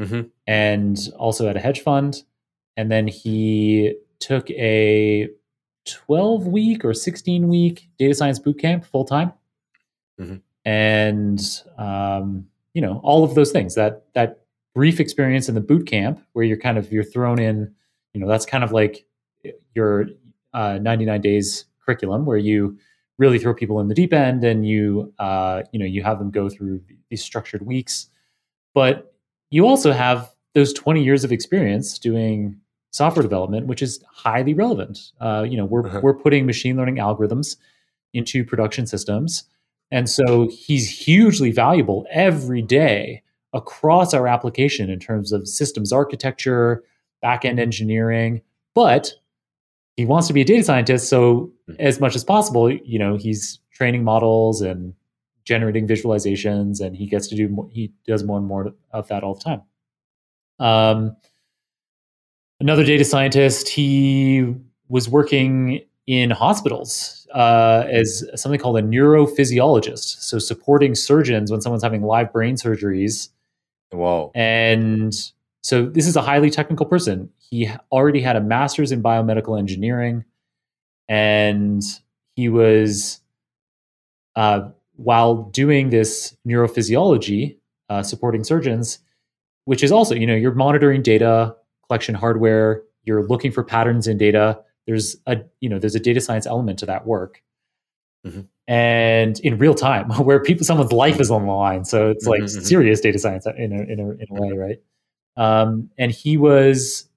mm-hmm. 0.00 0.22
and 0.46 0.98
also 1.18 1.48
at 1.48 1.56
a 1.56 1.60
hedge 1.60 1.80
fund 1.80 2.22
and 2.76 2.90
then 2.90 3.06
he 3.06 3.94
took 4.18 4.50
a 4.50 5.28
12 5.84 6.46
week 6.46 6.84
or 6.84 6.94
16 6.94 7.48
week 7.48 7.88
data 7.98 8.14
science 8.14 8.38
boot 8.38 8.58
camp 8.58 8.84
full 8.84 9.04
time. 9.04 9.32
Mm-hmm. 10.20 10.36
And, 10.64 11.62
um, 11.78 12.46
you 12.74 12.80
know, 12.80 13.00
all 13.02 13.24
of 13.24 13.34
those 13.34 13.52
things 13.52 13.74
that, 13.74 14.04
that 14.14 14.40
brief 14.74 15.00
experience 15.00 15.48
in 15.48 15.54
the 15.54 15.60
boot 15.60 15.86
camp 15.86 16.20
where 16.32 16.44
you're 16.44 16.58
kind 16.58 16.78
of, 16.78 16.92
you're 16.92 17.04
thrown 17.04 17.38
in, 17.38 17.74
you 18.14 18.20
know, 18.20 18.28
that's 18.28 18.46
kind 18.46 18.64
of 18.64 18.72
like 18.72 19.04
your 19.74 20.06
uh, 20.54 20.78
99 20.80 21.20
days 21.20 21.64
curriculum 21.84 22.24
where 22.24 22.38
you 22.38 22.78
really 23.18 23.38
throw 23.38 23.54
people 23.54 23.80
in 23.80 23.88
the 23.88 23.94
deep 23.94 24.12
end 24.12 24.44
and 24.44 24.66
you, 24.66 25.12
uh, 25.18 25.62
you 25.72 25.78
know, 25.78 25.84
you 25.84 26.02
have 26.02 26.18
them 26.18 26.30
go 26.30 26.48
through 26.48 26.80
these 27.10 27.22
structured 27.22 27.66
weeks. 27.66 28.08
But 28.74 29.14
you 29.50 29.66
also 29.66 29.92
have 29.92 30.32
those 30.54 30.72
20 30.72 31.02
years 31.02 31.24
of 31.24 31.32
experience 31.32 31.98
doing 31.98 32.58
software 32.90 33.22
development, 33.22 33.66
which 33.66 33.82
is 33.82 34.02
highly 34.10 34.54
relevant. 34.54 35.12
Uh, 35.20 35.44
you 35.48 35.56
know, 35.56 35.64
we're 35.64 35.86
uh-huh. 35.86 36.00
we're 36.02 36.14
putting 36.14 36.46
machine 36.46 36.76
learning 36.76 36.96
algorithms 36.96 37.56
into 38.12 38.44
production 38.44 38.86
systems, 38.86 39.44
and 39.92 40.08
so 40.08 40.48
he's 40.50 40.88
hugely 40.88 41.52
valuable 41.52 42.06
every 42.10 42.62
day 42.62 43.22
across 43.52 44.14
our 44.14 44.26
application 44.26 44.88
in 44.88 44.98
terms 44.98 45.32
of 45.32 45.46
systems 45.46 45.92
architecture, 45.92 46.82
backend 47.22 47.60
engineering. 47.60 48.40
But 48.74 49.12
he 49.96 50.06
wants 50.06 50.26
to 50.28 50.32
be 50.32 50.40
a 50.40 50.44
data 50.44 50.64
scientist, 50.64 51.10
so 51.10 51.52
hmm. 51.68 51.74
as 51.78 52.00
much 52.00 52.16
as 52.16 52.24
possible, 52.24 52.72
you 52.72 52.98
know, 52.98 53.16
he's 53.16 53.60
training 53.70 54.02
models 54.02 54.62
and 54.62 54.94
generating 55.44 55.86
visualizations, 55.86 56.80
and 56.80 56.96
he 56.96 57.06
gets 57.06 57.28
to 57.28 57.36
do 57.36 57.48
more, 57.48 57.68
he 57.70 57.92
does 58.06 58.24
more 58.24 58.38
and 58.38 58.46
more 58.46 58.72
of 58.92 59.08
that 59.08 59.22
all 59.22 59.34
the 59.34 59.42
time. 59.42 59.62
Um, 60.58 61.16
another 62.60 62.84
data 62.84 63.04
scientist, 63.04 63.68
he 63.68 64.54
was 64.88 65.06
working 65.06 65.84
in 66.06 66.30
hospitals 66.30 67.21
uh, 67.34 67.86
as 67.90 68.24
something 68.34 68.60
called 68.60 68.78
a 68.78 68.82
neurophysiologist. 68.82 70.22
So 70.22 70.38
supporting 70.38 70.94
surgeons 70.94 71.50
when 71.50 71.60
someone's 71.60 71.82
having 71.82 72.02
live 72.02 72.32
brain 72.32 72.56
surgeries. 72.56 73.28
Wow. 73.92 74.30
And 74.34 75.14
so 75.62 75.86
this 75.86 76.06
is 76.06 76.16
a 76.16 76.22
highly 76.22 76.50
technical 76.50 76.86
person. 76.86 77.30
He 77.38 77.70
already 77.90 78.20
had 78.20 78.36
a 78.36 78.40
master's 78.40 78.92
in 78.92 79.02
biomedical 79.02 79.58
engineering. 79.58 80.24
And 81.08 81.82
he 82.36 82.48
was, 82.48 83.20
uh, 84.36 84.68
while 84.96 85.42
doing 85.50 85.90
this 85.90 86.36
neurophysiology, 86.46 87.58
uh, 87.90 88.02
supporting 88.02 88.44
surgeons, 88.44 88.98
which 89.64 89.82
is 89.82 89.92
also, 89.92 90.14
you 90.14 90.26
know, 90.26 90.34
you're 90.34 90.54
monitoring 90.54 91.02
data 91.02 91.54
collection 91.86 92.14
hardware, 92.14 92.82
you're 93.04 93.24
looking 93.24 93.52
for 93.52 93.62
patterns 93.62 94.06
in 94.06 94.16
data. 94.16 94.58
There's 94.86 95.16
a 95.26 95.38
you 95.60 95.68
know 95.68 95.78
there's 95.78 95.94
a 95.94 96.00
data 96.00 96.20
science 96.20 96.46
element 96.46 96.78
to 96.80 96.86
that 96.86 97.06
work. 97.06 97.42
Mm-hmm. 98.26 98.42
And 98.68 99.40
in 99.40 99.58
real 99.58 99.74
time, 99.74 100.10
where 100.24 100.40
people 100.40 100.64
someone's 100.64 100.92
life 100.92 101.20
is 101.20 101.30
on 101.30 101.46
the 101.46 101.52
line, 101.52 101.84
so 101.84 102.10
it's 102.10 102.26
like 102.26 102.42
mm-hmm. 102.42 102.56
mm-hmm. 102.56 102.64
serious 102.64 103.00
data 103.00 103.18
science 103.18 103.46
in 103.46 103.72
a 103.72 103.92
in 103.92 104.00
a, 104.00 104.10
in 104.10 104.26
a 104.30 104.40
way, 104.40 104.52
right? 104.52 104.78
Um, 105.36 105.90
and 105.98 106.12
he 106.12 106.36
was 106.36 107.08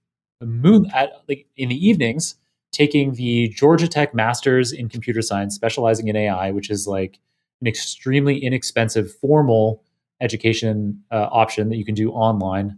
moon 0.42 0.90
at 0.94 1.12
like 1.28 1.48
in 1.58 1.70
the 1.70 1.88
evenings 1.88 2.36
taking 2.72 3.14
the 3.14 3.48
Georgia 3.50 3.88
Tech 3.88 4.14
Masters 4.14 4.74
in 4.74 4.90
Computer 4.90 5.22
Science, 5.22 5.56
specializing 5.56 6.10
in 6.10 6.16
AI, 6.16 6.52
which 6.52 6.70
is 6.70 6.88
like 6.88 7.20
an 7.62 7.68
extremely 7.68 8.38
inexpensive 8.38 9.12
formal 9.14 9.82
education 10.22 11.02
uh, 11.12 11.28
option 11.32 11.70
that 11.70 11.78
you 11.78 11.86
can 11.86 11.96
do 11.96 12.12
online. 12.12 12.78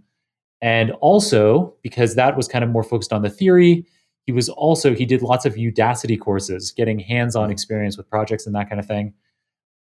And 0.62 0.92
also, 1.02 1.74
because 1.82 2.16
that 2.16 2.38
was 2.38 2.48
kind 2.48 2.64
of 2.64 2.70
more 2.70 2.84
focused 2.84 3.12
on 3.12 3.24
the 3.24 3.30
theory, 3.30 3.86
he 4.28 4.34
was 4.34 4.50
also, 4.50 4.94
he 4.94 5.06
did 5.06 5.22
lots 5.22 5.46
of 5.46 5.56
Udacity 5.56 6.20
courses, 6.20 6.72
getting 6.72 7.00
hands 7.00 7.34
on 7.34 7.46
mm-hmm. 7.46 7.54
experience 7.54 7.98
with 7.98 8.10
projects 8.10 8.46
and 8.46 8.54
that 8.56 8.70
kind 8.70 8.78
of 8.78 8.86
thing. 8.86 9.14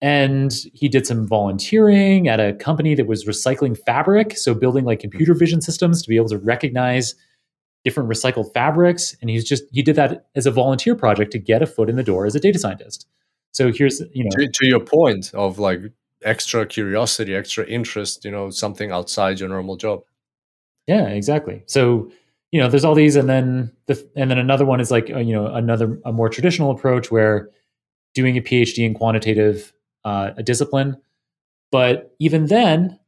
And 0.01 0.53
he 0.73 0.89
did 0.89 1.07
some 1.07 1.25
volunteering 1.25 2.27
at 2.27 2.41
a 2.41 2.53
company 2.53 2.95
that 2.95 3.07
was 3.07 3.23
recycling 3.23 3.77
fabric. 3.77 4.37
So, 4.37 4.53
building 4.53 4.83
like 4.83 4.99
computer 4.99 5.31
mm-hmm. 5.31 5.39
vision 5.39 5.61
systems 5.61 6.01
to 6.03 6.09
be 6.09 6.17
able 6.17 6.27
to 6.27 6.37
recognize 6.37 7.15
different 7.85 8.09
recycled 8.09 8.53
fabrics. 8.53 9.15
And 9.21 9.29
he's 9.29 9.45
just, 9.45 9.63
he 9.71 9.81
did 9.81 9.95
that 9.95 10.27
as 10.35 10.45
a 10.45 10.51
volunteer 10.51 10.95
project 10.95 11.31
to 11.31 11.39
get 11.39 11.61
a 11.61 11.65
foot 11.65 11.89
in 11.89 11.95
the 11.95 12.03
door 12.03 12.25
as 12.25 12.35
a 12.35 12.39
data 12.41 12.59
scientist. 12.59 13.07
So, 13.53 13.71
here's, 13.71 14.01
you 14.13 14.25
know, 14.25 14.31
to, 14.31 14.49
to 14.51 14.67
your 14.67 14.81
point 14.81 15.33
of 15.33 15.59
like 15.59 15.79
extra 16.23 16.65
curiosity, 16.65 17.33
extra 17.33 17.65
interest, 17.65 18.25
you 18.25 18.31
know, 18.31 18.49
something 18.49 18.91
outside 18.91 19.39
your 19.39 19.47
normal 19.47 19.77
job. 19.77 20.03
Yeah, 20.87 21.07
exactly. 21.07 21.63
So, 21.67 22.11
you 22.51 22.59
know, 22.59 22.69
there's 22.69 22.85
all 22.85 22.95
these, 22.95 23.15
and 23.15 23.29
then 23.29 23.71
the, 23.87 24.09
and 24.15 24.31
then 24.31 24.37
another 24.37 24.65
one 24.65 24.79
is 24.79 24.91
like, 24.91 25.09
uh, 25.09 25.19
you 25.19 25.33
know, 25.33 25.47
another 25.47 25.99
a 26.05 26.11
more 26.11 26.29
traditional 26.29 26.71
approach 26.71 27.11
where 27.11 27.49
doing 28.13 28.37
a 28.37 28.41
PhD 28.41 28.85
in 28.85 28.93
quantitative 28.93 29.73
uh, 30.03 30.31
a 30.37 30.43
discipline, 30.43 30.97
but 31.71 32.15
even 32.19 32.45
then, 32.45 32.99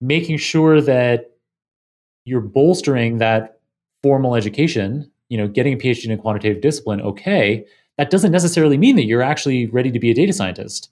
making 0.00 0.36
sure 0.38 0.80
that 0.80 1.30
you're 2.24 2.40
bolstering 2.40 3.18
that 3.18 3.60
formal 4.02 4.34
education. 4.34 5.10
You 5.28 5.38
know, 5.38 5.48
getting 5.48 5.72
a 5.72 5.76
PhD 5.76 6.04
in 6.04 6.12
a 6.12 6.18
quantitative 6.18 6.62
discipline, 6.62 7.00
okay, 7.00 7.66
that 7.98 8.10
doesn't 8.10 8.30
necessarily 8.30 8.78
mean 8.78 8.94
that 8.96 9.06
you're 9.06 9.22
actually 9.22 9.66
ready 9.66 9.90
to 9.90 9.98
be 9.98 10.10
a 10.10 10.14
data 10.14 10.32
scientist. 10.32 10.90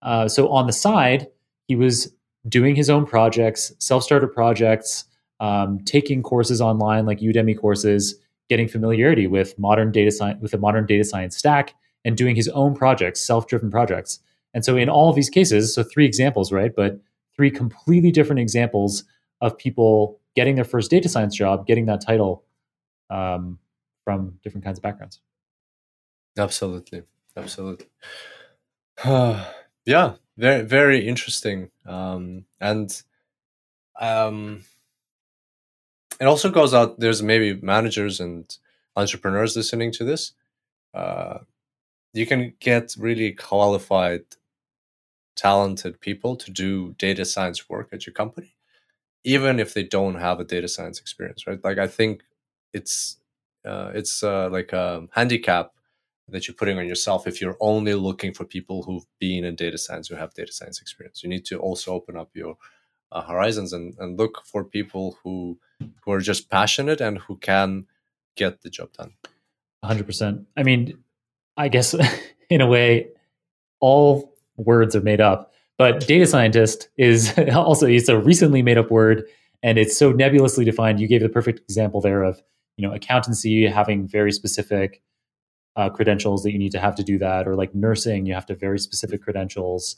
Uh, 0.00 0.26
so 0.26 0.48
on 0.48 0.66
the 0.66 0.72
side, 0.72 1.28
he 1.68 1.76
was 1.76 2.12
doing 2.48 2.74
his 2.74 2.88
own 2.88 3.04
projects, 3.04 3.72
self-starter 3.78 4.26
projects, 4.26 5.04
um, 5.42 5.80
taking 5.84 6.22
courses 6.22 6.60
online 6.60 7.04
like 7.04 7.18
Udemy 7.18 7.58
courses, 7.58 8.14
getting 8.48 8.68
familiarity 8.68 9.26
with 9.26 9.58
modern 9.58 9.90
data 9.90 10.12
science 10.12 10.40
with 10.40 10.54
a 10.54 10.58
modern 10.58 10.86
data 10.86 11.04
science 11.04 11.36
stack, 11.36 11.74
and 12.04 12.16
doing 12.16 12.36
his 12.36 12.48
own 12.48 12.74
projects, 12.74 13.20
self-driven 13.20 13.70
projects. 13.70 14.20
And 14.54 14.64
so 14.64 14.76
in 14.76 14.88
all 14.88 15.10
of 15.10 15.16
these 15.16 15.28
cases, 15.28 15.74
so 15.74 15.82
three 15.82 16.06
examples, 16.06 16.52
right? 16.52 16.72
But 16.74 17.00
three 17.34 17.50
completely 17.50 18.12
different 18.12 18.38
examples 18.38 19.02
of 19.40 19.58
people 19.58 20.20
getting 20.36 20.54
their 20.54 20.64
first 20.64 20.90
data 20.90 21.08
science 21.08 21.34
job, 21.34 21.66
getting 21.66 21.86
that 21.86 22.00
title 22.00 22.44
um, 23.10 23.58
from 24.04 24.38
different 24.44 24.64
kinds 24.64 24.78
of 24.78 24.82
backgrounds. 24.82 25.20
Absolutely, 26.38 27.02
absolutely. 27.36 27.86
yeah, 29.04 30.14
very 30.38 30.62
very 30.62 31.06
interesting, 31.06 31.70
um, 31.84 32.44
and 32.60 33.02
um, 34.00 34.62
it 36.20 36.26
also 36.26 36.50
goes 36.50 36.74
out. 36.74 37.00
There's 37.00 37.22
maybe 37.22 37.60
managers 37.62 38.20
and 38.20 38.56
entrepreneurs 38.96 39.56
listening 39.56 39.92
to 39.92 40.04
this. 40.04 40.32
Uh, 40.94 41.38
you 42.14 42.26
can 42.26 42.54
get 42.60 42.94
really 42.98 43.32
qualified, 43.32 44.24
talented 45.36 46.00
people 46.00 46.36
to 46.36 46.50
do 46.50 46.94
data 46.98 47.24
science 47.24 47.68
work 47.68 47.88
at 47.92 48.06
your 48.06 48.12
company, 48.14 48.54
even 49.24 49.60
if 49.60 49.74
they 49.74 49.84
don't 49.84 50.16
have 50.16 50.40
a 50.40 50.44
data 50.44 50.68
science 50.68 51.00
experience, 51.00 51.46
right? 51.46 51.62
Like 51.64 51.78
I 51.78 51.86
think 51.88 52.22
it's 52.72 53.18
uh, 53.64 53.92
it's 53.94 54.22
uh, 54.22 54.48
like 54.50 54.72
a 54.72 55.06
handicap 55.12 55.72
that 56.28 56.48
you're 56.48 56.54
putting 56.54 56.78
on 56.78 56.88
yourself 56.88 57.26
if 57.26 57.40
you're 57.40 57.56
only 57.60 57.94
looking 57.94 58.34
for 58.34 58.44
people 58.44 58.82
who've 58.82 59.06
been 59.20 59.44
in 59.44 59.54
data 59.56 59.78
science 59.78 60.08
who 60.08 60.16
have 60.16 60.34
data 60.34 60.52
science 60.52 60.80
experience. 60.80 61.22
You 61.22 61.28
need 61.28 61.44
to 61.46 61.58
also 61.58 61.92
open 61.92 62.16
up 62.16 62.30
your 62.34 62.56
uh, 63.12 63.22
horizons 63.22 63.72
and, 63.72 63.94
and 63.98 64.18
look 64.18 64.42
for 64.46 64.64
people 64.64 65.18
who 65.22 65.58
who 66.04 66.12
are 66.12 66.20
just 66.20 66.50
passionate 66.50 67.00
and 67.00 67.18
who 67.18 67.36
can 67.36 67.86
get 68.36 68.62
the 68.62 68.70
job 68.70 68.92
done. 68.92 69.12
100%. 69.84 70.44
I 70.56 70.62
mean, 70.62 70.98
I 71.56 71.68
guess 71.68 71.94
in 72.50 72.60
a 72.60 72.66
way, 72.66 73.08
all 73.80 74.34
words 74.56 74.94
are 74.94 75.00
made 75.00 75.20
up, 75.20 75.52
but 75.78 76.06
data 76.06 76.26
scientist 76.26 76.88
is 76.96 77.36
also 77.54 77.86
it's 77.86 78.08
a 78.08 78.18
recently 78.18 78.62
made 78.62 78.78
up 78.78 78.90
word 78.90 79.24
and 79.62 79.78
it's 79.78 79.96
so 79.96 80.12
nebulously 80.12 80.64
defined. 80.64 81.00
You 81.00 81.08
gave 81.08 81.22
the 81.22 81.28
perfect 81.28 81.60
example 81.60 82.00
there 82.00 82.22
of 82.22 82.42
you 82.76 82.86
know 82.86 82.94
accountancy 82.94 83.66
having 83.66 84.06
very 84.06 84.32
specific 84.32 85.02
uh, 85.76 85.88
credentials 85.88 86.42
that 86.42 86.52
you 86.52 86.58
need 86.58 86.72
to 86.72 86.80
have 86.80 86.94
to 86.96 87.02
do 87.02 87.18
that, 87.18 87.46
or 87.46 87.54
like 87.54 87.74
nursing, 87.74 88.26
you 88.26 88.34
have 88.34 88.46
to 88.46 88.54
have 88.54 88.60
very 88.60 88.78
specific 88.78 89.22
credentials. 89.22 89.96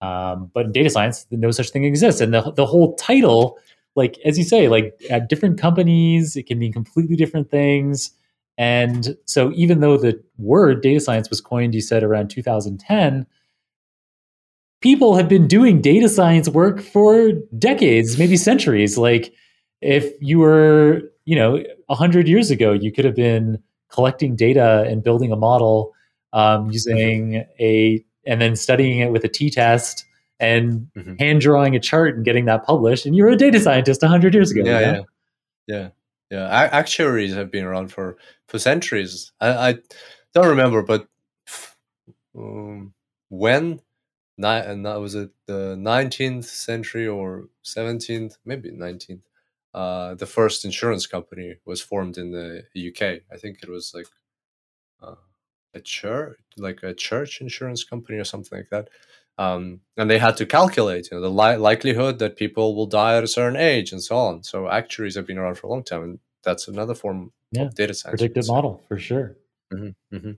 Um, 0.00 0.50
but 0.52 0.66
in 0.66 0.72
data 0.72 0.90
science, 0.90 1.26
no 1.30 1.50
such 1.50 1.70
thing 1.70 1.84
exists, 1.84 2.20
and 2.20 2.32
the 2.32 2.52
the 2.52 2.66
whole 2.66 2.94
title, 2.96 3.58
like 3.96 4.18
as 4.24 4.38
you 4.38 4.44
say, 4.44 4.68
like 4.68 4.94
at 5.10 5.28
different 5.28 5.58
companies, 5.58 6.36
it 6.36 6.46
can 6.46 6.58
mean 6.58 6.72
completely 6.72 7.16
different 7.16 7.50
things. 7.50 8.10
And 8.56 9.16
so, 9.24 9.52
even 9.54 9.80
though 9.80 9.96
the 9.96 10.22
word 10.38 10.82
data 10.82 11.00
science 11.00 11.30
was 11.30 11.40
coined, 11.40 11.74
you 11.74 11.80
said 11.80 12.02
around 12.02 12.28
2010, 12.28 13.26
people 14.80 15.16
have 15.16 15.28
been 15.28 15.48
doing 15.48 15.80
data 15.80 16.08
science 16.08 16.48
work 16.48 16.80
for 16.80 17.32
decades, 17.58 18.18
maybe 18.18 18.36
centuries. 18.36 18.96
Like, 18.96 19.32
if 19.80 20.12
you 20.20 20.38
were, 20.38 21.02
you 21.24 21.34
know, 21.36 21.62
100 21.86 22.28
years 22.28 22.50
ago, 22.50 22.72
you 22.72 22.92
could 22.92 23.04
have 23.04 23.16
been 23.16 23.60
collecting 23.90 24.36
data 24.36 24.84
and 24.88 25.02
building 25.02 25.32
a 25.32 25.36
model 25.36 25.92
um, 26.32 26.70
using 26.70 27.44
a 27.60 28.04
and 28.26 28.40
then 28.40 28.56
studying 28.56 29.00
it 29.00 29.12
with 29.12 29.24
a 29.24 29.28
t-test 29.28 30.04
and 30.40 30.88
mm-hmm. 30.96 31.14
hand 31.16 31.40
drawing 31.40 31.76
a 31.76 31.80
chart 31.80 32.16
and 32.16 32.24
getting 32.24 32.44
that 32.46 32.64
published 32.64 33.06
and 33.06 33.16
you 33.16 33.22
were 33.22 33.30
a 33.30 33.36
data 33.36 33.60
scientist 33.60 34.02
100 34.02 34.34
years 34.34 34.50
ago 34.50 34.62
yeah 34.64 34.80
yeah 34.80 35.00
yeah 35.66 35.88
yeah 36.30 36.68
actuaries 36.72 37.34
have 37.34 37.50
been 37.50 37.64
around 37.64 37.88
for 37.88 38.16
for 38.48 38.58
centuries 38.58 39.32
i, 39.40 39.70
I 39.70 39.78
don't 40.34 40.48
remember 40.48 40.82
but 40.82 41.06
um, 42.36 42.92
when 43.28 43.80
and 44.36 44.84
that 44.84 45.00
was 45.00 45.14
it 45.14 45.30
the 45.46 45.76
19th 45.76 46.44
century 46.44 47.06
or 47.06 47.48
17th 47.64 48.38
maybe 48.44 48.70
19th 48.70 49.22
uh, 49.74 50.14
the 50.14 50.26
first 50.26 50.64
insurance 50.64 51.06
company 51.06 51.56
was 51.64 51.80
formed 51.80 52.16
in 52.16 52.30
the 52.30 52.64
UK. 52.74 53.22
I 53.32 53.36
think 53.36 53.58
it 53.60 53.68
was 53.68 53.92
like 53.92 54.06
uh, 55.02 55.16
a 55.74 55.80
church, 55.80 56.38
like 56.56 56.84
a 56.84 56.94
church 56.94 57.40
insurance 57.40 57.82
company 57.82 58.18
or 58.18 58.24
something 58.24 58.56
like 58.56 58.70
that. 58.70 58.88
Um, 59.36 59.80
and 59.96 60.08
they 60.08 60.18
had 60.18 60.36
to 60.36 60.46
calculate, 60.46 61.08
you 61.10 61.16
know, 61.16 61.20
the 61.20 61.30
li- 61.30 61.56
likelihood 61.56 62.18
that 62.20 62.36
people 62.36 62.76
will 62.76 62.86
die 62.86 63.16
at 63.16 63.24
a 63.24 63.28
certain 63.28 63.58
age 63.58 63.90
and 63.90 64.02
so 64.02 64.16
on. 64.16 64.42
So 64.44 64.68
actuaries 64.68 65.16
have 65.16 65.26
been 65.26 65.38
around 65.38 65.56
for 65.56 65.66
a 65.66 65.70
long 65.70 65.82
time, 65.82 66.02
and 66.02 66.18
that's 66.44 66.68
another 66.68 66.94
form 66.94 67.32
yeah, 67.50 67.62
of 67.62 67.74
data 67.74 67.94
science. 67.94 68.20
Predictive 68.20 68.46
model 68.46 68.82
for 68.86 68.98
sure. 68.98 69.36
Mm-hmm, 69.72 70.16
mm-hmm. 70.16 70.32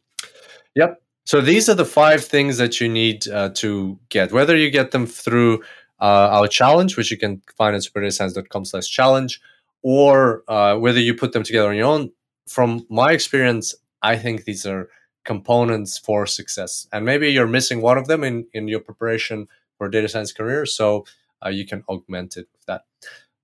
Yep. 0.74 1.02
So 1.24 1.40
these 1.40 1.68
are 1.68 1.74
the 1.74 1.84
five 1.84 2.24
things 2.24 2.56
that 2.58 2.80
you 2.80 2.88
need 2.88 3.28
uh, 3.28 3.50
to 3.54 3.98
get. 4.08 4.32
Whether 4.32 4.56
you 4.56 4.70
get 4.70 4.92
them 4.92 5.06
through 5.06 5.62
uh, 6.00 6.28
our 6.30 6.48
challenge, 6.48 6.96
which 6.96 7.10
you 7.10 7.16
can 7.16 7.42
find 7.56 7.74
at 7.74 7.82
superdatascience.com 7.82 8.64
slash 8.64 8.88
challenge, 8.88 9.40
or 9.82 10.42
uh, 10.48 10.76
whether 10.76 11.00
you 11.00 11.14
put 11.14 11.32
them 11.32 11.42
together 11.42 11.68
on 11.68 11.76
your 11.76 11.86
own. 11.86 12.10
From 12.48 12.86
my 12.88 13.12
experience, 13.12 13.74
I 14.02 14.16
think 14.16 14.44
these 14.44 14.66
are 14.66 14.88
components 15.26 15.98
for 15.98 16.26
success. 16.26 16.88
And 16.92 17.04
maybe 17.04 17.30
you're 17.30 17.46
missing 17.46 17.82
one 17.82 17.98
of 17.98 18.06
them 18.06 18.24
in, 18.24 18.46
in 18.54 18.68
your 18.68 18.80
preparation 18.80 19.48
for 19.76 19.88
data 19.88 20.08
science 20.08 20.32
career. 20.32 20.64
So 20.64 21.04
uh, 21.44 21.50
you 21.50 21.66
can 21.66 21.84
augment 21.88 22.36
it 22.36 22.48
with 22.52 22.64
that. 22.66 22.84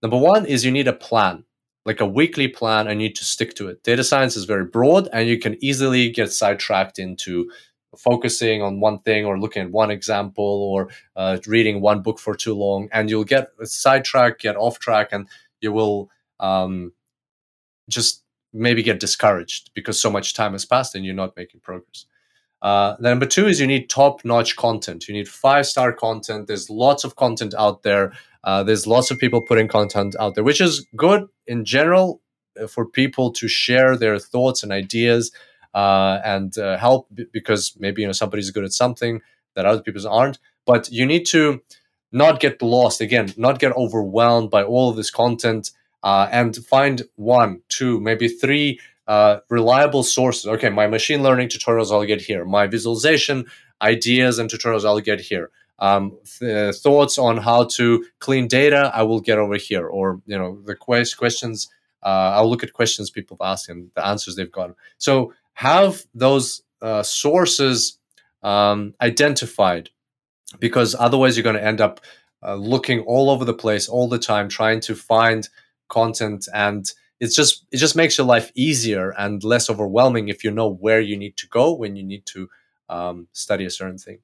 Number 0.03 0.17
one 0.17 0.47
is 0.47 0.65
you 0.65 0.71
need 0.71 0.89
a 0.89 0.93
plan, 0.93 1.45
like 1.85 2.01
a 2.01 2.07
weekly 2.07 2.49
plan, 2.49 2.89
and 2.89 3.03
you 3.03 3.09
need 3.09 3.17
to 3.17 3.25
stick 3.25 3.55
to 3.57 3.69
it. 3.69 3.83
Data 3.83 4.03
science 4.03 4.37
is 4.37 4.45
very 4.45 4.65
broad, 4.65 5.09
and 5.13 5.29
you 5.29 5.39
can 5.39 5.63
easily 5.63 6.11
get 6.11 6.33
sidetracked 6.33 6.99
into 6.99 7.51
focusing 7.97 8.63
on 8.63 8.81
one 8.81 8.99
thing 9.01 9.27
or 9.27 9.39
looking 9.39 9.65
at 9.65 9.71
one 9.71 9.91
example 9.91 10.45
or 10.45 10.89
uh, 11.17 11.37
reading 11.47 11.81
one 11.81 12.01
book 12.01 12.19
for 12.19 12.35
too 12.35 12.55
long 12.55 12.89
and 12.91 13.11
you'll 13.11 13.23
get 13.23 13.49
sidetracked 13.65 14.41
get 14.41 14.57
off 14.57 14.79
track 14.79 15.09
and 15.13 15.29
you 15.61 15.71
will 15.73 16.11
um, 16.41 16.93
just 17.91 18.22
maybe 18.53 18.83
get 18.83 19.01
discouraged 19.01 19.71
because 19.75 20.01
so 20.01 20.11
much 20.11 20.35
time 20.35 20.53
has 20.53 20.65
passed 20.65 20.95
and 20.95 21.05
you're 21.05 21.15
not 21.15 21.37
making 21.37 21.61
progress. 21.61 22.07
Uh, 22.61 22.95
number 23.01 23.27
two 23.27 23.47
is 23.47 23.61
you 23.61 23.67
need 23.67 23.91
top 23.91 24.25
notch 24.25 24.57
content. 24.57 25.09
You 25.09 25.15
need 25.15 25.29
five 25.29 25.67
star 25.67 25.93
content. 25.93 26.47
There's 26.47 26.71
lots 26.71 27.03
of 27.05 27.17
content 27.17 27.55
out 27.59 27.83
there. 27.83 28.13
Uh, 28.45 28.63
there's 28.63 28.87
lots 28.87 29.11
of 29.11 29.19
people 29.19 29.41
putting 29.41 29.69
content 29.69 30.17
out 30.19 30.35
there 30.35 30.43
which 30.43 30.61
is 30.61 30.87
good 30.97 31.29
in 31.47 31.65
general 31.65 32.21
uh, 32.61 32.67
for 32.67 32.85
people 32.87 33.33
to 33.33 33.49
share 33.49 33.97
their 33.97 34.19
thoughts 34.19 34.63
and 34.63 34.73
ideas 34.73 35.33
uh, 35.75 36.21
and 36.25 36.59
uh, 36.59 36.77
help 36.77 37.09
because 37.33 37.75
maybe 37.79 38.03
you 38.03 38.09
know 38.09 38.13
somebody's 38.13 38.51
good 38.51 38.65
at 38.65 38.73
something 38.73 39.21
that 39.55 39.67
other 39.67 39.83
people 39.83 40.07
aren't. 40.09 40.39
But 40.67 40.91
you 40.91 41.07
need 41.07 41.27
to 41.27 41.63
not 42.13 42.41
get 42.41 42.63
lost. 42.63 43.01
Again, 43.01 43.33
not 43.37 43.59
get 43.59 43.73
overwhelmed 43.73 44.51
by 44.51 44.63
all 44.63 44.91
of 44.91 44.97
this 44.97 45.11
content, 45.11 45.71
uh, 46.03 46.29
and 46.31 46.57
find 46.57 47.03
one, 47.17 47.61
two, 47.69 48.01
maybe 48.01 48.29
three 48.29 48.81
uh, 49.07 49.39
reliable 49.51 50.03
sources. 50.03 50.47
Okay, 50.47 50.71
my 50.71 50.87
machine 50.87 51.23
learning 51.23 51.49
tutorials 51.49 51.91
I'll 51.93 52.05
get 52.05 52.21
here. 52.21 52.45
My 52.45 52.67
visualization 52.67 53.47
ideas 53.81 54.39
and 54.39 54.51
tutorials 54.51 54.85
I'll 54.85 55.01
get 55.01 55.21
here. 55.21 55.51
um, 55.83 56.17
th- 56.39 56.77
thoughts 56.77 57.19
on 57.19 57.39
how 57.39 57.65
to 57.65 58.07
clean 58.21 58.47
data, 58.47 58.91
I 58.95 59.03
will 59.03 59.21
get 59.21 59.39
over 59.39 59.57
here. 59.57 59.87
Or 59.87 60.23
you 60.27 60.39
know 60.39 60.61
the 60.65 60.77
quest- 60.77 61.19
questions, 61.19 61.69
uh, 62.03 62.33
I'll 62.37 62.49
look 62.49 62.63
at 62.63 62.73
questions 62.73 63.11
people 63.11 63.37
have 63.41 63.53
asked 63.53 63.69
and 63.69 63.91
the 63.95 64.07
answers 64.07 64.37
they've 64.37 64.51
gotten. 64.51 64.77
So 64.99 65.35
have 65.55 66.05
those 66.15 66.63
uh, 66.81 67.03
sources 67.03 67.99
um, 68.43 68.95
identified, 69.01 69.91
because 70.61 70.95
otherwise 70.99 71.37
you're 71.37 71.45
going 71.45 71.57
to 71.57 71.65
end 71.65 71.81
up 71.81 72.01
uh, 72.45 72.55
looking 72.55 73.01
all 73.01 73.29
over 73.29 73.45
the 73.45 73.55
place 73.55 73.89
all 73.89 74.09
the 74.09 74.19
time, 74.19 74.49
trying 74.49 74.81
to 74.81 74.95
find 74.95 75.49
content 75.93 76.49
and 76.53 76.83
it's 77.21 77.37
just 77.37 77.65
it 77.71 77.77
just 77.77 77.95
makes 77.95 78.19
your 78.19 78.27
life 78.27 78.51
easier 78.55 79.15
and 79.17 79.45
less 79.45 79.71
overwhelming 79.71 80.29
if 80.29 80.43
you 80.43 80.51
know 80.51 80.69
where 80.69 81.01
you 81.01 81.17
need 81.17 81.37
to 81.37 81.47
go 81.49 81.73
when 81.73 81.95
you 81.95 82.03
need 82.03 82.25
to 82.27 82.49
um, 82.89 83.29
study 83.33 83.65
a 83.65 83.71
certain 83.71 83.99
thing. 83.99 84.19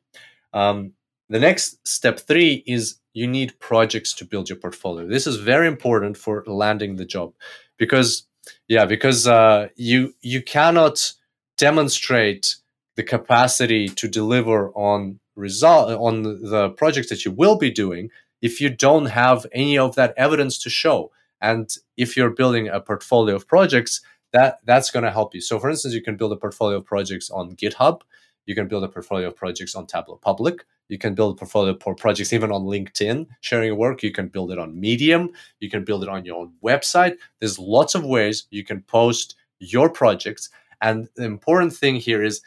Um, 0.53 0.93
the 1.29 1.39
next 1.39 1.87
step 1.87 2.19
three 2.19 2.65
is 2.67 2.99
you 3.13 3.27
need 3.27 3.61
projects 3.61 4.15
to 4.15 4.25
build 4.25 4.49
your 4.49 4.59
portfolio. 4.59 5.07
This 5.07 5.27
is 5.27 5.37
very 5.37 5.69
important 5.69 6.17
for 6.17 6.43
landing 6.47 6.97
the 6.97 7.05
job 7.05 7.35
because 7.77 8.27
yeah, 8.67 8.87
because 8.87 9.27
uh, 9.27 9.69
you 9.77 10.15
you 10.21 10.43
cannot 10.43 11.13
demonstrate 11.57 12.57
the 12.97 13.03
capacity 13.03 13.89
to 13.89 14.09
deliver 14.09 14.71
on 14.71 15.21
result 15.37 15.91
on 15.91 16.23
the 16.23 16.71
projects 16.71 17.09
that 17.11 17.25
you 17.25 17.31
will 17.31 17.57
be 17.57 17.71
doing 17.71 18.11
if 18.43 18.61
you 18.61 18.71
don't 18.71 19.07
have 19.07 19.47
any 19.53 19.79
of 19.79 19.95
that 19.95 20.15
evidence 20.17 20.59
to 20.59 20.71
show. 20.71 21.11
And 21.41 21.71
if 21.97 22.17
you're 22.17 22.31
building 22.31 22.69
a 22.69 22.81
portfolio 22.81 23.37
of 23.37 23.47
projects, 23.47 24.01
that 24.33 24.59
that's 24.65 24.91
going 24.91 25.05
to 25.05 25.11
help 25.11 25.35
you. 25.35 25.41
So, 25.41 25.59
for 25.59 25.71
instance, 25.71 25.95
you 25.95 26.03
can 26.03 26.17
build 26.17 26.33
a 26.33 26.37
portfolio 26.37 26.79
of 26.79 26.85
projects 26.85 27.31
on 27.31 27.57
GitHub. 27.57 28.03
You 28.47 28.55
can 28.55 28.69
build 28.69 28.85
a 28.85 28.89
portfolio 28.89 29.29
of 29.29 29.37
projects 29.37 29.75
on 29.75 29.87
Tableau 29.87 30.17
Public. 30.17 30.65
You 30.89 30.99
can 30.99 31.15
build 31.15 31.35
a 31.35 31.39
portfolio 31.39 31.75
of 31.75 31.97
projects 31.99 32.33
even 32.33 32.51
on 32.51 32.63
LinkedIn, 32.63 33.27
sharing 33.41 33.77
work. 33.77 34.03
You 34.03 34.11
can 34.11 34.29
build 34.29 34.51
it 34.51 34.59
on 34.59 34.79
Medium. 34.79 35.31
You 35.61 35.69
can 35.69 35.85
build 35.85 36.03
it 36.03 36.09
on 36.09 36.25
your 36.25 36.37
own 36.37 36.55
website. 36.65 37.17
There's 37.41 37.59
lots 37.59 37.95
of 37.95 38.05
ways 38.05 38.47
you 38.51 38.65
can 38.65 38.83
post 38.83 39.37
your 39.59 39.91
projects. 39.91 40.49
And 40.81 41.09
the 41.17 41.25
important 41.25 41.75
thing 41.75 41.97
here 41.97 42.23
is 42.23 42.41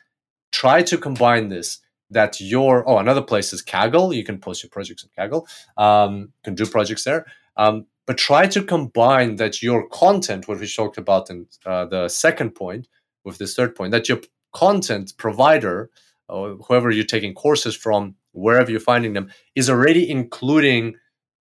try 0.52 0.82
to 0.84 0.98
combine 0.98 1.50
this 1.50 1.80
that 2.10 2.42
your 2.42 2.88
oh 2.90 2.98
another 2.98 3.22
place 3.22 3.54
is 3.54 3.64
Kaggle. 3.64 4.14
You 4.16 4.24
can 4.24 4.40
post 4.40 4.64
your 4.64 4.70
projects 4.70 5.06
on 5.06 5.10
Kaggle. 5.18 5.48
Um, 5.78 6.20
you 6.20 6.44
can 6.44 6.56
do 6.56 6.66
projects 6.66 7.04
there. 7.04 7.26
Um, 7.58 7.86
but 8.08 8.18
try 8.18 8.48
to 8.48 8.64
combine 8.64 9.36
that 9.38 9.62
your 9.62 9.88
content, 9.90 10.48
what 10.48 10.60
we 10.60 10.68
talked 10.68 10.98
about 10.98 11.30
in 11.30 11.46
uh, 11.66 11.86
the 11.86 12.10
second 12.10 12.52
point, 12.52 12.88
with 13.24 13.38
this 13.38 13.56
third 13.56 13.76
point, 13.76 13.92
that 13.92 14.10
your 14.10 14.20
content 14.54 15.14
provider, 15.18 15.90
or 16.28 16.58
whoever 16.68 16.90
you're 16.90 17.06
taking 17.06 17.34
courses 17.34 17.76
from, 17.76 18.16
wherever 18.32 18.72
you're 18.72 18.80
finding 18.80 19.14
them, 19.14 19.30
is 19.56 19.70
already 19.70 20.10
including 20.10 20.96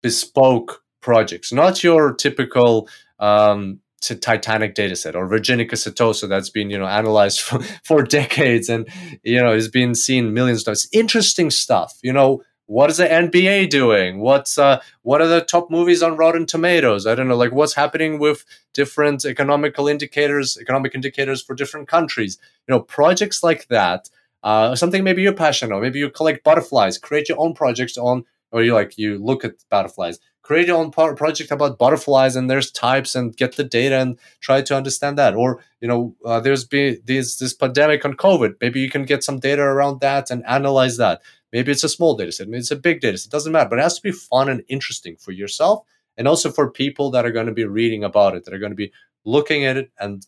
bespoke 0.04 0.84
projects, 1.02 1.52
not 1.54 1.84
your 1.84 2.14
typical 2.14 2.90
um, 3.20 3.80
Titanic 4.02 4.74
dataset 4.74 5.14
or 5.14 5.30
Virginica 5.30 5.74
setosa 5.74 6.28
that's 6.28 6.50
been 6.50 6.72
you 6.72 6.78
know 6.78 6.88
analyzed 6.88 7.40
for, 7.42 7.62
for 7.84 8.04
decades 8.04 8.68
and 8.68 8.88
you 9.24 9.42
know 9.42 9.54
has 9.54 9.68
been 9.68 9.96
seen 9.96 10.34
millions 10.34 10.62
of 10.62 10.66
times. 10.66 10.88
Interesting 10.92 11.52
stuff, 11.52 11.98
you 12.02 12.12
know 12.12 12.42
what 12.72 12.90
is 12.90 12.96
the 12.96 13.06
NBA 13.06 13.70
doing? 13.70 14.20
What's 14.22 14.58
uh, 14.58 14.82
what 15.02 15.20
are 15.20 15.28
the 15.28 15.42
top 15.42 15.70
movies 15.70 16.02
on 16.02 16.16
Rotten 16.16 16.46
Tomatoes? 16.46 17.06
I 17.06 17.16
don't 17.16 17.28
know, 17.28 17.36
like 17.36 17.52
what's 17.52 17.74
happening 17.74 18.18
with 18.18 18.46
different 18.74 19.26
economical 19.26 19.90
indicators, 19.90 20.58
economic 20.58 20.96
indicators 20.96 21.42
for 21.42 21.54
different 21.54 21.90
countries. 21.90 22.38
You 22.70 22.74
know, 22.74 22.80
projects 22.80 23.44
like 23.44 23.68
that. 23.68 24.10
Uh, 24.42 24.74
something 24.74 25.04
maybe 25.04 25.22
you're 25.22 25.34
passionate 25.34 25.76
or 25.76 25.82
maybe 25.82 26.00
you 26.00 26.10
collect 26.10 26.46
butterflies. 26.46 26.98
Create 26.98 27.28
your 27.28 27.42
own 27.42 27.54
projects 27.54 27.98
on, 27.98 28.24
or 28.54 28.64
you 28.64 28.74
like 28.74 28.98
you 28.98 29.18
look 29.18 29.44
at 29.44 29.56
butterflies. 29.70 30.20
Create 30.42 30.68
your 30.68 30.78
own 30.78 30.92
project 30.92 31.52
about 31.52 31.78
butterflies 31.78 32.38
and 32.38 32.50
there's 32.50 32.72
types 32.72 33.16
and 33.16 33.36
get 33.36 33.58
the 33.58 33.64
data 33.66 34.00
and 34.00 34.18
try 34.40 34.62
to 34.62 34.76
understand 34.78 35.18
that. 35.18 35.36
Or 35.36 35.60
you 35.82 35.90
know, 35.90 36.16
uh, 36.26 36.40
there's 36.40 36.64
been 36.64 37.02
this 37.04 37.38
this 37.38 37.54
pandemic 37.54 38.06
on 38.06 38.14
COVID. 38.14 38.56
Maybe 38.62 38.80
you 38.80 38.90
can 38.90 39.04
get 39.04 39.26
some 39.26 39.40
data 39.40 39.62
around 39.62 40.00
that 40.00 40.32
and 40.32 40.42
analyze 40.48 40.96
that 40.98 41.22
Maybe 41.52 41.72
it's 41.72 41.84
a 41.84 41.90
small 41.90 42.16
data 42.16 42.32
set, 42.32 42.48
maybe 42.48 42.60
it's 42.60 42.72
a 42.72 42.76
big 42.76 43.02
data 43.02 43.18
set. 43.18 43.28
It 43.28 43.32
doesn't 43.32 43.52
matter, 43.52 43.70
but 43.70 43.80
it 43.80 43.84
has 43.84 43.96
to 43.96 44.02
be 44.02 44.12
fun 44.12 44.50
and 44.50 44.64
interesting 44.68 45.16
for 45.18 45.32
yourself 45.32 45.84
and 46.18 46.28
also 46.28 46.52
for 46.52 46.70
people 46.70 47.12
that 47.12 47.26
are 47.26 47.32
going 47.32 47.48
to 47.48 47.52
be 47.52 47.66
reading 47.66 48.04
about 48.04 48.36
it, 48.36 48.46
that 48.46 48.54
are 48.54 48.60
going 48.60 48.72
to 48.72 48.76
be 48.76 48.92
looking 49.26 49.66
at 49.66 49.78
it 49.78 49.92
and 50.00 50.26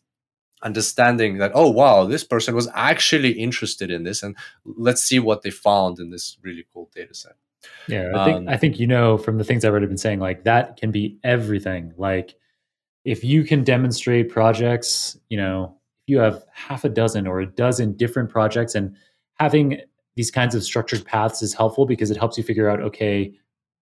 understanding 0.61 1.37
that, 1.37 1.51
oh, 1.53 1.69
wow, 1.69 2.05
this 2.05 2.23
person 2.23 2.55
was 2.55 2.69
actually 2.73 3.31
interested 3.31 3.91
in 3.91 4.03
this. 4.03 4.23
And 4.23 4.35
let's 4.65 5.03
see 5.03 5.19
what 5.19 5.41
they 5.41 5.51
found 5.51 5.99
in 5.99 6.09
this 6.09 6.37
really 6.41 6.65
cool 6.73 6.89
data 6.95 7.13
set. 7.13 7.35
Yeah, 7.87 8.11
I 8.15 8.25
think, 8.25 8.37
um, 8.37 8.49
I 8.49 8.57
think 8.57 8.79
you 8.79 8.87
know 8.87 9.17
from 9.17 9.37
the 9.37 9.43
things 9.43 9.63
I've 9.63 9.71
already 9.71 9.87
been 9.87 9.97
saying, 9.97 10.19
like 10.19 10.43
that 10.43 10.77
can 10.77 10.91
be 10.91 11.17
everything. 11.23 11.93
Like 11.97 12.35
if 13.05 13.23
you 13.23 13.43
can 13.43 13.63
demonstrate 13.63 14.29
projects, 14.29 15.17
you 15.29 15.37
know, 15.37 15.77
if 16.01 16.11
you 16.11 16.19
have 16.19 16.43
half 16.51 16.83
a 16.83 16.89
dozen 16.89 17.27
or 17.27 17.39
a 17.39 17.45
dozen 17.45 17.93
different 17.93 18.29
projects 18.29 18.75
and 18.75 18.95
having 19.35 19.81
these 20.15 20.31
kinds 20.31 20.55
of 20.55 20.63
structured 20.63 21.05
paths 21.05 21.41
is 21.41 21.53
helpful 21.53 21.85
because 21.85 22.11
it 22.11 22.17
helps 22.17 22.37
you 22.37 22.43
figure 22.43 22.69
out 22.69 22.81
okay 22.81 23.33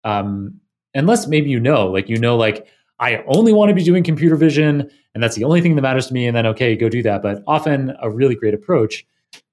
um, 0.04 0.60
unless 0.94 1.28
maybe 1.28 1.50
you 1.50 1.60
know 1.60 1.88
like 1.88 2.08
you 2.10 2.18
know 2.18 2.36
like 2.36 2.68
i 3.00 3.24
only 3.28 3.54
want 3.54 3.70
to 3.70 3.76
be 3.76 3.84
doing 3.84 4.04
computer 4.04 4.36
vision 4.36 4.90
and 5.14 5.24
that's 5.24 5.36
the 5.36 5.44
only 5.44 5.62
thing 5.62 5.76
that 5.76 5.82
matters 5.82 6.08
to 6.08 6.14
me 6.14 6.28
and 6.28 6.36
then 6.36 6.46
okay 6.46 6.76
go 6.76 6.90
do 6.90 7.02
that. 7.04 7.22
But 7.22 7.44
often 7.48 7.96
a 8.02 8.10
really 8.10 8.36
great 8.36 8.54
approach 8.54 9.06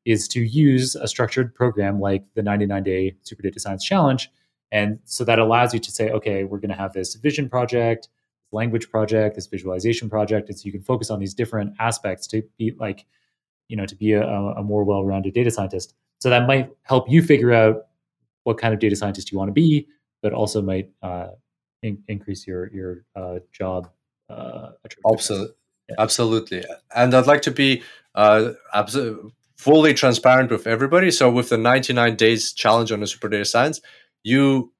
is 0.05 0.29
to 0.29 0.41
use 0.41 0.95
a 0.95 1.09
structured 1.09 1.55
program 1.55 2.01
like 2.01 2.25
the 2.35 2.43
99 2.43 2.83
day 2.83 3.17
super 3.23 3.43
data 3.43 3.59
science 3.59 3.85
challenge. 3.85 4.31
And 4.73 4.99
so 5.05 5.25
that 5.25 5.39
allows 5.39 5.73
you 5.73 5.81
to 5.81 5.91
say 5.91 6.11
okay 6.11 6.45
we're 6.45 6.59
going 6.59 6.71
to 6.71 6.77
have 6.77 6.93
this 6.93 7.15
vision 7.15 7.49
project 7.49 8.09
language 8.53 8.89
project 8.91 9.35
this 9.35 9.47
visualization 9.47 10.09
project. 10.09 10.49
And 10.49 10.59
so 10.59 10.67
you 10.67 10.73
can 10.73 10.83
focus 10.83 11.11
on 11.11 11.19
these 11.19 11.35
different 11.35 11.75
aspects 11.81 12.27
to 12.29 12.43
be 12.59 12.73
like 12.79 13.07
you 13.69 13.77
know 13.77 13.87
to 13.87 13.97
be 13.97 14.13
a, 14.13 14.23
a 14.23 14.63
more 14.63 14.85
well-rounded 14.85 15.35
data 15.35 15.51
scientist 15.51 15.95
so 16.19 16.31
that 16.31 16.47
might 16.47 16.71
help 16.83 17.11
you 17.11 17.23
figure 17.23 17.53
out 17.53 17.87
what 18.45 18.59
kind 18.59 18.73
of 18.73 18.81
data 18.81 18.97
scientist 18.97 19.33
you 19.33 19.39
want 19.39 19.49
to 19.49 19.53
be, 19.53 19.87
but 20.23 20.33
also 20.33 20.63
might 20.63 20.91
uh, 21.03 21.29
in- 21.83 22.03
increase 22.09 22.47
your 22.47 22.73
your 22.73 23.05
uh, 23.15 23.39
job. 23.53 23.89
Uh, 24.29 24.71
absolutely, 25.11 25.55
yeah. 25.89 25.95
absolutely. 25.99 26.65
And 26.95 27.15
I'd 27.15 27.27
like 27.27 27.43
to 27.43 27.51
be 27.51 27.83
uh, 28.15 28.53
absolutely 28.75 29.33
fully 29.57 29.95
transparent 29.95 30.51
with 30.51 30.67
everybody. 30.67 31.11
So 31.11 31.31
with 31.31 31.49
the 31.49 31.57
99 31.57 32.17
days 32.17 32.53
challenge 32.53 32.93
on 32.93 33.01
the 33.01 33.07
super 33.07 33.29
data 33.29 33.45
science, 33.45 33.81
you 34.23 34.73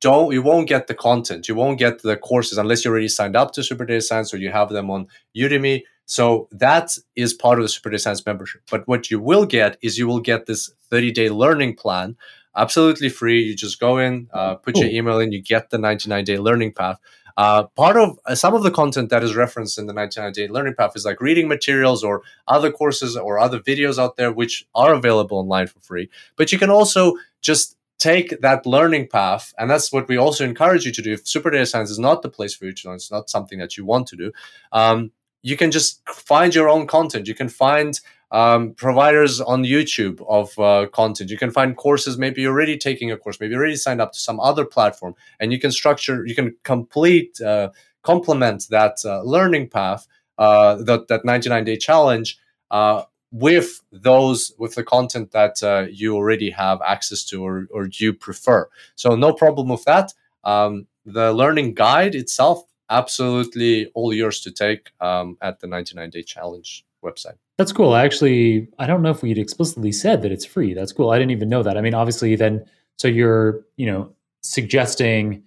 don't 0.00 0.32
you 0.32 0.42
won't 0.42 0.68
get 0.68 0.88
the 0.88 0.94
content 0.94 1.48
you 1.48 1.54
won't 1.54 1.78
get 1.78 2.02
the 2.02 2.16
courses 2.16 2.58
unless 2.58 2.84
you're 2.84 2.92
already 2.92 3.08
signed 3.08 3.36
up 3.36 3.52
to 3.52 3.62
super 3.62 3.84
data 3.86 4.00
science 4.00 4.34
or 4.34 4.36
you 4.36 4.50
have 4.50 4.68
them 4.68 4.90
on 4.90 5.06
udemy 5.36 5.82
so 6.06 6.48
that 6.52 6.96
is 7.16 7.32
part 7.32 7.58
of 7.58 7.64
the 7.64 7.68
Super 7.68 7.90
Data 7.90 8.00
Science 8.00 8.24
membership. 8.26 8.62
But 8.70 8.86
what 8.86 9.10
you 9.10 9.20
will 9.20 9.46
get 9.46 9.78
is 9.82 9.98
you 9.98 10.06
will 10.06 10.20
get 10.20 10.46
this 10.46 10.70
30 10.90 11.12
day 11.12 11.30
learning 11.30 11.76
plan, 11.76 12.16
absolutely 12.56 13.08
free. 13.08 13.42
You 13.42 13.54
just 13.54 13.80
go 13.80 13.98
in, 13.98 14.28
uh, 14.32 14.56
put 14.56 14.76
your 14.76 14.88
email 14.88 15.18
in, 15.18 15.32
you 15.32 15.42
get 15.42 15.70
the 15.70 15.78
99 15.78 16.24
day 16.24 16.38
learning 16.38 16.72
path. 16.72 16.98
Uh, 17.36 17.64
part 17.64 17.96
of 17.96 18.18
uh, 18.26 18.34
some 18.34 18.54
of 18.54 18.62
the 18.62 18.70
content 18.70 19.08
that 19.08 19.22
is 19.22 19.34
referenced 19.34 19.78
in 19.78 19.86
the 19.86 19.92
99 19.92 20.32
day 20.32 20.48
learning 20.48 20.74
path 20.74 20.92
is 20.94 21.04
like 21.04 21.20
reading 21.20 21.48
materials 21.48 22.04
or 22.04 22.22
other 22.46 22.70
courses 22.70 23.16
or 23.16 23.38
other 23.38 23.58
videos 23.58 23.98
out 23.98 24.16
there 24.16 24.30
which 24.30 24.66
are 24.74 24.92
available 24.92 25.38
online 25.38 25.66
for 25.66 25.80
free. 25.80 26.10
But 26.36 26.52
you 26.52 26.58
can 26.58 26.70
also 26.70 27.14
just 27.40 27.76
take 27.98 28.40
that 28.40 28.66
learning 28.66 29.06
path, 29.06 29.54
and 29.58 29.70
that's 29.70 29.92
what 29.92 30.08
we 30.08 30.16
also 30.16 30.44
encourage 30.44 30.84
you 30.84 30.92
to 30.92 31.02
do. 31.02 31.12
If 31.12 31.26
super 31.26 31.50
data 31.50 31.64
science 31.66 31.88
is 31.88 32.00
not 32.00 32.22
the 32.22 32.28
place 32.28 32.54
for 32.54 32.64
you 32.64 32.72
to 32.72 32.88
learn, 32.88 32.96
it's 32.96 33.12
not 33.12 33.30
something 33.30 33.60
that 33.60 33.76
you 33.76 33.84
want 33.84 34.08
to 34.08 34.16
do. 34.16 34.32
Um, 34.72 35.12
you 35.42 35.56
can 35.56 35.70
just 35.70 36.00
find 36.08 36.54
your 36.54 36.68
own 36.68 36.86
content. 36.86 37.28
You 37.28 37.34
can 37.34 37.48
find 37.48 38.00
um, 38.30 38.72
providers 38.72 39.40
on 39.40 39.62
YouTube 39.64 40.24
of 40.26 40.58
uh, 40.58 40.88
content. 40.88 41.30
You 41.30 41.36
can 41.36 41.50
find 41.50 41.76
courses. 41.76 42.16
Maybe 42.16 42.42
you're 42.42 42.52
already 42.52 42.78
taking 42.78 43.10
a 43.12 43.16
course. 43.16 43.38
Maybe 43.38 43.52
you're 43.52 43.60
already 43.60 43.76
signed 43.76 44.00
up 44.00 44.12
to 44.12 44.18
some 44.18 44.40
other 44.40 44.64
platform, 44.64 45.14
and 45.38 45.52
you 45.52 45.60
can 45.60 45.70
structure. 45.70 46.24
You 46.26 46.34
can 46.34 46.56
complete, 46.64 47.40
uh, 47.40 47.70
complement 48.02 48.68
that 48.70 48.98
uh, 49.04 49.22
learning 49.22 49.68
path, 49.68 50.06
uh, 50.38 50.76
that 50.84 51.08
that 51.08 51.24
99 51.24 51.64
day 51.64 51.76
challenge 51.76 52.38
uh, 52.70 53.02
with 53.30 53.82
those 53.92 54.52
with 54.58 54.74
the 54.76 54.84
content 54.84 55.32
that 55.32 55.62
uh, 55.62 55.86
you 55.90 56.14
already 56.14 56.50
have 56.50 56.80
access 56.82 57.24
to 57.24 57.44
or 57.44 57.66
or 57.70 57.88
you 57.92 58.14
prefer. 58.14 58.68
So 58.94 59.14
no 59.14 59.32
problem 59.34 59.68
with 59.68 59.84
that. 59.84 60.14
Um, 60.44 60.86
the 61.04 61.32
learning 61.32 61.74
guide 61.74 62.14
itself 62.14 62.64
absolutely 62.92 63.86
all 63.94 64.12
yours 64.12 64.40
to 64.42 64.50
take 64.50 64.90
um, 65.00 65.36
at 65.40 65.60
the 65.60 65.66
99 65.66 66.10
day 66.10 66.22
challenge 66.22 66.84
website. 67.02 67.36
That's 67.58 67.72
cool. 67.72 67.96
Actually, 67.96 68.68
I 68.78 68.86
don't 68.86 69.02
know 69.02 69.10
if 69.10 69.22
we'd 69.22 69.38
explicitly 69.38 69.92
said 69.92 70.22
that 70.22 70.32
it's 70.32 70.44
free. 70.44 70.74
That's 70.74 70.92
cool. 70.92 71.10
I 71.10 71.18
didn't 71.18 71.32
even 71.32 71.48
know 71.48 71.62
that. 71.62 71.76
I 71.76 71.80
mean, 71.80 71.94
obviously, 71.94 72.36
then 72.36 72.64
so 72.96 73.08
you're 73.08 73.64
you 73.76 73.86
know 73.86 74.12
suggesting 74.42 75.42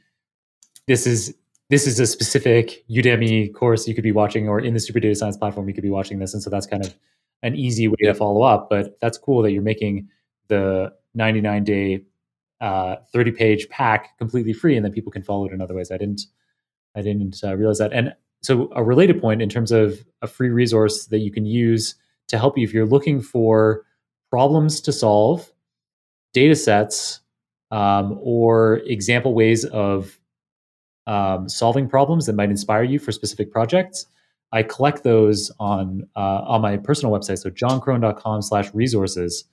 this 0.88 1.08
is 1.08 1.36
this 1.70 1.88
is 1.88 2.00
a 2.00 2.06
specific 2.06 2.86
Udemy 2.90 3.54
course 3.54 3.88
you 3.88 3.96
could 3.96 4.04
be 4.04 4.12
watching, 4.12 4.48
or 4.48 4.60
in 4.60 4.74
the 4.74 4.80
Super 4.80 5.00
Data 5.00 5.16
Science 5.16 5.38
platform 5.38 5.68
you 5.68 5.74
could 5.74 5.84
be 5.84 5.90
watching 5.90 6.20
this, 6.20 6.34
and 6.34 6.44
so 6.44 6.50
that's 6.50 6.68
kind 6.68 6.86
of 6.86 6.94
an 7.44 7.56
easy 7.56 7.88
way 7.88 7.96
yeah. 8.00 8.12
to 8.12 8.16
follow 8.16 8.44
up. 8.44 8.70
But 8.70 8.98
that's 9.02 9.18
cool 9.18 9.42
that 9.44 9.52
you're 9.52 9.64
making 9.64 10.10
the 10.48 10.94
99 11.16 11.64
day 11.64 12.04
uh, 12.62 12.98
30 13.12 13.32
page 13.32 13.70
pack 13.70 14.18
completely 14.18 14.54
free, 14.54 14.76
and 14.76 14.86
then 14.86 14.92
people 14.92 15.12
can 15.12 15.24
follow 15.24 15.46
it 15.46 15.54
in 15.54 15.62
other 15.62 15.74
ways. 15.74 15.92
I 15.92 15.98
didn't 15.98 16.22
I 16.96 17.02
didn't 17.02 17.40
uh, 17.44 17.56
realize 17.56 17.78
that. 17.80 17.94
And 17.94 18.14
so 18.42 18.70
a 18.76 18.84
related 18.84 19.20
point 19.22 19.42
in 19.42 19.50
terms 19.50 19.72
of 19.72 20.06
a 20.22 20.28
free 20.28 20.50
resource 20.50 21.08
that 21.08 21.20
you 21.20 21.32
can 21.32 21.46
use 21.46 21.96
to 22.28 22.38
help 22.38 22.58
you 22.58 22.64
if 22.64 22.74
you're 22.74 22.86
looking 22.86 23.22
for 23.22 23.84
problems 24.30 24.82
to 24.82 24.92
solve, 24.92 25.52
data 26.34 26.56
sets, 26.56 27.22
um, 27.72 28.20
or 28.22 28.78
example 28.86 29.34
ways 29.34 29.66
of 29.66 30.20
um, 31.08 31.50
solving 31.50 31.88
problems 31.88 32.26
that 32.26 32.34
might 32.34 32.50
inspire 32.50 32.84
you 32.84 33.00
for 33.00 33.12
specific 33.12 33.52
projects. 33.52 34.08
I 34.52 34.64
collect 34.64 35.04
those 35.04 35.52
on 35.60 36.08
uh, 36.16 36.42
on 36.46 36.62
my 36.62 36.78
personal 36.78 37.14
website, 37.14 37.40
so 37.40 37.50
jonkrohn.com 37.50 38.42
slash 38.42 38.74
resources. 38.74 39.46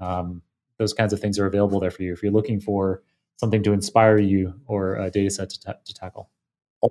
Um, 0.00 0.42
those 0.78 0.92
kinds 0.92 1.12
of 1.12 1.20
things 1.20 1.38
are 1.38 1.46
available 1.46 1.80
there 1.80 1.90
for 1.90 2.02
you 2.02 2.12
if 2.12 2.22
you're 2.22 2.32
looking 2.32 2.60
for 2.60 3.02
something 3.36 3.62
to 3.62 3.72
inspire 3.72 4.18
you 4.18 4.54
or 4.66 4.96
a 4.96 5.10
data 5.10 5.30
set 5.30 5.50
to, 5.50 5.60
ta- 5.60 5.74
to 5.84 5.94
tackle. 5.94 6.30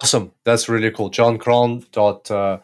Awesome. 0.02 0.32
That's 0.44 0.68
really 0.70 0.90
cool. 0.90 1.10
Jon 1.10 1.38
Krohn 1.38 1.90
dot 1.92 2.30
uh, 2.32 2.60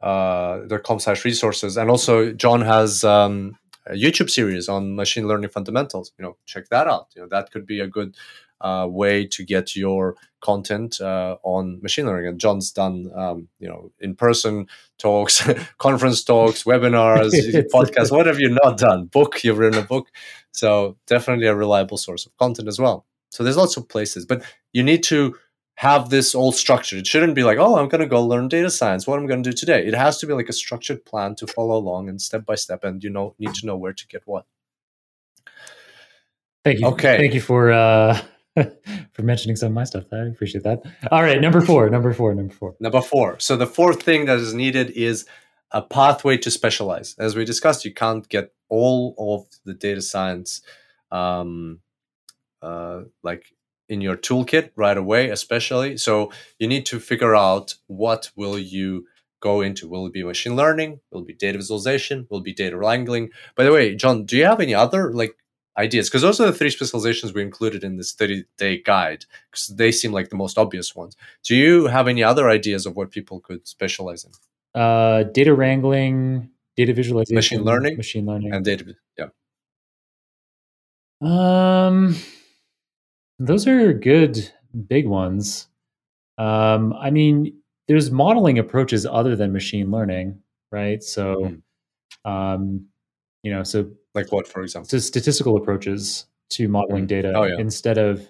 uh, 0.00 0.66
com 0.82 0.98
slash 0.98 1.24
resources. 1.24 1.76
And 1.76 1.88
also 1.88 2.32
Jon 2.32 2.62
has 2.62 3.04
um, 3.04 3.56
a 3.86 3.92
YouTube 3.94 4.28
series 4.28 4.68
on 4.68 4.96
machine 4.96 5.28
learning 5.28 5.50
fundamentals. 5.50 6.12
You 6.18 6.24
know, 6.24 6.36
check 6.46 6.68
that 6.70 6.88
out. 6.88 7.08
You 7.14 7.22
know, 7.22 7.28
that 7.28 7.52
could 7.52 7.64
be 7.64 7.78
a 7.78 7.86
good 7.86 8.16
uh, 8.60 8.88
way 8.90 9.24
to 9.26 9.44
get 9.44 9.76
your 9.76 10.16
content 10.40 11.00
uh, 11.00 11.36
on 11.44 11.80
machine 11.80 12.06
learning. 12.06 12.26
And 12.26 12.40
Jon's 12.40 12.72
done, 12.72 13.12
um, 13.14 13.48
you 13.60 13.68
know, 13.68 13.92
in-person 14.00 14.66
talks, 14.98 15.48
conference 15.78 16.24
talks, 16.24 16.64
webinars, 16.64 17.30
podcasts. 17.72 18.10
What 18.10 18.26
have 18.26 18.40
you 18.40 18.48
not 18.64 18.78
done? 18.78 19.06
Book. 19.06 19.44
You've 19.44 19.58
written 19.58 19.80
a 19.80 19.86
book, 19.86 20.08
so 20.50 20.96
definitely 21.06 21.46
a 21.46 21.54
reliable 21.54 21.98
source 21.98 22.26
of 22.26 22.36
content 22.36 22.66
as 22.66 22.80
well. 22.80 23.06
So 23.30 23.44
there's 23.44 23.56
lots 23.56 23.76
of 23.76 23.88
places, 23.88 24.26
but 24.26 24.42
you 24.72 24.82
need 24.82 25.02
to 25.04 25.36
have 25.76 26.08
this 26.08 26.34
all 26.34 26.52
structured. 26.52 27.00
It 27.00 27.06
shouldn't 27.06 27.34
be 27.34 27.42
like, 27.42 27.58
oh, 27.58 27.76
I'm 27.76 27.88
going 27.88 28.00
to 28.00 28.06
go 28.06 28.24
learn 28.24 28.48
data 28.48 28.70
science. 28.70 29.06
What 29.06 29.18
I'm 29.18 29.24
I 29.24 29.28
going 29.28 29.42
to 29.42 29.50
do 29.50 29.56
today? 29.56 29.86
It 29.86 29.94
has 29.94 30.18
to 30.18 30.26
be 30.26 30.32
like 30.32 30.48
a 30.48 30.52
structured 30.52 31.04
plan 31.04 31.34
to 31.36 31.46
follow 31.46 31.76
along 31.76 32.08
and 32.08 32.20
step 32.20 32.46
by 32.46 32.54
step, 32.54 32.84
and 32.84 33.02
you 33.02 33.10
know 33.10 33.34
need 33.38 33.54
to 33.54 33.66
know 33.66 33.76
where 33.76 33.92
to 33.92 34.06
get 34.06 34.22
what. 34.24 34.46
Thank 36.64 36.80
you. 36.80 36.86
Okay. 36.88 37.18
Thank 37.18 37.34
you 37.34 37.40
for 37.40 37.72
uh, 37.72 38.18
for 39.12 39.22
mentioning 39.22 39.56
some 39.56 39.68
of 39.68 39.72
my 39.74 39.84
stuff. 39.84 40.04
I 40.12 40.18
appreciate 40.18 40.64
that. 40.64 40.82
All 41.10 41.22
right, 41.22 41.40
number 41.40 41.60
four. 41.60 41.90
Number 41.90 42.12
four. 42.12 42.34
Number 42.34 42.54
four. 42.54 42.76
Number 42.80 43.02
four. 43.02 43.38
So 43.40 43.56
the 43.56 43.66
fourth 43.66 44.02
thing 44.02 44.26
that 44.26 44.38
is 44.38 44.54
needed 44.54 44.90
is 44.90 45.26
a 45.72 45.82
pathway 45.82 46.36
to 46.38 46.50
specialize. 46.50 47.16
As 47.18 47.34
we 47.34 47.44
discussed, 47.44 47.84
you 47.84 47.92
can't 47.92 48.26
get 48.28 48.54
all 48.68 49.14
of 49.18 49.46
the 49.64 49.74
data 49.74 50.00
science 50.00 50.62
um, 51.10 51.80
uh, 52.62 53.02
like 53.22 53.52
in 53.94 54.00
your 54.02 54.16
toolkit 54.16 54.70
right 54.76 54.96
away, 54.96 55.30
especially. 55.30 55.96
So 55.96 56.30
you 56.58 56.68
need 56.68 56.84
to 56.86 57.00
figure 57.00 57.34
out 57.34 57.74
what 57.86 58.30
will 58.36 58.58
you 58.58 59.06
go 59.40 59.60
into. 59.60 59.88
Will 59.88 60.06
it 60.06 60.12
be 60.12 60.24
machine 60.24 60.56
learning? 60.56 61.00
Will 61.10 61.20
it 61.20 61.28
be 61.28 61.34
data 61.34 61.58
visualization? 61.58 62.26
Will 62.28 62.38
it 62.38 62.44
be 62.44 62.52
data 62.52 62.76
wrangling? 62.76 63.30
By 63.56 63.64
the 63.64 63.72
way, 63.72 63.94
Jon, 63.94 64.24
do 64.24 64.36
you 64.36 64.44
have 64.44 64.60
any 64.60 64.74
other 64.74 65.12
like 65.12 65.36
ideas? 65.78 66.08
Because 66.08 66.22
those 66.22 66.40
are 66.40 66.46
the 66.46 66.58
three 66.58 66.70
specializations 66.70 67.32
we 67.32 67.42
included 67.42 67.84
in 67.84 67.96
this 67.96 68.12
30 68.12 68.44
day 68.58 68.82
guide 68.82 69.24
because 69.50 69.68
they 69.68 69.92
seem 69.92 70.12
like 70.12 70.30
the 70.30 70.36
most 70.36 70.58
obvious 70.58 70.94
ones. 70.94 71.16
Do 71.44 71.54
you 71.54 71.86
have 71.86 72.08
any 72.08 72.22
other 72.24 72.50
ideas 72.50 72.84
of 72.86 72.96
what 72.96 73.10
people 73.12 73.40
could 73.40 73.66
specialize 73.68 74.24
in? 74.24 74.32
Uh, 74.80 75.22
data 75.22 75.54
wrangling, 75.54 76.50
data 76.76 76.92
visualization, 76.92 77.36
machine 77.36 77.62
learning, 77.62 77.96
machine 77.96 78.26
learning, 78.26 78.52
and 78.52 78.64
data. 78.64 78.96
Yeah. 79.16 79.28
Um, 81.20 82.16
those 83.38 83.66
are 83.66 83.92
good 83.92 84.50
big 84.88 85.06
ones. 85.06 85.68
Um, 86.38 86.92
I 86.94 87.10
mean, 87.10 87.56
there's 87.88 88.10
modeling 88.10 88.58
approaches 88.58 89.06
other 89.06 89.36
than 89.36 89.52
machine 89.52 89.90
learning, 89.90 90.40
right? 90.72 91.02
So, 91.02 91.36
mm-hmm. 91.36 92.30
um, 92.30 92.86
you 93.42 93.52
know, 93.52 93.62
so 93.62 93.90
like 94.14 94.32
what, 94.32 94.48
for 94.48 94.62
example? 94.62 94.88
So 94.88 94.98
statistical 94.98 95.56
approaches 95.56 96.26
to 96.50 96.68
modeling 96.68 97.02
mm-hmm. 97.02 97.08
data 97.08 97.32
oh, 97.34 97.44
yeah. 97.44 97.56
instead 97.58 97.98
of 97.98 98.28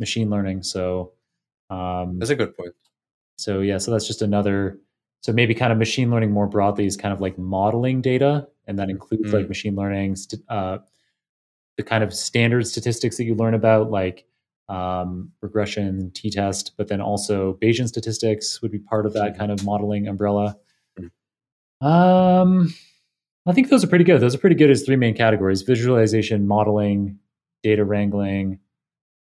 machine 0.00 0.30
learning. 0.30 0.62
So, 0.62 1.12
um, 1.70 2.18
that's 2.18 2.30
a 2.30 2.36
good 2.36 2.56
point. 2.56 2.74
So 3.36 3.60
yeah, 3.60 3.78
so 3.78 3.90
that's 3.90 4.06
just 4.06 4.22
another. 4.22 4.78
So 5.22 5.32
maybe 5.32 5.54
kind 5.54 5.72
of 5.72 5.78
machine 5.78 6.10
learning 6.10 6.32
more 6.32 6.46
broadly 6.46 6.86
is 6.86 6.96
kind 6.96 7.12
of 7.12 7.20
like 7.20 7.38
modeling 7.38 8.02
data, 8.02 8.46
and 8.66 8.78
that 8.78 8.90
includes 8.90 9.24
mm-hmm. 9.24 9.36
like 9.36 9.48
machine 9.48 9.74
learning, 9.74 10.16
st- 10.16 10.42
uh, 10.48 10.78
the 11.76 11.82
kind 11.82 12.04
of 12.04 12.14
standard 12.14 12.66
statistics 12.66 13.16
that 13.16 13.24
you 13.24 13.34
learn 13.34 13.54
about, 13.54 13.90
like 13.90 14.26
um, 14.68 15.30
regression, 15.40 16.10
t-test, 16.14 16.72
but 16.76 16.88
then 16.88 17.00
also 17.00 17.58
Bayesian 17.60 17.88
statistics 17.88 18.62
would 18.62 18.70
be 18.70 18.78
part 18.78 19.06
of 19.06 19.12
that 19.12 19.32
mm-hmm. 19.32 19.38
kind 19.38 19.52
of 19.52 19.64
modeling 19.64 20.08
umbrella. 20.08 20.56
Mm-hmm. 20.98 21.86
Um, 21.86 22.74
I 23.46 23.52
think 23.52 23.68
those 23.68 23.84
are 23.84 23.88
pretty 23.88 24.04
good. 24.04 24.20
Those 24.20 24.34
are 24.34 24.38
pretty 24.38 24.56
good 24.56 24.70
as 24.70 24.82
three 24.82 24.96
main 24.96 25.14
categories: 25.14 25.62
visualization, 25.62 26.46
modeling, 26.46 27.18
data 27.62 27.84
wrangling. 27.84 28.60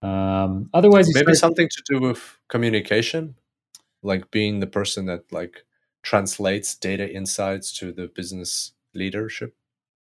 Um, 0.01 0.69
otherwise, 0.73 1.07
maybe 1.13 1.33
start- 1.33 1.37
something 1.37 1.69
to 1.69 1.83
do 1.85 1.99
with 1.99 2.37
communication, 2.47 3.35
like 4.03 4.31
being 4.31 4.59
the 4.59 4.67
person 4.67 5.07
that 5.07 5.31
like 5.31 5.65
translates 6.03 6.75
data 6.75 7.11
insights 7.11 7.73
to 7.79 7.91
the 7.91 8.07
business 8.07 8.71
leadership. 8.93 9.55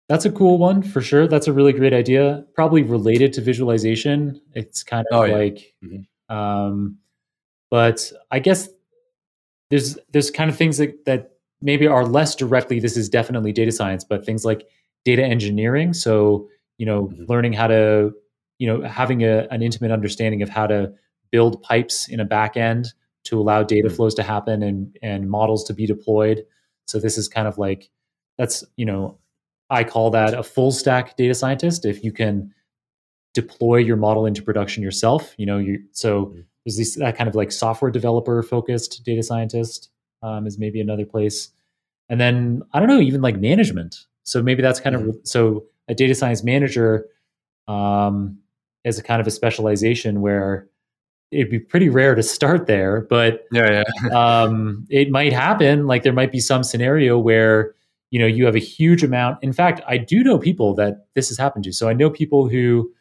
That's 0.09 0.27
a 0.27 0.31
cool 0.31 0.59
one 0.59 0.83
for 0.83 1.01
sure. 1.01 1.27
That's 1.27 1.49
a 1.49 1.53
really 1.53 1.73
great 1.73 1.95
idea. 1.95 2.45
Probably 2.55 2.83
related 2.83 3.33
to 3.35 3.41
visualization. 3.41 4.41
It's 4.55 4.83
kind 4.83 5.07
of 5.11 5.19
oh, 5.19 5.25
yeah. 5.25 5.35
like, 5.35 5.75
mm-hmm. 5.83 6.35
um, 6.35 6.99
but 7.71 8.13
I 8.31 8.39
guess 8.39 8.69
there's 9.71 9.99
there's 10.13 10.31
kind 10.31 10.51
of 10.51 10.57
things 10.57 10.77
that, 10.77 11.05
that 11.07 11.33
maybe 11.63 11.87
are 11.87 12.05
less 12.05 12.35
directly. 12.35 12.81
This 12.81 12.97
is 12.97 13.09
definitely 13.09 13.53
data 13.53 13.73
science, 13.73 14.05
but 14.05 14.27
things 14.27 14.45
like 14.45 14.69
data 15.05 15.25
engineering. 15.25 15.95
So 15.95 16.49
you 16.77 16.87
know, 16.87 17.07
mm-hmm. 17.07 17.25
learning 17.27 17.55
how 17.55 17.69
to 17.69 18.13
you 18.59 18.67
know 18.67 18.87
having 18.87 19.23
a, 19.25 19.47
an 19.51 19.63
intimate 19.63 19.91
understanding 19.91 20.43
of 20.43 20.51
how 20.51 20.67
to 20.67 20.93
build 21.31 21.63
pipes 21.63 22.09
in 22.09 22.21
a 22.21 22.25
back 22.25 22.57
end 22.57 22.93
to 23.25 23.41
allow 23.41 23.63
data 23.63 23.89
mm-hmm. 23.89 23.97
flows 23.97 24.15
to 24.17 24.23
happen 24.23 24.63
and 24.63 24.97
and 25.03 25.31
models 25.31 25.65
to 25.65 25.73
be 25.73 25.87
deployed. 25.87 26.45
So 26.87 27.01
this 27.01 27.17
is 27.17 27.27
kind 27.27 27.49
of 27.49 27.57
like 27.57 27.91
that's 28.37 28.63
you 28.77 28.85
know 28.85 29.19
I 29.71 29.85
call 29.85 30.11
that 30.11 30.35
a 30.35 30.43
full 30.43 30.73
stack 30.73 31.17
data 31.17 31.35
scientist. 31.35 31.85
If 31.85 32.05
you 32.05 32.13
can 32.13 32.53
deploy 33.33 33.77
your 33.77 33.97
model 33.97 34.27
into 34.27 34.43
production 34.43 34.83
yourself, 34.83 35.35
you 35.37 35.47
know, 35.47 35.59
you 35.59 35.83
so 35.93 36.27
mm-hmm. 36.27 36.41
there's 36.65 36.77
this 36.77 36.97
that 36.97 37.17
kind 37.17 37.29
of 37.29 37.35
like 37.35 37.53
software 37.53 37.91
developer 37.91 38.43
focused 38.43 39.03
data 39.05 39.23
scientist 39.23 39.91
um, 40.23 40.47
is 40.47 40.59
maybe 40.59 40.81
another 40.81 41.07
place, 41.07 41.51
and 42.09 42.21
then 42.21 42.63
I 42.73 42.79
don't 42.79 42.89
know, 42.89 43.01
even 43.01 43.23
like 43.23 43.39
management. 43.39 44.07
So 44.23 44.43
maybe 44.43 44.63
that's 44.63 44.81
kind 44.81 44.97
mm-hmm. 44.97 45.11
of 45.11 45.17
so 45.25 45.65
a 45.89 45.95
data 45.95 46.15
science 46.15 46.43
manager 46.43 47.07
um, 47.69 48.39
is 48.85 48.99
a 48.99 49.03
kind 49.03 49.21
of 49.21 49.27
a 49.27 49.31
specialization 49.31 50.21
where 50.21 50.69
it'd 51.31 51.51
be 51.51 51.59
pretty 51.59 51.89
rare 51.89 52.15
to 52.15 52.23
start 52.23 52.67
there, 52.67 53.01
but 53.03 53.45
yeah, 53.51 53.83
yeah. 54.05 54.43
um, 54.43 54.87
it 54.89 55.11
might 55.11 55.33
happen. 55.33 55.87
Like 55.87 56.03
there 56.03 56.13
might 56.13 56.31
be 56.31 56.41
some 56.41 56.63
scenario 56.63 57.19
where 57.19 57.75
you 58.15 58.21
know 58.21 58.27
you 58.27 58.45
have 58.47 58.55
a 58.55 58.67
huge 58.77 59.03
amount. 59.03 59.39
In 59.43 59.53
fact 59.53 59.81
i 59.89 59.99
do 59.99 60.23
know 60.23 60.39
people 60.39 60.75
that 60.77 61.07
this 61.15 61.29
has 61.31 61.39
happened 61.39 61.65
to. 61.65 61.73
So 61.73 61.89
i 61.89 61.93
know 61.93 62.11
people 62.11 62.49
who 62.49 62.93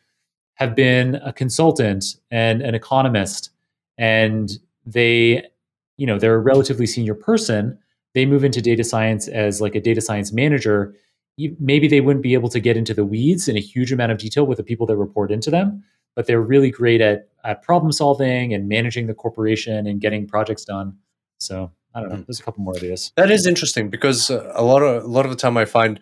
have 0.55 0.75
been 0.75 1.15
a 1.15 1.31
consultant 1.31 2.03
and 2.31 2.61
an 2.61 2.73
economist 2.75 3.51
and 3.97 4.57
they 4.85 5.43
you 5.97 6.07
know 6.07 6.17
they're 6.17 6.41
a 6.43 6.47
relatively 6.53 6.87
senior 6.87 7.15
person. 7.15 7.77
They 8.15 8.25
move 8.25 8.43
into 8.43 8.61
data 8.61 8.83
science 8.83 9.27
as 9.27 9.61
like 9.61 9.75
a 9.75 9.81
data 9.81 10.01
science 10.01 10.31
manager. 10.33 10.95
Maybe 11.59 11.87
they 11.87 12.01
wouldn't 12.01 12.23
be 12.23 12.33
able 12.33 12.49
to 12.49 12.59
get 12.59 12.77
into 12.77 12.93
the 12.93 13.05
weeds 13.05 13.47
in 13.47 13.55
a 13.57 13.59
huge 13.59 13.91
amount 13.91 14.11
of 14.11 14.17
detail 14.17 14.45
with 14.45 14.57
the 14.57 14.63
people 14.63 14.87
that 14.87 14.97
report 14.97 15.31
into 15.31 15.51
them 15.51 15.83
but 16.15 16.27
they're 16.27 16.41
really 16.41 16.69
great 16.69 17.01
at, 17.01 17.27
at 17.43 17.61
problem 17.61 17.91
solving 17.91 18.53
and 18.53 18.67
managing 18.67 19.07
the 19.07 19.13
corporation 19.13 19.87
and 19.87 19.99
getting 19.99 20.27
projects 20.27 20.65
done. 20.65 20.95
So 21.39 21.71
I 21.93 22.01
don't 22.01 22.09
know. 22.09 22.15
Hmm. 22.17 22.23
There's 22.27 22.39
a 22.39 22.43
couple 22.43 22.63
more 22.63 22.75
ideas. 22.75 23.11
That 23.15 23.31
is 23.31 23.45
interesting 23.45 23.89
because 23.89 24.29
uh, 24.29 24.51
a 24.55 24.63
lot 24.63 24.81
of 24.81 25.03
a 25.03 25.07
lot 25.07 25.25
of 25.25 25.31
the 25.31 25.37
time 25.37 25.57
I 25.57 25.65
find 25.65 25.99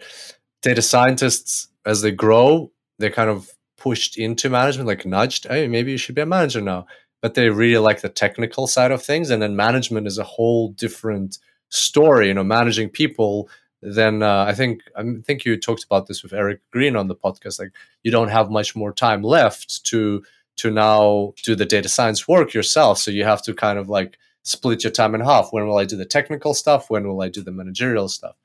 data 0.61 0.81
scientists 0.81 1.67
as 1.85 2.01
they 2.01 2.11
grow, 2.11 2.71
they're 2.99 3.09
kind 3.09 3.29
of 3.29 3.51
pushed 3.77 4.17
into 4.17 4.49
management, 4.49 4.87
like 4.87 5.05
nudged. 5.05 5.47
Hey, 5.47 5.67
maybe 5.67 5.91
you 5.91 5.97
should 5.97 6.15
be 6.15 6.21
a 6.21 6.25
manager 6.25 6.61
now. 6.61 6.85
But 7.21 7.35
they 7.35 7.49
really 7.49 7.77
like 7.77 8.01
the 8.01 8.09
technical 8.09 8.67
side 8.67 8.91
of 8.91 9.03
things, 9.03 9.29
and 9.29 9.41
then 9.41 9.55
management 9.55 10.07
is 10.07 10.17
a 10.17 10.23
whole 10.23 10.69
different 10.71 11.37
story. 11.69 12.27
You 12.27 12.33
know, 12.33 12.43
managing 12.43 12.89
people. 12.89 13.49
Then 13.83 14.21
uh, 14.21 14.45
I 14.47 14.53
think 14.53 14.81
I 14.95 15.03
think 15.23 15.43
you 15.43 15.57
talked 15.57 15.83
about 15.83 16.07
this 16.07 16.23
with 16.23 16.33
Eric 16.33 16.61
Green 16.71 16.95
on 16.95 17.07
the 17.07 17.15
podcast. 17.15 17.59
Like 17.59 17.73
you 18.03 18.11
don't 18.11 18.29
have 18.29 18.49
much 18.49 18.75
more 18.75 18.93
time 18.93 19.23
left 19.23 19.83
to 19.85 20.23
to 20.57 20.69
now 20.69 21.33
do 21.43 21.55
the 21.55 21.65
data 21.65 21.89
science 21.89 22.27
work 22.27 22.53
yourself. 22.53 22.99
So 22.99 23.11
you 23.11 23.23
have 23.23 23.41
to 23.43 23.53
kind 23.53 23.79
of 23.79 23.89
like 23.89 24.17
split 24.43 24.83
your 24.83 24.91
time 24.91 25.15
in 25.15 25.21
half. 25.21 25.49
When 25.51 25.67
will 25.67 25.77
I 25.77 25.85
do 25.85 25.97
the 25.97 26.05
technical 26.05 26.53
stuff? 26.53 26.89
When 26.89 27.07
will 27.07 27.21
I 27.21 27.29
do 27.29 27.41
the 27.41 27.51
managerial 27.51 28.07
stuff? 28.07 28.35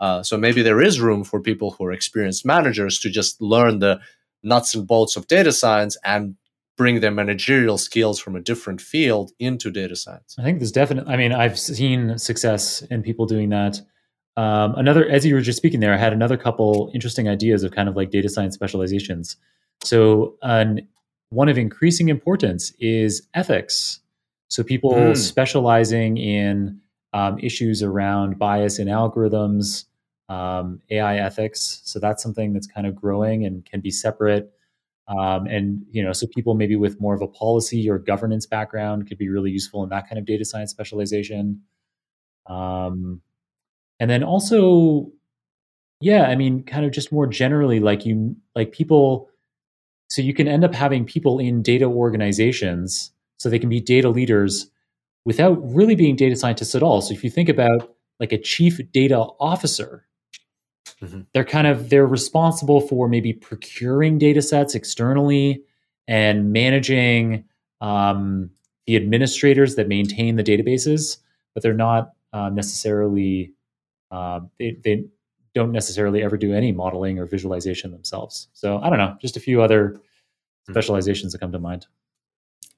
Uh, 0.00 0.22
so 0.22 0.36
maybe 0.36 0.62
there 0.62 0.80
is 0.80 1.00
room 1.00 1.22
for 1.22 1.40
people 1.40 1.72
who 1.72 1.84
are 1.84 1.92
experienced 1.92 2.44
managers 2.44 2.98
to 2.98 3.10
just 3.10 3.40
learn 3.40 3.78
the 3.78 4.00
nuts 4.42 4.74
and 4.74 4.86
bolts 4.86 5.16
of 5.16 5.28
data 5.28 5.52
science 5.52 5.96
and 6.04 6.36
bring 6.76 7.00
their 7.00 7.10
managerial 7.10 7.78
skills 7.78 8.18
from 8.18 8.34
a 8.34 8.40
different 8.40 8.80
field 8.80 9.30
into 9.38 9.70
data 9.70 9.94
science. 9.94 10.34
I 10.38 10.42
think 10.42 10.58
there's 10.58 10.72
definitely, 10.72 11.12
I 11.12 11.16
mean, 11.16 11.32
I've 11.32 11.58
seen 11.58 12.18
success 12.18 12.82
in 12.82 13.02
people 13.02 13.26
doing 13.26 13.50
that. 13.50 13.80
Um, 14.36 14.74
another, 14.76 15.06
as 15.08 15.26
you 15.26 15.34
were 15.34 15.42
just 15.42 15.58
speaking 15.58 15.80
there, 15.80 15.92
I 15.92 15.98
had 15.98 16.12
another 16.12 16.38
couple 16.38 16.90
interesting 16.94 17.28
ideas 17.28 17.62
of 17.62 17.72
kind 17.72 17.88
of 17.88 17.96
like 17.96 18.10
data 18.10 18.28
science 18.28 18.54
specializations. 18.54 19.36
So, 19.84 20.36
an, 20.42 20.88
one 21.28 21.48
of 21.48 21.58
increasing 21.58 22.08
importance 22.08 22.72
is 22.78 23.26
ethics. 23.34 24.00
So, 24.52 24.62
people 24.62 24.92
mm. 24.92 25.16
specializing 25.16 26.16
in 26.16 26.80
um, 27.12 27.38
issues 27.38 27.82
around 27.82 28.38
bias 28.38 28.78
in 28.78 28.88
algorithms, 28.88 29.84
um, 30.28 30.80
AI 30.90 31.16
ethics. 31.16 31.80
So, 31.84 31.98
that's 31.98 32.22
something 32.22 32.52
that's 32.52 32.66
kind 32.66 32.86
of 32.86 32.94
growing 32.94 33.46
and 33.46 33.64
can 33.64 33.80
be 33.80 33.90
separate 33.90 34.52
um, 35.08 35.46
and 35.46 35.84
you 35.90 36.02
know, 36.02 36.12
so 36.12 36.26
people 36.26 36.54
maybe 36.54 36.76
with 36.76 37.00
more 37.00 37.14
of 37.14 37.22
a 37.22 37.28
policy 37.28 37.88
or 37.90 37.98
governance 37.98 38.46
background 38.46 39.08
could 39.08 39.18
be 39.18 39.28
really 39.28 39.50
useful 39.50 39.82
in 39.82 39.90
that 39.90 40.08
kind 40.08 40.18
of 40.18 40.24
data 40.24 40.44
science 40.44 40.70
specialization. 40.70 41.62
Um, 42.46 43.20
and 43.98 44.10
then 44.10 44.22
also, 44.22 45.10
yeah, 46.00 46.24
I 46.24 46.36
mean, 46.36 46.62
kind 46.64 46.84
of 46.84 46.92
just 46.92 47.12
more 47.12 47.26
generally, 47.26 47.80
like 47.80 48.06
you, 48.06 48.36
like 48.54 48.72
people. 48.72 49.28
So 50.08 50.22
you 50.22 50.34
can 50.34 50.46
end 50.46 50.62
up 50.62 50.74
having 50.74 51.06
people 51.06 51.38
in 51.38 51.62
data 51.62 51.86
organizations, 51.86 53.11
so 53.42 53.48
they 53.48 53.58
can 53.58 53.68
be 53.68 53.80
data 53.80 54.08
leaders 54.08 54.70
without 55.24 55.58
really 55.62 55.94
being 55.94 56.16
data 56.16 56.36
scientists 56.36 56.74
at 56.74 56.82
all. 56.82 57.00
So 57.00 57.12
if 57.14 57.22
you 57.22 57.30
think 57.30 57.48
about 57.48 57.94
like 58.20 58.32
a 58.32 58.38
chief 58.38 58.80
data 58.92 59.18
officer, 59.40 60.06
Mm-hmm. 61.02 61.22
They're 61.34 61.44
kind 61.44 61.66
of 61.66 61.90
they're 61.90 62.06
responsible 62.06 62.80
for 62.80 63.08
maybe 63.08 63.32
procuring 63.32 64.18
data 64.18 64.40
sets 64.40 64.74
externally 64.74 65.62
and 66.06 66.52
managing 66.52 67.44
um, 67.80 68.50
the 68.86 68.96
administrators 68.96 69.74
that 69.74 69.88
maintain 69.88 70.36
the 70.36 70.44
databases, 70.44 71.18
but 71.54 71.62
they're 71.62 71.74
not 71.74 72.12
uh, 72.32 72.50
necessarily 72.50 73.52
uh, 74.10 74.40
they, 74.58 74.76
they 74.84 75.04
don't 75.54 75.72
necessarily 75.72 76.22
ever 76.22 76.36
do 76.36 76.54
any 76.54 76.72
modeling 76.72 77.18
or 77.18 77.26
visualization 77.26 77.90
themselves. 77.90 78.48
So 78.52 78.78
I 78.78 78.88
don't 78.88 78.98
know, 78.98 79.16
just 79.20 79.36
a 79.36 79.40
few 79.40 79.60
other 79.60 79.88
mm-hmm. 79.88 80.72
specializations 80.72 81.32
that 81.32 81.40
come 81.40 81.52
to 81.52 81.58
mind. 81.58 81.86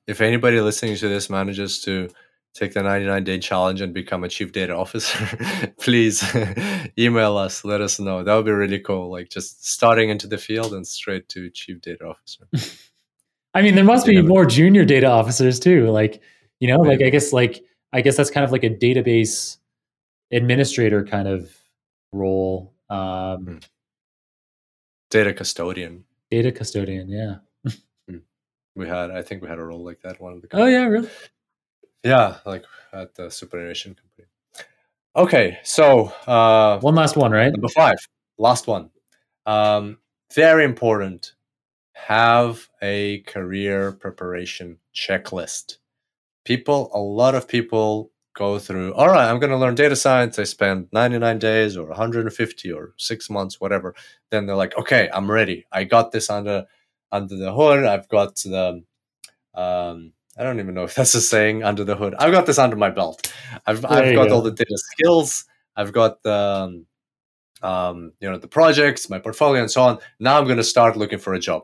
If 0.06 0.20
anybody 0.20 0.60
listening 0.60 0.96
to 0.96 1.08
this 1.08 1.30
manages 1.30 1.80
to 1.82 2.10
take 2.54 2.72
the 2.72 2.82
99 2.82 3.24
day 3.24 3.38
challenge 3.38 3.80
and 3.80 3.92
become 3.92 4.22
a 4.24 4.28
chief 4.28 4.52
data 4.52 4.74
officer, 4.74 5.72
please 5.80 6.24
email 6.98 7.36
us. 7.36 7.64
Let 7.64 7.80
us 7.80 7.98
know. 7.98 8.22
That 8.22 8.34
would 8.34 8.44
be 8.44 8.52
really 8.52 8.78
cool. 8.78 9.10
Like 9.10 9.28
just 9.28 9.66
starting 9.66 10.10
into 10.10 10.26
the 10.26 10.38
field 10.38 10.72
and 10.72 10.86
straight 10.86 11.28
to 11.30 11.50
chief 11.50 11.80
data 11.80 12.04
officer. 12.04 12.46
I 13.54 13.62
mean, 13.62 13.74
there 13.74 13.84
must 13.84 14.06
be 14.06 14.20
more 14.20 14.44
junior 14.46 14.84
data 14.84 15.06
officers 15.06 15.60
too. 15.60 15.90
Like, 15.90 16.20
you 16.60 16.68
know, 16.68 16.80
like 16.80 17.02
I 17.02 17.10
guess, 17.10 17.32
like, 17.32 17.62
I 17.92 18.00
guess 18.00 18.16
that's 18.16 18.30
kind 18.30 18.44
of 18.44 18.52
like 18.52 18.64
a 18.64 18.70
database 18.70 19.58
administrator 20.32 21.04
kind 21.04 21.28
of 21.28 21.50
role. 22.12 22.72
Um, 22.90 23.44
hmm. 23.44 23.56
data 25.10 25.32
custodian. 25.32 26.04
Data 26.30 26.52
custodian. 26.52 27.08
Yeah. 27.08 27.36
We 28.76 28.88
had, 28.88 29.10
I 29.10 29.22
think 29.22 29.42
we 29.42 29.48
had 29.48 29.58
a 29.58 29.64
role 29.64 29.84
like 29.84 30.00
that. 30.02 30.20
One 30.20 30.32
of 30.32 30.42
the. 30.42 30.48
Oh 30.52 30.66
yeah, 30.66 30.84
really. 30.84 31.08
Yeah, 32.02 32.38
like 32.44 32.64
at 32.92 33.14
the 33.14 33.30
superannuation 33.30 33.94
company. 33.94 34.28
Okay, 35.16 35.58
so 35.62 36.06
uh, 36.26 36.80
one 36.80 36.94
last 36.94 37.16
one, 37.16 37.30
right? 37.30 37.52
Number 37.52 37.68
five, 37.68 37.96
last 38.36 38.66
one. 38.66 38.90
Um, 39.46 39.98
very 40.34 40.64
important. 40.64 41.32
Have 41.92 42.68
a 42.82 43.20
career 43.20 43.92
preparation 43.92 44.78
checklist. 44.94 45.78
People, 46.44 46.90
a 46.92 46.98
lot 46.98 47.36
of 47.36 47.46
people 47.46 48.10
go 48.34 48.58
through. 48.58 48.92
All 48.94 49.08
right, 49.08 49.30
I'm 49.30 49.38
going 49.38 49.50
to 49.50 49.56
learn 49.56 49.76
data 49.76 49.96
science. 49.96 50.38
I 50.38 50.44
spend 50.44 50.88
99 50.92 51.38
days 51.38 51.76
or 51.76 51.86
150 51.86 52.72
or 52.72 52.94
six 52.98 53.30
months, 53.30 53.60
whatever. 53.60 53.94
Then 54.30 54.46
they're 54.46 54.56
like, 54.56 54.76
okay, 54.76 55.08
I'm 55.14 55.30
ready. 55.30 55.64
I 55.72 55.84
got 55.84 56.10
this 56.10 56.28
under 56.28 56.64
under 57.14 57.36
the 57.36 57.52
hood. 57.52 57.84
I've 57.84 58.08
got 58.08 58.36
the 58.36 58.82
um, 59.54 60.12
I 60.36 60.42
don't 60.42 60.58
even 60.58 60.74
know 60.74 60.84
if 60.84 60.94
that's 60.98 61.14
a 61.14 61.20
saying 61.20 61.62
under 61.62 61.84
the 61.84 61.96
hood. 61.96 62.14
I've 62.18 62.32
got 62.32 62.46
this 62.46 62.58
under 62.58 62.76
my 62.76 62.90
belt. 62.90 63.32
I've 63.66 63.84
I've 63.84 64.14
got 64.14 64.28
go. 64.28 64.34
all 64.34 64.42
the 64.42 64.50
data 64.50 64.76
skills. 64.76 65.44
I've 65.76 65.92
got 65.92 66.22
the 66.22 66.32
um, 66.34 66.86
um, 67.62 68.12
you 68.20 68.30
know 68.30 68.38
the 68.38 68.48
projects, 68.48 69.08
my 69.08 69.18
portfolio, 69.18 69.62
and 69.62 69.70
so 69.70 69.82
on. 69.82 69.98
Now 70.18 70.38
I'm 70.38 70.44
going 70.44 70.58
to 70.58 70.64
start 70.64 70.96
looking 70.96 71.18
for 71.18 71.34
a 71.34 71.40
job, 71.40 71.62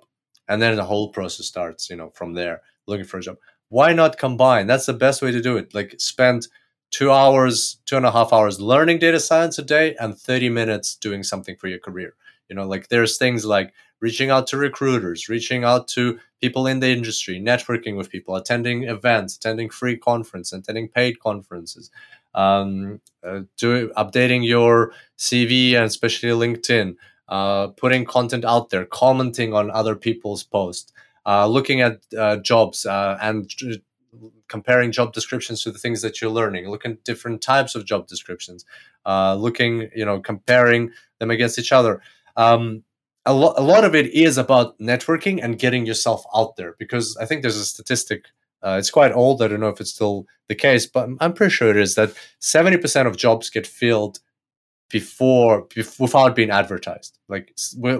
and 0.48 0.62
then 0.62 0.76
the 0.76 0.84
whole 0.84 1.10
process 1.10 1.46
starts. 1.46 1.90
You 1.90 1.96
know, 1.96 2.10
from 2.10 2.34
there, 2.34 2.62
looking 2.86 3.06
for 3.06 3.18
a 3.18 3.22
job. 3.22 3.36
Why 3.68 3.92
not 3.92 4.18
combine? 4.18 4.66
That's 4.66 4.86
the 4.86 4.92
best 4.92 5.22
way 5.22 5.30
to 5.30 5.40
do 5.40 5.56
it. 5.56 5.74
Like 5.74 5.94
spend 5.98 6.48
two 6.90 7.12
hours, 7.12 7.78
two 7.86 7.96
and 7.96 8.06
a 8.06 8.10
half 8.10 8.32
hours 8.32 8.60
learning 8.60 8.98
data 8.98 9.20
science 9.20 9.58
a 9.58 9.62
day, 9.62 9.96
and 9.96 10.16
thirty 10.16 10.48
minutes 10.48 10.94
doing 10.94 11.22
something 11.22 11.56
for 11.56 11.68
your 11.68 11.80
career. 11.80 12.14
You 12.50 12.56
know, 12.56 12.66
like 12.66 12.88
there's 12.88 13.16
things 13.16 13.46
like 13.46 13.72
reaching 14.00 14.30
out 14.30 14.48
to 14.48 14.56
recruiters, 14.56 15.28
reaching 15.28 15.64
out 15.64 15.86
to 15.88 16.18
people 16.40 16.66
in 16.66 16.80
the 16.80 16.88
industry, 16.88 17.40
networking 17.40 17.96
with 17.96 18.10
people, 18.10 18.34
attending 18.34 18.84
events, 18.84 19.36
attending 19.36 19.70
free 19.70 19.96
conference, 19.96 20.52
attending 20.52 20.88
paid 20.88 21.20
conferences, 21.20 21.90
um, 22.34 23.00
uh, 23.24 23.42
do, 23.56 23.90
updating 23.90 24.46
your 24.46 24.92
CV 25.16 25.74
and 25.74 25.84
especially 25.84 26.30
LinkedIn, 26.30 26.96
uh, 27.28 27.68
putting 27.68 28.04
content 28.04 28.44
out 28.44 28.70
there, 28.70 28.84
commenting 28.84 29.54
on 29.54 29.70
other 29.70 29.94
people's 29.94 30.42
posts, 30.42 30.92
uh, 31.26 31.46
looking 31.46 31.80
at 31.80 32.00
uh, 32.18 32.36
jobs 32.38 32.86
uh, 32.86 33.16
and 33.22 33.50
comparing 34.48 34.90
job 34.90 35.12
descriptions 35.12 35.62
to 35.62 35.70
the 35.70 35.78
things 35.78 36.02
that 36.02 36.20
you're 36.20 36.30
learning, 36.30 36.68
looking 36.68 36.92
at 36.92 37.04
different 37.04 37.40
types 37.40 37.74
of 37.74 37.84
job 37.84 38.06
descriptions, 38.08 38.64
uh, 39.06 39.34
looking, 39.34 39.88
you 39.94 40.04
know, 40.04 40.18
comparing 40.20 40.90
them 41.18 41.30
against 41.30 41.58
each 41.58 41.72
other. 41.72 42.02
Um, 42.40 42.84
a, 43.26 43.34
lo- 43.34 43.54
a 43.56 43.62
lot 43.62 43.84
of 43.84 43.94
it 43.94 44.06
is 44.14 44.38
about 44.38 44.78
networking 44.78 45.40
and 45.42 45.58
getting 45.58 45.84
yourself 45.84 46.24
out 46.34 46.56
there 46.56 46.74
because 46.78 47.16
I 47.18 47.26
think 47.26 47.42
there's 47.42 47.58
a 47.58 47.66
statistic. 47.66 48.24
Uh, 48.62 48.76
it's 48.78 48.90
quite 48.90 49.12
old. 49.12 49.42
I 49.42 49.48
don't 49.48 49.60
know 49.60 49.68
if 49.68 49.80
it's 49.80 49.92
still 49.92 50.26
the 50.48 50.54
case, 50.54 50.86
but 50.86 51.08
I'm 51.20 51.34
pretty 51.34 51.52
sure 51.52 51.70
it 51.70 51.76
is 51.76 51.96
that 51.96 52.14
70% 52.40 53.06
of 53.06 53.18
jobs 53.18 53.50
get 53.50 53.66
filled 53.66 54.20
before, 54.88 55.66
before 55.74 56.06
without 56.06 56.34
being 56.34 56.50
advertised, 56.50 57.18
like 57.28 57.54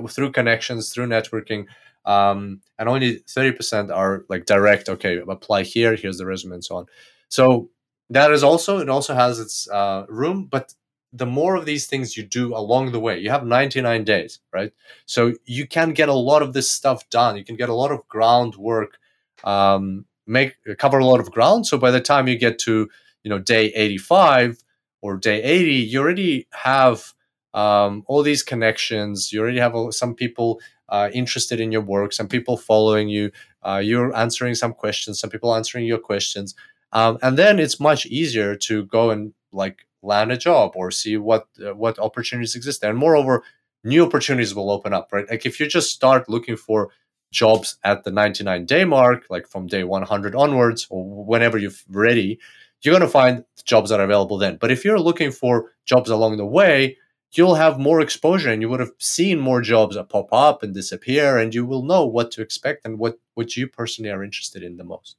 through 0.08 0.32
connections, 0.32 0.90
through 0.90 1.06
networking. 1.06 1.66
Um, 2.06 2.62
and 2.78 2.88
only 2.88 3.20
30% 3.20 3.94
are 3.94 4.24
like 4.30 4.46
direct, 4.46 4.88
okay, 4.88 5.20
apply 5.28 5.64
here, 5.64 5.94
here's 5.96 6.16
the 6.16 6.24
resume, 6.24 6.54
and 6.54 6.64
so 6.64 6.76
on. 6.76 6.86
So 7.28 7.68
that 8.08 8.32
is 8.32 8.42
also, 8.42 8.78
it 8.78 8.88
also 8.88 9.14
has 9.14 9.38
its 9.38 9.68
uh, 9.68 10.06
room, 10.08 10.46
but 10.46 10.74
the 11.12 11.26
more 11.26 11.56
of 11.56 11.66
these 11.66 11.86
things 11.86 12.16
you 12.16 12.22
do 12.22 12.54
along 12.54 12.92
the 12.92 13.00
way, 13.00 13.18
you 13.18 13.30
have 13.30 13.44
99 13.44 14.04
days, 14.04 14.38
right? 14.52 14.72
So 15.06 15.34
you 15.44 15.66
can 15.66 15.92
get 15.92 16.08
a 16.08 16.14
lot 16.14 16.42
of 16.42 16.52
this 16.52 16.70
stuff 16.70 17.08
done. 17.10 17.36
You 17.36 17.44
can 17.44 17.56
get 17.56 17.68
a 17.68 17.74
lot 17.74 17.90
of 17.90 18.06
groundwork, 18.08 18.98
um, 19.42 20.04
make 20.26 20.54
cover 20.78 20.98
a 20.98 21.04
lot 21.04 21.20
of 21.20 21.30
ground. 21.32 21.66
So 21.66 21.78
by 21.78 21.90
the 21.90 22.00
time 22.00 22.28
you 22.28 22.38
get 22.38 22.58
to 22.60 22.88
you 23.22 23.28
know 23.28 23.38
day 23.38 23.66
85 23.74 24.62
or 25.02 25.16
day 25.16 25.42
80, 25.42 25.74
you 25.74 26.00
already 26.00 26.46
have 26.52 27.12
um, 27.54 28.04
all 28.06 28.22
these 28.22 28.42
connections. 28.42 29.32
You 29.32 29.40
already 29.40 29.58
have 29.58 29.74
some 29.90 30.14
people 30.14 30.60
uh, 30.88 31.10
interested 31.12 31.60
in 31.60 31.72
your 31.72 31.80
work, 31.80 32.12
some 32.12 32.28
people 32.28 32.56
following 32.56 33.08
you. 33.08 33.32
Uh, 33.62 33.80
you're 33.82 34.14
answering 34.16 34.54
some 34.54 34.72
questions, 34.72 35.18
some 35.18 35.30
people 35.30 35.54
answering 35.54 35.86
your 35.86 35.98
questions, 35.98 36.54
um, 36.92 37.18
and 37.22 37.36
then 37.36 37.58
it's 37.58 37.80
much 37.80 38.06
easier 38.06 38.54
to 38.56 38.84
go 38.86 39.10
and 39.10 39.32
like 39.52 39.86
land 40.02 40.32
a 40.32 40.36
job 40.36 40.72
or 40.74 40.90
see 40.90 41.16
what 41.16 41.46
uh, 41.64 41.74
what 41.74 41.98
opportunities 41.98 42.54
exist 42.54 42.80
there. 42.80 42.90
And 42.90 42.98
moreover, 42.98 43.42
new 43.84 44.04
opportunities 44.04 44.54
will 44.54 44.70
open 44.70 44.92
up, 44.92 45.08
right? 45.12 45.28
Like 45.28 45.46
if 45.46 45.60
you 45.60 45.66
just 45.66 45.90
start 45.90 46.28
looking 46.28 46.56
for 46.56 46.90
jobs 47.32 47.78
at 47.84 48.04
the 48.04 48.10
99 48.10 48.66
day 48.66 48.84
mark, 48.84 49.26
like 49.30 49.46
from 49.46 49.66
day 49.66 49.84
100 49.84 50.34
onwards 50.34 50.86
or 50.90 51.24
whenever 51.24 51.58
you're 51.58 51.72
ready, 51.88 52.38
you're 52.82 52.92
going 52.92 53.02
to 53.02 53.08
find 53.08 53.44
jobs 53.64 53.90
that 53.90 54.00
are 54.00 54.04
available 54.04 54.38
then. 54.38 54.56
But 54.56 54.70
if 54.70 54.84
you're 54.84 54.98
looking 54.98 55.30
for 55.30 55.72
jobs 55.84 56.10
along 56.10 56.38
the 56.38 56.46
way, 56.46 56.96
you'll 57.32 57.54
have 57.54 57.78
more 57.78 58.00
exposure 58.00 58.50
and 58.50 58.60
you 58.60 58.68
would 58.68 58.80
have 58.80 58.92
seen 58.98 59.38
more 59.38 59.60
jobs 59.60 59.96
pop 60.08 60.28
up 60.32 60.62
and 60.62 60.74
disappear 60.74 61.38
and 61.38 61.54
you 61.54 61.64
will 61.64 61.84
know 61.84 62.04
what 62.04 62.30
to 62.32 62.42
expect 62.42 62.84
and 62.84 62.98
what, 62.98 63.18
what 63.34 63.56
you 63.56 63.68
personally 63.68 64.10
are 64.10 64.24
interested 64.24 64.62
in 64.62 64.76
the 64.76 64.84
most. 64.84 65.16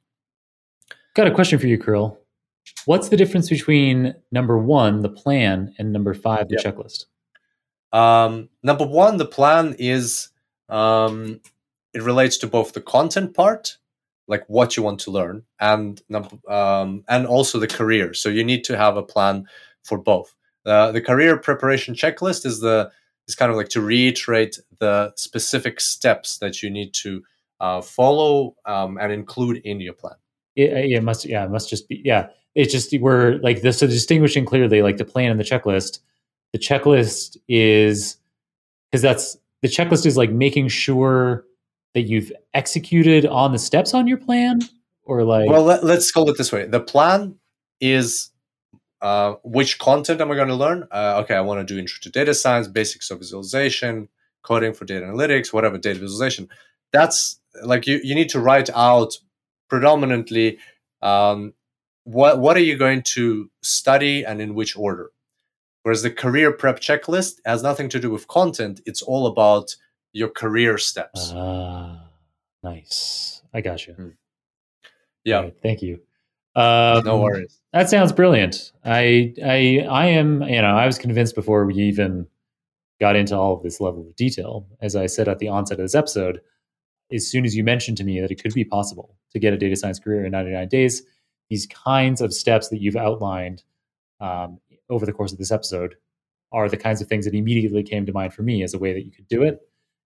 Got 1.14 1.26
a 1.26 1.30
question 1.30 1.58
for 1.58 1.66
you, 1.66 1.78
Kirill. 1.78 2.18
What's 2.84 3.08
the 3.08 3.16
difference 3.16 3.48
between 3.48 4.14
number 4.30 4.58
one, 4.58 5.00
the 5.00 5.08
plan, 5.08 5.74
and 5.78 5.92
number 5.92 6.14
five, 6.14 6.48
the 6.48 6.60
yep. 6.62 6.74
checklist? 6.74 7.06
Um, 7.92 8.48
number 8.62 8.86
one, 8.86 9.18
the 9.18 9.26
plan 9.26 9.76
is 9.78 10.30
um, 10.68 11.40
it 11.94 12.02
relates 12.02 12.38
to 12.38 12.46
both 12.46 12.72
the 12.72 12.80
content 12.80 13.34
part, 13.34 13.78
like 14.26 14.44
what 14.48 14.76
you 14.76 14.82
want 14.82 15.00
to 15.00 15.10
learn, 15.10 15.44
and 15.60 16.02
um, 16.48 17.04
and 17.08 17.26
also 17.26 17.58
the 17.58 17.68
career. 17.68 18.14
So 18.14 18.28
you 18.28 18.44
need 18.44 18.64
to 18.64 18.76
have 18.76 18.96
a 18.96 19.02
plan 19.02 19.46
for 19.84 19.98
both. 19.98 20.34
Uh, 20.64 20.92
the 20.92 21.00
career 21.00 21.36
preparation 21.36 21.94
checklist 21.94 22.46
is 22.46 22.60
the 22.60 22.90
is 23.28 23.34
kind 23.34 23.50
of 23.50 23.56
like 23.56 23.68
to 23.68 23.80
reiterate 23.80 24.58
the 24.78 25.12
specific 25.16 25.80
steps 25.80 26.38
that 26.38 26.62
you 26.62 26.70
need 26.70 26.92
to 26.94 27.22
uh, 27.60 27.80
follow 27.80 28.56
um, 28.66 28.98
and 28.98 29.12
include 29.12 29.58
in 29.58 29.80
your 29.80 29.92
plan. 29.92 30.14
It, 30.56 30.92
it 30.92 31.02
must, 31.02 31.24
yeah, 31.24 31.44
it 31.44 31.50
must 31.50 31.70
just 31.70 31.88
be, 31.88 32.02
yeah. 32.04 32.28
It's 32.54 32.72
just 32.72 32.94
we're 33.00 33.38
like 33.38 33.62
this. 33.62 33.78
So 33.78 33.86
distinguishing 33.86 34.44
clearly, 34.44 34.82
like 34.82 34.98
the 34.98 35.04
plan 35.04 35.30
and 35.30 35.40
the 35.40 35.44
checklist. 35.44 36.00
The 36.52 36.58
checklist 36.58 37.38
is 37.48 38.18
because 38.90 39.02
that's 39.02 39.38
the 39.62 39.68
checklist 39.68 40.04
is 40.04 40.16
like 40.16 40.30
making 40.30 40.68
sure 40.68 41.44
that 41.94 42.02
you've 42.02 42.32
executed 42.54 43.26
on 43.26 43.52
the 43.52 43.58
steps 43.58 43.94
on 43.94 44.06
your 44.06 44.18
plan, 44.18 44.60
or 45.04 45.24
like. 45.24 45.48
Well, 45.48 45.62
let, 45.62 45.82
us 45.84 46.10
call 46.10 46.28
it 46.28 46.36
this 46.36 46.52
way: 46.52 46.66
the 46.66 46.80
plan 46.80 47.36
is 47.80 48.30
uh, 49.00 49.34
which 49.42 49.78
content 49.78 50.20
am 50.20 50.30
I 50.30 50.36
going 50.36 50.48
to 50.48 50.54
learn? 50.54 50.86
Uh, 50.90 51.20
okay, 51.24 51.34
I 51.34 51.40
want 51.40 51.66
to 51.66 51.74
do 51.74 51.78
intro 51.78 51.98
to 52.02 52.10
data 52.10 52.34
science, 52.34 52.68
basics 52.68 53.10
of 53.10 53.18
visualization, 53.18 54.08
coding 54.42 54.72
for 54.72 54.84
data 54.84 55.06
analytics, 55.06 55.52
whatever 55.52 55.78
data 55.78 55.98
visualization. 55.98 56.48
That's 56.92 57.40
like 57.64 57.86
you, 57.86 58.00
you 58.02 58.14
need 58.14 58.28
to 58.30 58.40
write 58.40 58.70
out 58.74 59.14
predominantly 59.68 60.58
um, 61.02 61.54
what 62.04 62.38
what 62.38 62.56
are 62.56 62.60
you 62.60 62.76
going 62.76 63.02
to 63.02 63.50
study 63.62 64.24
and 64.24 64.40
in 64.40 64.54
which 64.54 64.76
order. 64.76 65.10
Whereas 65.82 66.02
the 66.02 66.10
career 66.10 66.52
prep 66.52 66.78
checklist 66.78 67.40
has 67.44 67.62
nothing 67.62 67.88
to 67.90 67.98
do 67.98 68.10
with 68.10 68.28
content; 68.28 68.80
it's 68.86 69.02
all 69.02 69.26
about 69.26 69.76
your 70.12 70.28
career 70.28 70.78
steps. 70.78 71.32
Ah, 71.34 72.04
nice. 72.62 73.42
I 73.52 73.60
got 73.60 73.86
you. 73.86 73.94
Hmm. 73.94 74.08
Yeah. 75.24 75.40
Right, 75.40 75.56
thank 75.62 75.82
you. 75.82 76.00
Um, 76.54 77.04
no 77.04 77.18
worries. 77.20 77.60
That 77.72 77.88
sounds 77.88 78.12
brilliant. 78.12 78.72
I, 78.84 79.34
I, 79.42 79.86
I 79.88 80.06
am. 80.06 80.42
You 80.42 80.62
know, 80.62 80.76
I 80.76 80.86
was 80.86 80.98
convinced 80.98 81.34
before 81.34 81.64
we 81.64 81.74
even 81.74 82.26
got 83.00 83.16
into 83.16 83.36
all 83.36 83.56
of 83.56 83.62
this 83.62 83.80
level 83.80 84.06
of 84.06 84.16
detail. 84.16 84.66
As 84.80 84.94
I 84.94 85.06
said 85.06 85.28
at 85.28 85.38
the 85.38 85.48
onset 85.48 85.78
of 85.78 85.84
this 85.84 85.94
episode, 85.94 86.40
as 87.12 87.26
soon 87.26 87.44
as 87.44 87.56
you 87.56 87.64
mentioned 87.64 87.96
to 87.98 88.04
me 88.04 88.20
that 88.20 88.30
it 88.30 88.42
could 88.42 88.54
be 88.54 88.64
possible 88.64 89.16
to 89.32 89.38
get 89.38 89.52
a 89.52 89.56
data 89.56 89.76
science 89.76 89.98
career 89.98 90.24
in 90.24 90.32
99 90.32 90.68
days, 90.68 91.02
these 91.50 91.66
kinds 91.66 92.20
of 92.20 92.32
steps 92.32 92.68
that 92.68 92.80
you've 92.80 92.96
outlined 92.96 93.62
um, 94.20 94.58
over 94.88 95.04
the 95.06 95.12
course 95.12 95.32
of 95.32 95.38
this 95.38 95.50
episode 95.50 95.96
are 96.52 96.68
the 96.68 96.76
kinds 96.76 97.00
of 97.00 97.08
things 97.08 97.24
that 97.24 97.34
immediately 97.34 97.82
came 97.82 98.06
to 98.06 98.12
mind 98.12 98.34
for 98.34 98.42
me 98.42 98.62
as 98.62 98.74
a 98.74 98.78
way 98.78 98.92
that 98.92 99.04
you 99.04 99.10
could 99.10 99.28
do 99.28 99.42
it. 99.42 99.60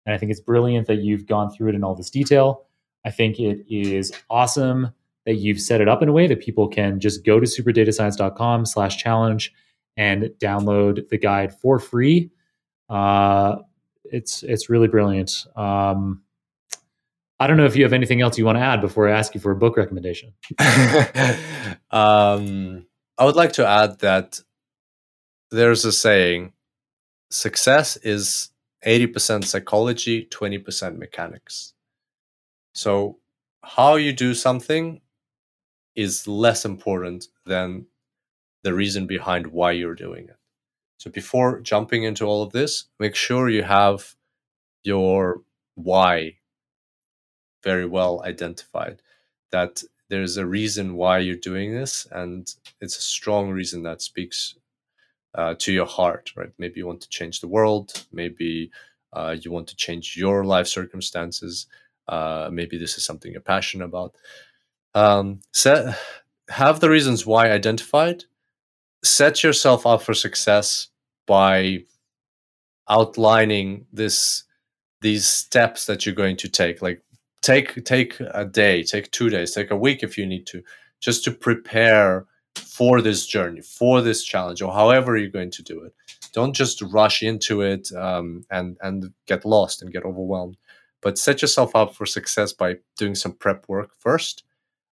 And 0.04 0.14
I 0.14 0.18
think 0.18 0.30
it's 0.30 0.40
brilliant 0.40 0.86
that 0.86 1.02
you've 1.02 1.26
gone 1.26 1.50
through 1.50 1.70
it 1.70 1.74
in 1.74 1.82
all 1.82 1.94
this 1.94 2.10
detail. 2.10 2.66
I 3.04 3.10
think 3.10 3.38
it 3.38 3.64
is 3.68 4.12
awesome 4.30 4.92
that 5.26 5.34
you've 5.34 5.60
set 5.60 5.80
it 5.80 5.88
up 5.88 6.02
in 6.02 6.08
a 6.08 6.12
way 6.12 6.26
that 6.28 6.40
people 6.40 6.68
can 6.68 7.00
just 7.00 7.24
go 7.24 7.40
to 7.40 7.46
superdatascience.com 7.46 8.64
slash 8.64 8.96
challenge 8.96 9.52
and 9.96 10.30
download 10.38 11.08
the 11.08 11.18
guide 11.18 11.52
for 11.52 11.78
free. 11.78 12.30
Uh, 12.88 13.56
it's 14.04 14.44
it's 14.44 14.70
really 14.70 14.86
brilliant. 14.86 15.32
Um, 15.56 16.22
I 17.38 17.46
don't 17.46 17.56
know 17.56 17.66
if 17.66 17.76
you 17.76 17.82
have 17.84 17.92
anything 17.92 18.22
else 18.22 18.38
you 18.38 18.46
want 18.46 18.56
to 18.56 18.62
add 18.62 18.80
before 18.80 19.08
I 19.08 19.18
ask 19.18 19.34
you 19.34 19.40
for 19.40 19.50
a 19.50 19.56
book 19.56 19.76
recommendation. 19.76 20.32
um, 21.90 22.86
I 23.18 23.24
would 23.24 23.36
like 23.36 23.52
to 23.54 23.66
add 23.66 23.98
that 24.00 24.40
there's 25.50 25.84
a 25.84 25.92
saying 25.92 26.52
success 27.30 27.96
is 27.98 28.50
80% 28.86 29.44
psychology, 29.44 30.26
20% 30.30 30.96
mechanics. 30.96 31.74
So, 32.74 33.18
how 33.62 33.96
you 33.96 34.12
do 34.12 34.32
something 34.32 35.00
is 35.96 36.28
less 36.28 36.64
important 36.64 37.26
than 37.46 37.86
the 38.62 38.74
reason 38.74 39.06
behind 39.06 39.48
why 39.48 39.72
you're 39.72 39.94
doing 39.94 40.24
it. 40.28 40.36
So 40.98 41.10
before 41.10 41.60
jumping 41.60 42.04
into 42.04 42.24
all 42.24 42.42
of 42.42 42.52
this, 42.52 42.84
make 42.98 43.14
sure 43.14 43.48
you 43.48 43.62
have 43.62 44.14
your 44.82 45.42
why 45.74 46.36
very 47.66 47.86
well 47.86 48.22
identified. 48.24 49.02
That 49.52 49.82
there's 50.10 50.38
a 50.38 50.46
reason 50.46 50.96
why 50.96 51.18
you're 51.20 51.36
doing 51.52 51.74
this, 51.74 52.06
and 52.12 52.42
it's 52.80 52.98
a 52.98 53.02
strong 53.02 53.50
reason 53.50 53.82
that 53.84 54.02
speaks 54.02 54.56
uh, 55.34 55.54
to 55.60 55.72
your 55.72 55.86
heart, 55.86 56.32
right? 56.36 56.52
Maybe 56.58 56.80
you 56.80 56.86
want 56.86 57.02
to 57.02 57.10
change 57.18 57.40
the 57.40 57.48
world, 57.48 58.06
maybe 58.12 58.70
uh, 59.12 59.36
you 59.42 59.52
want 59.52 59.68
to 59.68 59.76
change 59.76 60.16
your 60.16 60.44
life 60.44 60.68
circumstances, 60.68 61.66
uh, 62.08 62.50
maybe 62.52 62.78
this 62.78 62.98
is 62.98 63.04
something 63.04 63.32
you're 63.32 63.40
passionate 63.56 63.86
about 63.86 64.14
um, 64.96 65.40
set 65.52 65.96
have 66.48 66.80
the 66.80 66.90
reasons 66.90 67.26
why 67.26 67.50
identified 67.50 68.24
set 69.04 69.44
yourself 69.44 69.86
up 69.86 70.02
for 70.02 70.14
success 70.14 70.88
by 71.26 71.84
outlining 72.88 73.86
this 73.92 74.44
these 75.02 75.28
steps 75.28 75.86
that 75.86 76.06
you're 76.06 76.14
going 76.14 76.36
to 76.36 76.48
take 76.48 76.82
like 76.82 77.02
take 77.46 77.84
take 77.84 78.18
a 78.20 78.44
day 78.44 78.82
take 78.82 79.10
two 79.12 79.30
days 79.30 79.52
take 79.52 79.70
a 79.70 79.76
week 79.76 80.02
if 80.02 80.18
you 80.18 80.26
need 80.26 80.46
to 80.46 80.62
just 81.00 81.22
to 81.24 81.30
prepare 81.30 82.26
for 82.58 83.00
this 83.00 83.26
journey 83.26 83.60
for 83.60 84.00
this 84.00 84.24
challenge 84.24 84.60
or 84.62 84.72
however 84.72 85.16
you're 85.16 85.30
going 85.30 85.50
to 85.50 85.62
do 85.62 85.82
it. 85.82 85.94
Don't 86.32 86.54
just 86.54 86.82
rush 86.82 87.22
into 87.22 87.62
it 87.62 87.92
um, 87.92 88.44
and 88.50 88.76
and 88.82 89.12
get 89.26 89.44
lost 89.44 89.82
and 89.82 89.92
get 89.92 90.04
overwhelmed 90.04 90.56
but 91.02 91.18
set 91.18 91.42
yourself 91.42 91.76
up 91.76 91.94
for 91.94 92.06
success 92.06 92.52
by 92.52 92.76
doing 92.96 93.14
some 93.14 93.32
prep 93.32 93.68
work 93.68 93.90
first 93.98 94.44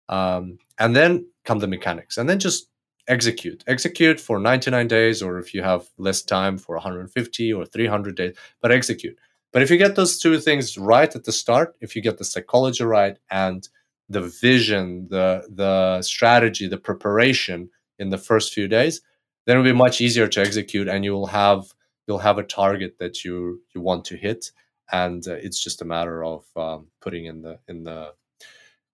um, 0.08 0.58
and 0.78 0.94
then 0.94 1.26
come 1.44 1.58
the 1.58 1.66
mechanics 1.66 2.18
and 2.18 2.28
then 2.28 2.38
just 2.38 2.68
execute. 3.08 3.64
Execute 3.66 4.20
for 4.20 4.38
99 4.38 4.88
days 4.88 5.22
or 5.22 5.38
if 5.38 5.52
you 5.52 5.62
have 5.62 5.88
less 5.98 6.22
time 6.22 6.56
for 6.56 6.76
150 6.76 7.52
or 7.52 7.66
300 7.66 8.16
days 8.16 8.36
but 8.60 8.72
execute 8.72 9.18
but 9.54 9.62
if 9.62 9.70
you 9.70 9.78
get 9.78 9.94
those 9.96 10.18
two 10.18 10.38
things 10.38 10.76
right 10.76 11.16
at 11.16 11.24
the 11.24 11.32
start 11.32 11.74
if 11.80 11.96
you 11.96 12.02
get 12.02 12.18
the 12.18 12.24
psychology 12.24 12.84
right 12.84 13.18
and 13.30 13.68
the 14.10 14.20
vision 14.20 15.08
the 15.08 15.46
the 15.54 16.02
strategy 16.02 16.68
the 16.68 16.76
preparation 16.76 17.70
in 17.98 18.10
the 18.10 18.18
first 18.18 18.52
few 18.52 18.68
days 18.68 19.00
then 19.46 19.56
it'll 19.56 19.64
be 19.64 19.72
much 19.72 20.02
easier 20.02 20.28
to 20.28 20.40
execute 20.42 20.88
and 20.88 21.06
you'll 21.06 21.26
have 21.26 21.72
you'll 22.06 22.18
have 22.18 22.36
a 22.36 22.42
target 22.42 22.98
that 22.98 23.24
you 23.24 23.62
you 23.74 23.80
want 23.80 24.04
to 24.04 24.16
hit 24.16 24.50
and 24.92 25.26
uh, 25.28 25.34
it's 25.34 25.62
just 25.62 25.82
a 25.82 25.84
matter 25.84 26.22
of 26.24 26.44
um, 26.56 26.88
putting 27.00 27.24
in 27.26 27.42
the 27.42 27.58
in 27.68 27.84
the 27.84 28.12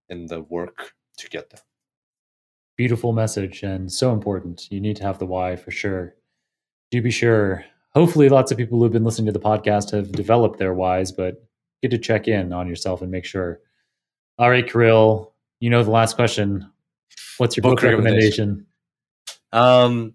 in 0.08 0.26
the 0.26 0.42
work 0.42 0.94
to 1.18 1.28
get 1.28 1.50
there. 1.50 1.62
Beautiful 2.76 3.12
message 3.12 3.62
and 3.62 3.90
so 3.90 4.12
important. 4.12 4.68
You 4.70 4.80
need 4.80 4.96
to 4.96 5.02
have 5.04 5.18
the 5.18 5.26
why 5.26 5.56
for 5.56 5.70
sure. 5.70 6.14
Do 6.90 7.02
be 7.02 7.10
sure. 7.10 7.64
Hopefully, 7.94 8.28
lots 8.28 8.52
of 8.52 8.58
people 8.58 8.78
who've 8.78 8.92
been 8.92 9.04
listening 9.04 9.26
to 9.26 9.32
the 9.32 9.40
podcast 9.40 9.90
have 9.90 10.12
developed 10.12 10.58
their 10.58 10.74
whys, 10.74 11.10
but 11.10 11.42
get 11.82 11.90
to 11.90 11.98
check 11.98 12.28
in 12.28 12.52
on 12.52 12.68
yourself 12.68 13.02
and 13.02 13.10
make 13.10 13.24
sure. 13.24 13.60
All 14.38 14.48
right, 14.48 14.66
Kirill, 14.66 15.32
you 15.60 15.70
know 15.70 15.82
the 15.82 15.90
last 15.90 16.16
question. 16.16 16.70
What's 17.38 17.56
your 17.56 17.62
book, 17.62 17.76
book 17.76 17.82
recommendation? 17.82 18.66
Um, 19.52 20.14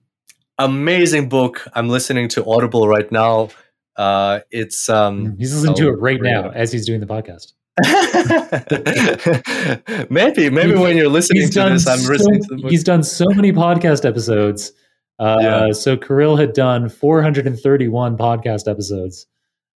amazing 0.58 1.30
book. 1.30 1.68
I'm 1.74 1.90
listening 1.90 2.28
to 2.30 2.46
Audible 2.46 2.88
right 2.88 3.12
now. 3.12 3.50
Uh, 3.96 4.42
it's 4.52 4.90
um, 4.90 5.38
he's 5.38 5.54
listening 5.54 5.74
oh, 5.74 5.82
to 5.82 5.90
it 5.90 6.02
right 6.02 6.22
now 6.22 6.50
as 6.50 6.72
he's 6.72 6.86
doing 6.86 7.00
the 7.00 7.06
podcast. 7.06 7.54
maybe, 10.10 10.50
maybe 10.50 10.72
he's, 10.72 10.80
when 10.80 10.96
you're 10.96 11.10
listening 11.10 11.50
to 11.50 11.70
this, 11.70 11.88
I'm 11.88 12.00
so, 12.00 12.12
listening 12.12 12.42
to 12.42 12.56
the 12.56 12.62
book. 12.62 12.72
He's 12.72 12.84
done 12.84 13.04
so 13.04 13.26
many 13.30 13.52
podcast 13.52 14.06
episodes. 14.06 14.72
Uh, 15.18 15.38
yeah. 15.40 15.72
So 15.72 15.96
Kirill 15.96 16.36
had 16.36 16.54
done 16.54 16.90
431 16.90 18.18
podcast 18.18 18.70
episodes 18.70 19.28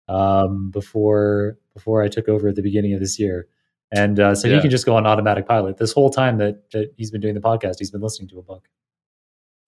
um, 0.09 0.71
before 0.71 1.59
before 1.75 2.03
I 2.03 2.09
took 2.09 2.29
over 2.29 2.49
at 2.49 2.57
the 2.57 2.63
beginning 2.63 2.95
of 2.95 3.01
this 3.01 3.19
year, 3.19 3.47
and 3.93 4.19
uh, 4.19 4.35
so 4.35 4.49
yeah. 4.49 4.57
he 4.57 4.61
can 4.61 4.71
just 4.71 4.85
go 4.85 4.97
on 4.97 5.07
automatic 5.07 5.47
pilot 5.47 5.77
this 5.79 5.93
whole 5.93 6.11
time 6.11 6.39
that, 6.39 6.71
that 6.73 6.93
he's 6.97 7.11
been 7.11 7.21
doing 7.21 7.35
the 7.35 7.41
podcast. 7.41 7.77
He's 7.79 7.91
been 7.91 8.01
listening 8.01 8.29
to 8.31 8.39
a 8.39 8.43
book. 8.43 8.69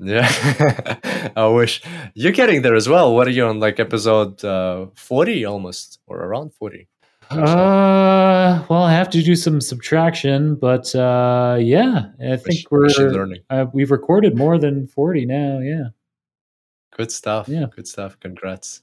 Yeah, 0.00 1.30
I 1.36 1.46
wish 1.46 1.82
you're 2.14 2.32
getting 2.32 2.62
there 2.62 2.74
as 2.74 2.88
well. 2.88 3.14
What 3.14 3.28
are 3.28 3.32
you 3.32 3.44
on, 3.44 3.60
like 3.60 3.78
episode 3.78 4.42
uh, 4.44 4.86
40 4.94 5.44
almost, 5.44 6.00
or 6.06 6.18
around 6.18 6.54
40? 6.54 6.88
Uh, 7.30 8.64
well, 8.68 8.82
I 8.82 8.92
have 8.92 9.08
to 9.10 9.22
do 9.22 9.36
some 9.36 9.60
subtraction, 9.60 10.56
but 10.56 10.92
uh, 10.96 11.58
yeah, 11.60 12.06
I 12.20 12.36
think 12.36 12.70
we're 12.72 12.88
learning. 12.88 13.42
Uh, 13.48 13.66
we've 13.72 13.92
recorded 13.92 14.36
more 14.36 14.58
than 14.58 14.88
forty 14.88 15.24
now. 15.26 15.60
Yeah, 15.60 15.88
good 16.96 17.12
stuff. 17.12 17.48
Yeah, 17.48 17.66
good 17.74 17.86
stuff. 17.86 18.18
Congrats, 18.18 18.82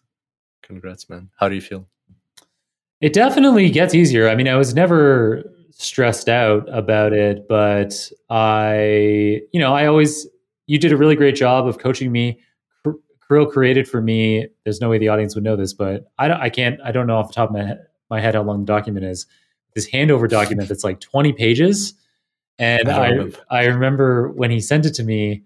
congrats, 0.61 1.09
man. 1.09 1.29
How 1.35 1.49
do 1.49 1.55
you 1.55 1.61
feel? 1.61 1.87
It 3.01 3.11
definitely 3.11 3.69
gets 3.69 3.93
easier. 3.93 4.29
I 4.29 4.35
mean, 4.35 4.47
I 4.47 4.55
was 4.55 4.73
never 4.73 5.43
stressed 5.71 6.29
out 6.29 6.67
about 6.73 7.11
it, 7.11 7.49
but 7.49 8.09
I, 8.29 9.41
you 9.51 9.59
know, 9.59 9.73
I 9.73 9.87
always 9.87 10.25
you 10.67 10.79
did 10.79 10.93
a 10.93 10.97
really 10.97 11.17
great 11.17 11.35
job 11.35 11.67
of 11.67 11.79
coaching 11.79 12.13
me. 12.13 12.39
Kirill 13.27 13.45
created 13.45 13.89
for 13.89 14.01
me. 14.01 14.47
There's 14.63 14.79
no 14.79 14.89
way 14.89 14.99
the 14.99 15.09
audience 15.09 15.35
would 15.35 15.43
know 15.43 15.57
this, 15.57 15.73
but 15.73 16.09
I 16.17 16.29
don't. 16.29 16.39
I 16.39 16.49
can't. 16.49 16.79
I 16.81 16.93
don't 16.93 17.07
know 17.07 17.17
off 17.17 17.27
the 17.27 17.33
top 17.33 17.49
of 17.49 17.53
my 17.53 17.65
head 17.65 17.87
my 18.09 18.19
head 18.21 18.35
how 18.35 18.43
long 18.43 18.61
the 18.61 18.65
document 18.65 19.05
is. 19.05 19.25
This 19.75 19.89
handover 19.89 20.29
document 20.29 20.69
that's 20.69 20.83
like 20.83 20.99
20 20.99 21.33
pages. 21.33 21.93
And 22.59 22.89
I, 22.89 23.09
I, 23.51 23.61
I 23.61 23.65
remember 23.65 24.29
when 24.29 24.49
he 24.49 24.59
sent 24.59 24.85
it 24.85 24.93
to 24.95 25.03
me, 25.03 25.29
he 25.35 25.43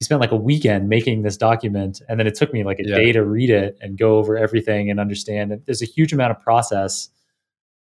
he 0.00 0.04
spent 0.04 0.20
like 0.20 0.32
a 0.32 0.36
weekend 0.36 0.88
making 0.88 1.22
this 1.22 1.36
document, 1.36 2.02
and 2.08 2.18
then 2.18 2.26
it 2.26 2.34
took 2.34 2.52
me 2.52 2.64
like 2.64 2.78
a 2.80 2.88
Yeah. 2.88 2.96
day 2.96 3.12
to 3.12 3.24
read 3.24 3.48
it 3.50 3.78
and 3.80 3.96
go 3.96 4.18
over 4.18 4.36
everything 4.36 4.90
and 4.90 4.98
understand. 4.98 5.52
it. 5.52 5.64
There's 5.66 5.82
a 5.82 5.86
huge 5.86 6.12
amount 6.12 6.32
of 6.32 6.40
process 6.40 7.10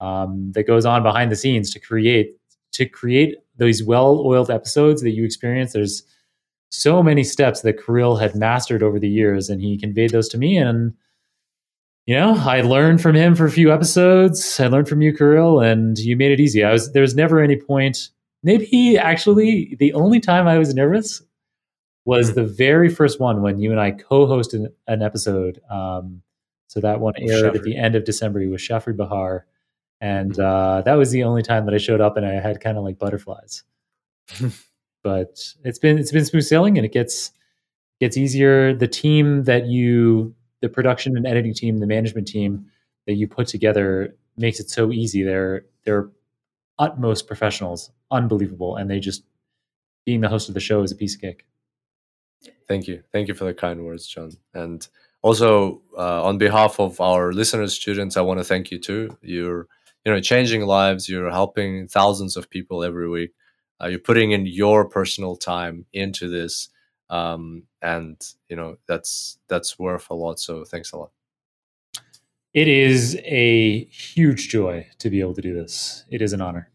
um, 0.02 0.52
that 0.54 0.68
goes 0.68 0.86
on 0.86 1.02
behind 1.04 1.32
the 1.32 1.36
scenes 1.36 1.72
to 1.74 1.80
create 1.80 2.38
to 2.74 2.86
create 2.86 3.38
those 3.58 3.82
well-oiled 3.84 4.52
episodes 4.52 5.02
that 5.02 5.12
you 5.12 5.24
experience. 5.24 5.72
There's 5.74 6.04
so 6.70 7.02
many 7.02 7.24
steps 7.24 7.62
that 7.62 7.84
Kirill 7.84 8.18
had 8.18 8.36
mastered 8.36 8.84
over 8.84 9.00
the 9.00 9.08
years, 9.10 9.50
and 9.50 9.62
he 9.62 9.78
conveyed 9.78 10.12
those 10.12 10.28
to 10.30 10.38
me. 10.38 10.58
And 10.58 10.94
you 12.06 12.16
know, 12.16 12.36
I 12.36 12.62
learned 12.62 13.02
from 13.02 13.16
him 13.16 13.36
for 13.36 13.46
a 13.46 13.52
few 13.52 13.74
episodes. 13.74 14.60
I 14.60 14.68
learned 14.68 14.88
from 14.88 15.02
you, 15.02 15.16
Kirill, 15.16 15.60
and 15.60 15.98
you 15.98 16.16
made 16.16 16.32
it 16.32 16.40
easy. 16.40 16.64
I 16.64 16.72
was 16.72 16.92
there 16.94 17.02
was 17.02 17.16
never 17.16 17.42
any 17.42 17.56
point. 17.56 18.10
Maybe 18.44 18.98
actually, 18.98 19.76
the 19.80 19.94
only 19.94 20.20
time 20.20 20.48
I 20.48 20.58
was 20.60 20.74
nervous 20.74 21.22
was 22.06 22.36
the 22.36 22.46
very 22.46 22.90
first 22.90 23.20
one 23.20 23.42
when 23.42 23.60
you 23.60 23.72
and 23.72 23.80
I 23.80 23.92
co-hosted 23.92 24.68
an 24.88 25.02
episode. 25.02 25.60
Um, 25.70 26.22
so 26.68 26.80
that 26.82 27.00
one 27.00 27.14
aired 27.18 27.56
at 27.56 27.64
the 27.64 27.76
end 27.76 27.96
of 27.96 28.04
December 28.04 28.48
with 28.48 28.62
Syafri 28.62 28.96
Bahar, 28.96 29.46
and 30.02 30.38
uh, 30.40 30.84
that 30.86 30.96
was 30.96 31.12
the 31.12 31.24
only 31.24 31.42
time 31.42 31.66
that 31.66 31.74
I 31.74 31.78
showed 31.78 32.02
up 32.02 32.18
and 32.18 32.26
I 32.26 32.34
had 32.34 32.62
kind 32.62 32.78
of 32.78 32.84
like 32.84 33.00
butterflies. 33.00 33.64
but 35.04 35.40
it's 35.64 35.80
been 35.80 35.98
it's 35.98 36.12
been 36.12 36.26
smooth 36.26 36.44
sailing 36.44 36.78
and 36.78 36.86
it 36.86 36.92
gets 36.92 37.32
gets 38.00 38.18
easier. 38.18 38.74
The 38.74 38.88
team 38.88 39.44
that 39.44 39.68
you, 39.68 40.36
the 40.62 40.70
production 40.70 41.18
and 41.18 41.28
editing 41.28 41.54
team, 41.54 41.80
the 41.80 41.88
management 41.88 42.28
team 42.28 42.68
that 43.08 43.14
you 43.14 43.28
put 43.28 43.48
together 43.48 44.16
makes 44.38 44.60
it 44.60 44.70
so 44.70 44.92
easy. 44.92 45.24
They're 45.24 45.66
they're 45.84 46.10
utmost 46.80 47.28
professionals, 47.28 47.92
unbelievable, 48.12 48.76
and 48.76 48.90
they 48.90 49.00
just 49.00 49.24
being 50.06 50.22
the 50.22 50.30
host 50.30 50.48
of 50.48 50.54
the 50.54 50.60
show 50.60 50.84
is 50.84 50.92
a 50.92 50.96
piece 50.96 51.16
of 51.16 51.22
cake. 51.22 51.46
Thank 52.68 52.88
you. 52.88 53.04
Thank 53.12 53.28
you 53.28 53.34
for 53.34 53.46
the 53.46 53.54
kind 53.54 53.84
words, 53.86 54.08
Jon. 54.08 54.32
And 54.54 54.88
also, 55.22 55.82
uh, 55.98 56.24
on 56.24 56.38
behalf 56.38 56.80
of 56.80 57.02
our 57.02 57.32
listeners, 57.32 57.74
students, 57.74 58.18
I 58.18 58.22
want 58.22 58.40
to 58.40 58.44
thank 58.44 58.72
you 58.72 58.80
too. 58.80 59.18
You're, 59.22 59.68
you 60.04 60.12
know, 60.12 60.20
changing 60.20 60.62
lives. 60.62 61.10
You're 61.10 61.32
helping 61.32 61.88
thousands 61.88 62.38
of 62.38 62.50
people 62.50 62.84
every 62.84 63.10
week. 63.10 63.32
Uh, 63.82 63.88
you're 63.88 64.00
putting 64.00 64.32
in 64.32 64.46
your 64.46 64.88
personal 64.88 65.36
time 65.36 65.86
into 65.94 66.30
this, 66.30 66.70
um, 67.10 67.64
and 67.82 68.18
you 68.50 68.56
know 68.56 68.78
that's 68.88 69.38
that's 69.48 69.78
worth 69.80 70.10
a 70.10 70.14
lot. 70.14 70.40
So 70.40 70.64
thanks 70.66 70.92
a 70.92 70.98
lot. 70.98 71.12
It 72.54 72.68
is 72.68 73.20
a 73.26 73.84
huge 73.86 74.48
joy 74.50 74.88
to 75.00 75.10
be 75.10 75.20
able 75.20 75.34
to 75.34 75.42
do 75.42 75.54
this. 75.54 76.06
It 76.10 76.22
is 76.22 76.32
an 76.34 76.42
honor. 76.42 76.72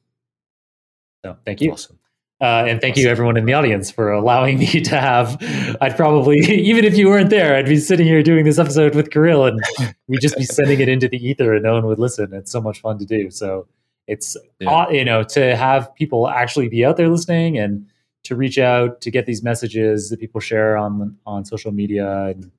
So 1.24 1.36
thank 1.44 1.60
you. 1.60 1.72
Awesome. 1.72 1.98
Uh, 2.42 2.64
and 2.66 2.80
thank 2.80 2.96
you, 2.96 3.06
everyone 3.08 3.36
in 3.36 3.44
the 3.44 3.52
audience, 3.52 3.90
for 3.90 4.12
allowing 4.12 4.58
me 4.60 4.66
to 4.66 4.98
have. 4.98 5.36
I'd 5.80 5.96
probably, 5.96 6.38
even 6.48 6.84
if 6.84 6.96
you 6.96 7.08
weren't 7.08 7.28
there, 7.30 7.54
I'd 7.54 7.66
be 7.66 7.76
sitting 7.78 8.06
here 8.06 8.22
doing 8.22 8.44
this 8.44 8.58
episode 8.58 8.94
with 8.94 9.10
Kirill, 9.10 9.46
and 9.46 9.60
we'd 10.08 10.20
just 10.22 10.36
be 10.36 10.44
sending 10.58 10.80
it 10.80 10.88
into 10.88 11.08
the 11.08 11.18
ether, 11.18 11.54
and 11.54 11.62
no 11.62 11.74
one 11.74 11.86
would 11.86 11.98
listen. 11.98 12.32
It's 12.32 12.50
so 12.50 12.60
much 12.60 12.80
fun 12.80 12.98
to 12.98 13.04
do. 13.04 13.30
So 13.30 13.66
it's 14.06 14.36
Yeah. 14.58 14.88
you 14.90 15.04
know 15.04 15.22
to 15.22 15.54
have 15.56 15.94
people 15.94 16.28
actually 16.28 16.68
be 16.68 16.84
out 16.84 16.96
there 16.96 17.08
listening 17.08 17.58
and 17.58 17.86
to 18.24 18.36
reach 18.36 18.58
out 18.58 19.00
to 19.02 19.10
get 19.10 19.26
these 19.26 19.42
messages 19.42 20.10
that 20.10 20.20
people 20.20 20.40
share 20.40 20.76
on 20.76 21.16
on 21.26 21.44
social 21.44 21.72
media, 21.72 22.26
and 22.26 22.50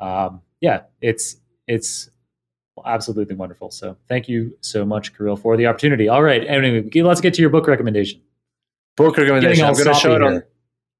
um, 0.00 0.42
yeah, 0.60 0.82
it's 1.00 1.36
it's 1.66 2.10
absolutely 2.84 3.34
wonderful. 3.34 3.70
So 3.70 3.96
thank 4.08 4.28
you 4.28 4.56
so 4.60 4.84
much, 4.84 5.16
Kirill, 5.16 5.36
for 5.36 5.56
the 5.56 5.66
opportunity. 5.66 6.08
All 6.08 6.22
right, 6.22 6.44
anyway, 6.46 6.88
let's 7.02 7.20
get 7.20 7.34
to 7.34 7.40
your 7.40 7.50
book 7.50 7.66
recommendation. 7.66 8.20
Book 8.96 9.16
recommendation. 9.16 9.64
I'm 9.64 9.74
going 9.74 9.86
to 9.86 9.94
show 9.94 10.14
it 10.14 10.22
on. 10.22 10.42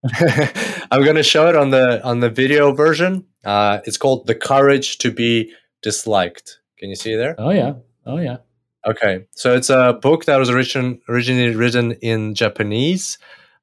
I'm 0.90 1.02
going 1.02 1.16
to 1.16 1.22
show 1.22 1.48
it 1.48 1.56
on 1.56 1.70
the 1.70 2.02
on 2.04 2.20
the 2.20 2.30
video 2.30 2.72
version. 2.72 3.24
Uh, 3.44 3.80
it's 3.84 3.96
called 3.96 4.26
"The 4.26 4.34
Courage 4.34 4.98
to 4.98 5.10
Be 5.10 5.52
Disliked." 5.82 6.60
Can 6.78 6.88
you 6.88 6.96
see 6.96 7.14
there? 7.16 7.34
Oh 7.38 7.50
yeah. 7.50 7.74
Oh 8.04 8.18
yeah. 8.18 8.38
Okay, 8.86 9.24
so 9.30 9.54
it's 9.54 9.70
a 9.70 9.98
book 10.02 10.26
that 10.26 10.36
was 10.36 10.50
origin, 10.50 11.00
originally 11.08 11.54
written 11.54 11.92
in 11.92 12.34
Japanese. 12.34 13.16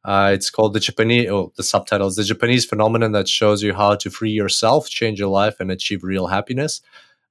Uh, 0.03 0.31
it's 0.33 0.49
called 0.49 0.73
the 0.73 0.79
Japanese. 0.79 1.29
Oh, 1.29 1.51
the 1.55 1.63
subtitle 1.63 2.07
is 2.07 2.15
the 2.15 2.23
Japanese 2.23 2.65
phenomenon 2.65 3.11
that 3.11 3.27
shows 3.27 3.61
you 3.61 3.73
how 3.73 3.95
to 3.95 4.09
free 4.09 4.31
yourself, 4.31 4.89
change 4.89 5.19
your 5.19 5.29
life, 5.29 5.59
and 5.59 5.71
achieve 5.71 6.03
real 6.03 6.27
happiness. 6.27 6.81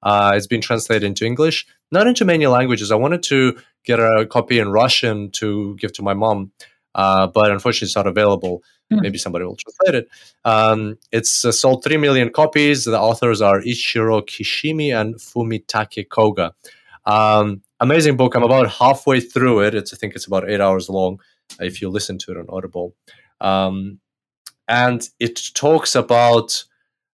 Uh, 0.02 0.32
it's 0.34 0.46
been 0.46 0.60
translated 0.60 1.04
into 1.04 1.26
English, 1.26 1.66
not 1.90 2.06
into 2.06 2.24
many 2.24 2.46
languages. 2.46 2.90
I 2.90 2.96
wanted 2.96 3.22
to 3.24 3.58
get 3.84 3.98
a 3.98 4.26
copy 4.26 4.58
in 4.58 4.70
Russian 4.70 5.30
to 5.32 5.76
give 5.76 5.92
to 5.94 6.02
my 6.02 6.14
mom, 6.14 6.52
uh, 6.94 7.26
but 7.26 7.50
unfortunately, 7.50 7.86
it's 7.86 7.96
not 7.96 8.06
available. 8.06 8.62
Hmm. 8.90 9.00
Maybe 9.02 9.18
somebody 9.18 9.44
will 9.44 9.56
translate 9.56 10.04
it. 10.04 10.08
Um, 10.44 10.98
it's 11.12 11.44
uh, 11.44 11.52
sold 11.52 11.84
three 11.84 11.96
million 11.96 12.30
copies. 12.30 12.84
The 12.84 12.98
authors 12.98 13.42
are 13.42 13.60
Ichiro 13.60 14.22
Kishimi 14.22 14.98
and 14.98 15.16
Fumitake 15.16 16.08
Koga. 16.08 16.54
Um, 17.04 17.62
amazing 17.78 18.16
book. 18.16 18.34
I'm 18.34 18.42
about 18.42 18.70
halfway 18.70 19.20
through 19.20 19.60
it. 19.60 19.74
It's 19.74 19.92
I 19.92 19.96
think 19.96 20.14
it's 20.14 20.26
about 20.26 20.48
eight 20.48 20.60
hours 20.60 20.88
long. 20.88 21.20
If 21.58 21.80
you 21.82 21.88
listen 21.88 22.18
to 22.18 22.32
it 22.32 22.36
on 22.36 22.46
Audible, 22.48 22.94
um, 23.40 24.00
and 24.68 25.08
it 25.18 25.40
talks 25.54 25.94
about 25.94 26.64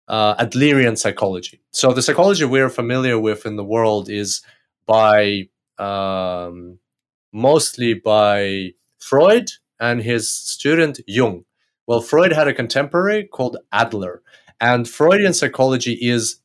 uh, 0.08 0.36
Adlerian 0.36 0.98
psychology. 0.98 1.62
So 1.72 1.94
the 1.94 2.02
psychology 2.02 2.46
we're 2.46 2.70
familiar 2.70 3.20
with 3.20 3.46
in 3.46 3.56
the 3.56 3.64
world 3.64 4.10
is 4.10 4.42
by 4.86 5.50
um, 5.78 6.80
mostly 7.34 7.94
by 7.94 8.72
Freud 9.00 9.52
and 9.80 10.02
his 10.02 10.30
student 10.30 11.00
Jung. 11.08 11.46
Well, 11.88 12.02
Freud 12.02 12.32
had 12.34 12.48
a 12.48 12.54
contemporary 12.54 13.26
called 13.26 13.58
Adler, 13.72 14.22
and 14.60 14.88
Freudian 14.88 15.34
psychology 15.34 15.94
is 15.94 16.40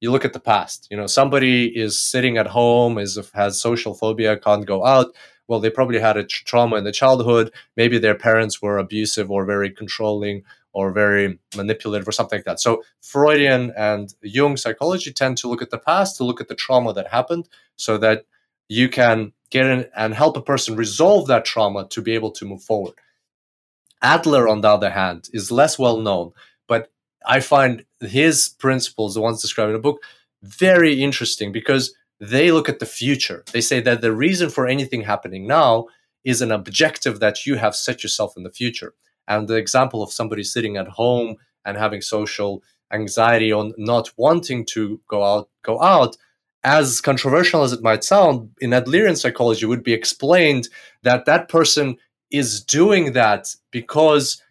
you 0.00 0.10
look 0.10 0.24
at 0.24 0.32
the 0.32 0.40
past. 0.40 0.88
You 0.90 0.96
know, 0.96 1.06
somebody 1.06 1.66
is 1.66 1.98
sitting 1.98 2.38
at 2.38 2.46
home, 2.48 2.98
is 2.98 3.18
has 3.34 3.60
social 3.60 3.94
phobia, 3.94 4.38
can't 4.38 4.66
go 4.66 4.84
out. 4.84 5.14
Well, 5.48 5.60
they 5.60 5.70
probably 5.70 5.98
had 6.00 6.16
a 6.16 6.24
tr- 6.24 6.44
trauma 6.44 6.76
in 6.76 6.84
the 6.84 6.92
childhood. 6.92 7.52
Maybe 7.76 7.98
their 7.98 8.14
parents 8.14 8.60
were 8.60 8.78
abusive 8.78 9.30
or 9.30 9.44
very 9.44 9.70
controlling 9.70 10.42
or 10.72 10.92
very 10.92 11.38
manipulative 11.56 12.06
or 12.06 12.12
something 12.12 12.38
like 12.38 12.44
that. 12.44 12.60
So 12.60 12.82
Freudian 13.00 13.72
and 13.76 14.12
Jung 14.22 14.56
psychology 14.56 15.12
tend 15.12 15.38
to 15.38 15.48
look 15.48 15.62
at 15.62 15.70
the 15.70 15.78
past, 15.78 16.16
to 16.16 16.24
look 16.24 16.40
at 16.40 16.48
the 16.48 16.54
trauma 16.54 16.92
that 16.92 17.08
happened, 17.08 17.48
so 17.76 17.96
that 17.98 18.26
you 18.68 18.88
can 18.88 19.32
get 19.50 19.66
in 19.66 19.86
and 19.96 20.12
help 20.12 20.36
a 20.36 20.42
person 20.42 20.76
resolve 20.76 21.28
that 21.28 21.44
trauma 21.44 21.86
to 21.88 22.02
be 22.02 22.12
able 22.12 22.30
to 22.32 22.44
move 22.44 22.62
forward. 22.62 22.94
Adler, 24.02 24.48
on 24.48 24.60
the 24.60 24.68
other 24.68 24.90
hand, 24.90 25.28
is 25.32 25.50
less 25.50 25.78
well 25.78 25.98
known, 25.98 26.32
but 26.68 26.90
I 27.26 27.40
find 27.40 27.84
his 28.00 28.48
principles, 28.48 29.14
the 29.14 29.20
ones 29.20 29.40
described 29.40 29.70
in 29.70 29.74
the 29.74 29.78
book, 29.78 30.02
very 30.42 31.02
interesting 31.02 31.52
because 31.52 31.94
they 32.20 32.50
look 32.50 32.68
at 32.68 32.78
the 32.78 32.86
future. 32.86 33.44
They 33.52 33.60
say 33.60 33.80
that 33.80 34.00
the 34.00 34.12
reason 34.12 34.50
for 34.50 34.66
anything 34.66 35.02
happening 35.02 35.46
now 35.46 35.86
is 36.24 36.42
an 36.42 36.50
objective 36.50 37.20
that 37.20 37.46
you 37.46 37.56
have 37.56 37.76
set 37.76 38.02
yourself 38.02 38.36
in 38.36 38.42
the 38.42 38.50
future. 38.50 38.94
And 39.28 39.48
the 39.48 39.56
example 39.56 40.02
of 40.02 40.12
somebody 40.12 40.42
sitting 40.42 40.76
at 40.76 40.88
home 40.88 41.36
and 41.64 41.76
having 41.76 42.00
social 42.00 42.62
anxiety 42.92 43.52
on 43.52 43.74
not 43.76 44.10
wanting 44.16 44.64
to 44.66 45.00
go 45.08 45.22
out, 45.22 45.48
go 45.62 45.80
out, 45.82 46.16
as 46.64 47.00
controversial 47.00 47.62
as 47.62 47.72
it 47.72 47.82
might 47.82 48.02
sound, 48.02 48.50
in 48.60 48.70
Adlerian 48.70 49.16
psychology 49.16 49.66
would 49.66 49.84
be 49.84 49.92
explained 49.92 50.68
that 51.02 51.24
that 51.24 51.48
person 51.48 51.96
is 52.30 52.60
doing 52.60 53.12
that 53.12 53.54
because 53.70 54.42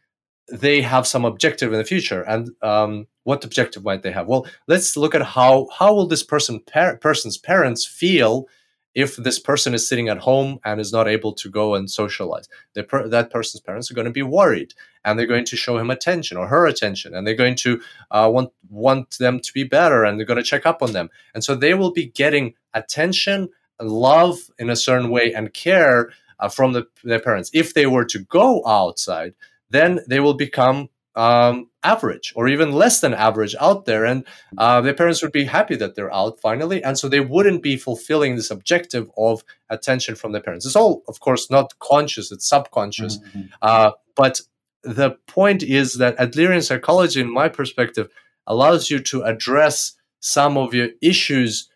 they 0.49 0.81
have 0.81 1.05
some 1.05 1.25
objective 1.25 1.73
in 1.73 1.77
the 1.77 1.83
future. 1.83 2.21
And 2.21 2.51
um, 2.61 3.07
what 3.25 3.43
objective 3.43 3.83
might 3.83 4.03
they 4.03 4.11
have? 4.11 4.27
Well, 4.27 4.47
let's 4.67 4.95
look 4.95 5.13
at 5.13 5.21
how 5.21 5.67
how 5.77 5.93
will 5.93 6.07
this 6.07 6.23
person 6.23 6.61
par- 6.61 6.97
person's 6.97 7.37
parents 7.37 7.85
feel 7.85 8.47
if 8.93 9.17
this 9.17 9.39
person 9.39 9.73
is 9.73 9.85
sitting 9.85 10.07
at 10.07 10.19
home 10.19 10.59
and 10.63 10.79
is 10.79 10.93
not 10.93 11.07
able 11.07 11.33
to 11.33 11.49
go 11.49 11.75
and 11.75 11.91
socialize. 11.91 12.47
Per- 12.87 13.09
that 13.09 13.29
person's 13.29 13.59
parents 13.59 13.91
are 13.91 13.93
going 13.93 14.05
to 14.05 14.11
be 14.11 14.21
worried, 14.21 14.73
and 15.03 15.19
they're 15.19 15.27
going 15.27 15.43
to 15.45 15.57
show 15.57 15.77
him 15.77 15.89
attention 15.89 16.37
or 16.37 16.47
her 16.47 16.65
attention, 16.65 17.13
and 17.13 17.27
they're 17.27 17.35
going 17.35 17.55
to 17.55 17.81
uh, 18.11 18.29
want 18.31 18.51
want 18.69 19.17
them 19.17 19.39
to 19.41 19.53
be 19.53 19.63
better, 19.63 20.05
and 20.05 20.17
they're 20.17 20.25
going 20.25 20.43
to 20.43 20.51
check 20.51 20.65
up 20.65 20.81
on 20.81 20.93
them, 20.93 21.09
and 21.33 21.43
so 21.43 21.55
they 21.55 21.73
will 21.73 21.91
be 21.91 22.05
getting 22.05 22.53
attention, 22.73 23.49
love 23.81 24.37
in 24.57 24.69
a 24.69 24.75
certain 24.75 25.09
way, 25.09 25.33
and 25.33 25.53
care 25.53 26.11
uh, 26.39 26.47
from 26.47 26.73
the, 26.73 26.87
their 27.03 27.19
parents. 27.19 27.49
If 27.53 27.73
they 27.73 27.85
were 27.85 28.05
to 28.05 28.19
go 28.19 28.65
outside, 28.65 29.33
then 29.69 29.99
they 30.07 30.19
will 30.19 30.35
become 30.35 30.89
um, 31.15 31.69
average 31.93 32.33
or 32.35 32.47
even 32.47 32.71
less 32.71 32.99
than 32.99 33.13
average 33.13 33.55
out 33.59 33.85
there, 33.85 34.03
and 34.05 34.25
uh, 34.57 34.81
their 34.81 34.93
parents 34.93 35.21
would 35.21 35.31
be 35.31 35.45
happy 35.45 35.75
that 35.77 35.95
they're 35.95 36.13
out 36.13 36.39
finally, 36.39 36.83
and 36.83 36.97
so 36.97 37.07
they 37.07 37.19
wouldn't 37.19 37.61
be 37.61 37.77
fulfilling 37.77 38.35
this 38.35 38.51
objective 38.51 39.09
of 39.17 39.43
attention 39.69 40.15
from 40.15 40.31
their 40.31 40.41
parents. 40.41 40.65
It's 40.65 40.75
all, 40.75 41.03
of 41.07 41.19
course, 41.19 41.49
not 41.49 41.67
conscious; 41.79 42.31
it's 42.31 42.47
subconscious. 42.49 43.19
Mhm. 43.19 43.49
Uh, 43.61 43.91
but 44.15 44.41
the 44.83 45.11
point 45.27 45.61
is 45.63 45.95
that 45.95 46.17
Adlerian 46.17 46.63
psychology, 46.63 47.19
in 47.21 47.31
my 47.41 47.47
perspective, 47.49 48.07
allows 48.47 48.89
you 48.91 48.99
to 48.99 49.23
address 49.23 49.93
some 50.19 50.57
of 50.57 50.73
your 50.73 50.89
issues 51.01 51.69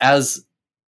as 0.00 0.44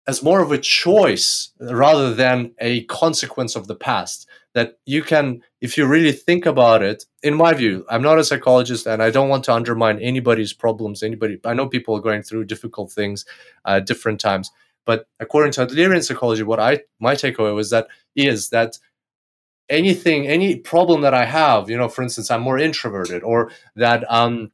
as 0.07 0.23
more 0.23 0.41
of 0.43 0.51
a 0.51 0.59
choice 0.59 1.53
rather 1.61 2.13
than 2.15 2.53
a 2.59 2.85
consequence 2.85 3.55
of 3.55 3.67
the 3.69 3.77
past. 3.77 4.27
That 4.55 4.79
you 4.85 5.03
can, 5.03 5.43
if 5.61 5.79
you 5.79 5.87
really 5.87 6.13
think 6.13 6.45
about 6.47 6.83
it, 6.83 7.05
in 7.23 7.35
my 7.35 7.55
view, 7.55 7.85
I'm 7.89 8.03
not 8.03 8.19
a 8.19 8.25
psychologist 8.25 8.87
and 8.87 9.03
I 9.03 9.11
don't 9.11 9.29
want 9.29 9.45
to 9.45 9.55
undermine 9.55 10.01
anybody's 10.01 10.53
problems. 10.53 11.03
Anybody, 11.03 11.39
I 11.45 11.55
know 11.55 11.69
people 11.69 11.97
are 11.97 12.01
going 12.01 12.23
through 12.23 12.47
difficult 12.47 12.91
things 12.93 13.25
at 13.65 13.87
different 13.87 14.21
times. 14.21 14.51
But 14.87 15.07
according 15.21 15.53
to 15.53 15.67
Adlerian 15.67 16.03
psychology, 16.03 16.43
what 16.43 16.59
I 16.59 16.81
my 16.99 17.15
takeaway 17.15 17.55
was 17.55 17.71
that 17.71 17.87
is 18.17 18.49
that 18.51 18.79
anything, 19.69 20.27
any 20.27 20.57
problem 20.57 21.03
that 21.03 21.15
I 21.15 21.27
have, 21.27 21.71
you 21.71 21.77
know, 21.77 21.89
for 21.89 22.03
instance, 22.03 22.31
I'm 22.31 22.43
more 22.43 22.59
introverted, 22.59 23.23
or 23.23 23.53
that 23.77 24.05
um, 24.11 24.51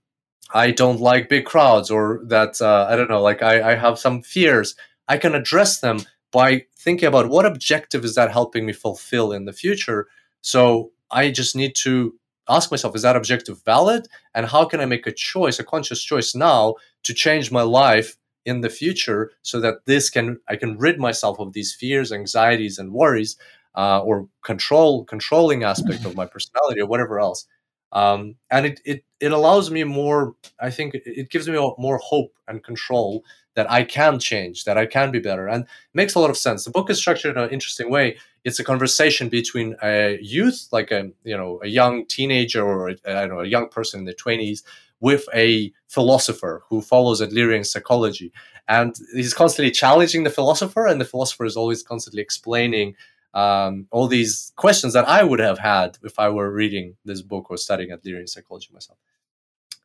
I 0.53 0.73
don't 0.73 1.01
like 1.01 1.29
big 1.29 1.47
crowds, 1.47 1.91
or 1.91 2.21
that 2.25 2.61
uh, 2.61 2.87
I 2.89 2.97
don't 2.97 3.09
know, 3.09 3.23
like 3.23 3.43
I, 3.43 3.73
I 3.73 3.75
have 3.77 3.99
some 3.99 4.23
fears. 4.23 4.75
I 5.09 5.17
can 5.17 5.35
address 5.35 5.81
them 5.81 6.01
by 6.33 6.67
thinking 6.87 7.09
about 7.09 7.29
what 7.29 7.45
objective 7.45 8.05
is 8.05 8.15
that 8.15 8.31
helping 8.33 8.65
me 8.65 8.73
fulfill 8.73 9.33
in 9.33 9.45
the 9.45 9.53
future. 9.53 10.07
So 10.41 10.93
I 11.11 11.33
just 11.33 11.57
need 11.57 11.75
to 11.87 12.15
ask 12.49 12.71
myself, 12.71 12.95
is 12.95 13.03
that 13.03 13.17
objective 13.17 13.63
valid? 13.65 14.07
And 14.35 14.47
how 14.47 14.65
can 14.67 14.81
I 14.81 14.87
make 14.87 15.07
a 15.07 15.13
choice, 15.13 15.59
a 15.59 15.65
conscious 15.65 16.01
choice 16.03 16.33
now 16.37 16.77
to 17.03 17.13
change 17.13 17.51
my 17.51 17.63
life 17.63 18.17
in 18.45 18.61
the 18.61 18.71
future 18.71 19.33
so 19.43 19.59
that 19.61 19.85
this 19.87 20.09
can 20.09 20.39
I 20.49 20.55
can 20.55 20.79
rid 20.79 21.01
myself 21.01 21.41
of 21.41 21.53
these 21.53 21.75
fears, 21.75 22.13
anxieties, 22.13 22.79
and 22.79 22.93
worries, 22.93 23.37
uh, 23.75 24.01
or 24.01 24.29
control 24.45 25.05
controlling 25.05 25.65
aspect 25.65 26.05
of 26.05 26.15
my 26.15 26.27
personality 26.35 26.81
or 26.81 26.87
whatever 26.87 27.19
else. 27.19 27.47
Um, 27.93 28.37
and 28.51 28.67
it, 28.67 28.81
it 28.85 29.05
it 29.21 29.33
allows 29.33 29.71
me 29.71 29.85
more. 29.85 30.35
I 30.61 30.71
think 30.71 30.95
it 30.95 31.31
gives 31.31 31.49
me 31.49 31.55
more 31.79 31.99
hope 31.99 32.33
and 32.49 32.63
control 32.63 33.25
that 33.55 33.71
I 33.71 33.85
can 33.85 34.19
change, 34.19 34.65
that 34.65 34.77
I 34.77 34.87
can 34.87 35.11
be 35.11 35.19
better, 35.19 35.49
and 35.49 35.67
makes 35.95 36.15
a 36.15 36.21
lot 36.21 36.31
of 36.31 36.37
sense. 36.37 36.65
The 36.65 36.71
book 36.71 36.91
is 36.91 36.99
structured 36.99 37.37
in 37.37 37.43
an 37.43 37.51
interesting 37.51 37.91
way. 37.91 38.19
It's 38.45 38.59
a 38.59 38.65
conversation 38.65 39.29
between 39.29 39.77
a 39.83 40.19
youth, 40.21 40.69
like 40.73 40.91
a 40.91 41.11
you 41.25 41.37
know 41.37 41.61
a 41.63 41.69
young 41.69 42.07
teenager 42.07 42.63
or 42.63 42.91
a, 42.91 42.97
I 43.07 43.27
know 43.27 43.41
a 43.41 43.47
young 43.47 43.69
person 43.69 44.01
in 44.01 44.05
their 44.05 44.15
twenties, 44.15 44.63
with 45.01 45.27
a 45.35 45.73
philosopher 45.89 46.63
who 46.69 46.81
follows 46.81 47.21
Adlerian 47.21 47.65
psychology, 47.65 48.33
and 48.69 48.95
he's 49.15 49.35
constantly 49.35 49.71
challenging 49.71 50.25
the 50.25 50.31
philosopher, 50.31 50.87
and 50.87 51.01
the 51.01 51.05
philosopher 51.05 51.45
is 51.45 51.57
always 51.57 51.83
constantly 51.83 52.23
explaining 52.23 52.95
um, 53.37 53.87
all 53.91 54.09
these 54.09 54.53
questions 54.57 54.95
that 54.95 55.07
I 55.07 55.23
would 55.23 55.41
have 55.41 55.59
had 55.59 55.99
if 56.03 56.19
I 56.19 56.31
were 56.31 56.51
reading 56.51 56.97
this 57.05 57.21
book 57.21 57.51
or 57.51 57.59
studying 57.59 57.91
Adlerian 57.91 58.27
psychology 58.27 58.71
myself. 58.73 58.99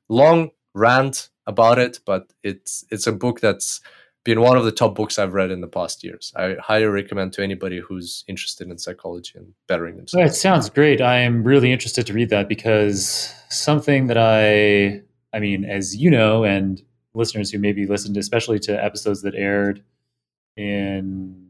Long 0.07 0.51
rant 0.73 1.29
about 1.45 1.77
it, 1.77 1.99
but 2.05 2.31
it's 2.43 2.85
it's 2.89 3.07
a 3.07 3.11
book 3.11 3.41
that's 3.41 3.81
been 4.23 4.39
one 4.39 4.55
of 4.55 4.63
the 4.63 4.71
top 4.71 4.95
books 4.95 5.19
I've 5.19 5.33
read 5.33 5.51
in 5.51 5.59
the 5.59 5.67
past 5.67 6.01
years. 6.01 6.31
I 6.37 6.55
highly 6.61 6.85
recommend 6.85 7.33
to 7.33 7.43
anybody 7.43 7.79
who's 7.79 8.23
interested 8.25 8.69
in 8.69 8.77
psychology 8.77 9.33
and 9.35 9.53
bettering 9.67 9.97
themselves. 9.97 10.31
It 10.31 10.39
sounds 10.39 10.69
great. 10.69 11.01
I 11.01 11.17
am 11.17 11.43
really 11.43 11.73
interested 11.73 12.07
to 12.07 12.13
read 12.13 12.29
that 12.29 12.47
because 12.47 13.33
something 13.49 14.07
that 14.07 14.17
I, 14.17 15.01
I 15.35 15.39
mean, 15.41 15.65
as 15.65 15.97
you 15.97 16.09
know, 16.09 16.45
and 16.45 16.81
listeners 17.13 17.51
who 17.51 17.59
maybe 17.59 17.85
listened, 17.85 18.15
especially 18.15 18.59
to 18.59 18.81
episodes 18.81 19.23
that 19.23 19.35
aired 19.35 19.83
in 20.55 21.49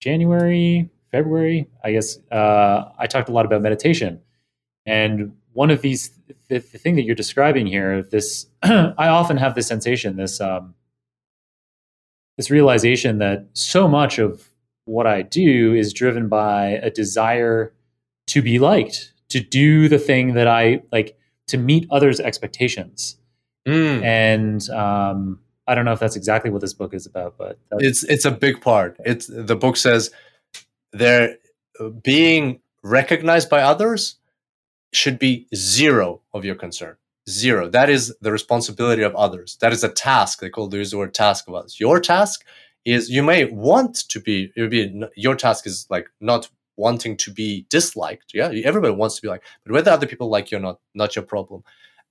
January, 0.00 0.90
February, 1.12 1.68
I 1.84 1.92
guess, 1.92 2.18
uh, 2.32 2.86
I 2.98 3.06
talked 3.06 3.28
a 3.28 3.32
lot 3.32 3.44
about 3.44 3.62
meditation. 3.62 4.20
And 4.86 5.36
one 5.52 5.70
of 5.70 5.82
these, 5.82 6.10
the, 6.48 6.58
the 6.58 6.78
thing 6.78 6.96
that 6.96 7.02
you're 7.02 7.14
describing 7.14 7.66
here, 7.66 8.02
this, 8.02 8.46
I 8.62 9.08
often 9.08 9.36
have 9.36 9.54
this 9.54 9.66
sensation, 9.66 10.16
this, 10.16 10.40
um, 10.40 10.74
this 12.38 12.50
realization 12.50 13.18
that 13.18 13.46
so 13.52 13.86
much 13.86 14.18
of 14.18 14.48
what 14.86 15.06
I 15.06 15.22
do 15.22 15.74
is 15.74 15.92
driven 15.92 16.28
by 16.28 16.80
a 16.82 16.90
desire 16.90 17.72
to 18.28 18.42
be 18.42 18.58
liked, 18.58 19.12
to 19.28 19.40
do 19.40 19.88
the 19.88 19.98
thing 19.98 20.34
that 20.34 20.48
I 20.48 20.82
like, 20.90 21.16
to 21.48 21.58
meet 21.58 21.86
others' 21.90 22.20
expectations. 22.20 23.16
Mm. 23.68 24.02
And 24.02 24.70
um, 24.70 25.40
I 25.66 25.74
don't 25.74 25.84
know 25.84 25.92
if 25.92 26.00
that's 26.00 26.16
exactly 26.16 26.50
what 26.50 26.60
this 26.60 26.72
book 26.72 26.94
is 26.94 27.06
about, 27.06 27.36
but 27.38 27.58
it's 27.72 28.02
it's 28.04 28.24
a 28.24 28.30
big 28.30 28.60
part. 28.60 28.96
It's 29.04 29.26
the 29.28 29.54
book 29.54 29.76
says 29.76 30.10
they're 30.92 31.36
uh, 31.80 31.88
being 31.88 32.60
recognized 32.82 33.48
by 33.48 33.62
others 33.62 34.16
should 34.92 35.18
be 35.18 35.46
zero 35.54 36.20
of 36.34 36.44
your 36.44 36.54
concern. 36.54 36.96
Zero. 37.28 37.68
That 37.68 37.88
is 37.88 38.14
the 38.20 38.32
responsibility 38.32 39.02
of 39.02 39.14
others. 39.14 39.56
That 39.60 39.72
is 39.72 39.84
a 39.84 39.88
task. 39.88 40.40
They 40.40 40.50
call 40.50 40.74
use 40.74 40.90
the 40.90 40.98
word 40.98 41.14
task 41.14 41.46
of 41.48 41.54
others. 41.54 41.78
Your 41.78 42.00
task 42.00 42.44
is 42.84 43.08
you 43.08 43.22
may 43.22 43.44
want 43.44 44.08
to 44.08 44.20
be, 44.20 44.52
be 44.56 45.04
your 45.16 45.36
task 45.36 45.66
is 45.66 45.86
like 45.88 46.08
not 46.20 46.50
wanting 46.76 47.16
to 47.18 47.30
be 47.30 47.64
disliked. 47.70 48.34
Yeah, 48.34 48.50
everybody 48.64 48.94
wants 48.94 49.16
to 49.16 49.22
be 49.22 49.28
like, 49.28 49.42
but 49.64 49.72
whether 49.72 49.90
other 49.90 50.06
people 50.06 50.28
like 50.28 50.50
you 50.50 50.58
or 50.58 50.60
not, 50.60 50.80
not 50.94 51.14
your 51.14 51.24
problem. 51.24 51.62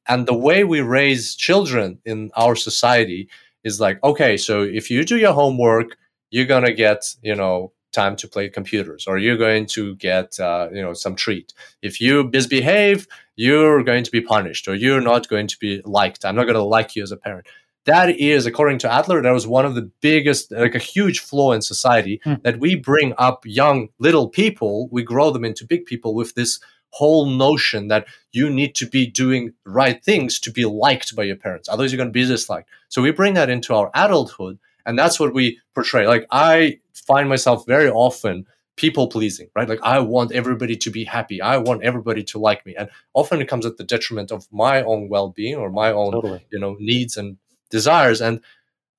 And 0.08 0.26
the 0.26 0.34
way 0.34 0.64
we 0.64 0.82
raise 0.82 1.36
children 1.36 2.00
in 2.06 2.32
our 2.36 2.56
society 2.56 3.30
is 3.64 3.80
like, 3.80 4.02
okay, 4.04 4.38
so 4.38 4.64
if 4.64 4.90
you 4.90 5.04
do 5.04 5.18
your 5.18 5.34
homework, 5.34 5.98
you're 6.32 6.46
gonna 6.46 6.74
get, 6.74 7.16
you 7.22 7.36
know, 7.36 7.74
time 7.92 8.16
to 8.18 8.28
play 8.28 8.50
computers 8.50 9.08
or 9.08 9.18
you're 9.18 9.38
going 9.38 9.66
to 9.66 9.96
get 9.96 10.40
uh, 10.40 10.70
you 10.72 10.82
know 10.82 10.94
some 10.94 11.16
treat. 11.16 11.54
If 11.82 12.02
you 12.02 12.30
misbehave 12.32 13.08
you're 13.36 13.84
going 13.84 14.04
to 14.04 14.12
be 14.12 14.22
punished 14.22 14.68
or 14.68 14.76
you're 14.76 15.02
not 15.02 15.28
going 15.28 15.48
to 15.48 15.58
be 15.58 15.82
liked. 15.84 16.26
I'm 16.26 16.36
not 16.36 16.44
going 16.44 16.56
to 16.56 16.64
like 16.64 16.96
you 16.96 17.02
as 17.02 17.12
a 17.12 17.18
parent. 17.18 17.48
That 17.86 18.20
is 18.20 18.46
according 18.46 18.78
to 18.80 18.92
adler 18.92 19.22
that 19.22 19.32
was 19.32 19.48
one 19.48 19.66
of 19.66 19.74
the 19.74 19.90
biggest 20.02 20.52
like 20.52 20.76
a 20.76 20.80
huge 20.80 21.20
flaw 21.20 21.52
in 21.52 21.64
society 21.64 22.22
mm. 22.24 22.42
that 22.44 22.60
we 22.60 22.76
bring 22.76 23.14
up 23.18 23.44
young 23.44 23.90
little 23.98 24.30
people 24.30 24.88
we 24.92 25.02
grow 25.02 25.32
them 25.32 25.44
into 25.44 25.66
big 25.66 25.88
people 25.88 26.14
with 26.14 26.36
this 26.36 26.60
whole 26.92 27.26
notion 27.26 27.88
that 27.88 28.06
you 28.32 28.50
need 28.50 28.76
to 28.76 28.86
be 28.86 29.08
doing 29.08 29.54
right 29.66 30.04
things 30.04 30.40
to 30.42 30.52
be 30.52 30.66
liked 30.66 31.16
by 31.16 31.24
your 31.24 31.36
parents 31.36 31.68
otherwise 31.70 31.92
you're 31.92 31.98
going 31.98 32.08
to 32.08 32.14
be 32.14 32.26
disliked. 32.26 32.70
So 32.90 33.02
we 33.02 33.12
bring 33.12 33.34
that 33.34 33.50
into 33.50 33.74
our 33.74 33.90
adulthood 33.96 34.60
and 34.86 34.98
that's 34.98 35.20
what 35.20 35.34
we 35.34 35.60
portray. 35.74 36.06
Like 36.08 36.28
i 36.30 36.80
find 37.12 37.28
myself 37.30 37.66
very 37.76 37.90
often 37.90 38.36
people 38.84 39.08
pleasing, 39.08 39.50
right? 39.58 39.70
Like 39.74 39.84
I 39.84 40.00
want 40.00 40.32
everybody 40.32 40.76
to 40.78 40.90
be 40.98 41.04
happy. 41.04 41.38
I 41.54 41.58
want 41.58 41.84
everybody 41.84 42.24
to 42.32 42.40
like 42.40 42.66
me. 42.66 42.74
And 42.80 42.90
often 43.14 43.42
it 43.42 43.50
comes 43.52 43.66
at 43.66 43.78
the 43.78 43.84
detriment 43.96 44.32
of 44.32 44.48
my 44.52 44.76
own 44.84 45.10
well-being 45.10 45.58
or 45.62 45.70
my 45.70 45.92
own, 45.92 46.12
totally. 46.14 46.42
you 46.52 46.60
know, 46.60 46.76
needs 46.80 47.18
and 47.18 47.38
desires. 47.70 48.22
And 48.22 48.36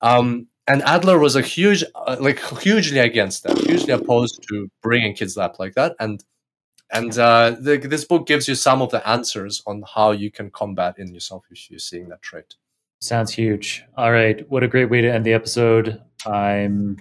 um 0.01 0.47
and 0.71 0.81
Adler 0.83 1.19
was 1.19 1.35
a 1.35 1.41
huge 1.41 1.83
uh, 1.95 2.15
like 2.27 2.39
hugely 2.61 2.99
against 2.99 3.43
that, 3.43 3.57
hugely 3.57 3.93
opposed 3.93 4.35
to 4.49 4.55
bringing 4.81 5.13
kids 5.15 5.35
up 5.37 5.59
like 5.59 5.73
that. 5.79 5.91
And 5.99 6.23
and 6.91 7.17
uh, 7.17 7.55
the, 7.59 7.77
this 7.77 8.05
book 8.05 8.27
gives 8.27 8.47
you 8.47 8.55
some 8.55 8.79
of 8.81 8.91
the 8.91 9.01
answers 9.15 9.63
on 9.65 9.83
how 9.95 10.11
you 10.11 10.29
can 10.29 10.51
combat 10.51 10.93
in 10.99 11.07
yourself 11.15 11.43
if 11.49 11.59
you're 11.69 11.79
seeing 11.89 12.07
that 12.09 12.21
trait. 12.21 12.55
Sounds 13.01 13.31
huge. 13.33 13.83
All 13.97 14.11
right, 14.11 14.37
what 14.51 14.63
a 14.63 14.67
great 14.67 14.89
way 14.91 15.01
to 15.01 15.11
end 15.11 15.25
the 15.25 15.33
episode. 15.33 16.01
I'm 16.25 16.97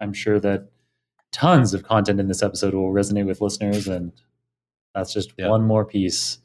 I'm 0.00 0.12
sure 0.12 0.40
that 0.40 0.68
tons 1.32 1.74
of 1.74 1.82
content 1.82 2.20
in 2.20 2.28
this 2.28 2.42
episode 2.42 2.74
will 2.74 2.92
resonate 2.92 3.26
with 3.26 3.40
listeners, 3.40 3.88
and 3.88 4.12
that's 4.94 5.12
just 5.12 5.32
yeah. 5.36 5.48
one 5.48 5.62
more 5.62 5.84
piece. 5.84 6.38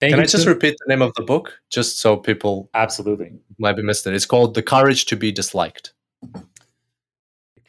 Thank 0.00 0.12
Can 0.12 0.20
I 0.20 0.26
just 0.26 0.44
to- 0.44 0.50
repeat 0.50 0.76
the 0.78 0.88
name 0.88 1.02
of 1.02 1.12
the 1.14 1.22
book, 1.22 1.58
just 1.70 2.00
so 2.00 2.16
people 2.16 2.68
absolutely 2.74 3.32
might 3.58 3.76
be 3.76 3.82
missed 3.82 4.06
it? 4.06 4.14
It's 4.14 4.26
called 4.26 4.54
"The 4.54 4.62
Courage 4.62 5.06
to 5.06 5.16
Be 5.16 5.32
Disliked." 5.32 5.92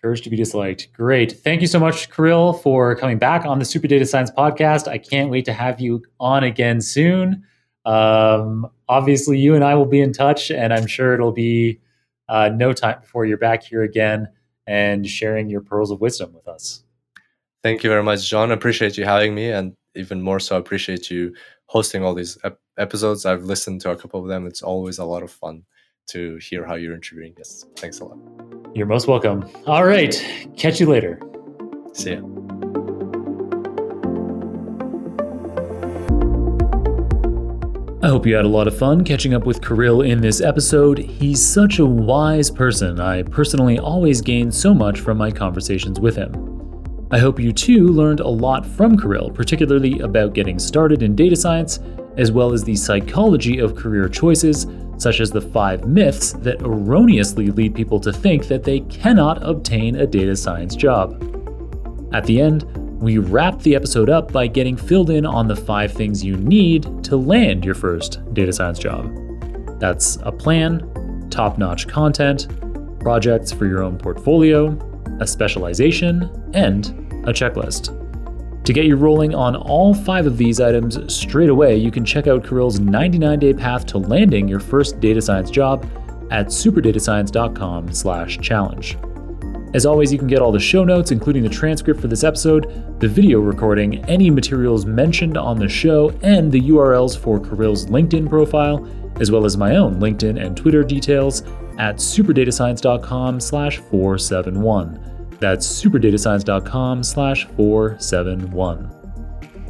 Courage 0.02 0.22
to 0.22 0.30
be 0.30 0.38
disliked. 0.38 0.94
Great. 0.94 1.32
Thank 1.32 1.60
you 1.60 1.68
so 1.68 1.80
much, 1.80 2.12
Kirill, 2.12 2.54
for 2.54 2.96
coming 2.96 3.18
back 3.18 3.46
on 3.46 3.58
the 3.58 3.66
Super 3.66 3.88
Data 3.88 4.06
Science 4.06 4.30
podcast. 4.30 4.88
I 4.88 5.00
can't 5.00 5.32
wait 5.32 5.44
to 5.46 5.54
have 5.54 5.82
you 5.82 6.04
on 6.20 6.44
again 6.44 6.82
soon. 6.82 7.44
Um, 7.84 8.70
obviously, 8.88 9.40
you 9.40 9.56
and 9.56 9.64
I 9.64 9.74
will 9.74 9.88
be 9.88 10.00
in 10.00 10.14
touch, 10.14 10.52
and 10.52 10.72
I'm 10.72 10.86
sure 10.86 11.16
it'll 11.16 11.32
be 11.32 11.82
uh, 12.30 12.50
no 12.54 12.74
time 12.74 13.02
before 13.02 13.26
you're 13.26 13.40
back 13.40 13.64
here 13.64 13.82
again 13.82 14.28
and 14.68 15.08
sharing 15.08 15.50
your 15.50 15.62
pearls 15.62 15.92
of 15.92 16.02
wisdom 16.02 16.34
with 16.34 16.48
us. 16.48 16.84
Thank 17.64 17.84
you 17.84 17.90
very 17.90 18.04
much, 18.04 18.30
Jon. 18.30 18.52
Appreciate 18.52 18.98
you 18.98 19.06
having 19.06 19.34
me, 19.34 19.52
and 19.52 19.74
even 19.96 20.22
more 20.22 20.40
so, 20.40 20.56
I 20.56 20.60
appreciate 20.60 21.10
you 21.10 21.34
hosting 21.66 22.04
all 22.04 22.14
these 22.14 22.38
ep- 22.44 22.60
episodes. 22.78 23.26
I've 23.26 23.44
listened 23.44 23.82
to 23.82 23.92
a 23.92 23.96
couple 23.96 24.22
of 24.22 24.28
them. 24.28 24.46
It's 24.46 24.62
always 24.62 25.00
a 25.00 25.06
lot 25.06 25.24
of 25.24 25.32
fun 25.32 25.64
to 26.08 26.38
hear 26.38 26.66
how 26.66 26.76
you're 26.76 26.94
interviewing 26.94 27.34
guests. 27.34 27.66
Thanks 27.76 28.00
a 28.00 28.06
lot. 28.06 28.18
You're 28.74 28.86
most 28.86 29.08
welcome. 29.08 29.50
All 29.66 29.86
right. 29.86 30.16
Catch 30.56 30.80
you 30.80 30.88
later. 30.88 31.20
See 31.94 32.14
ya. 32.14 32.47
I 38.08 38.10
hope 38.10 38.26
you 38.26 38.38
had 38.38 38.46
a 38.46 38.48
lot 38.48 38.70
of 38.70 38.78
fun 38.78 39.04
catching 39.04 39.34
up 39.34 39.46
with 39.46 39.62
Kirill 39.62 40.02
in 40.02 40.22
this 40.22 40.40
episode. 40.40 40.98
He's 40.98 41.46
such 41.46 41.80
a 41.80 41.86
wise 41.86 42.50
person. 42.50 43.02
I 43.02 43.22
personally 43.24 43.80
always 43.80 44.22
gain 44.22 44.50
so 44.50 44.74
much 44.74 45.02
from 45.02 45.18
my 45.18 45.30
conversations 45.30 46.00
with 46.00 46.16
him. 46.16 46.32
I 47.12 47.20
hope 47.20 47.38
you 47.38 47.52
too 47.52 47.90
learned 47.90 48.22
a 48.22 48.28
lot 48.30 48.66
from 48.66 48.98
Kirill, 48.98 49.30
particularly 49.32 50.00
about 50.00 50.34
getting 50.34 50.58
started 50.58 51.04
in 51.04 51.18
data 51.18 51.36
science, 51.36 51.82
as 52.16 52.32
well 52.32 52.54
as 52.54 52.64
the 52.64 52.78
psychology 52.78 53.60
of 53.60 53.76
career 53.76 54.08
choices, 54.08 54.68
such 54.98 55.20
as 55.20 55.30
the 55.30 55.42
five 55.42 55.86
myths 55.86 56.32
that 56.32 56.62
erroneously 56.62 57.48
lead 57.48 57.76
people 57.76 58.00
to 58.00 58.14
think 58.14 58.48
that 58.48 58.64
they 58.64 58.80
cannot 58.80 59.44
obtain 59.44 59.98
a 59.98 60.08
data 60.08 60.38
science 60.38 60.78
job. 60.78 61.22
At 62.14 62.24
the 62.24 62.40
end, 62.40 62.87
We 63.00 63.20
wrap 63.20 63.60
the 63.60 63.76
episode 63.76 64.10
up 64.10 64.32
by 64.32 64.48
getting 64.48 64.76
filled 64.76 65.12
in 65.12 65.24
on 65.24 65.48
the 65.48 65.56
five 65.56 65.92
things 65.92 66.24
you 66.24 66.36
need 66.36 67.04
to 67.04 67.16
land 67.16 67.64
your 67.64 67.76
first 67.76 68.34
data 68.34 68.52
science 68.52 68.80
job. 68.80 69.16
That's 69.80 70.18
a 70.24 70.32
plan, 70.32 71.28
top 71.30 71.60
notch 71.60 71.88
content, 71.88 72.48
projects 73.00 73.52
for 73.52 73.68
your 73.68 73.84
own 73.84 74.00
portfolio, 74.00 74.76
a 75.20 75.28
specialization, 75.28 76.24
and 76.56 76.88
a 77.28 77.34
checklist. 77.34 77.94
To 78.66 78.74
get 78.74 78.86
you 78.86 78.96
rolling 78.96 79.36
on 79.36 79.56
all 79.56 79.94
five 79.94 80.26
of 80.26 80.38
these 80.38 80.60
items 80.60 81.14
straight 81.14 81.50
away, 81.50 81.78
you 81.78 81.92
can 81.92 82.04
check 82.04 82.26
out 82.26 82.44
Kirill's 82.44 82.80
99 82.80 83.38
day 83.38 83.54
path 83.54 83.86
to 83.88 83.98
landing 84.00 84.48
your 84.48 84.60
first 84.60 85.00
data 85.00 85.22
science 85.22 85.52
job 85.52 85.86
at 86.32 86.48
superdatascience.com/challenge. 86.48 88.98
As 89.74 89.86
always, 89.86 90.14
you 90.14 90.18
can 90.18 90.28
get 90.28 90.40
all 90.40 90.52
the 90.52 90.60
show 90.60 90.84
notes, 90.84 91.12
including 91.12 91.44
the 91.44 91.50
transcript 91.50 92.00
for 92.00 92.08
this 92.08 92.24
episode, 92.24 93.00
the 93.00 93.08
video 93.08 93.40
recording, 93.40 94.04
any 94.06 94.30
materials 94.30 94.86
mentioned 94.86 95.38
on 95.38 95.60
the 95.60 95.68
show, 95.68 96.10
and 96.22 96.52
the 96.52 96.62
URLs 96.62 97.18
for 97.18 97.40
Kirill's 97.40 97.86
LinkedIn 97.88 98.30
profile, 98.30 98.88
as 99.20 99.30
well 99.30 99.46
as 99.46 99.58
my 99.58 99.76
own 99.76 99.96
LinkedIn 99.96 100.44
and 100.44 100.56
Twitter 100.56 100.84
details 100.84 101.42
at 101.80 101.98
superdatascience.com 101.98 103.40
slash 103.40 103.78
471. 103.78 105.36
That's 105.40 105.68
superdatascience.com 105.68 107.04
slash 107.04 107.46
471. 107.46 108.94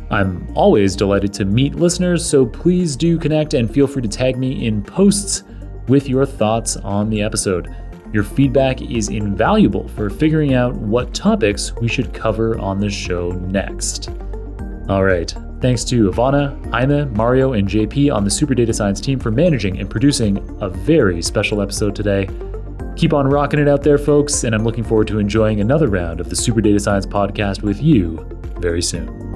I'm 0.10 0.50
always 0.56 0.96
delighted 0.96 1.34
to 1.34 1.46
meet 1.46 1.76
listeners, 1.76 2.26
so 2.26 2.46
please 2.46 2.96
do 2.96 3.18
connect 3.18 3.54
and 3.56 3.70
feel 3.70 3.88
free 3.88 4.02
to 4.02 4.08
tag 4.08 4.38
me 4.38 4.66
in 4.66 4.82
posts 4.82 5.44
with 5.88 6.08
your 6.08 6.26
thoughts 6.26 6.78
on 6.78 7.10
the 7.10 7.22
episode. 7.22 7.76
Your 8.14 8.24
feedback 8.24 8.82
is 8.82 9.10
invaluable 9.10 9.88
for 9.90 10.10
figuring 10.10 10.54
out 10.54 10.74
what 10.76 11.14
topics 11.14 11.74
we 11.76 11.88
should 11.88 12.14
cover 12.14 12.58
on 12.60 12.80
the 12.80 12.90
show 12.90 13.32
next. 13.32 14.10
All 14.90 15.04
right, 15.04 15.34
thanks 15.62 15.84
to 15.86 16.10
Ivana, 16.10 16.72
Jaime, 16.72 17.06
Mario, 17.06 17.54
and 17.54 17.68
JP 17.68 18.14
on 18.14 18.24
the 18.24 18.30
Super 18.30 18.56
Data 18.56 18.74
Science 18.74 19.02
team 19.02 19.20
for 19.20 19.32
managing 19.32 19.80
and 19.80 19.90
producing 19.90 20.38
a 20.62 20.70
very 20.70 21.22
special 21.22 21.62
episode 21.62 21.96
today. 21.96 22.30
Keep 22.96 23.14
on 23.14 23.28
rocking 23.28 23.60
it 23.60 23.68
out 23.68 23.84
there, 23.84 23.98
folks, 23.98 24.46
and 24.46 24.56
I'm 24.56 24.64
looking 24.64 24.84
forward 24.84 25.08
to 25.10 25.20
enjoying 25.20 25.60
another 25.60 25.88
round 25.88 26.20
of 26.20 26.30
the 26.30 26.36
Super 26.36 26.62
Data 26.62 26.80
Science 26.80 27.06
podcast 27.06 27.62
with 27.62 27.82
you 27.82 28.26
very 28.60 28.82
soon. 28.82 29.27